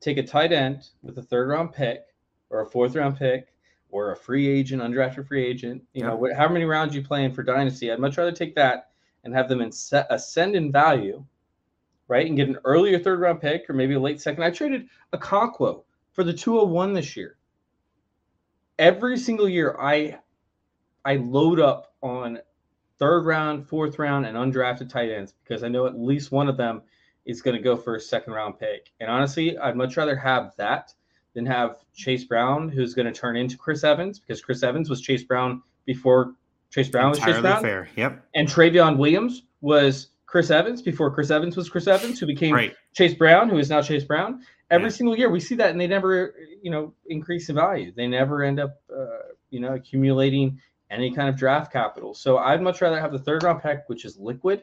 take 0.00 0.16
a 0.18 0.22
tight 0.22 0.52
end 0.52 0.88
with 1.02 1.18
a 1.18 1.22
third 1.22 1.48
round 1.48 1.72
pick 1.72 2.02
or 2.50 2.60
a 2.62 2.66
fourth 2.66 2.94
round 2.96 3.16
pick 3.16 3.54
or 3.90 4.12
a 4.12 4.16
free 4.16 4.48
agent 4.48 4.82
undrafted 4.82 5.26
free 5.26 5.44
agent 5.44 5.82
you 5.92 6.02
know 6.02 6.10
Yeah. 6.10 6.14
what, 6.14 6.32
how 6.34 6.48
many 6.48 6.64
rounds 6.64 6.94
you 6.94 7.02
playing 7.02 7.32
for 7.32 7.42
dynasty 7.42 7.90
i'd 7.92 8.00
much 8.00 8.16
rather 8.18 8.32
take 8.32 8.54
that 8.56 8.90
and 9.24 9.34
have 9.34 9.48
them 9.48 9.60
in 9.60 9.70
set, 9.72 10.06
ascend 10.10 10.56
in 10.56 10.70
value 10.72 11.24
right 12.08 12.26
and 12.26 12.36
get 12.36 12.48
an 12.48 12.58
earlier 12.64 12.98
third 12.98 13.20
round 13.20 13.40
pick 13.40 13.68
or 13.68 13.74
maybe 13.74 13.94
a 13.94 14.00
late 14.00 14.20
second. 14.20 14.42
I 14.42 14.50
traded 14.50 14.88
Okonkwo 15.12 15.84
for 16.12 16.24
the 16.24 16.32
201 16.32 16.94
this 16.94 17.16
year. 17.16 17.36
Every 18.78 19.18
single 19.18 19.48
year 19.48 19.76
i 19.78 20.18
I 21.04 21.16
load 21.16 21.60
up 21.60 21.87
on 22.02 22.38
third 22.98 23.24
round, 23.26 23.66
fourth 23.68 23.98
round, 23.98 24.26
and 24.26 24.36
undrafted 24.36 24.88
tight 24.88 25.10
ends 25.10 25.34
because 25.44 25.62
I 25.62 25.68
know 25.68 25.86
at 25.86 25.98
least 25.98 26.32
one 26.32 26.48
of 26.48 26.56
them 26.56 26.82
is 27.26 27.42
going 27.42 27.56
to 27.56 27.62
go 27.62 27.76
for 27.76 27.94
a 27.96 28.00
second 28.00 28.32
round 28.32 28.58
pick. 28.58 28.90
And 29.00 29.10
honestly, 29.10 29.56
I'd 29.58 29.76
much 29.76 29.96
rather 29.96 30.16
have 30.16 30.52
that 30.56 30.92
than 31.34 31.44
have 31.46 31.76
Chase 31.94 32.24
Brown, 32.24 32.68
who's 32.68 32.94
going 32.94 33.06
to 33.06 33.12
turn 33.12 33.36
into 33.36 33.56
Chris 33.56 33.84
Evans 33.84 34.18
because 34.18 34.40
Chris 34.40 34.62
Evans 34.62 34.88
was 34.88 35.00
Chase 35.00 35.22
Brown 35.24 35.62
before 35.84 36.32
Chase 36.70 36.88
Brown 36.88 37.10
was 37.10 37.18
Chase 37.20 37.40
Brown, 37.40 37.62
fair. 37.62 37.88
Yep. 37.96 38.24
and 38.34 38.48
Trayveon 38.48 38.96
Williams 38.96 39.42
was 39.60 40.08
Chris 40.26 40.50
Evans 40.50 40.82
before 40.82 41.10
Chris 41.10 41.30
Evans 41.30 41.56
was 41.56 41.68
Chris 41.68 41.86
Evans, 41.86 42.18
who 42.20 42.26
became 42.26 42.54
Right. 42.54 42.74
Chase 42.94 43.14
Brown, 43.14 43.48
who 43.48 43.58
is 43.58 43.70
now 43.70 43.80
Chase 43.80 44.04
Brown. 44.04 44.42
Every 44.70 44.88
Yeah. 44.88 44.92
single 44.96 45.16
year, 45.16 45.30
we 45.30 45.40
see 45.40 45.54
that, 45.54 45.70
and 45.70 45.80
they 45.80 45.86
never, 45.86 46.34
you 46.62 46.70
know, 46.70 46.92
increase 47.06 47.48
in 47.48 47.54
value. 47.56 47.90
They 47.96 48.06
never 48.06 48.42
end 48.42 48.60
up, 48.60 48.82
uh, 48.94 49.06
you 49.50 49.60
know, 49.60 49.74
accumulating 49.74 50.60
any 50.90 51.10
kind 51.12 51.28
of 51.28 51.36
draft 51.36 51.72
capital. 51.72 52.14
So 52.14 52.38
I'd 52.38 52.62
much 52.62 52.80
rather 52.80 53.00
have 53.00 53.12
the 53.12 53.18
third 53.18 53.42
round 53.42 53.62
pick, 53.62 53.84
which 53.88 54.04
is 54.04 54.16
liquid. 54.18 54.62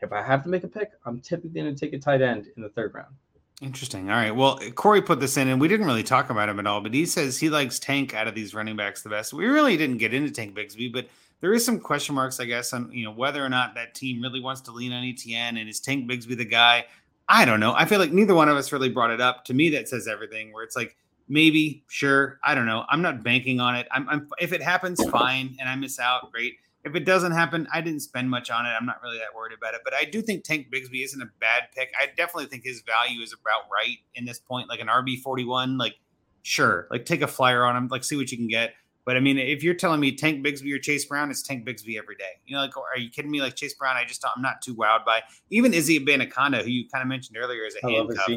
And 0.00 0.10
if 0.10 0.12
I 0.12 0.22
have 0.22 0.42
to 0.44 0.48
make 0.48 0.64
a 0.64 0.68
pick, 0.68 0.92
I'm 1.04 1.20
typically 1.20 1.60
going 1.60 1.74
to 1.74 1.78
take 1.78 1.92
a 1.92 1.98
tight 1.98 2.22
end 2.22 2.46
in 2.56 2.62
the 2.62 2.68
third 2.70 2.94
round. 2.94 3.14
Interesting. 3.62 4.10
All 4.10 4.16
right. 4.16 4.34
Well, 4.34 4.58
Corey 4.74 5.00
put 5.00 5.18
this 5.18 5.38
in, 5.38 5.48
and 5.48 5.58
we 5.58 5.66
didn't 5.66 5.86
really 5.86 6.02
talk 6.02 6.28
about 6.28 6.48
him 6.48 6.60
at 6.60 6.66
all, 6.66 6.82
but 6.82 6.92
he 6.92 7.06
says 7.06 7.38
he 7.38 7.48
likes 7.48 7.78
Tank 7.78 8.14
out 8.14 8.28
of 8.28 8.34
these 8.34 8.54
running 8.54 8.76
backs 8.76 9.02
the 9.02 9.08
best. 9.08 9.32
We 9.32 9.46
really 9.46 9.78
didn't 9.78 9.96
get 9.96 10.12
into 10.12 10.30
Tank 10.30 10.54
Bigsby, 10.54 10.92
but 10.92 11.08
there 11.40 11.54
is 11.54 11.64
some 11.64 11.80
question 11.80 12.14
marks, 12.14 12.38
I 12.38 12.44
guess, 12.44 12.74
on 12.74 12.90
you 12.92 13.04
know 13.04 13.12
whether 13.12 13.42
or 13.42 13.48
not 13.48 13.74
that 13.74 13.94
team 13.94 14.20
really 14.20 14.40
wants 14.40 14.60
to 14.62 14.72
lean 14.72 14.92
on 14.92 15.02
ETN 15.02 15.58
and 15.58 15.68
is 15.68 15.80
Tank 15.80 16.08
Bigsby 16.10 16.36
the 16.36 16.44
guy. 16.44 16.84
I 17.28 17.46
don't 17.46 17.60
know. 17.60 17.72
I 17.74 17.86
feel 17.86 17.98
like 17.98 18.12
neither 18.12 18.34
one 18.34 18.50
of 18.50 18.58
us 18.58 18.72
really 18.72 18.90
brought 18.90 19.10
it 19.10 19.22
up. 19.22 19.44
To 19.46 19.54
me, 19.54 19.70
that 19.70 19.88
says 19.88 20.06
everything. 20.06 20.52
Where 20.52 20.62
it's 20.62 20.76
like 20.76 20.96
maybe, 21.28 21.84
sure, 21.88 22.38
I 22.44 22.54
don't 22.54 22.66
know. 22.66 22.84
I'm 22.88 23.02
not 23.02 23.22
banking 23.22 23.60
on 23.60 23.76
it. 23.76 23.86
I'm, 23.90 24.08
I'm 24.08 24.28
if 24.40 24.52
it 24.52 24.62
happens, 24.62 25.02
fine, 25.10 25.56
and 25.60 25.68
I 25.68 25.76
miss 25.76 25.98
out, 25.98 26.32
great. 26.32 26.54
If 26.84 26.94
it 26.94 27.04
doesn't 27.04 27.32
happen, 27.32 27.66
I 27.72 27.80
didn't 27.80 28.00
spend 28.00 28.30
much 28.30 28.48
on 28.48 28.64
it. 28.64 28.68
I'm 28.68 28.86
not 28.86 29.02
really 29.02 29.18
that 29.18 29.34
worried 29.34 29.56
about 29.58 29.74
it. 29.74 29.80
But 29.84 29.92
I 29.92 30.04
do 30.04 30.22
think 30.22 30.44
Tank 30.44 30.68
Bigsby 30.72 31.02
isn't 31.04 31.20
a 31.20 31.28
bad 31.40 31.64
pick. 31.74 31.92
I 32.00 32.06
definitely 32.16 32.46
think 32.46 32.62
his 32.62 32.82
value 32.82 33.22
is 33.22 33.32
about 33.32 33.68
right 33.72 33.96
in 34.14 34.24
this 34.24 34.38
point, 34.38 34.68
like 34.68 34.78
an 34.78 34.86
RB 34.86 35.20
41. 35.20 35.78
Like, 35.78 35.96
sure, 36.42 36.86
like 36.90 37.04
take 37.04 37.22
a 37.22 37.26
flyer 37.26 37.64
on 37.64 37.76
him, 37.76 37.88
like 37.88 38.04
see 38.04 38.16
what 38.16 38.30
you 38.30 38.38
can 38.38 38.46
get. 38.46 38.74
But 39.04 39.16
I 39.16 39.20
mean, 39.20 39.38
if 39.38 39.62
you're 39.62 39.74
telling 39.74 40.00
me 40.00 40.16
Tank 40.16 40.44
Bigsby 40.44 40.72
or 40.74 40.80
Chase 40.80 41.04
Brown, 41.04 41.30
it's 41.30 41.42
Tank 41.42 41.64
Bigsby 41.64 41.96
every 41.96 42.16
day. 42.16 42.30
You 42.44 42.56
know, 42.56 42.62
like, 42.62 42.76
are 42.76 42.98
you 42.98 43.08
kidding 43.08 43.30
me? 43.30 43.40
Like 43.40 43.54
Chase 43.54 43.74
Brown, 43.74 43.96
I 43.96 44.04
just 44.04 44.24
I'm 44.24 44.42
not 44.42 44.62
too 44.62 44.74
wowed 44.74 45.04
by. 45.04 45.22
Even 45.50 45.74
Izzy 45.74 45.98
Abanikanda, 45.98 46.62
who 46.62 46.70
you 46.70 46.88
kind 46.88 47.02
of 47.02 47.08
mentioned 47.08 47.36
earlier, 47.36 47.64
as 47.66 47.74
a 47.82 47.86
handcuff. 47.88 48.28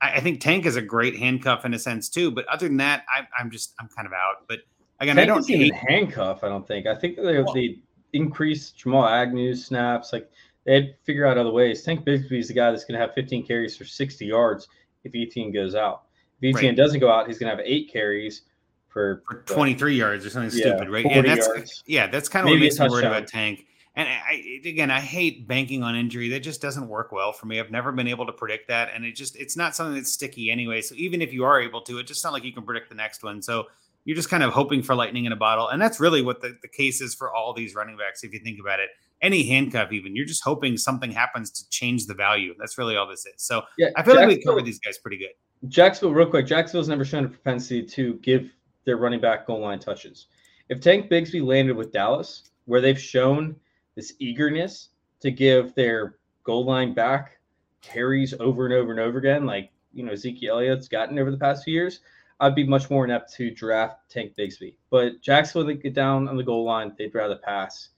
I, 0.00 0.12
I 0.16 0.20
think 0.20 0.40
Tank 0.40 0.66
is 0.66 0.76
a 0.76 0.82
great 0.82 1.16
handcuff 1.16 1.64
in 1.64 1.74
a 1.74 1.78
sense 1.78 2.08
too. 2.08 2.30
But 2.30 2.46
other 2.46 2.68
than 2.68 2.76
that, 2.78 3.04
I, 3.14 3.26
I'm 3.38 3.50
just 3.50 3.74
I'm 3.80 3.88
kind 3.88 4.06
of 4.06 4.12
out. 4.12 4.46
But 4.48 4.60
again, 5.00 5.18
I 5.18 5.24
don't 5.24 5.48
even 5.50 5.72
handcuff. 5.76 6.44
I 6.44 6.48
don't 6.48 6.66
think. 6.66 6.86
I 6.86 6.94
think 6.94 7.16
they 7.16 7.42
Well- 7.42 7.52
they 7.52 7.78
increase 8.12 8.70
Jamal 8.70 9.06
Agnew's 9.06 9.66
snaps. 9.66 10.12
Like 10.12 10.30
they'd 10.64 10.94
figure 11.04 11.26
out 11.26 11.36
other 11.38 11.50
ways. 11.52 11.82
Tank 11.82 12.04
Bigsby 12.04 12.38
is 12.38 12.48
the 12.48 12.54
guy 12.54 12.70
that's 12.70 12.84
going 12.84 12.98
to 12.98 13.04
have 13.06 13.14
15 13.14 13.46
carries 13.46 13.76
for 13.76 13.84
60 13.84 14.24
yards 14.26 14.68
if 15.04 15.12
ETN 15.12 15.52
goes 15.52 15.74
out. 15.74 16.02
If 16.40 16.54
ETN 16.56 16.62
Right. 16.68 16.76
doesn't 16.76 17.00
go 17.00 17.10
out, 17.10 17.26
he's 17.26 17.38
going 17.38 17.50
to 17.50 17.56
have 17.56 17.64
eight 17.66 17.90
carries 17.92 18.42
for 18.88 19.22
for 19.28 19.40
uh, 19.40 19.54
23 19.54 19.94
yards 19.96 20.24
or 20.24 20.30
something 20.30 20.58
Yeah, 20.58 20.76
stupid, 20.76 20.88
right? 20.90 21.04
Yeah, 21.08 21.20
that's 21.22 21.46
yards. 21.46 21.82
yeah, 21.86 22.06
that's 22.06 22.28
kind 22.28 22.44
of 22.44 22.48
what 22.48 22.54
Maybe 22.54 22.66
a 22.66 22.70
makes 22.70 22.80
me 22.80 22.88
worried 22.88 23.04
about 23.04 23.26
Tank. 23.26 23.66
And 23.98 24.08
I, 24.08 24.60
again, 24.64 24.92
I 24.92 25.00
hate 25.00 25.48
banking 25.48 25.82
on 25.82 25.96
injury. 25.96 26.28
That 26.28 26.40
just 26.40 26.62
doesn't 26.62 26.86
work 26.86 27.10
well 27.10 27.32
for 27.32 27.46
me. 27.46 27.58
I've 27.58 27.72
never 27.72 27.90
been 27.90 28.06
able 28.06 28.26
to 28.26 28.32
predict 28.32 28.68
that, 28.68 28.90
and 28.94 29.04
it 29.04 29.16
just 29.16 29.34
it's 29.34 29.56
not 29.56 29.74
something 29.74 29.96
that's 29.96 30.12
sticky 30.12 30.52
anyway. 30.52 30.82
So 30.82 30.94
even 30.96 31.20
if 31.20 31.32
you 31.32 31.44
are 31.44 31.60
able 31.60 31.80
to, 31.82 31.98
it 31.98 32.06
just 32.06 32.22
not 32.22 32.32
like 32.32 32.44
you 32.44 32.52
can 32.52 32.62
predict 32.62 32.90
the 32.90 32.94
next 32.94 33.24
one. 33.24 33.42
So 33.42 33.66
you're 34.04 34.14
just 34.14 34.30
kind 34.30 34.44
of 34.44 34.52
hoping 34.52 34.84
for 34.84 34.94
lightning 34.94 35.24
in 35.24 35.32
a 35.32 35.36
bottle, 35.36 35.66
and 35.66 35.82
that's 35.82 35.98
really 35.98 36.22
what 36.22 36.40
the, 36.40 36.56
the 36.62 36.68
case 36.68 37.00
is 37.00 37.12
for 37.12 37.34
all 37.34 37.52
these 37.52 37.74
running 37.74 37.96
backs. 37.96 38.22
If 38.22 38.32
you 38.32 38.38
think 38.38 38.60
about 38.60 38.78
it, 38.78 38.90
any 39.20 39.42
handcuff, 39.42 39.90
even 39.90 40.14
you're 40.14 40.26
just 40.26 40.44
hoping 40.44 40.76
something 40.76 41.10
happens 41.10 41.50
to 41.50 41.68
change 41.68 42.06
the 42.06 42.14
value. 42.14 42.54
That's 42.56 42.78
really 42.78 42.96
all 42.96 43.08
this 43.08 43.26
is. 43.26 43.42
So 43.42 43.62
yeah. 43.78 43.88
I 43.96 44.04
feel 44.04 44.14
like 44.14 44.28
we 44.28 44.40
covered 44.40 44.64
these 44.64 44.78
guys 44.78 44.96
pretty 44.98 45.18
good. 45.18 45.30
Jacksonville, 45.68 46.14
real 46.14 46.30
quick. 46.30 46.46
Jacksonville's 46.46 46.88
never 46.88 47.04
shown 47.04 47.24
a 47.24 47.28
propensity 47.28 47.82
to 47.84 48.14
give 48.22 48.48
their 48.84 48.96
running 48.96 49.20
back 49.20 49.44
goal 49.44 49.58
line 49.58 49.80
touches. 49.80 50.26
If 50.68 50.80
Tank 50.80 51.10
Bigsby 51.10 51.44
landed 51.44 51.76
with 51.76 51.90
Dallas, 51.90 52.44
where 52.66 52.80
they've 52.80 53.00
shown 53.00 53.56
this 53.98 54.14
eagerness 54.20 54.90
to 55.18 55.28
give 55.32 55.74
their 55.74 56.18
goal 56.44 56.64
line 56.64 56.94
back 56.94 57.40
carries 57.80 58.32
over 58.38 58.64
and 58.64 58.72
over 58.72 58.92
and 58.92 59.00
over 59.00 59.18
again, 59.18 59.44
like 59.44 59.72
you 59.92 60.04
know 60.04 60.12
Ezekiel 60.12 60.54
Elliott's 60.54 60.86
gotten 60.86 61.18
over 61.18 61.32
the 61.32 61.36
past 61.36 61.64
few 61.64 61.74
years, 61.74 61.98
I'd 62.38 62.54
be 62.54 62.62
much 62.62 62.90
more 62.90 63.04
inept 63.04 63.34
to 63.34 63.50
draft 63.50 64.08
Tank 64.08 64.34
Bigsby. 64.38 64.74
But 64.88 65.20
Jacksonville, 65.20 65.66
they 65.66 65.74
get 65.74 65.94
down 65.94 66.28
on 66.28 66.36
the 66.36 66.44
goal 66.44 66.64
line, 66.64 66.92
they'd 66.96 67.12
rather 67.12 67.34
pass 67.38 67.88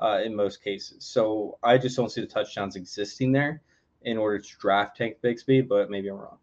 uh, 0.00 0.22
in 0.24 0.34
most 0.34 0.60
cases. 0.60 1.04
So 1.04 1.56
I 1.62 1.78
just 1.78 1.96
don't 1.96 2.10
see 2.10 2.20
the 2.20 2.26
touchdowns 2.26 2.74
existing 2.74 3.30
there 3.30 3.62
in 4.02 4.18
order 4.18 4.40
to 4.40 4.56
draft 4.58 4.96
Tank 4.96 5.18
Bigsby. 5.22 5.68
But 5.68 5.88
maybe 5.88 6.08
I'm 6.08 6.16
wrong. 6.16 6.38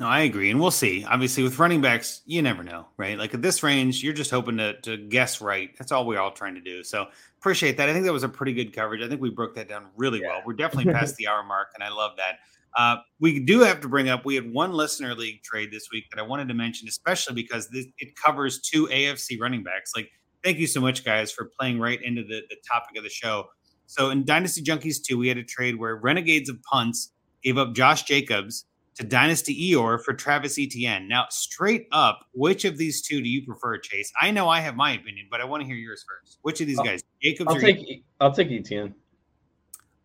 No, 0.00 0.06
I 0.06 0.20
agree, 0.20 0.50
and 0.50 0.58
we'll 0.58 0.70
see. 0.70 1.04
Obviously, 1.04 1.42
with 1.42 1.58
running 1.58 1.82
backs, 1.82 2.22
you 2.24 2.40
never 2.40 2.64
know, 2.64 2.86
right? 2.96 3.18
Like 3.18 3.34
at 3.34 3.42
this 3.42 3.62
range, 3.62 4.02
you're 4.02 4.14
just 4.14 4.30
hoping 4.30 4.56
to 4.56 4.80
to 4.80 4.96
guess 4.96 5.42
right. 5.42 5.76
That's 5.76 5.92
all 5.92 6.06
we're 6.06 6.18
all 6.18 6.32
trying 6.32 6.54
to 6.54 6.62
do. 6.62 6.82
So 6.82 7.08
appreciate 7.38 7.76
that. 7.76 7.90
I 7.90 7.92
think 7.92 8.06
that 8.06 8.12
was 8.12 8.22
a 8.22 8.28
pretty 8.28 8.54
good 8.54 8.72
coverage. 8.72 9.02
I 9.02 9.08
think 9.08 9.20
we 9.20 9.28
broke 9.28 9.54
that 9.56 9.68
down 9.68 9.88
really 9.98 10.22
well. 10.22 10.40
We're 10.46 10.54
definitely 10.54 10.90
past 10.98 11.16
the 11.16 11.28
hour 11.28 11.42
mark, 11.42 11.68
and 11.74 11.84
I 11.84 11.90
love 11.90 12.12
that. 12.16 12.38
Uh, 12.74 13.02
we 13.18 13.40
do 13.40 13.60
have 13.60 13.82
to 13.82 13.88
bring 13.88 14.08
up. 14.08 14.24
We 14.24 14.34
had 14.36 14.50
one 14.50 14.72
listener 14.72 15.14
league 15.14 15.42
trade 15.42 15.70
this 15.70 15.88
week 15.92 16.04
that 16.10 16.18
I 16.18 16.22
wanted 16.22 16.48
to 16.48 16.54
mention, 16.54 16.88
especially 16.88 17.34
because 17.34 17.68
this, 17.68 17.84
it 17.98 18.16
covers 18.16 18.58
two 18.58 18.86
AFC 18.86 19.38
running 19.38 19.62
backs. 19.62 19.92
Like, 19.94 20.08
thank 20.42 20.56
you 20.56 20.66
so 20.66 20.80
much, 20.80 21.04
guys, 21.04 21.30
for 21.30 21.50
playing 21.58 21.78
right 21.78 22.02
into 22.02 22.22
the 22.22 22.40
the 22.48 22.56
topic 22.66 22.96
of 22.96 23.04
the 23.04 23.10
show. 23.10 23.48
So 23.84 24.08
in 24.08 24.24
Dynasty 24.24 24.62
Junkies 24.62 25.02
2, 25.06 25.18
we 25.18 25.28
had 25.28 25.36
a 25.36 25.44
trade 25.44 25.76
where 25.76 25.96
Renegades 25.96 26.48
of 26.48 26.56
Punts 26.62 27.12
gave 27.42 27.58
up 27.58 27.74
Josh 27.74 28.04
Jacobs 28.04 28.64
to 29.00 29.06
Dynasty 29.06 29.72
Eeyore 29.72 30.02
for 30.02 30.12
Travis 30.12 30.58
Etienne. 30.58 31.08
Now, 31.08 31.26
straight 31.30 31.88
up, 31.90 32.26
which 32.34 32.66
of 32.66 32.76
these 32.76 33.00
two 33.00 33.22
do 33.22 33.28
you 33.28 33.44
prefer, 33.44 33.78
Chase? 33.78 34.12
I 34.20 34.30
know 34.30 34.48
I 34.48 34.60
have 34.60 34.76
my 34.76 34.92
opinion, 34.92 35.26
but 35.30 35.40
I 35.40 35.44
want 35.44 35.62
to 35.62 35.66
hear 35.66 35.76
yours 35.76 36.04
first. 36.06 36.38
Which 36.42 36.60
of 36.60 36.66
these 36.66 36.78
I'll- 36.78 36.84
guys, 36.84 37.02
Jacobs 37.22 37.48
I'll 37.50 37.56
or 37.56 37.60
take 37.60 38.04
I'll 38.20 38.32
take 38.32 38.48
ETN. 38.48 38.92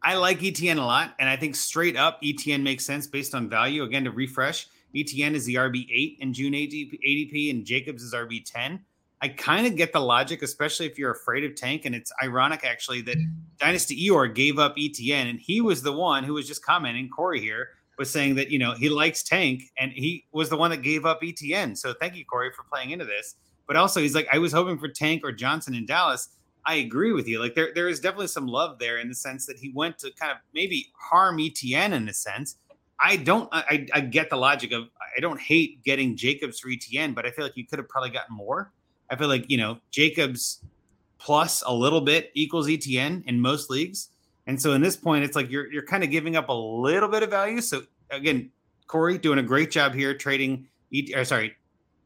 I 0.01 0.15
like 0.15 0.39
ETN 0.39 0.77
a 0.77 0.85
lot, 0.85 1.13
and 1.19 1.27
I 1.27 1.35
think 1.35 1.55
straight 1.55 1.97
up 1.97 2.22
ETN 2.22 2.61
makes 2.63 2.85
sense 2.85 3.05
based 3.07 3.35
on 3.35 3.49
value. 3.49 3.84
Again, 3.84 4.05
to 4.05 4.11
refresh, 4.11 4.67
ETN 4.95 5.34
is 5.34 5.45
the 5.45 5.55
RB 5.55 5.88
eight 5.91 6.17
in 6.22 6.31
June 6.31 6.53
ADP, 6.53 6.99
ADP 7.05 7.49
and 7.49 7.65
Jacobs 7.65 8.01
is 8.01 8.13
RB 8.13 8.43
ten. 8.45 8.80
I 9.22 9.30
kind 9.30 9.65
of 9.65 9.76
get 9.76 9.91
the 9.91 9.99
logic, 9.99 10.41
especially 10.41 10.85
if 10.85 10.99
you're 10.99 11.11
afraid 11.11 11.43
of 11.43 11.55
Tank. 11.55 11.85
And 11.85 11.95
it's 11.95 12.11
ironic 12.22 12.63
actually 12.63 13.01
that 13.03 13.17
Dynasty 13.57 14.07
Eeyore 14.07 14.34
gave 14.34 14.59
up 14.59 14.77
ETN, 14.77 15.30
and 15.30 15.39
he 15.39 15.59
was 15.59 15.81
the 15.81 15.91
one 15.91 16.23
who 16.23 16.35
was 16.35 16.47
just 16.47 16.63
commenting. 16.63 17.09
Corey 17.09 17.41
here 17.41 17.69
was 17.97 18.09
saying 18.09 18.35
that 18.35 18.49
you 18.49 18.59
know 18.59 18.73
he 18.73 18.89
likes 18.89 19.23
Tank, 19.23 19.63
and 19.77 19.91
he 19.91 20.26
was 20.31 20.49
the 20.49 20.57
one 20.57 20.72
that 20.72 20.81
gave 20.81 21.05
up 21.05 21.22
ETN. 21.22 21.77
So 21.77 21.93
thank 21.93 22.15
you, 22.15 22.26
Corey, 22.26 22.51
for 22.55 22.63
playing 22.63 22.91
into 22.91 23.05
this. 23.05 23.35
But 23.67 23.76
also, 23.76 23.99
he's 23.99 24.15
like, 24.15 24.27
I 24.31 24.38
was 24.38 24.51
hoping 24.51 24.77
for 24.77 24.88
Tank 24.88 25.23
or 25.23 25.31
Johnson 25.31 25.73
in 25.73 25.85
Dallas. 25.85 26.30
I 26.65 26.76
agree 26.76 27.11
with 27.11 27.27
you. 27.27 27.39
Like 27.39 27.55
there, 27.55 27.72
there 27.76 27.88
is 27.88 27.99
definitely 27.99 28.27
some 28.27 28.47
love 28.47 28.80
there 28.80 28.97
in 28.97 29.07
the 29.07 29.15
sense 29.15 29.45
that 29.45 29.57
he 29.57 29.72
went 29.73 29.99
to 29.99 30.11
kind 30.11 30.31
of 30.31 30.38
maybe 30.53 30.88
harm 30.99 31.38
ETN 31.38 31.93
in 31.93 32.09
a 32.09 32.13
sense. 32.13 32.57
I 32.99 33.17
don't. 33.17 33.49
I, 33.51 33.85
I 33.93 34.01
get 34.01 34.30
the 34.30 34.38
logic 34.38 34.72
of. 34.72 34.85
I 35.15 35.19
don't 35.19 35.39
hate 35.39 35.84
getting 35.84 36.15
Jacobs 36.15 36.59
for 36.59 36.69
ETN, 36.69 37.13
but 37.13 37.26
I 37.26 37.31
feel 37.31 37.45
like 37.45 37.57
you 37.57 37.65
could 37.65 37.80
have 37.80 37.89
probably 37.89 38.09
gotten 38.09 38.35
more. 38.35 38.72
I 39.09 39.15
feel 39.15 39.27
like 39.27 39.49
you 39.49 39.57
know 39.57 39.80
Jacobs 39.91 40.61
plus 41.17 41.61
a 41.65 41.73
little 41.73 42.01
bit 42.01 42.31
equals 42.34 42.67
ETN 42.67 43.26
in 43.26 43.39
most 43.39 43.69
leagues. 43.69 44.09
And 44.47 44.61
so 44.61 44.73
in 44.73 44.81
this 44.81 44.95
point, 44.95 45.23
it's 45.23 45.35
like 45.35 45.49
you're 45.49 45.72
you're 45.72 45.85
kind 45.85 46.03
of 46.03 46.11
giving 46.11 46.35
up 46.35 46.49
a 46.49 46.53
little 46.53 47.09
bit 47.09 47.23
of 47.23 47.30
value. 47.30 47.61
So 47.61 47.84
again, 48.11 48.51
Corey 48.88 49.17
doing 49.17 49.39
a 49.39 49.43
great 49.43 49.72
job 49.72 49.93
here 49.93 50.13
trading. 50.13 50.67
Or 51.15 51.26
sorry, 51.26 51.55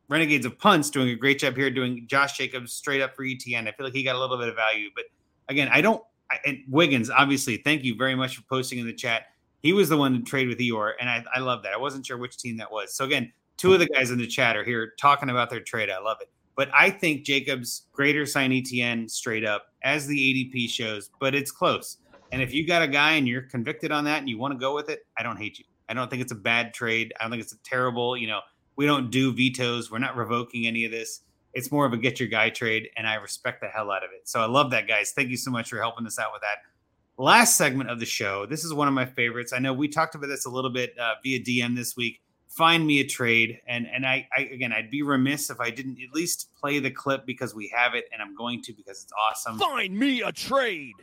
Renegades 0.09 0.45
of 0.45 0.57
Punts 0.57 0.89
doing 0.89 1.09
a 1.09 1.15
great 1.15 1.39
job 1.39 1.55
here, 1.55 1.69
doing 1.69 2.05
Josh 2.07 2.37
Jacobs 2.37 2.73
straight 2.73 3.01
up 3.01 3.15
for 3.15 3.23
ETN. 3.23 3.67
I 3.67 3.71
feel 3.71 3.85
like 3.85 3.93
he 3.93 4.03
got 4.03 4.15
a 4.15 4.19
little 4.19 4.37
bit 4.37 4.49
of 4.49 4.55
value, 4.55 4.89
but 4.95 5.05
again, 5.47 5.69
I 5.71 5.81
don't. 5.81 6.03
I, 6.31 6.37
and 6.45 6.59
Wiggins, 6.67 7.09
obviously, 7.09 7.57
thank 7.57 7.83
you 7.83 7.95
very 7.95 8.15
much 8.15 8.35
for 8.35 8.43
posting 8.43 8.79
in 8.79 8.85
the 8.85 8.93
chat. 8.93 9.23
He 9.61 9.73
was 9.73 9.89
the 9.89 9.97
one 9.97 10.13
to 10.13 10.21
trade 10.21 10.47
with 10.47 10.57
Eeyore, 10.59 10.93
and 10.99 11.09
I, 11.09 11.23
I 11.35 11.39
love 11.39 11.63
that. 11.63 11.73
I 11.73 11.77
wasn't 11.77 12.05
sure 12.05 12.17
which 12.17 12.37
team 12.37 12.57
that 12.57 12.71
was. 12.71 12.93
So 12.93 13.05
again, 13.05 13.31
two 13.57 13.73
of 13.73 13.79
the 13.79 13.87
guys 13.87 14.09
in 14.09 14.17
the 14.17 14.27
chat 14.27 14.55
are 14.55 14.63
here 14.63 14.93
talking 14.99 15.29
about 15.29 15.49
their 15.49 15.59
trade. 15.59 15.89
I 15.89 15.99
love 15.99 16.17
it. 16.21 16.29
But 16.55 16.69
I 16.73 16.89
think 16.89 17.23
Jacobs 17.23 17.83
greater 17.91 18.25
sign 18.25 18.51
ETN 18.51 19.09
straight 19.09 19.45
up 19.45 19.67
as 19.83 20.07
the 20.07 20.17
ADP 20.17 20.69
shows, 20.69 21.09
but 21.19 21.35
it's 21.35 21.51
close. 21.51 21.97
And 22.31 22.41
if 22.41 22.53
you 22.53 22.65
got 22.65 22.81
a 22.81 22.88
guy 22.88 23.14
and 23.14 23.27
you're 23.27 23.41
convicted 23.41 23.91
on 23.91 24.03
that 24.06 24.19
and 24.19 24.30
you 24.30 24.38
want 24.38 24.53
to 24.53 24.60
go 24.60 24.76
with 24.76 24.89
it, 24.89 25.06
I 25.18 25.23
don't 25.23 25.38
hate 25.38 25.60
you. 25.60 25.65
I 25.88 25.93
don't 25.93 26.10
think 26.10 26.22
it's 26.22 26.31
a 26.31 26.35
bad 26.35 26.73
trade. 26.73 27.14
I 27.19 27.23
don't 27.23 27.31
think 27.31 27.41
it's 27.41 27.53
a 27.53 27.57
terrible, 27.64 28.15
you 28.15 28.27
know, 28.27 28.41
we 28.76 28.85
don't 28.85 29.10
do 29.10 29.34
vetoes. 29.34 29.91
We're 29.91 29.99
not 29.99 30.15
revoking 30.15 30.68
any 30.68 30.85
of 30.85 30.91
this. 30.91 31.22
It's 31.53 31.72
more 31.72 31.85
of 31.85 31.93
a 31.93 31.97
get 31.97 32.19
your 32.19 32.30
guy 32.30 32.51
trade, 32.51 32.89
and 32.95 33.07
I 33.07 33.15
respect 33.15 33.60
the 33.60 33.68
hell 33.68 33.91
out 33.91 34.03
of 34.03 34.11
it. 34.14 34.30
So 34.30 34.39
I 34.39 34.45
love 34.45 34.72
that, 34.72 34.88
guys. 34.88 35.11
Thank 35.11 35.30
you 35.30 35.38
so 35.38 35.49
much 35.49 35.69
for 35.69 35.77
helping 35.77 36.06
us 36.06 36.19
out 36.19 36.31
with 36.31 36.43
that. 36.43 36.60
Last 37.18 37.57
segment 37.57 37.89
of 37.89 37.99
the 37.99 38.06
show. 38.06 38.45
This 38.45 38.64
is 38.64 38.73
one 38.73 38.88
of 38.88 38.93
my 38.93 39.06
favorites. 39.06 39.51
I 39.51 39.60
know 39.60 39.73
we 39.73 39.88
talked 39.88 40.15
about 40.15 40.27
this 40.27 40.45
a 40.45 40.49
little 40.49 40.69
bit 40.69 40.97
uh, 40.97 41.15
via 41.23 41.41
DM 41.41 41.76
this 41.76 41.97
week. 41.97 42.22
Find 42.47 42.85
me 42.85 42.99
a 42.99 43.06
trade, 43.06 43.60
and 43.68 43.88
and 43.93 44.06
I, 44.06 44.27
I 44.35 44.43
again, 44.43 44.72
I'd 44.72 44.89
be 44.89 45.01
remiss 45.01 45.49
if 45.49 45.60
I 45.60 45.72
didn't 45.72 45.97
at 46.01 46.15
least 46.15 46.49
play 46.60 46.80
the 46.80 46.89
clip 46.89 47.26
because 47.26 47.53
we 47.53 47.72
have 47.76 47.95
it, 47.95 48.06
and 48.14 48.22
I'm 48.22 48.35
going 48.35 48.61
to 48.64 48.73
because 48.73 49.03
it's 49.03 49.14
awesome. 49.30 49.60
Find 49.60 49.97
me 49.97 50.22
a 50.22 50.31
trade. 50.31 50.95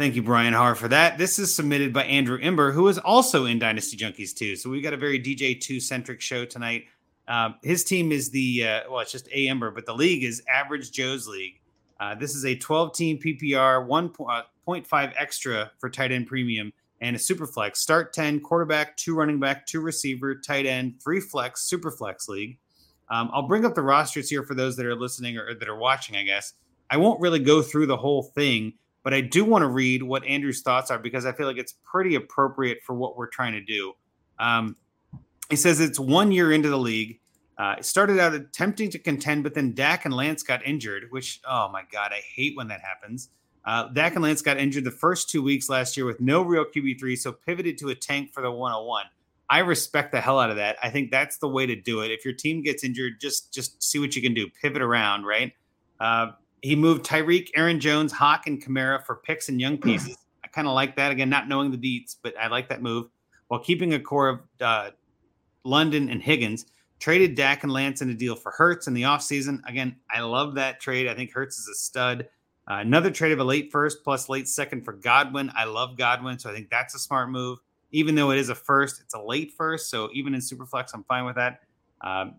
Thank 0.00 0.16
you, 0.16 0.22
Brian 0.22 0.54
Har, 0.54 0.74
for 0.74 0.88
that. 0.88 1.18
This 1.18 1.38
is 1.38 1.54
submitted 1.54 1.92
by 1.92 2.04
Andrew 2.04 2.38
Ember, 2.40 2.72
who 2.72 2.88
is 2.88 2.96
also 2.96 3.44
in 3.44 3.58
Dynasty 3.58 3.98
Junkies 3.98 4.34
too. 4.34 4.56
So 4.56 4.70
we've 4.70 4.82
got 4.82 4.94
a 4.94 4.96
very 4.96 5.20
DJ2 5.20 5.82
centric 5.82 6.22
show 6.22 6.46
tonight. 6.46 6.84
Um, 7.28 7.56
his 7.62 7.84
team 7.84 8.10
is 8.10 8.30
the 8.30 8.66
uh, 8.66 8.80
well, 8.90 9.00
it's 9.00 9.12
just 9.12 9.28
A 9.28 9.46
Ember, 9.46 9.70
but 9.70 9.84
the 9.84 9.92
league 9.92 10.24
is 10.24 10.42
Average 10.48 10.92
Joe's 10.92 11.28
League. 11.28 11.60
Uh, 12.00 12.14
this 12.14 12.34
is 12.34 12.46
a 12.46 12.56
12 12.56 12.94
team 12.94 13.18
PPR, 13.18 13.86
1.5 13.86 14.46
uh, 14.90 15.12
extra 15.18 15.70
for 15.78 15.90
tight 15.90 16.12
end 16.12 16.26
premium, 16.26 16.72
and 17.02 17.14
a 17.14 17.18
super 17.18 17.46
flex. 17.46 17.82
Start 17.82 18.14
10, 18.14 18.40
quarterback, 18.40 18.96
two 18.96 19.14
running 19.14 19.38
back, 19.38 19.66
two 19.66 19.82
receiver, 19.82 20.34
tight 20.34 20.64
end, 20.64 20.94
three 21.04 21.20
flex, 21.20 21.66
super 21.66 21.90
flex 21.90 22.26
league. 22.26 22.56
Um, 23.10 23.28
I'll 23.34 23.46
bring 23.46 23.66
up 23.66 23.74
the 23.74 23.82
rosters 23.82 24.30
here 24.30 24.44
for 24.44 24.54
those 24.54 24.76
that 24.76 24.86
are 24.86 24.96
listening 24.96 25.36
or, 25.36 25.48
or 25.48 25.54
that 25.56 25.68
are 25.68 25.76
watching, 25.76 26.16
I 26.16 26.22
guess. 26.22 26.54
I 26.88 26.96
won't 26.96 27.20
really 27.20 27.38
go 27.40 27.60
through 27.60 27.84
the 27.84 27.98
whole 27.98 28.22
thing 28.22 28.72
but 29.02 29.14
I 29.14 29.20
do 29.20 29.44
want 29.44 29.62
to 29.62 29.68
read 29.68 30.02
what 30.02 30.24
Andrew's 30.24 30.62
thoughts 30.62 30.90
are 30.90 30.98
because 30.98 31.26
I 31.26 31.32
feel 31.32 31.46
like 31.46 31.56
it's 31.56 31.74
pretty 31.84 32.14
appropriate 32.14 32.78
for 32.84 32.94
what 32.94 33.16
we're 33.16 33.28
trying 33.28 33.52
to 33.52 33.60
do. 33.60 33.92
Um, 34.38 34.76
he 35.48 35.56
says 35.56 35.80
it's 35.80 35.98
one 35.98 36.32
year 36.32 36.52
into 36.52 36.68
the 36.68 36.78
league. 36.78 37.20
Uh, 37.58 37.76
it 37.78 37.84
started 37.84 38.18
out 38.18 38.32
attempting 38.32 38.90
to 38.90 38.98
contend, 38.98 39.42
but 39.42 39.54
then 39.54 39.74
Dak 39.74 40.04
and 40.06 40.14
Lance 40.14 40.42
got 40.42 40.64
injured, 40.64 41.04
which, 41.10 41.40
oh 41.46 41.68
my 41.70 41.82
God, 41.92 42.12
I 42.12 42.20
hate 42.34 42.56
when 42.56 42.68
that 42.68 42.80
happens. 42.80 43.30
Uh, 43.64 43.88
Dak 43.88 44.14
and 44.14 44.22
Lance 44.22 44.40
got 44.40 44.56
injured 44.56 44.84
the 44.84 44.90
first 44.90 45.28
two 45.28 45.42
weeks 45.42 45.68
last 45.68 45.96
year 45.96 46.06
with 46.06 46.20
no 46.20 46.42
real 46.42 46.64
QB3, 46.64 47.18
so 47.18 47.32
pivoted 47.32 47.76
to 47.78 47.90
a 47.90 47.94
tank 47.94 48.32
for 48.32 48.42
the 48.42 48.50
101. 48.50 49.04
I 49.50 49.58
respect 49.58 50.12
the 50.12 50.20
hell 50.20 50.38
out 50.38 50.50
of 50.50 50.56
that. 50.56 50.76
I 50.82 50.90
think 50.90 51.10
that's 51.10 51.38
the 51.38 51.48
way 51.48 51.66
to 51.66 51.74
do 51.74 52.00
it. 52.00 52.10
If 52.12 52.24
your 52.24 52.32
team 52.32 52.62
gets 52.62 52.84
injured, 52.84 53.20
just 53.20 53.52
just 53.52 53.82
see 53.82 53.98
what 53.98 54.14
you 54.14 54.22
can 54.22 54.32
do. 54.32 54.48
Pivot 54.62 54.80
around, 54.80 55.24
right? 55.24 55.52
Uh, 55.98 56.28
he 56.62 56.76
moved 56.76 57.04
Tyreek, 57.04 57.50
Aaron 57.54 57.80
Jones, 57.80 58.12
Hawk, 58.12 58.46
and 58.46 58.62
Kamara 58.62 59.04
for 59.04 59.16
picks 59.16 59.48
and 59.48 59.60
young 59.60 59.78
pieces. 59.78 60.16
I 60.44 60.48
kind 60.48 60.68
of 60.68 60.74
like 60.74 60.96
that. 60.96 61.12
Again, 61.12 61.30
not 61.30 61.48
knowing 61.48 61.70
the 61.70 61.78
deets, 61.78 62.16
but 62.22 62.34
I 62.38 62.48
like 62.48 62.68
that 62.68 62.82
move. 62.82 63.08
While 63.48 63.60
keeping 63.60 63.94
a 63.94 64.00
core 64.00 64.28
of 64.28 64.40
uh, 64.60 64.90
London 65.64 66.08
and 66.08 66.22
Higgins, 66.22 66.66
traded 66.98 67.34
Dak 67.34 67.64
and 67.64 67.72
Lance 67.72 68.02
in 68.02 68.10
a 68.10 68.14
deal 68.14 68.36
for 68.36 68.52
Hurts 68.52 68.86
in 68.86 68.94
the 68.94 69.02
offseason. 69.02 69.60
Again, 69.66 69.96
I 70.10 70.20
love 70.20 70.54
that 70.54 70.80
trade. 70.80 71.08
I 71.08 71.14
think 71.14 71.32
Hurts 71.32 71.58
is 71.58 71.68
a 71.68 71.74
stud. 71.74 72.28
Uh, 72.70 72.74
another 72.74 73.10
trade 73.10 73.32
of 73.32 73.40
a 73.40 73.44
late 73.44 73.72
first 73.72 74.04
plus 74.04 74.28
late 74.28 74.46
second 74.46 74.84
for 74.84 74.92
Godwin. 74.92 75.50
I 75.56 75.64
love 75.64 75.96
Godwin, 75.96 76.38
so 76.38 76.50
I 76.50 76.52
think 76.52 76.70
that's 76.70 76.94
a 76.94 76.98
smart 76.98 77.30
move. 77.30 77.58
Even 77.90 78.14
though 78.14 78.30
it 78.30 78.38
is 78.38 78.50
a 78.50 78.54
first, 78.54 79.00
it's 79.00 79.14
a 79.14 79.20
late 79.20 79.52
first. 79.56 79.90
So 79.90 80.10
even 80.12 80.34
in 80.34 80.40
Superflex, 80.40 80.90
I'm 80.94 81.02
fine 81.04 81.24
with 81.24 81.34
that. 81.36 81.62
Um, 82.02 82.34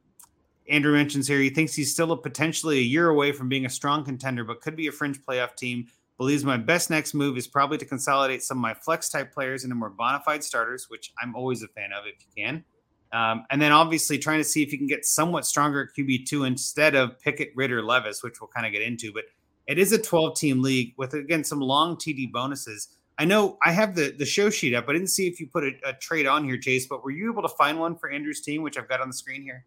Andrew 0.70 0.94
mentions 0.94 1.28
here 1.28 1.40
he 1.40 1.50
thinks 1.50 1.74
he's 1.74 1.92
still 1.92 2.12
a 2.12 2.18
potentially 2.18 2.80
a 2.80 2.84
year 2.84 3.10
away 3.10 3.32
from 3.32 3.50
being 3.50 3.66
a 3.66 3.70
strong 3.70 4.04
contender, 4.04 4.44
but 4.44 4.62
could 4.62 4.76
be 4.76 4.88
a 4.88 4.92
fringe 4.92 5.22
playoff 5.22 5.56
team. 5.56 5.88
Believes 6.18 6.46
my 6.46 6.58
best 6.58 6.90
next 6.90 7.14
move 7.14 7.38
is 7.38 7.48
probably 7.48 7.78
to 7.80 7.86
consolidate 7.86 8.44
some 8.44 8.58
of 8.58 8.62
my 8.62 8.74
flex 8.74 9.10
type 9.10 9.34
players 9.34 9.64
into 9.64 9.76
more 9.76 9.90
bona 9.90 10.22
fide 10.24 10.44
starters, 10.44 10.88
which 10.90 11.12
I'm 11.22 11.36
always 11.36 11.64
a 11.64 11.68
fan 11.68 11.92
of 11.94 12.06
if 12.06 12.16
you 12.20 12.44
can. 12.44 12.64
Um, 13.12 13.46
and 13.50 13.62
then 13.62 13.72
obviously 13.72 14.18
trying 14.18 14.40
to 14.40 14.44
see 14.44 14.64
if 14.64 14.72
you 14.72 14.78
can 14.78 14.88
get 14.88 15.06
somewhat 15.06 15.46
stronger 15.46 15.90
QB2 15.98 16.48
instead 16.48 16.96
of 16.96 17.20
Pickett, 17.20 17.52
Ritter, 17.56 17.84
Levis, 17.84 18.24
which 18.24 18.40
we'll 18.40 18.48
kind 18.48 18.66
of 18.66 18.72
get 18.72 18.82
into. 18.82 19.12
But 19.12 19.26
it 19.68 19.78
is 19.78 19.92
a 19.92 20.02
12 20.02 20.38
team 20.38 20.62
league 20.62 20.94
with, 20.98 21.14
again, 21.14 21.44
some 21.44 21.60
long 21.60 21.98
TD 21.98 22.32
bonuses. 22.32 22.90
I 23.18 23.26
know 23.26 23.58
I 23.66 23.72
have 23.72 23.96
the, 23.96 24.16
the 24.18 24.26
show 24.26 24.50
sheet 24.50 24.74
up. 24.74 24.88
I 24.88 24.94
didn't 24.94 25.10
see 25.10 25.28
if 25.28 25.40
you 25.40 25.48
put 25.48 25.64
a, 25.64 25.72
a 25.86 25.94
trade 25.94 26.26
on 26.26 26.46
here, 26.46 26.58
Chase, 26.58 26.88
but 26.88 27.04
were 27.04 27.12
you 27.12 27.32
able 27.32 27.42
to 27.42 27.50
find 27.50 27.80
one 27.80 27.98
for 27.98 28.10
Andrew's 28.10 28.42
team, 28.42 28.64
which 28.64 28.78
I've 28.78 28.88
got 28.88 29.02
on 29.02 29.10
the 29.10 29.14
screen 29.14 29.42
here? 29.42 29.66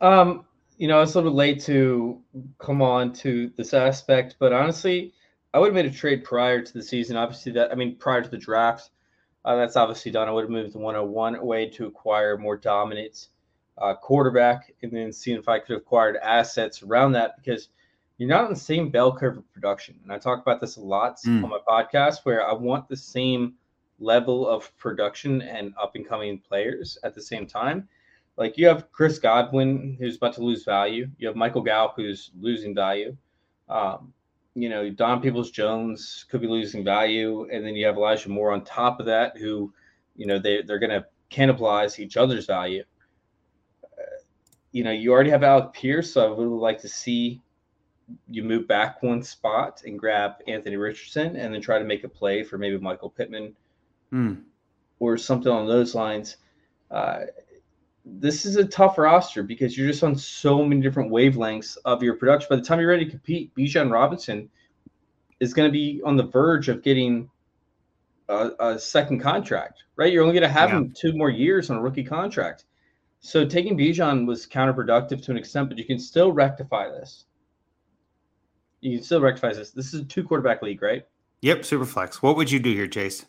Um, 0.00 0.44
you 0.78 0.88
know, 0.88 1.00
it's 1.02 1.14
a 1.14 1.18
little 1.18 1.34
late 1.34 1.60
to 1.64 2.20
come 2.58 2.82
on 2.82 3.12
to 3.14 3.50
this 3.56 3.72
aspect, 3.72 4.36
but 4.38 4.52
honestly, 4.52 5.14
I 5.54 5.58
would 5.58 5.68
have 5.68 5.74
made 5.74 5.86
a 5.86 5.90
trade 5.90 6.24
prior 6.24 6.60
to 6.60 6.72
the 6.72 6.82
season. 6.82 7.16
Obviously, 7.16 7.52
that 7.52 7.72
I 7.72 7.74
mean, 7.74 7.96
prior 7.96 8.22
to 8.22 8.28
the 8.28 8.36
draft, 8.36 8.90
uh, 9.44 9.56
that's 9.56 9.76
obviously 9.76 10.12
done. 10.12 10.28
I 10.28 10.32
would 10.32 10.42
have 10.42 10.50
moved 10.50 10.74
the 10.74 10.78
101 10.78 11.36
away 11.36 11.70
to 11.70 11.86
acquire 11.86 12.36
more 12.36 12.56
dominant 12.56 13.28
uh, 13.78 13.94
quarterback, 13.94 14.72
and 14.82 14.92
then 14.92 15.12
seeing 15.12 15.38
if 15.38 15.48
I 15.48 15.58
could 15.58 15.74
have 15.74 15.82
acquired 15.82 16.16
assets 16.16 16.82
around 16.82 17.12
that 17.12 17.36
because 17.36 17.68
you're 18.18 18.28
not 18.28 18.44
on 18.44 18.50
the 18.50 18.58
same 18.58 18.90
bell 18.90 19.16
curve 19.16 19.38
of 19.38 19.52
production. 19.52 19.98
And 20.02 20.12
I 20.12 20.18
talk 20.18 20.40
about 20.40 20.60
this 20.60 20.76
a 20.76 20.80
lot 20.80 21.18
mm. 21.26 21.42
on 21.44 21.50
my 21.50 21.58
podcast, 21.66 22.24
where 22.24 22.46
I 22.46 22.52
want 22.52 22.88
the 22.88 22.96
same 22.96 23.54
level 23.98 24.48
of 24.48 24.76
production 24.76 25.42
and 25.42 25.74
up 25.80 25.94
and 25.94 26.06
coming 26.06 26.38
players 26.38 26.98
at 27.02 27.14
the 27.14 27.22
same 27.22 27.46
time. 27.46 27.88
Like 28.36 28.58
you 28.58 28.66
have 28.66 28.92
Chris 28.92 29.18
Godwin, 29.18 29.96
who's 29.98 30.16
about 30.16 30.34
to 30.34 30.42
lose 30.42 30.64
value. 30.64 31.08
You 31.18 31.26
have 31.28 31.36
Michael 31.36 31.62
Gallup, 31.62 31.94
who's 31.96 32.30
losing 32.38 32.74
value. 32.74 33.16
Um, 33.68 34.12
you 34.54 34.68
know, 34.68 34.90
Don 34.90 35.20
Peoples 35.20 35.50
Jones 35.50 36.24
could 36.30 36.40
be 36.40 36.46
losing 36.46 36.84
value, 36.84 37.48
and 37.50 37.64
then 37.64 37.74
you 37.74 37.86
have 37.86 37.96
Elijah 37.96 38.30
Moore 38.30 38.52
on 38.52 38.64
top 38.64 39.00
of 39.00 39.06
that, 39.06 39.36
who, 39.36 39.72
you 40.16 40.26
know, 40.26 40.38
they 40.38 40.62
they're 40.62 40.78
going 40.78 40.90
to 40.90 41.06
cannibalize 41.30 41.98
each 41.98 42.16
other's 42.16 42.46
value. 42.46 42.84
Uh, 43.84 44.02
you 44.72 44.84
know, 44.84 44.92
you 44.92 45.12
already 45.12 45.30
have 45.30 45.42
Alec 45.42 45.72
Pierce, 45.72 46.12
so 46.12 46.26
I 46.26 46.30
would 46.36 46.48
like 46.48 46.80
to 46.80 46.88
see 46.88 47.42
you 48.28 48.44
move 48.44 48.68
back 48.68 49.02
one 49.02 49.22
spot 49.22 49.82
and 49.84 49.98
grab 49.98 50.34
Anthony 50.46 50.76
Richardson, 50.76 51.36
and 51.36 51.52
then 51.52 51.60
try 51.60 51.78
to 51.78 51.84
make 51.84 52.04
a 52.04 52.08
play 52.08 52.42
for 52.42 52.56
maybe 52.56 52.78
Michael 52.78 53.10
Pittman 53.10 53.54
mm. 54.12 54.40
or 55.00 55.16
something 55.18 55.50
on 55.50 55.66
those 55.66 55.94
lines. 55.94 56.36
Uh, 56.90 57.20
this 58.06 58.46
is 58.46 58.56
a 58.56 58.64
tough 58.64 58.98
roster 58.98 59.42
because 59.42 59.76
you're 59.76 59.88
just 59.88 60.04
on 60.04 60.14
so 60.14 60.64
many 60.64 60.80
different 60.80 61.10
wavelengths 61.10 61.76
of 61.84 62.02
your 62.02 62.14
production. 62.14 62.46
By 62.48 62.56
the 62.56 62.62
time 62.62 62.78
you're 62.78 62.88
ready 62.88 63.04
to 63.04 63.10
compete, 63.10 63.52
Bijan 63.56 63.90
Robinson 63.90 64.48
is 65.40 65.52
going 65.52 65.68
to 65.68 65.72
be 65.72 66.00
on 66.04 66.16
the 66.16 66.22
verge 66.22 66.68
of 66.68 66.82
getting 66.82 67.28
a, 68.28 68.50
a 68.60 68.78
second 68.78 69.20
contract, 69.20 69.84
right? 69.96 70.12
You're 70.12 70.22
only 70.22 70.34
going 70.34 70.48
to 70.48 70.48
have 70.48 70.70
yeah. 70.70 70.76
him 70.76 70.94
two 70.96 71.16
more 71.16 71.30
years 71.30 71.68
on 71.68 71.78
a 71.78 71.82
rookie 71.82 72.04
contract. 72.04 72.64
So 73.20 73.44
taking 73.44 73.76
Bijan 73.76 74.24
was 74.24 74.46
counterproductive 74.46 75.22
to 75.24 75.32
an 75.32 75.36
extent, 75.36 75.68
but 75.68 75.76
you 75.76 75.84
can 75.84 75.98
still 75.98 76.30
rectify 76.30 76.88
this. 76.88 77.24
You 78.82 78.98
can 78.98 79.04
still 79.04 79.20
rectify 79.20 79.52
this. 79.52 79.72
This 79.72 79.92
is 79.92 80.02
a 80.02 80.04
two 80.04 80.22
quarterback 80.22 80.62
league, 80.62 80.80
right? 80.80 81.04
Yep, 81.42 81.64
super 81.64 81.84
flex. 81.84 82.22
What 82.22 82.36
would 82.36 82.52
you 82.52 82.60
do 82.60 82.72
here, 82.72 82.86
Chase? 82.86 83.26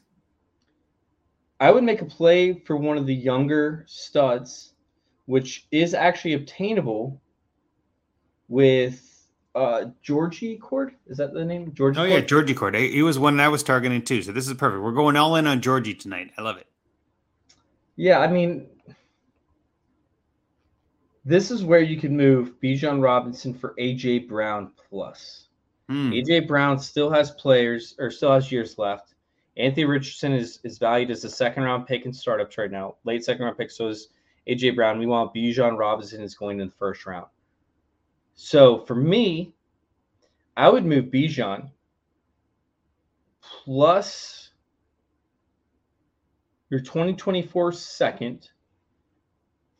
I 1.59 1.71
would 1.71 1.84
make 1.84 2.01
a 2.01 2.05
play 2.05 2.53
for 2.53 2.77
one 2.77 2.97
of 2.97 3.05
the 3.05 3.15
younger 3.15 3.84
studs, 3.88 4.73
which 5.25 5.67
is 5.71 5.93
actually 5.93 6.34
obtainable 6.34 7.21
with 8.47 9.03
uh 9.55 9.85
Georgie 10.01 10.57
Cord. 10.57 10.93
Is 11.07 11.17
that 11.17 11.34
the 11.34 11.43
name? 11.43 11.73
Georgie. 11.73 11.99
Oh 11.99 12.03
Cord? 12.03 12.11
yeah, 12.11 12.21
Georgie 12.21 12.53
Cord. 12.53 12.75
He 12.75 13.01
was 13.01 13.17
one 13.17 13.39
I 13.39 13.49
was 13.49 13.63
targeting 13.63 14.03
too. 14.03 14.21
So 14.21 14.31
this 14.31 14.47
is 14.47 14.53
perfect. 14.53 14.84
We're 14.84 14.91
going 14.91 15.15
all 15.15 15.35
in 15.35 15.47
on 15.47 15.61
Georgie 15.61 15.95
tonight. 15.95 16.31
I 16.38 16.41
love 16.43 16.57
it. 16.57 16.67
Yeah, 17.95 18.19
I 18.19 18.27
mean, 18.27 18.67
this 21.25 21.49
is 21.49 21.63
where 21.63 21.81
you 21.81 21.99
can 21.99 22.15
move 22.15 22.53
Bijan 22.63 23.01
Robinson 23.01 23.53
for 23.53 23.73
AJ 23.79 24.29
Brown 24.29 24.71
plus. 24.89 25.47
Hmm. 25.89 26.11
AJ 26.11 26.47
Brown 26.47 26.77
still 26.77 27.09
has 27.09 27.31
players 27.31 27.95
or 27.97 28.11
still 28.11 28.31
has 28.31 28.51
years 28.51 28.77
left. 28.77 29.15
Anthony 29.57 29.85
Richardson 29.85 30.34
is, 30.34 30.59
is 30.63 30.77
valued 30.77 31.09
as 31.09 31.23
a 31.23 31.29
second 31.29 31.63
round 31.63 31.88
pick 31.88 32.05
in 32.05 32.13
startups 32.13 32.57
right 32.57 32.71
now, 32.71 32.95
late 33.05 33.23
second 33.23 33.43
round 33.43 33.57
pick. 33.57 33.71
So 33.71 33.88
is 33.88 34.09
AJ 34.47 34.75
Brown. 34.75 34.99
Meanwhile, 34.99 35.31
Bijan 35.35 35.77
Robinson 35.77 36.21
is 36.21 36.35
going 36.35 36.59
in 36.59 36.67
the 36.67 36.73
first 36.73 37.05
round. 37.05 37.27
So 38.35 38.79
for 38.85 38.95
me, 38.95 39.53
I 40.55 40.69
would 40.69 40.85
move 40.85 41.05
Bijan 41.05 41.69
plus 43.41 44.51
your 46.69 46.79
2024 46.79 47.71
second 47.71 48.49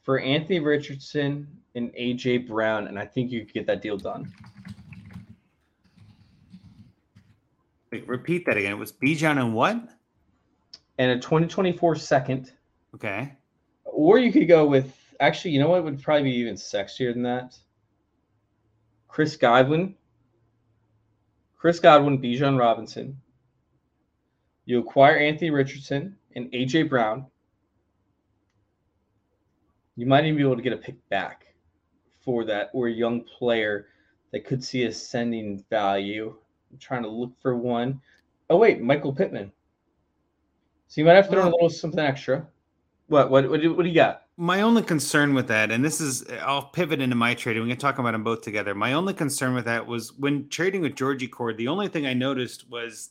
for 0.02 0.20
Anthony 0.20 0.60
Richardson 0.60 1.48
and 1.76 1.94
AJ 1.94 2.48
Brown, 2.48 2.88
and 2.88 2.98
I 2.98 3.06
think 3.06 3.32
you 3.32 3.46
could 3.46 3.54
get 3.54 3.68
that 3.68 3.82
deal 3.82 3.98
done. 3.98 4.34
Wait, 7.98 8.08
repeat 8.08 8.46
that 8.46 8.58
again. 8.58 8.74
It 8.74 8.78
was 8.78 8.92
Bijan 8.92 9.42
and 9.42 9.56
what? 9.56 9.76
And 11.00 11.12
a 11.12 11.16
2024 11.16 11.96
second. 11.96 12.54
Okay. 12.94 13.34
Or 13.86 14.20
you 14.20 14.32
could 14.32 14.48
go 14.48 14.68
with 14.68 14.96
actually, 15.20 15.52
you 15.52 15.60
know 15.60 15.70
what 15.70 15.84
would 15.84 16.04
probably 16.04 16.30
be 16.30 16.38
even 16.38 16.54
sexier 16.54 17.12
than 17.12 17.24
that? 17.24 17.58
Chris 19.08 19.36
Godwin. 19.36 19.96
Chris 21.56 21.80
Godwin, 21.80 22.22
Bijan 22.22 22.60
Robinson. 22.60 23.20
You 24.66 24.78
acquire 24.80 25.18
Anthony 25.18 25.50
Richardson 25.50 26.16
and 26.36 26.52
AJ 26.52 26.90
Brown. 26.90 27.26
You 29.96 30.06
might 30.06 30.26
even 30.26 30.38
be 30.38 30.44
able 30.44 30.56
to 30.56 30.62
get 30.62 30.74
a 30.74 30.78
pick 30.78 30.98
back 31.10 31.48
for 32.20 32.46
that 32.46 32.70
or 32.74 32.90
a 32.90 32.92
young 32.92 33.24
player 33.24 33.88
that 34.32 34.46
could 34.46 34.64
see 34.64 34.84
ascending 34.84 35.64
value. 35.72 36.38
I'm 36.72 36.78
trying 36.78 37.04
to 37.04 37.10
look 37.10 37.32
for 37.42 37.56
one. 37.56 38.02
Oh 38.50 38.58
wait, 38.58 38.82
Michael 38.82 39.14
Pittman. 39.14 39.52
So 40.88 41.02
you 41.02 41.06
might 41.06 41.16
have 41.16 41.26
to 41.26 41.32
throw 41.32 41.42
in 41.42 41.48
a 41.48 41.52
little 41.52 41.70
something 41.70 42.00
extra. 42.00 42.48
What 43.08 43.30
what 43.30 43.50
what 43.50 43.62
do, 43.62 43.74
what 43.74 43.84
do 43.84 43.90
you 43.90 43.96
got? 43.96 44.24
My 44.38 44.62
only 44.62 44.84
concern 44.84 45.34
with 45.34 45.48
that, 45.48 45.72
and 45.72 45.84
this 45.84 46.00
is, 46.00 46.24
I'll 46.44 46.66
pivot 46.66 47.02
into 47.02 47.16
my 47.16 47.34
trading. 47.34 47.64
We 47.64 47.70
can 47.70 47.78
talk 47.80 47.98
about 47.98 48.12
them 48.12 48.24
both 48.24 48.42
together. 48.42 48.76
My 48.76 48.94
only 48.94 49.16
concern 49.16 49.56
with 49.56 49.66
that 49.66 49.88
was 49.88 50.14
when 50.14 50.48
trading 50.50 50.82
with 50.82 50.96
Georgie 50.96 51.28
Cord, 51.28 51.58
the 51.58 51.68
only 51.68 51.88
thing 51.88 52.06
I 52.06 52.14
noticed 52.14 52.70
was 52.70 53.10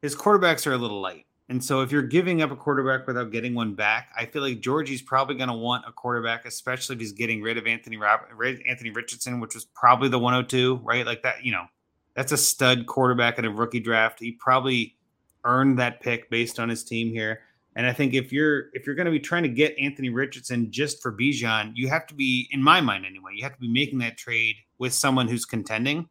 his 0.00 0.16
quarterbacks 0.16 0.66
are 0.66 0.72
a 0.72 0.78
little 0.78 1.00
light. 1.00 1.26
And 1.48 1.62
so 1.62 1.80
if 1.82 1.92
you're 1.92 2.02
giving 2.02 2.42
up 2.42 2.50
a 2.50 2.56
quarterback 2.56 3.06
without 3.06 3.30
getting 3.30 3.54
one 3.54 3.74
back, 3.74 4.08
I 4.16 4.26
feel 4.26 4.42
like 4.42 4.60
Georgie's 4.60 5.02
probably 5.02 5.36
going 5.36 5.48
to 5.48 5.54
want 5.54 5.84
a 5.86 5.92
quarterback, 5.92 6.44
especially 6.44 6.94
if 6.94 7.00
he's 7.00 7.12
getting 7.12 7.42
rid 7.42 7.58
of 7.58 7.66
Anthony 7.66 7.98
Rob- 7.98 8.22
Anthony 8.66 8.90
Richardson, 8.90 9.38
which 9.38 9.54
was 9.54 9.66
probably 9.66 10.08
the 10.08 10.18
102, 10.18 10.80
right? 10.82 11.06
Like 11.06 11.22
that, 11.22 11.44
you 11.44 11.52
know, 11.52 11.66
that's 12.14 12.32
a 12.32 12.36
stud 12.36 12.86
quarterback 12.86 13.38
in 13.38 13.44
a 13.44 13.50
rookie 13.50 13.80
draft. 13.80 14.20
He 14.20 14.32
probably 14.32 14.96
earned 15.44 15.78
that 15.78 16.00
pick 16.00 16.30
based 16.30 16.60
on 16.60 16.68
his 16.68 16.84
team 16.84 17.08
here. 17.08 17.40
And 17.74 17.86
I 17.86 17.92
think 17.92 18.12
if 18.12 18.32
you're 18.32 18.66
if 18.74 18.86
you're 18.86 18.94
going 18.94 19.06
to 19.06 19.10
be 19.12 19.18
trying 19.20 19.44
to 19.44 19.48
get 19.48 19.74
Anthony 19.78 20.10
Richardson 20.10 20.70
just 20.70 21.00
for 21.00 21.10
Bijan, 21.10 21.72
you 21.74 21.88
have 21.88 22.06
to 22.08 22.14
be, 22.14 22.46
in 22.50 22.62
my 22.62 22.80
mind 22.82 23.06
anyway, 23.06 23.32
you 23.34 23.42
have 23.44 23.54
to 23.54 23.60
be 23.60 23.68
making 23.72 23.98
that 24.00 24.18
trade 24.18 24.56
with 24.78 24.92
someone 24.92 25.26
who's 25.26 25.46
contending. 25.46 26.06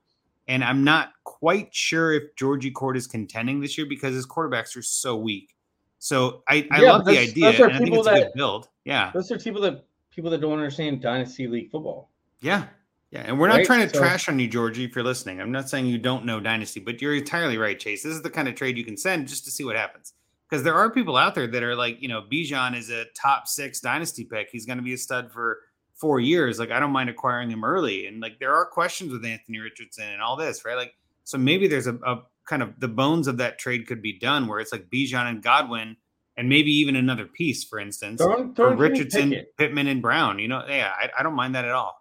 And 0.48 0.64
I'm 0.64 0.84
not 0.84 1.10
quite 1.24 1.74
sure 1.74 2.14
if 2.14 2.36
Georgie 2.36 2.72
Cord 2.72 2.98
is 2.98 3.06
contending 3.06 3.62
this 3.62 3.78
year 3.78 3.86
because 3.88 4.16
his 4.16 4.26
quarterbacks 4.26 4.76
are 4.76 4.82
so 4.82 5.16
weak. 5.16 5.54
So 6.00 6.42
I, 6.50 6.68
I 6.72 6.82
Yeah, 6.82 6.92
love 6.94 7.06
the 7.06 7.20
idea. 7.20 7.52
those 7.52 7.60
are 7.60 7.66
And 7.66 7.74
I 7.74 7.78
think 7.78 7.90
people 7.92 8.00
it's 8.00 8.08
a 8.08 8.12
good 8.16 8.24
that- 8.24 8.34
build. 8.34 8.68
Yeah. 8.84 9.12
Those 9.14 9.32
are 9.32 9.38
people 9.38 9.62
that 9.62 9.86
people 10.10 10.32
that 10.32 10.42
don't 10.42 10.54
understand 10.54 11.00
dynasty 11.00 11.48
league 11.48 11.70
football. 11.70 12.10
Yeah. 12.42 12.66
Yeah. 13.12 13.24
And 13.26 13.40
we're 13.40 13.48
not 13.50 13.58
Right? 13.58 13.66
trying 13.66 13.88
to 13.88 13.94
So- 13.94 14.00
trash 14.00 14.30
on 14.30 14.40
you, 14.40 14.48
Georgie, 14.48 14.86
if 14.86 14.96
you're 14.96 15.04
listening. 15.04 15.42
I'm 15.42 15.52
not 15.52 15.70
saying 15.70 15.86
you 15.86 15.98
don't 15.98 16.26
know 16.26 16.40
Dynasty, 16.40 16.80
but 16.80 17.02
you're 17.02 17.14
entirely 17.16 17.58
right, 17.58 17.78
Chase. 17.78 18.04
This 18.04 18.14
is 18.14 18.22
the 18.22 18.30
kind 18.30 18.48
of 18.48 18.56
trade 18.56 18.78
you 18.78 18.86
can 18.86 18.96
send 18.98 19.28
just 19.28 19.44
to 19.46 19.52
see 19.52 19.64
what 19.66 19.76
happens. 19.76 20.14
Because 20.50 20.64
there 20.64 20.76
are 20.76 20.90
people 20.90 21.16
out 21.18 21.36
there 21.36 21.48
that 21.48 21.64
are 21.64 21.76
like, 21.76 22.02
you 22.02 22.08
know, 22.08 22.22
Bijan 22.22 22.76
is 22.76 22.90
a 22.90 23.06
top 23.16 23.48
six 23.48 23.80
Dynasty 23.80 24.24
pick. 24.26 24.50
He's 24.52 24.66
going 24.66 24.78
to 24.78 24.84
be 24.84 24.94
a 24.94 24.98
stud 24.98 25.32
for 25.32 25.60
four 25.96 26.20
years. 26.20 26.58
Like, 26.60 26.72
I 26.72 26.80
don't 26.80 26.92
mind 26.92 27.10
acquiring 27.10 27.50
him 27.50 27.64
early. 27.64 28.06
And 28.08 28.20
like, 28.22 28.40
there 28.40 28.54
are 28.56 28.66
questions 28.66 29.12
with 29.12 29.24
Anthony 29.26 29.60
Richardson 29.60 30.08
and 30.10 30.22
all 30.22 30.36
this, 30.36 30.66
right? 30.66 30.76
Like, 30.76 30.94
so 31.24 31.38
maybe 31.38 31.68
there's 31.68 31.88
a, 31.88 31.96
a 32.06 32.24
kind 32.48 32.64
of 32.64 32.80
the 32.80 32.88
bones 32.88 33.28
of 33.28 33.38
that 33.38 33.60
trade 33.60 33.88
could 33.88 34.02
be 34.02 34.18
done 34.18 34.48
where 34.48 34.60
it's 34.60 34.72
like 34.72 34.90
Bijan 34.90 35.30
and 35.30 35.42
Godwin 35.44 35.96
and 36.38 36.50
maybe 36.50 36.72
even 36.72 36.96
another 36.96 37.26
piece, 37.28 37.64
for 37.64 37.78
instance, 37.80 38.20
Throw 38.22 38.36
in, 38.42 38.50
for 38.50 38.56
throw 38.56 38.72
in 38.72 38.78
Richardson. 38.78 39.36
Pittman, 39.58 39.88
and 39.88 40.02
Brown. 40.02 40.40
You 40.40 40.48
know, 40.48 40.64
yeah, 40.68 40.92
I, 40.98 41.10
I 41.20 41.24
don't 41.24 41.36
mind 41.36 41.56
that 41.56 41.66
at 41.66 41.72
all. 41.72 42.01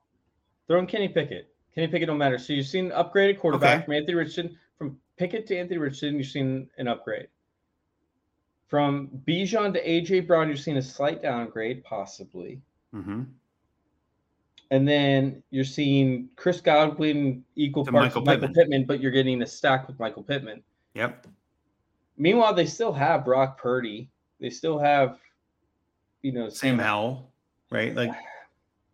Throw 0.71 0.79
in 0.79 0.87
Kenny 0.87 1.09
Pickett. 1.09 1.53
Kenny 1.75 1.89
Pickett 1.89 2.07
don't 2.07 2.17
matter. 2.17 2.39
So 2.39 2.53
you've 2.53 2.65
seen 2.65 2.93
an 2.93 3.05
upgraded 3.05 3.41
quarterback 3.41 3.79
Okay. 3.79 3.85
from 3.87 3.95
Anthony 3.95 4.15
Richardson. 4.15 4.57
From 4.79 4.97
Pickett 5.17 5.45
to 5.49 5.59
Anthony 5.59 5.79
Richardson, 5.79 6.17
you've 6.17 6.29
seen 6.29 6.71
an 6.79 6.87
upgrade. 6.87 7.27
From 8.69 9.09
Bijan 9.27 9.73
to 9.75 9.85
AJ 9.85 10.29
Brown, 10.29 10.49
you've 10.49 10.61
seen 10.61 10.77
a 10.77 10.83
slight 10.83 11.23
downgrade, 11.23 11.83
possibly. 11.83 12.61
hmm 12.93 13.23
And 14.71 14.87
then 14.87 15.43
you're 15.51 15.65
seeing 15.65 16.29
Chris 16.37 16.61
Godwin 16.61 17.45
equal 17.57 17.85
To 17.85 17.91
parts 17.91 18.05
Michael 18.15 18.21
of 18.21 18.27
Michael 18.27 18.41
Pittman. 18.47 18.63
Pittman. 18.63 18.85
but 18.87 19.01
you're 19.01 19.11
getting 19.11 19.43
a 19.43 19.47
stack 19.47 19.89
with 19.89 19.99
Michael 19.99 20.23
Pittman. 20.23 20.63
Yep. 20.95 21.27
Meanwhile, 22.17 22.55
they 22.55 22.67
still 22.67 22.93
have 22.93 23.25
Brock 23.25 23.59
Purdy. 23.61 24.09
They 24.39 24.51
still 24.51 24.79
have, 24.79 25.19
you 26.23 26.31
know, 26.31 26.49
Sam 26.49 26.79
Howell, 26.79 27.29
right? 27.73 27.93
Like 27.93 28.13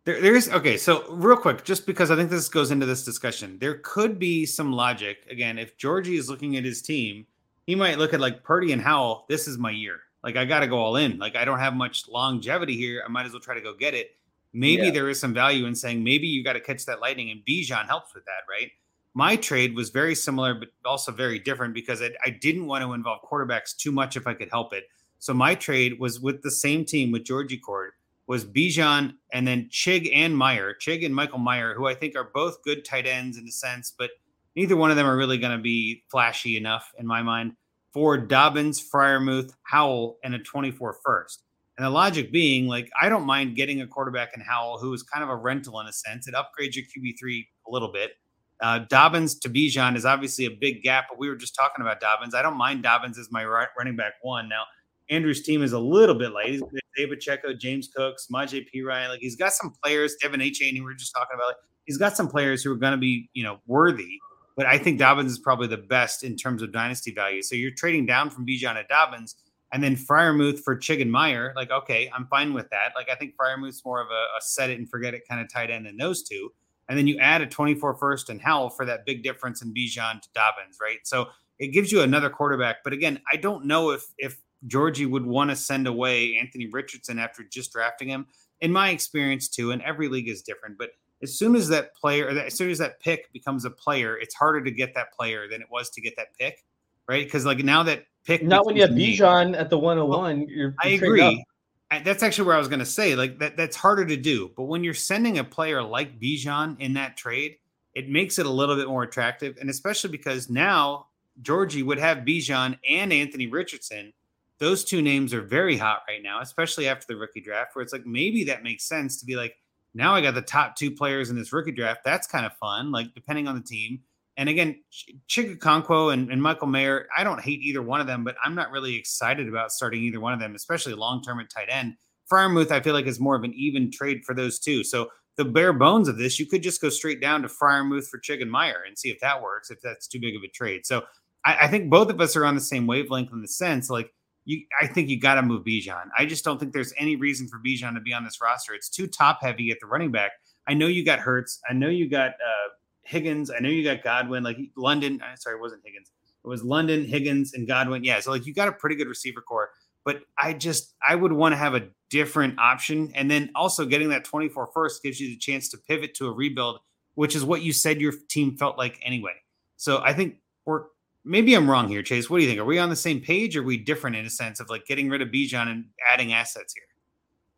there, 0.07 0.21
there's 0.21 0.47
okay. 0.47 0.77
So 0.77 1.05
real 1.09 1.35
quick, 1.35 1.65
just 1.65 1.85
because 1.85 2.11
I 2.11 2.15
think 2.15 2.29
this 2.29 2.47
goes 2.47 2.71
into 2.71 2.85
this 2.85 3.03
discussion, 3.03 3.57
there 3.59 3.79
could 3.79 4.17
be 4.17 4.45
some 4.45 4.71
logic. 4.71 5.17
Again, 5.29 5.57
if 5.59 5.75
Georgie 5.77 6.15
is 6.15 6.29
looking 6.29 6.55
at 6.55 6.63
his 6.63 6.81
team, 6.81 7.25
he 7.65 7.75
might 7.75 7.97
look 7.97 8.13
at 8.13 8.21
like 8.21 8.41
Purdy 8.41 8.71
and 8.71 8.81
Howell. 8.81 9.25
This 9.27 9.49
is 9.49 9.57
my 9.57 9.69
year. 9.71 9.99
Like 10.23 10.37
I 10.37 10.45
got 10.45 10.61
to 10.61 10.67
go 10.67 10.77
all 10.77 10.95
in. 10.95 11.17
Like 11.19 11.35
I 11.35 11.43
don't 11.43 11.59
have 11.59 11.73
much 11.73 12.07
longevity 12.07 12.77
here. 12.77 13.03
I 13.05 13.09
might 13.09 13.25
as 13.25 13.33
well 13.33 13.41
try 13.41 13.53
to 13.55 13.61
go 13.61 13.75
get 13.75 13.93
it. 13.93 14.11
Maybe 14.53 14.83
Yeah. 14.83 14.91
there 14.91 15.09
is 15.09 15.19
some 15.19 15.33
value 15.33 15.65
in 15.65 15.75
saying 15.75 16.01
maybe 16.01 16.25
you 16.25 16.41
got 16.41 16.53
to 16.53 16.61
catch 16.61 16.85
that 16.85 17.01
lightning, 17.01 17.29
and 17.29 17.41
Bijan 17.45 17.85
helps 17.85 18.15
with 18.15 18.23
that, 18.23 18.49
right? 18.49 18.71
My 19.13 19.35
trade 19.35 19.75
was 19.75 19.89
very 19.89 20.15
similar, 20.15 20.53
but 20.53 20.69
also 20.85 21.11
very 21.11 21.37
different 21.37 21.73
because 21.73 22.01
I, 22.01 22.11
I 22.25 22.29
didn't 22.29 22.65
want 22.65 22.81
to 22.85 22.93
involve 22.93 23.21
quarterbacks 23.29 23.75
too 23.75 23.91
much 23.91 24.15
if 24.15 24.25
I 24.25 24.33
could 24.33 24.49
help 24.49 24.71
it. 24.73 24.85
So 25.19 25.33
my 25.33 25.53
trade 25.53 25.99
was 25.99 26.21
with 26.21 26.43
the 26.43 26.51
same 26.51 26.85
team 26.85 27.11
with 27.11 27.25
Georgie 27.25 27.57
Cord 27.57 27.91
was 28.27 28.45
Bijan 28.45 29.13
and 29.31 29.47
then 29.47 29.69
Chig 29.71 30.11
and 30.13 30.37
Mayer, 30.37 30.75
Chig 30.79 31.05
and 31.05 31.15
Michael 31.15 31.39
Mayer, 31.39 31.73
who 31.73 31.87
I 31.87 31.95
think 31.95 32.15
are 32.15 32.29
both 32.33 32.61
good 32.63 32.83
tight 32.83 33.07
ends 33.07 33.37
in 33.37 33.47
a 33.47 33.51
sense, 33.51 33.93
but 33.97 34.11
neither 34.55 34.75
one 34.75 34.91
of 34.91 34.97
them 34.97 35.07
are 35.07 35.15
really 35.15 35.37
going 35.37 35.55
to 35.55 35.61
be 35.61 36.03
flashy 36.11 36.57
enough 36.57 36.91
in 36.99 37.07
my 37.07 37.21
mind 37.21 37.53
for 37.93 38.17
Dobbins, 38.17 38.83
Freiermuth, 38.83 39.53
Howell, 39.63 40.17
and 40.23 40.35
a 40.35 40.39
24 40.39 40.97
first. 41.03 41.43
And 41.77 41.85
the 41.85 41.89
logic 41.89 42.31
being, 42.31 42.67
like, 42.67 42.89
I 42.99 43.07
don't 43.07 43.25
mind 43.25 43.55
getting 43.55 43.81
a 43.81 43.87
quarterback 43.87 44.31
in 44.35 44.41
Howell 44.41 44.79
who 44.79 44.93
is 44.93 45.03
kind 45.03 45.23
of 45.23 45.29
a 45.29 45.35
rental 45.35 45.79
in 45.79 45.87
a 45.87 45.93
sense. 45.93 46.27
It 46.27 46.33
upgrades 46.33 46.75
your 46.75 46.85
QB3 46.85 47.45
a 47.67 47.71
little 47.71 47.91
bit. 47.91 48.11
Uh, 48.59 48.79
Dobbins 48.89 49.37
to 49.39 49.49
Bijan 49.49 49.95
is 49.95 50.03
obviously 50.03 50.45
a 50.45 50.49
big 50.49 50.81
gap, 50.81 51.05
but 51.09 51.19
we 51.19 51.29
were 51.29 51.35
just 51.35 51.55
talking 51.55 51.83
about 51.83 51.99
Dobbins. 51.99 52.33
I 52.33 52.41
don't 52.41 52.57
mind 52.57 52.81
Dobbins 52.81 53.19
as 53.19 53.31
my 53.31 53.45
running 53.45 53.95
back 53.95 54.13
one. 54.21 54.49
Now, 54.49 54.63
Andrew's 55.09 55.41
team 55.41 55.63
is 55.63 55.73
a 55.73 55.79
little 55.79 56.15
bit 56.15 56.31
light. 56.31 56.59
David 56.95 57.21
Checo, 57.21 57.57
James 57.57 57.89
Cooks, 57.95 58.27
Majay 58.33 58.65
Perine. 58.73 59.09
Like 59.09 59.19
he's 59.19 59.35
got 59.35 59.53
some 59.53 59.73
players, 59.83 60.15
De'Von 60.21 60.41
Achane, 60.41 60.75
who 60.75 60.83
we 60.83 60.85
were 60.85 60.93
just 60.95 61.13
talking 61.13 61.35
about. 61.35 61.47
Like, 61.47 61.57
he's 61.85 61.97
got 61.97 62.17
some 62.17 62.27
players 62.27 62.63
who 62.63 62.71
are 62.71 62.75
going 62.77 62.91
to 62.91 62.97
be, 62.97 63.29
you 63.33 63.43
know, 63.43 63.59
worthy. 63.67 64.19
But 64.55 64.65
I 64.65 64.77
think 64.77 64.97
Dobbins 64.97 65.31
is 65.31 65.39
probably 65.39 65.67
the 65.67 65.77
best 65.77 66.23
in 66.23 66.35
terms 66.35 66.61
of 66.61 66.71
dynasty 66.71 67.13
value. 67.13 67.43
So 67.43 67.55
you're 67.55 67.71
trading 67.71 68.05
down 68.05 68.29
from 68.29 68.45
Bijan 68.45 68.73
to 68.73 68.83
Dobbins 68.89 69.35
and 69.71 69.83
then 69.83 69.95
Freiermuth 69.95 70.59
for 70.63 70.75
Chigenmeyer. 70.75 71.53
Like, 71.55 71.69
okay, 71.69 72.09
I'm 72.13 72.25
fine 72.27 72.53
with 72.53 72.69
that. 72.71 72.93
Like, 72.95 73.09
I 73.09 73.15
think 73.15 73.35
Freiermuth's 73.35 73.85
more 73.85 74.01
of 74.01 74.07
a, 74.07 74.37
a 74.37 74.41
set 74.41 74.71
it 74.71 74.79
and 74.79 74.89
forget 74.89 75.13
it 75.13 75.27
kind 75.29 75.41
of 75.41 75.51
tight 75.51 75.69
end 75.69 75.85
than 75.85 75.97
those 75.97 76.23
two. 76.23 76.51
And 76.89 76.97
then 76.97 77.05
you 77.05 77.19
add 77.19 77.41
a 77.41 77.45
24 77.45 77.95
first 77.95 78.29
and 78.29 78.41
Howell 78.41 78.71
for 78.71 78.85
that 78.85 79.05
big 79.05 79.21
difference 79.21 79.61
in 79.61 79.73
Bijan 79.73 80.21
to 80.21 80.29
Dobbins, 80.33 80.77
right? 80.81 80.99
So 81.03 81.27
it 81.59 81.67
gives 81.67 81.91
you 81.91 82.01
another 82.01 82.29
quarterback. 82.29 82.77
But 82.83 82.93
again, 82.93 83.19
I 83.31 83.37
don't 83.37 83.65
know 83.65 83.91
if 83.91 84.03
if 84.17 84.37
Georgie 84.65 85.05
would 85.05 85.25
want 85.25 85.49
to 85.51 85.55
send 85.55 85.87
away 85.87 86.35
Anthony 86.37 86.67
Richardson 86.67 87.19
after 87.19 87.43
just 87.43 87.71
drafting 87.71 88.07
him. 88.09 88.25
In 88.61 88.71
my 88.71 88.89
experience, 88.89 89.47
too, 89.49 89.71
and 89.71 89.81
every 89.83 90.07
league 90.07 90.27
is 90.27 90.41
different, 90.41 90.77
but 90.79 90.89
as 91.21 91.37
soon 91.37 91.55
as 91.55 91.67
that 91.69 91.95
player, 91.95 92.27
as 92.29 92.55
soon 92.55 92.69
as 92.71 92.77
that 92.79 92.99
pick 92.99 93.31
becomes 93.33 93.65
a 93.65 93.69
player, 93.69 94.17
it's 94.17 94.33
harder 94.35 94.63
to 94.63 94.71
get 94.71 94.93
that 94.95 95.11
player 95.13 95.47
than 95.47 95.61
it 95.61 95.67
was 95.71 95.89
to 95.91 96.01
get 96.01 96.15
that 96.15 96.27
pick, 96.39 96.63
right? 97.07 97.25
Because 97.25 97.45
like 97.45 97.59
now 97.59 97.83
that 97.83 98.05
pick, 98.23 98.43
Not 98.43 98.65
when 98.65 98.75
you 98.75 98.81
have. 98.83 98.91
Bijan 98.91 99.55
at 99.57 99.69
the 99.69 99.77
101. 99.77 100.47
you're, 100.49 100.75
I 100.83 100.87
you're 100.89 100.97
up. 100.97 101.03
agree. 101.03 101.45
I- 101.91 101.99
That's 101.99 102.21
actually 102.23 102.47
where 102.47 102.55
I 102.55 102.59
was 102.59 102.67
going 102.67 102.79
to 102.79 102.85
say. 102.85 103.15
Like 103.15 103.39
that, 103.39 103.55
that's 103.57 103.75
harder 103.75 104.05
to 104.05 104.17
do. 104.17 104.51
But 104.57 104.63
when 104.63 104.83
you're 104.83 104.93
sending 104.93 105.37
a 105.39 105.43
player 105.43 105.81
like 105.81 106.19
Bijan 106.19 106.79
in 106.79 106.93
that 106.95 107.15
trade, 107.15 107.57
it 107.95 108.09
makes 108.09 108.37
it 108.39 108.45
a 108.45 108.49
little 108.51 108.75
bit 108.75 108.87
more 108.87 109.03
attractive, 109.03 109.57
and 109.59 109.69
especially 109.69 110.11
because 110.11 110.49
now 110.51 111.07
Georgie 111.41 111.81
would 111.83 111.97
have 111.97 112.19
Bijan 112.19 112.77
and 112.87 113.11
Anthony 113.13 113.47
Richardson. 113.47 114.13
Those 114.59 114.83
two 114.83 115.01
names 115.01 115.33
are 115.33 115.41
very 115.41 115.77
hot 115.77 116.01
right 116.07 116.23
now, 116.23 116.41
especially 116.41 116.87
after 116.87 117.05
the 117.07 117.15
rookie 117.15 117.41
draft, 117.41 117.75
where 117.75 117.83
it's 117.83 117.93
like 117.93 118.05
maybe 118.05 118.43
that 118.45 118.63
makes 118.63 118.85
sense 118.85 119.19
to 119.19 119.25
be 119.25 119.35
like, 119.35 119.55
now 119.93 120.13
I 120.13 120.21
got 120.21 120.35
the 120.35 120.41
top 120.41 120.75
two 120.75 120.91
players 120.91 121.29
in 121.29 121.35
this 121.35 121.53
rookie 121.53 121.71
draft. 121.71 122.01
That's 122.03 122.27
kind 122.27 122.45
of 122.45 122.53
fun, 122.53 122.91
like 122.91 123.13
depending 123.13 123.47
on 123.47 123.55
the 123.55 123.61
team. 123.61 123.99
And 124.37 124.49
again, 124.49 124.79
Ch- 124.91 125.09
Chig 125.27 125.57
Okonkwo 125.57 126.13
and, 126.13 126.31
and 126.31 126.41
Michael 126.41 126.67
Mayer, 126.67 127.07
I 127.17 127.23
don't 127.23 127.41
hate 127.41 127.61
either 127.61 127.81
one 127.81 127.99
of 127.99 128.07
them, 128.07 128.23
but 128.23 128.35
I'm 128.43 128.53
not 128.53 128.71
really 128.71 128.95
excited 128.95 129.47
about 129.47 129.71
starting 129.71 130.03
either 130.03 130.19
one 130.19 130.33
of 130.33 130.39
them, 130.39 130.53
especially 130.55 130.93
long 130.93 131.23
term 131.23 131.39
at 131.39 131.49
tight 131.49 131.69
end. 131.69 131.95
Freiermuth, 132.31 132.71
I 132.71 132.81
feel 132.81 132.93
like 132.93 133.07
is 133.07 133.19
more 133.19 133.35
of 133.35 133.43
an 133.43 133.53
even 133.55 133.89
trade 133.91 134.23
for 134.25 134.35
those 134.35 134.59
two. 134.59 134.83
So 134.83 135.09
the 135.37 135.45
bare 135.45 135.73
bones 135.73 136.07
of 136.07 136.17
this, 136.17 136.39
you 136.39 136.45
could 136.45 136.61
just 136.61 136.81
go 136.81 136.89
straight 136.89 137.21
down 137.21 137.41
to 137.41 137.47
Freiermuth 137.47 138.07
for 138.07 138.19
Chig 138.19 138.41
and 138.41 138.51
Mayer 138.51 138.83
and 138.85 138.97
see 138.97 139.09
if 139.09 139.19
that 139.21 139.41
works, 139.41 139.71
if 139.71 139.81
that's 139.81 140.07
too 140.07 140.19
big 140.19 140.35
of 140.35 140.43
a 140.43 140.47
trade. 140.47 140.85
So 140.85 141.03
I, 141.45 141.57
I 141.61 141.67
think 141.67 141.89
both 141.89 142.09
of 142.09 142.19
us 142.21 142.35
are 142.35 142.45
on 142.45 142.55
the 142.55 142.61
same 142.61 142.85
wavelength 142.85 143.31
in 143.31 143.41
the 143.41 143.47
sense 143.47 143.89
like 143.89 144.11
you. 144.47 144.63
I 144.81 144.87
think 144.87 145.09
you 145.09 145.19
got 145.19 145.35
to 145.35 145.41
move 145.41 145.63
Bijan. 145.63 146.09
I 146.17 146.25
just 146.25 146.43
don't 146.43 146.59
think 146.59 146.73
there's 146.73 146.93
any 146.97 147.15
reason 147.15 147.47
for 147.47 147.59
Bijan 147.59 147.93
to 147.95 148.01
be 148.01 148.13
on 148.13 148.23
this 148.23 148.41
roster. 148.41 148.73
It's 148.73 148.89
too 148.89 149.05
top 149.05 149.39
heavy 149.41 149.71
at 149.71 149.77
the 149.81 149.87
running 149.87 150.11
back. 150.11 150.31
I 150.67 150.73
know 150.73 150.87
you 150.87 151.05
got 151.05 151.19
Hurts. 151.19 151.59
I 151.69 151.73
know 151.73 151.89
you 151.89 152.09
got 152.09 152.31
uh, 152.31 152.69
Higgins. 153.03 153.51
I 153.51 153.59
know 153.59 153.69
you 153.69 153.83
got 153.83 154.03
Godwin. 154.03 154.43
Like 154.43 154.57
London. 154.75 155.21
Uh, 155.21 155.35
sorry, 155.35 155.57
it 155.57 155.61
wasn't 155.61 155.81
Higgins. 155.85 156.11
It 156.43 156.47
was 156.47 156.63
London, 156.63 157.05
Higgins, 157.05 157.53
and 157.53 157.67
Godwin. 157.67 158.03
Yeah, 158.03 158.19
so 158.21 158.31
like 158.31 158.45
you 158.45 158.53
got 158.53 158.69
a 158.69 158.71
pretty 158.71 158.95
good 158.95 159.07
receiver 159.07 159.41
core. 159.41 159.69
But 160.05 160.21
I 160.39 160.53
just 160.53 160.95
I 161.05 161.15
would 161.15 161.33
want 161.33 161.51
to 161.51 161.57
have 161.57 161.75
a 161.75 161.89
different 162.09 162.57
option, 162.57 163.11
and 163.15 163.29
then 163.29 163.51
also 163.53 163.85
getting 163.85 164.09
that 164.09 164.23
24 164.23 164.69
first 164.73 165.03
gives 165.03 165.19
you 165.19 165.27
the 165.27 165.37
chance 165.37 165.67
to 165.69 165.77
pivot 165.77 166.13
to 166.15 166.27
a 166.27 166.31
rebuild, 166.31 166.79
which 167.15 167.35
is 167.35 167.43
what 167.43 167.61
you 167.61 167.73
said 167.73 167.99
your 167.99 168.13
team 168.29 168.55
felt 168.55 168.77
like 168.77 168.97
anyway. 169.03 169.33
So 169.75 170.01
I 170.01 170.13
think 170.13 170.37
we're 170.65 170.85
maybe 171.27 171.53
I'm 171.53 171.69
wrong 171.69 171.87
here, 171.87 172.01
Chase. 172.01 172.29
What 172.29 172.37
do 172.37 172.43
you 172.43 172.49
think? 172.49 172.59
Are 172.59 172.65
we 172.65 172.79
on 172.79 172.89
the 172.89 172.95
same 172.95 173.19
page? 173.19 173.55
Or 173.55 173.61
are 173.61 173.63
we 173.63 173.77
different 173.77 174.15
in 174.15 174.25
a 174.25 174.29
sense 174.29 174.59
of 174.59 174.69
like 174.69 174.85
getting 174.85 175.09
rid 175.09 175.21
of 175.21 175.29
Bijan 175.29 175.67
and 175.69 175.85
adding 176.11 176.33
assets 176.33 176.73
here? 176.73 176.83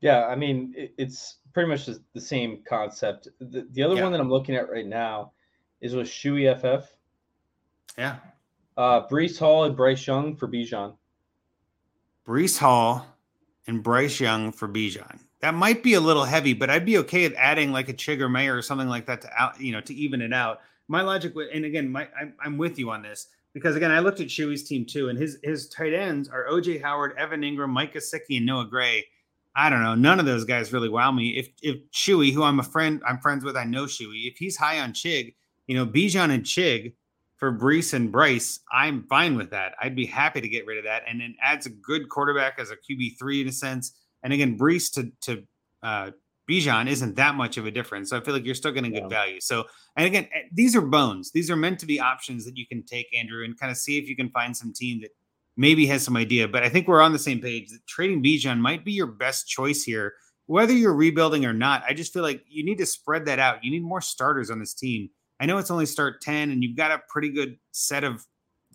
Yeah, 0.01 0.25
I 0.25 0.35
mean 0.35 0.73
it, 0.75 0.93
it's 0.97 1.37
pretty 1.53 1.69
much 1.69 1.85
the 1.85 2.21
same 2.21 2.63
concept. 2.67 3.27
The, 3.39 3.67
the 3.71 3.83
other 3.83 3.95
yeah. 3.95 4.03
one 4.03 4.11
that 4.11 4.21
I'm 4.21 4.29
looking 4.29 4.55
at 4.55 4.69
right 4.69 4.85
now 4.85 5.31
is 5.81 5.95
with 5.95 6.09
Shui 6.09 6.53
FF. 6.53 6.91
Yeah. 7.97 8.17
Uh, 8.77 9.07
Breece 9.07 9.37
Hall 9.37 9.65
and 9.65 9.75
Bryce 9.75 10.05
Young 10.07 10.35
for 10.35 10.47
Bijan. 10.47 10.95
Breece 12.25 12.57
Hall 12.57 13.05
and 13.67 13.83
Bryce 13.83 14.19
Young 14.19 14.51
for 14.51 14.67
Bijan. 14.67 15.19
That 15.41 15.53
might 15.53 15.83
be 15.83 15.93
a 15.93 16.01
little 16.01 16.25
heavy, 16.25 16.53
but 16.53 16.69
I'd 16.69 16.85
be 16.85 16.97
okay 16.99 17.27
with 17.27 17.37
adding 17.37 17.71
like 17.71 17.89
a 17.89 17.93
Chig 17.93 18.21
or 18.21 18.29
Mayer 18.29 18.55
or 18.55 18.61
something 18.61 18.87
like 18.87 19.05
that 19.07 19.21
to 19.21 19.29
out, 19.37 19.59
you 19.59 19.71
know, 19.71 19.81
to 19.81 19.93
even 19.93 20.21
it 20.21 20.33
out. 20.33 20.59
My 20.87 21.01
logic, 21.01 21.33
and 21.53 21.65
again, 21.65 21.89
my 21.91 22.07
I'm, 22.19 22.33
I'm 22.43 22.57
with 22.57 22.77
you 22.79 22.89
on 22.91 23.01
this 23.01 23.27
because 23.60 23.76
again, 23.76 23.91
I 23.91 23.99
looked 23.99 24.19
at 24.19 24.27
Shuey's 24.27 24.64
team 24.64 24.86
too, 24.86 25.10
and 25.10 25.18
his 25.18 25.38
his 25.44 25.68
tight 25.69 25.94
ends 25.94 26.30
are 26.30 26.45
OJ 26.49 26.81
Howard, 26.81 27.14
Evan 27.18 27.41
Engram, 27.41 27.69
Mike 27.69 27.94
Gesicki, 27.94 28.38
and 28.38 28.45
Noah 28.45 28.65
Gray. 28.65 29.06
I 29.56 29.69
don't 29.69 29.84
know. 29.84 29.95
None 29.95 30.19
of 30.19 30.26
those 30.26 30.45
guys 30.45 30.72
really 30.72 30.90
wow 30.90 31.11
me. 31.11 31.38
If 31.38 31.49
if 31.61 31.77
Chewy, 31.91 32.34
who 32.34 32.44
I'm 32.44 32.60
a 32.60 32.64
friend, 32.64 33.02
I'm 33.07 33.19
friends 33.19 33.44
with, 33.44 33.57
I 33.57 33.65
know 33.65 33.86
Chewy. 33.86 34.27
If 34.31 34.38
he's 34.38 34.57
high 34.57 34.80
on 34.80 34.94
Chig, 34.94 35.36
you 35.68 35.76
know, 35.76 35.86
Bijan 35.86 36.34
and 36.34 36.44
Chig 36.44 36.94
for 37.38 37.52
Breece 37.52 37.94
and 37.94 38.11
Bryce, 38.11 38.60
I'm 38.72 39.03
fine 39.03 39.36
with 39.36 39.52
that. 39.52 39.73
I'd 39.81 39.95
be 39.95 40.06
happy 40.06 40.41
to 40.41 40.49
get 40.49 40.65
rid 40.65 40.77
of 40.77 40.86
that. 40.86 41.03
And 41.07 41.22
it 41.22 41.31
adds 41.41 41.65
a 41.65 41.69
good 41.69 42.10
quarterback 42.10 42.60
as 42.60 42.72
a 42.72 42.76
QB 42.76 43.18
three 43.19 43.41
in 43.41 43.48
a 43.48 43.52
sense. 43.52 43.94
And 44.23 44.34
again, 44.34 44.57
Breece 44.57 44.94
to 44.94 45.11
to 45.22 45.44
uh, 45.84 46.11
Bijan 46.49 46.89
isn't 46.89 47.15
that 47.17 47.35
much 47.35 47.57
of 47.57 47.65
a 47.65 47.71
difference. 47.71 48.09
So 48.09 48.17
I 48.17 48.21
feel 48.21 48.34
like 48.34 48.45
you're 48.45 48.55
still 48.55 48.71
getting 48.71 48.91
good 48.91 49.03
yeah. 49.03 49.07
value. 49.07 49.39
So, 49.39 49.65
and 49.95 50.05
again, 50.07 50.27
eh, 50.34 50.43
these 50.51 50.76
are 50.76 50.81
bones. 50.81 51.31
These 51.31 51.51
are 51.51 51.55
meant 51.55 51.80
to 51.80 51.85
be 51.85 51.99
options 51.99 52.45
that 52.45 52.57
you 52.57 52.65
can 52.65 52.84
take, 52.84 53.07
Andrew, 53.15 53.43
and 53.43 53.57
kind 53.59 53.71
of 53.71 53.77
see 53.77 53.97
if 53.97 54.09
you 54.09 54.15
can 54.15 54.30
find 54.30 54.55
some 54.55 54.73
team 54.73 55.01
that 55.01 55.11
maybe 55.55 55.85
has 55.88 56.03
some 56.03 56.17
idea. 56.17 56.47
But 56.47 56.63
I 56.63 56.69
think 56.69 56.88
we're 56.88 57.01
on 57.01 57.13
the 57.13 57.19
same 57.19 57.39
page 57.39 57.69
that 57.69 57.85
trading 57.88 58.23
Bijan 58.23 58.59
might 58.59 58.84
be 58.84 58.93
your 58.93 59.07
best 59.07 59.47
choice 59.47 59.84
here, 59.84 60.13
whether 60.47 60.73
you're 60.73 60.95
rebuilding 60.95 61.45
or 61.45 61.53
not. 61.53 61.84
I 61.88 61.93
just 61.93 62.13
feel 62.13 62.23
like 62.23 62.43
you 62.47 62.65
need 62.65 62.80
to 62.80 62.85
spread 62.85 63.26
that 63.26 63.39
out. 63.39 63.63
You 63.63 63.69
need 63.69 63.84
more 63.84 64.01
starters 64.01 64.49
on 64.49 64.59
this 64.59 64.73
team. 64.73 65.09
I 65.39 65.45
know 65.45 65.57
it's 65.57 65.71
only 65.71 65.85
start 65.85 66.21
10 66.21 66.51
and 66.51 66.63
you've 66.63 66.76
got 66.76 66.91
a 66.91 67.01
pretty 67.09 67.30
good 67.30 67.57
set 67.71 68.03
of 68.03 68.26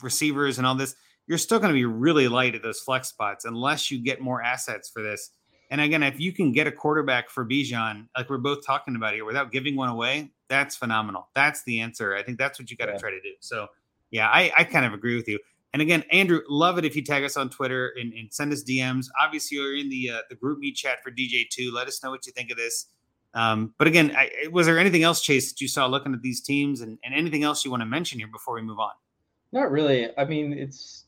receivers 0.02 0.58
and 0.58 0.66
all 0.66 0.74
this. 0.74 0.94
You're 1.26 1.38
still 1.38 1.58
going 1.58 1.70
to 1.70 1.74
be 1.74 1.84
really 1.84 2.28
light 2.28 2.54
at 2.54 2.62
those 2.62 2.80
flex 2.80 3.08
spots 3.08 3.44
unless 3.44 3.90
you 3.90 4.02
get 4.02 4.20
more 4.20 4.42
assets 4.42 4.90
for 4.90 5.02
this. 5.02 5.30
And 5.74 5.80
again, 5.80 6.04
if 6.04 6.20
you 6.20 6.30
can 6.30 6.52
get 6.52 6.68
a 6.68 6.70
quarterback 6.70 7.28
for 7.28 7.44
Bijan, 7.44 8.06
like 8.16 8.30
we're 8.30 8.38
both 8.38 8.64
talking 8.64 8.94
about 8.94 9.14
here, 9.14 9.24
without 9.24 9.50
giving 9.50 9.74
one 9.74 9.88
away, 9.88 10.30
that's 10.48 10.76
phenomenal. 10.76 11.30
That's 11.34 11.64
the 11.64 11.80
answer. 11.80 12.14
I 12.14 12.22
think 12.22 12.38
that's 12.38 12.60
what 12.60 12.70
you 12.70 12.76
got 12.76 12.86
to 12.86 12.92
yeah. 12.92 12.98
try 12.98 13.10
to 13.10 13.20
do. 13.20 13.32
So, 13.40 13.66
yeah, 14.12 14.28
I, 14.28 14.52
I 14.56 14.62
kind 14.62 14.86
of 14.86 14.92
agree 14.92 15.16
with 15.16 15.26
you. 15.26 15.40
And 15.72 15.82
again, 15.82 16.04
Andrew, 16.12 16.42
love 16.48 16.78
it 16.78 16.84
if 16.84 16.94
you 16.94 17.02
tag 17.02 17.24
us 17.24 17.36
on 17.36 17.50
Twitter 17.50 17.92
and, 18.00 18.12
and 18.12 18.32
send 18.32 18.52
us 18.52 18.62
DMs. 18.62 19.06
Obviously, 19.20 19.56
you're 19.56 19.76
in 19.76 19.88
the 19.88 20.10
uh, 20.10 20.18
the 20.30 20.36
GroupMe 20.36 20.72
chat 20.72 21.02
for 21.02 21.10
DJ2. 21.10 21.72
Let 21.72 21.88
us 21.88 22.04
know 22.04 22.12
what 22.12 22.24
you 22.24 22.30
think 22.30 22.52
of 22.52 22.56
this. 22.56 22.86
Um, 23.34 23.74
but 23.76 23.88
again, 23.88 24.14
I, 24.16 24.30
was 24.52 24.66
there 24.66 24.78
anything 24.78 25.02
else, 25.02 25.22
Chase, 25.22 25.50
that 25.50 25.60
you 25.60 25.66
saw 25.66 25.86
looking 25.86 26.14
at 26.14 26.22
these 26.22 26.40
teams, 26.40 26.82
and, 26.82 27.00
and 27.02 27.12
anything 27.12 27.42
else 27.42 27.64
you 27.64 27.72
want 27.72 27.80
to 27.80 27.86
mention 27.86 28.20
here 28.20 28.28
before 28.28 28.54
we 28.54 28.62
move 28.62 28.78
on? 28.78 28.92
Not 29.50 29.72
really. 29.72 30.16
I 30.16 30.24
mean, 30.24 30.52
it's 30.52 31.06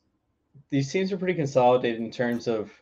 these 0.70 0.90
teams 0.90 1.12
are 1.12 1.16
pretty 1.18 1.34
consolidated 1.34 2.00
in 2.00 2.10
terms 2.10 2.48
of 2.48 2.72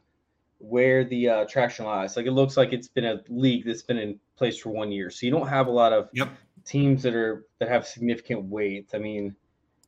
where 0.68 1.04
the 1.04 1.28
uh, 1.28 1.44
traction 1.46 1.84
lies. 1.84 2.16
Like 2.16 2.26
it 2.26 2.32
looks 2.32 2.56
like 2.56 2.72
it's 2.72 2.88
been 2.88 3.04
a 3.04 3.20
league 3.28 3.64
that's 3.64 3.82
been 3.82 3.98
in 3.98 4.18
place 4.36 4.58
for 4.58 4.70
one 4.70 4.90
year, 4.90 5.10
so 5.10 5.26
you 5.26 5.32
don't 5.32 5.48
have 5.48 5.66
a 5.66 5.70
lot 5.70 5.92
of 5.92 6.08
yep. 6.12 6.30
teams 6.64 7.02
that 7.02 7.14
are 7.14 7.46
that 7.58 7.68
have 7.68 7.86
significant 7.86 8.44
weight. 8.44 8.90
I 8.94 8.98
mean, 8.98 9.34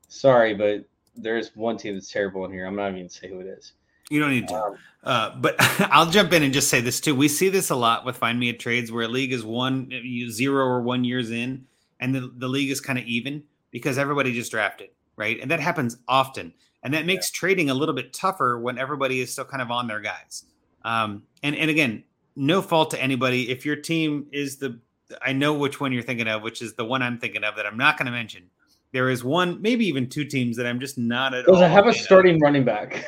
sorry, 0.08 0.54
but 0.54 0.84
there 1.16 1.38
is 1.38 1.50
one 1.54 1.76
team 1.76 1.94
that's 1.94 2.10
terrible 2.10 2.44
in 2.44 2.52
here. 2.52 2.66
I'm 2.66 2.76
not 2.76 2.92
even 2.92 3.08
to 3.08 3.14
say 3.14 3.28
who 3.28 3.40
it 3.40 3.46
is. 3.46 3.72
You 4.10 4.20
don't 4.20 4.30
need 4.30 4.48
to. 4.48 4.54
Um, 4.54 4.78
uh, 5.02 5.36
but 5.36 5.56
I'll 5.90 6.10
jump 6.10 6.32
in 6.32 6.42
and 6.42 6.52
just 6.52 6.68
say 6.68 6.80
this 6.80 7.00
too. 7.00 7.14
We 7.14 7.28
see 7.28 7.48
this 7.48 7.70
a 7.70 7.76
lot 7.76 8.04
with 8.04 8.16
Find 8.16 8.38
Me 8.38 8.50
at 8.50 8.60
Trades 8.60 8.92
where 8.92 9.04
a 9.04 9.08
league 9.08 9.32
is 9.32 9.44
one 9.44 9.90
zero 10.30 10.64
or 10.64 10.82
one 10.82 11.04
years 11.04 11.30
in, 11.30 11.66
and 11.98 12.14
the, 12.14 12.32
the 12.36 12.48
league 12.48 12.70
is 12.70 12.80
kind 12.80 12.98
of 12.98 13.04
even 13.06 13.42
because 13.70 13.98
everybody 13.98 14.32
just 14.32 14.50
drafted, 14.50 14.90
right? 15.16 15.38
And 15.40 15.50
that 15.50 15.60
happens 15.60 15.96
often. 16.06 16.54
And 16.82 16.94
that 16.94 17.04
makes 17.04 17.30
yeah. 17.30 17.38
trading 17.38 17.70
a 17.70 17.74
little 17.74 17.94
bit 17.94 18.12
tougher 18.12 18.58
when 18.58 18.78
everybody 18.78 19.20
is 19.20 19.32
still 19.32 19.44
kind 19.44 19.60
of 19.60 19.72
on 19.72 19.88
their 19.88 20.00
guys. 20.00 20.44
Um, 20.86 21.24
and, 21.42 21.56
and 21.56 21.68
again, 21.68 22.04
no 22.36 22.62
fault 22.62 22.92
to 22.92 23.02
anybody. 23.02 23.50
If 23.50 23.66
your 23.66 23.76
team 23.76 24.28
is 24.32 24.58
the, 24.58 24.78
I 25.20 25.32
know 25.32 25.52
which 25.54 25.80
one 25.80 25.92
you're 25.92 26.02
thinking 26.02 26.28
of, 26.28 26.42
which 26.42 26.62
is 26.62 26.74
the 26.74 26.84
one 26.84 27.02
I'm 27.02 27.18
thinking 27.18 27.42
of 27.42 27.56
that 27.56 27.66
I'm 27.66 27.76
not 27.76 27.98
going 27.98 28.06
to 28.06 28.12
mention. 28.12 28.44
There 28.92 29.10
is 29.10 29.24
one, 29.24 29.60
maybe 29.60 29.86
even 29.86 30.08
two 30.08 30.24
teams 30.24 30.56
that 30.58 30.66
I'm 30.66 30.78
just 30.78 30.96
not 30.96 31.34
at 31.34 31.44
Does 31.44 31.56
all. 31.56 31.60
Does 31.60 31.70
it 31.70 31.74
have 31.74 31.86
a 31.88 31.92
starting 31.92 32.36
of. 32.36 32.40
running 32.42 32.64
back? 32.64 33.04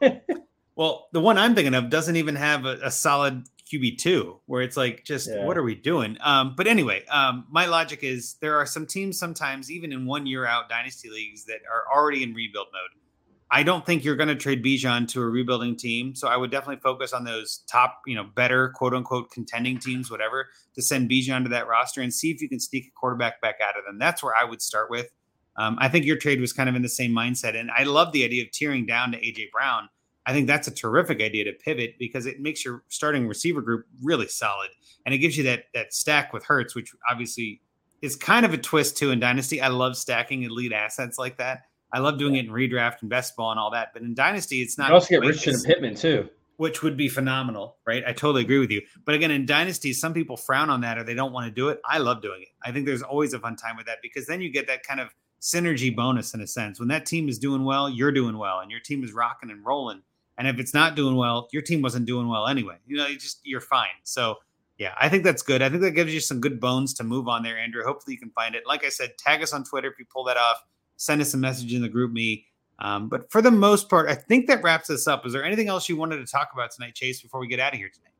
well, 0.76 1.08
the 1.12 1.20
one 1.20 1.36
I'm 1.36 1.54
thinking 1.56 1.74
of 1.74 1.90
doesn't 1.90 2.14
even 2.14 2.36
have 2.36 2.64
a, 2.64 2.78
a 2.84 2.90
solid 2.92 3.44
QB 3.70 3.98
two, 3.98 4.38
where 4.46 4.62
it's 4.62 4.76
like, 4.76 5.04
just 5.04 5.28
yeah. 5.28 5.44
what 5.44 5.58
are 5.58 5.64
we 5.64 5.74
doing? 5.74 6.16
Um, 6.20 6.54
but 6.56 6.68
anyway, 6.68 7.04
um, 7.06 7.44
my 7.50 7.66
logic 7.66 8.04
is 8.04 8.34
there 8.40 8.56
are 8.56 8.66
some 8.66 8.86
teams 8.86 9.18
sometimes, 9.18 9.68
even 9.68 9.92
in 9.92 10.06
one 10.06 10.26
year 10.26 10.46
out 10.46 10.68
dynasty 10.68 11.10
leagues, 11.10 11.44
that 11.46 11.58
are 11.70 11.84
already 11.92 12.22
in 12.22 12.34
rebuild 12.34 12.68
mode. 12.72 13.02
I 13.50 13.62
don't 13.62 13.86
think 13.86 14.02
you're 14.02 14.16
going 14.16 14.28
to 14.28 14.34
trade 14.34 14.64
Bijan 14.64 15.06
to 15.08 15.22
a 15.22 15.26
rebuilding 15.26 15.76
team, 15.76 16.16
so 16.16 16.26
I 16.26 16.36
would 16.36 16.50
definitely 16.50 16.80
focus 16.80 17.12
on 17.12 17.24
those 17.24 17.58
top, 17.68 18.00
you 18.04 18.16
know, 18.16 18.24
better 18.34 18.70
quote 18.70 18.92
unquote 18.92 19.30
contending 19.30 19.78
teams, 19.78 20.10
whatever, 20.10 20.48
to 20.74 20.82
send 20.82 21.08
Bijan 21.08 21.44
to 21.44 21.48
that 21.50 21.68
roster 21.68 22.00
and 22.00 22.12
see 22.12 22.30
if 22.30 22.42
you 22.42 22.48
can 22.48 22.58
sneak 22.58 22.88
a 22.88 22.90
quarterback 22.90 23.40
back 23.40 23.56
out 23.62 23.78
of 23.78 23.84
them. 23.84 23.98
That's 23.98 24.22
where 24.22 24.34
I 24.36 24.44
would 24.44 24.60
start 24.60 24.90
with. 24.90 25.10
Um, 25.56 25.78
I 25.80 25.88
think 25.88 26.04
your 26.04 26.16
trade 26.16 26.40
was 26.40 26.52
kind 26.52 26.68
of 26.68 26.74
in 26.74 26.82
the 26.82 26.88
same 26.88 27.12
mindset. 27.12 27.58
And 27.58 27.70
I 27.70 27.84
love 27.84 28.12
the 28.12 28.24
idea 28.24 28.42
of 28.42 28.50
tearing 28.50 28.84
down 28.84 29.12
to 29.12 29.20
AJ 29.20 29.50
Brown. 29.52 29.88
I 30.26 30.32
think 30.32 30.48
that's 30.48 30.66
a 30.66 30.72
terrific 30.72 31.22
idea 31.22 31.44
to 31.44 31.52
pivot 31.52 31.94
because 31.98 32.26
it 32.26 32.40
makes 32.40 32.64
your 32.64 32.82
starting 32.88 33.28
receiver 33.28 33.62
group 33.62 33.86
really 34.02 34.26
solid. 34.26 34.70
And 35.06 35.14
it 35.14 35.18
gives 35.18 35.36
you 35.36 35.44
that 35.44 35.66
that 35.72 35.94
stack 35.94 36.32
with 36.32 36.44
Hurts, 36.44 36.74
which 36.74 36.92
obviously 37.08 37.62
is 38.02 38.16
kind 38.16 38.44
of 38.44 38.52
a 38.52 38.58
twist 38.58 38.96
too 38.96 39.12
in 39.12 39.20
Dynasty. 39.20 39.60
I 39.60 39.68
love 39.68 39.96
stacking 39.96 40.42
elite 40.42 40.72
assets 40.72 41.16
like 41.16 41.38
that. 41.38 41.62
I 41.92 42.00
love 42.00 42.18
doing 42.18 42.36
it 42.36 42.46
in 42.46 42.50
redraft 42.50 43.00
and 43.00 43.10
best 43.10 43.36
ball 43.36 43.50
and 43.50 43.60
all 43.60 43.70
that. 43.70 43.92
But 43.92 44.02
in 44.02 44.14
Dynasty, 44.14 44.62
it's 44.62 44.78
not. 44.78 44.88
You 44.88 44.94
also 44.94 45.08
get 45.08 45.20
Richard 45.20 45.54
and 45.54 45.64
Pittman 45.64 45.94
too. 45.94 46.28
Which 46.56 46.82
would 46.82 46.96
be 46.96 47.08
phenomenal, 47.08 47.76
right? 47.86 48.02
I 48.06 48.12
totally 48.12 48.42
agree 48.42 48.58
with 48.58 48.70
you. 48.70 48.80
But 49.04 49.14
again, 49.14 49.30
in 49.30 49.44
Dynasty, 49.44 49.92
some 49.92 50.14
people 50.14 50.36
frown 50.36 50.70
on 50.70 50.80
that 50.80 50.96
or 50.96 51.04
they 51.04 51.14
don't 51.14 51.32
want 51.32 51.46
to 51.46 51.52
do 51.52 51.68
it. 51.68 51.80
I 51.84 51.98
love 51.98 52.22
doing 52.22 52.42
it. 52.42 52.48
I 52.62 52.72
think 52.72 52.86
there's 52.86 53.02
always 53.02 53.34
a 53.34 53.38
fun 53.38 53.56
time 53.56 53.76
with 53.76 53.86
that 53.86 53.98
because 54.02 54.26
then 54.26 54.40
you 54.40 54.50
get 54.50 54.66
that 54.68 54.82
kind 54.82 55.00
of– 55.00 55.14
synergy 55.40 55.94
bonus 55.94 56.34
in 56.34 56.40
a 56.40 56.46
sense. 56.46 56.80
When 56.80 56.88
that 56.88 57.06
team 57.06 57.28
is 57.28 57.38
doing 57.38 57.64
well, 57.64 57.88
you're 57.88 58.10
doing 58.10 58.38
well, 58.38 58.60
and 58.60 58.70
your 58.70 58.80
team 58.80 59.04
is 59.04 59.12
rocking 59.12 59.50
and 59.50 59.64
rolling. 59.64 60.02
And 60.38 60.48
if 60.48 60.58
it's 60.58 60.74
not 60.74 60.96
doing 60.96 61.14
well, 61.14 61.48
your 61.52 61.62
team 61.62 61.82
wasn't 61.82 62.06
doing 62.06 62.28
well 62.28 62.46
anyway. 62.46 62.76
You 62.86 62.96
know, 62.96 63.06
you 63.06 63.18
just 63.18 63.40
you're 63.44 63.60
fine. 63.60 63.88
So 64.02 64.36
yeah, 64.78 64.94
I 65.00 65.08
think 65.08 65.24
that's 65.24 65.42
good. 65.42 65.62
I 65.62 65.68
think 65.68 65.82
that 65.82 65.92
gives 65.92 66.12
you 66.12 66.20
some 66.20 66.40
good 66.40 66.60
bones 66.60 66.94
to 66.94 67.04
move 67.04 67.28
on 67.28 67.42
there, 67.42 67.58
Andrew. 67.58 67.84
Hopefully 67.84 68.14
you 68.14 68.18
can 68.18 68.30
find 68.30 68.54
it. 68.54 68.64
Like 68.66 68.84
I 68.84 68.88
said, 68.88 69.16
tag 69.18 69.42
us 69.42 69.52
on 69.52 69.64
Twitter 69.64 69.88
if 69.88 69.98
you 69.98 70.04
pull 70.12 70.24
that 70.24 70.36
off. 70.36 70.64
Send 70.96 71.20
us 71.20 71.34
a 71.34 71.36
message 71.36 71.72
in 71.72 71.82
the 71.82 71.88
GroupMe. 71.88 72.44
Um, 72.78 73.08
but 73.08 73.30
for 73.30 73.40
the 73.40 73.50
most 73.50 73.88
part, 73.88 74.08
I 74.08 74.14
think 74.14 74.46
that 74.48 74.62
wraps 74.62 74.90
us 74.90 75.06
up. 75.06 75.24
Is 75.26 75.32
there 75.32 75.44
anything 75.44 75.68
else 75.68 75.88
you 75.88 75.96
wanted 75.96 76.16
to 76.18 76.26
talk 76.26 76.50
about 76.52 76.70
tonight, 76.70 76.94
Chase, 76.94 77.22
before 77.22 77.40
we 77.40 77.46
get 77.46 77.60
out 77.60 77.72
of 77.72 77.78
here 77.78 77.88
tonight? 77.88 78.12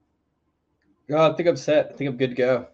No, 1.08 1.30
I 1.30 1.34
think 1.34 1.48
I'm 1.48 1.56
set. 1.56 1.90
I 1.92 1.96
think 1.96 2.10
I'm 2.10 2.16
good 2.16 2.30
to 2.30 2.36
go. 2.36 2.66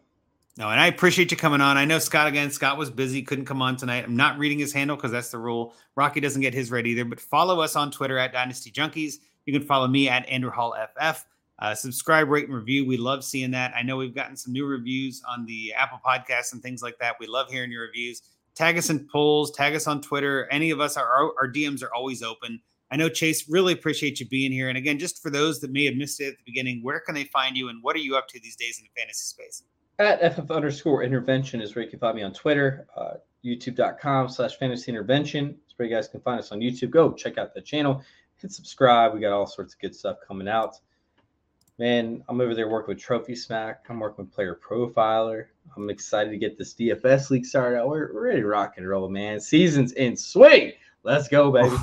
No, 0.58 0.68
and 0.68 0.78
I 0.78 0.86
appreciate 0.86 1.30
you 1.30 1.36
coming 1.36 1.62
on. 1.62 1.78
I 1.78 1.86
know 1.86 1.98
Scott 1.98 2.26
again. 2.26 2.50
Scott 2.50 2.76
was 2.76 2.90
busy, 2.90 3.22
couldn't 3.22 3.46
come 3.46 3.62
on 3.62 3.76
tonight. 3.76 4.04
I'm 4.04 4.16
not 4.16 4.38
reading 4.38 4.58
his 4.58 4.72
handle 4.72 4.96
because 4.96 5.10
that's 5.10 5.30
the 5.30 5.38
rule. 5.38 5.74
Rocky 5.96 6.20
doesn't 6.20 6.42
get 6.42 6.52
his 6.52 6.70
read 6.70 6.86
either. 6.86 7.06
But 7.06 7.20
follow 7.20 7.60
us 7.60 7.74
on 7.74 7.90
Twitter 7.90 8.18
at 8.18 8.32
Dynasty 8.32 8.70
Junkies. 8.70 9.14
You 9.46 9.52
can 9.52 9.66
follow 9.66 9.88
me 9.88 10.08
at 10.08 10.28
Andrew 10.28 10.50
Hall 10.50 10.76
FF. 10.98 11.24
Uh, 11.58 11.74
subscribe, 11.74 12.28
rate, 12.28 12.46
and 12.46 12.54
review. 12.54 12.84
We 12.84 12.96
love 12.96 13.24
seeing 13.24 13.52
that. 13.52 13.72
I 13.74 13.82
know 13.82 13.96
we've 13.96 14.14
gotten 14.14 14.36
some 14.36 14.52
new 14.52 14.66
reviews 14.66 15.22
on 15.28 15.46
the 15.46 15.72
Apple 15.72 16.00
Podcasts 16.04 16.52
and 16.52 16.62
things 16.62 16.82
like 16.82 16.98
that. 16.98 17.16
We 17.18 17.26
love 17.26 17.50
hearing 17.50 17.70
your 17.70 17.82
reviews. 17.82 18.22
Tag 18.54 18.76
us 18.78 18.90
in 18.90 19.08
polls. 19.10 19.50
Tag 19.50 19.74
us 19.74 19.86
on 19.86 20.00
Twitter. 20.00 20.48
Any 20.50 20.70
of 20.70 20.80
us, 20.80 20.96
our, 20.96 21.32
our 21.40 21.50
DMs 21.50 21.82
are 21.82 21.94
always 21.94 22.22
open. 22.22 22.60
I 22.90 22.96
know 22.96 23.08
Chase 23.08 23.48
really 23.48 23.72
appreciate 23.72 24.20
you 24.20 24.28
being 24.28 24.52
here. 24.52 24.68
And 24.68 24.76
again, 24.76 24.98
just 24.98 25.22
for 25.22 25.30
those 25.30 25.60
that 25.60 25.72
may 25.72 25.86
have 25.86 25.96
missed 25.96 26.20
it 26.20 26.26
at 26.28 26.36
the 26.36 26.44
beginning, 26.44 26.82
where 26.82 27.00
can 27.00 27.14
they 27.14 27.24
find 27.24 27.56
you 27.56 27.70
and 27.70 27.82
what 27.82 27.96
are 27.96 28.00
you 28.00 28.16
up 28.16 28.28
to 28.28 28.40
these 28.40 28.56
days 28.56 28.78
in 28.78 28.84
the 28.84 29.00
fantasy 29.00 29.24
space? 29.24 29.62
at 29.98 30.20
ff 30.34 30.50
underscore 30.50 31.02
intervention 31.02 31.60
is 31.60 31.74
where 31.74 31.84
you 31.84 31.90
can 31.90 31.98
find 31.98 32.16
me 32.16 32.22
on 32.22 32.32
Twitter, 32.32 32.86
uh, 32.96 33.14
youtube.com 33.44 34.28
slash 34.28 34.56
fantasy 34.58 34.90
intervention. 34.90 35.48
That's 35.48 35.78
where 35.78 35.88
you 35.88 35.94
guys 35.94 36.08
can 36.08 36.20
find 36.20 36.38
us 36.38 36.52
on 36.52 36.60
YouTube. 36.60 36.90
Go 36.90 37.12
check 37.12 37.38
out 37.38 37.54
the 37.54 37.60
channel, 37.60 38.02
hit 38.36 38.52
subscribe. 38.52 39.14
We 39.14 39.20
got 39.20 39.32
all 39.32 39.46
sorts 39.46 39.74
of 39.74 39.80
good 39.80 39.94
stuff 39.94 40.18
coming 40.26 40.48
out. 40.48 40.76
Man, 41.82 42.22
I'm 42.28 42.40
over 42.40 42.54
there 42.54 42.68
working 42.68 42.94
with 42.94 43.02
Trophy 43.02 43.34
Smack. 43.34 43.86
I'm 43.88 43.98
working 43.98 44.24
with 44.24 44.32
Player 44.32 44.56
Profiler. 44.64 45.46
I'm 45.76 45.90
excited 45.90 46.30
to 46.30 46.36
get 46.36 46.56
this 46.56 46.74
DFS 46.74 47.30
league 47.30 47.44
started. 47.44 47.84
We're, 47.84 48.12
ready 48.12 48.40
to 48.40 48.46
rock 48.46 48.74
and 48.76 48.88
roll, 48.88 49.08
man. 49.08 49.40
Season's 49.40 49.90
in 49.94 50.16
swing. 50.16 50.74
Let's 51.02 51.26
go, 51.26 51.50
baby. 51.50 51.74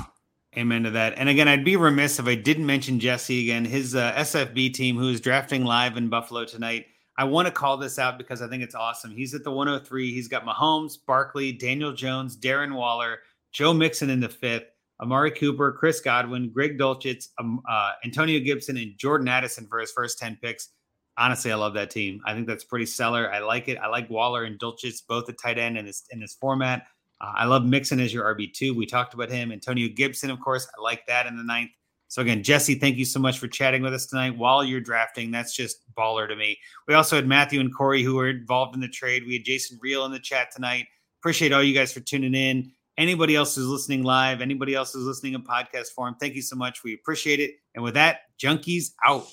Amen 0.56 0.84
to 0.84 0.90
that. 0.92 1.18
And 1.18 1.28
again, 1.28 1.48
I'd 1.48 1.66
be 1.66 1.76
remiss 1.76 2.18
if 2.18 2.26
I 2.26 2.34
didn't 2.34 2.64
mention 2.64 2.98
Jesse 2.98 3.42
again, 3.42 3.66
his 3.66 3.94
uh, 3.94 4.14
SFB 4.14 4.72
team 4.72 4.96
who 4.96 5.10
is 5.10 5.20
drafting 5.20 5.66
live 5.66 5.98
in 5.98 6.08
Buffalo 6.08 6.46
tonight. 6.46 6.86
I 7.18 7.24
want 7.24 7.48
to 7.48 7.52
call 7.52 7.76
this 7.76 7.98
out 7.98 8.16
because 8.16 8.40
I 8.40 8.48
think 8.48 8.62
it's 8.62 8.74
awesome. 8.74 9.10
He's 9.10 9.34
at 9.34 9.44
the 9.44 9.52
103. 9.52 10.14
He's 10.14 10.28
got 10.28 10.46
Mahomes, 10.46 10.96
Barkley, 11.06 11.52
Daniel 11.52 11.92
Jones, 11.92 12.38
Darren 12.38 12.72
Waller, 12.72 13.18
Joe 13.52 13.74
Mixon 13.74 14.08
in 14.08 14.20
the 14.20 14.30
fifth, 14.30 14.70
Amari 15.00 15.30
Cooper, 15.30 15.72
Chris 15.72 16.00
Godwin, 16.00 16.50
Greg 16.50 16.78
Dulcich, 16.78 17.28
um, 17.38 17.60
uh, 17.68 17.92
Antonio 18.04 18.40
Gibson, 18.40 18.76
and 18.76 18.96
Jordan 18.98 19.28
Addison 19.28 19.66
for 19.66 19.78
his 19.78 19.92
first 19.92 20.18
10 20.18 20.38
picks. 20.42 20.70
Honestly, 21.16 21.52
I 21.52 21.56
love 21.56 21.74
that 21.74 21.90
team. 21.90 22.20
I 22.24 22.34
think 22.34 22.46
that's 22.46 22.64
pretty 22.64 22.86
stellar. 22.86 23.32
I 23.32 23.40
like 23.40 23.68
it. 23.68 23.78
I 23.78 23.88
like 23.88 24.08
Waller 24.08 24.44
and 24.44 24.58
Dulcich 24.58 25.02
both 25.08 25.28
at 25.28 25.38
tight 25.38 25.58
end 25.58 25.76
in 25.76 25.84
this 25.84 26.04
in 26.10 26.20
this 26.20 26.34
format. 26.34 26.86
Uh, 27.20 27.32
I 27.34 27.44
love 27.44 27.64
Mixon 27.64 28.00
as 28.00 28.14
your 28.14 28.24
RB2. 28.34 28.74
We 28.74 28.86
talked 28.86 29.12
about 29.14 29.30
him. 29.30 29.52
Antonio 29.52 29.88
Gibson, 29.94 30.30
of 30.30 30.40
course. 30.40 30.66
I 30.78 30.80
like 30.80 31.06
that 31.06 31.26
in 31.26 31.36
the 31.36 31.42
ninth. 31.42 31.70
So, 32.08 32.22
again, 32.22 32.42
Jesse, 32.42 32.74
thank 32.74 32.96
you 32.96 33.04
so 33.04 33.20
much 33.20 33.38
for 33.38 33.46
chatting 33.46 33.82
with 33.82 33.94
us 33.94 34.06
tonight 34.06 34.36
while 34.36 34.64
you're 34.64 34.80
drafting. 34.80 35.30
That's 35.30 35.54
just 35.54 35.78
baller 35.96 36.26
to 36.26 36.34
me. 36.34 36.58
We 36.88 36.94
also 36.94 37.14
had 37.16 37.26
Matthew 37.26 37.60
and 37.60 37.74
Corey 37.74 38.02
who 38.02 38.16
were 38.16 38.30
involved 38.30 38.74
in 38.74 38.80
the 38.80 38.88
trade. 38.88 39.24
We 39.26 39.34
had 39.34 39.44
Jason 39.44 39.78
Real 39.80 40.04
in 40.06 40.12
the 40.12 40.18
chat 40.18 40.50
tonight. 40.50 40.86
Appreciate 41.20 41.52
all 41.52 41.62
you 41.62 41.74
guys 41.74 41.92
for 41.92 42.00
tuning 42.00 42.34
in. 42.34 42.72
Anybody 43.00 43.34
else 43.34 43.54
who's 43.54 43.66
listening 43.66 44.02
live, 44.02 44.42
anybody 44.42 44.74
else 44.74 44.92
who's 44.92 45.04
listening 45.04 45.32
in 45.32 45.42
podcast 45.42 45.86
form, 45.96 46.16
thank 46.20 46.34
you 46.34 46.42
so 46.42 46.54
much. 46.54 46.84
We 46.84 46.92
appreciate 46.92 47.40
it. 47.40 47.52
And 47.74 47.82
with 47.82 47.94
that, 47.94 48.24
Junkies 48.38 48.90
out. 49.02 49.26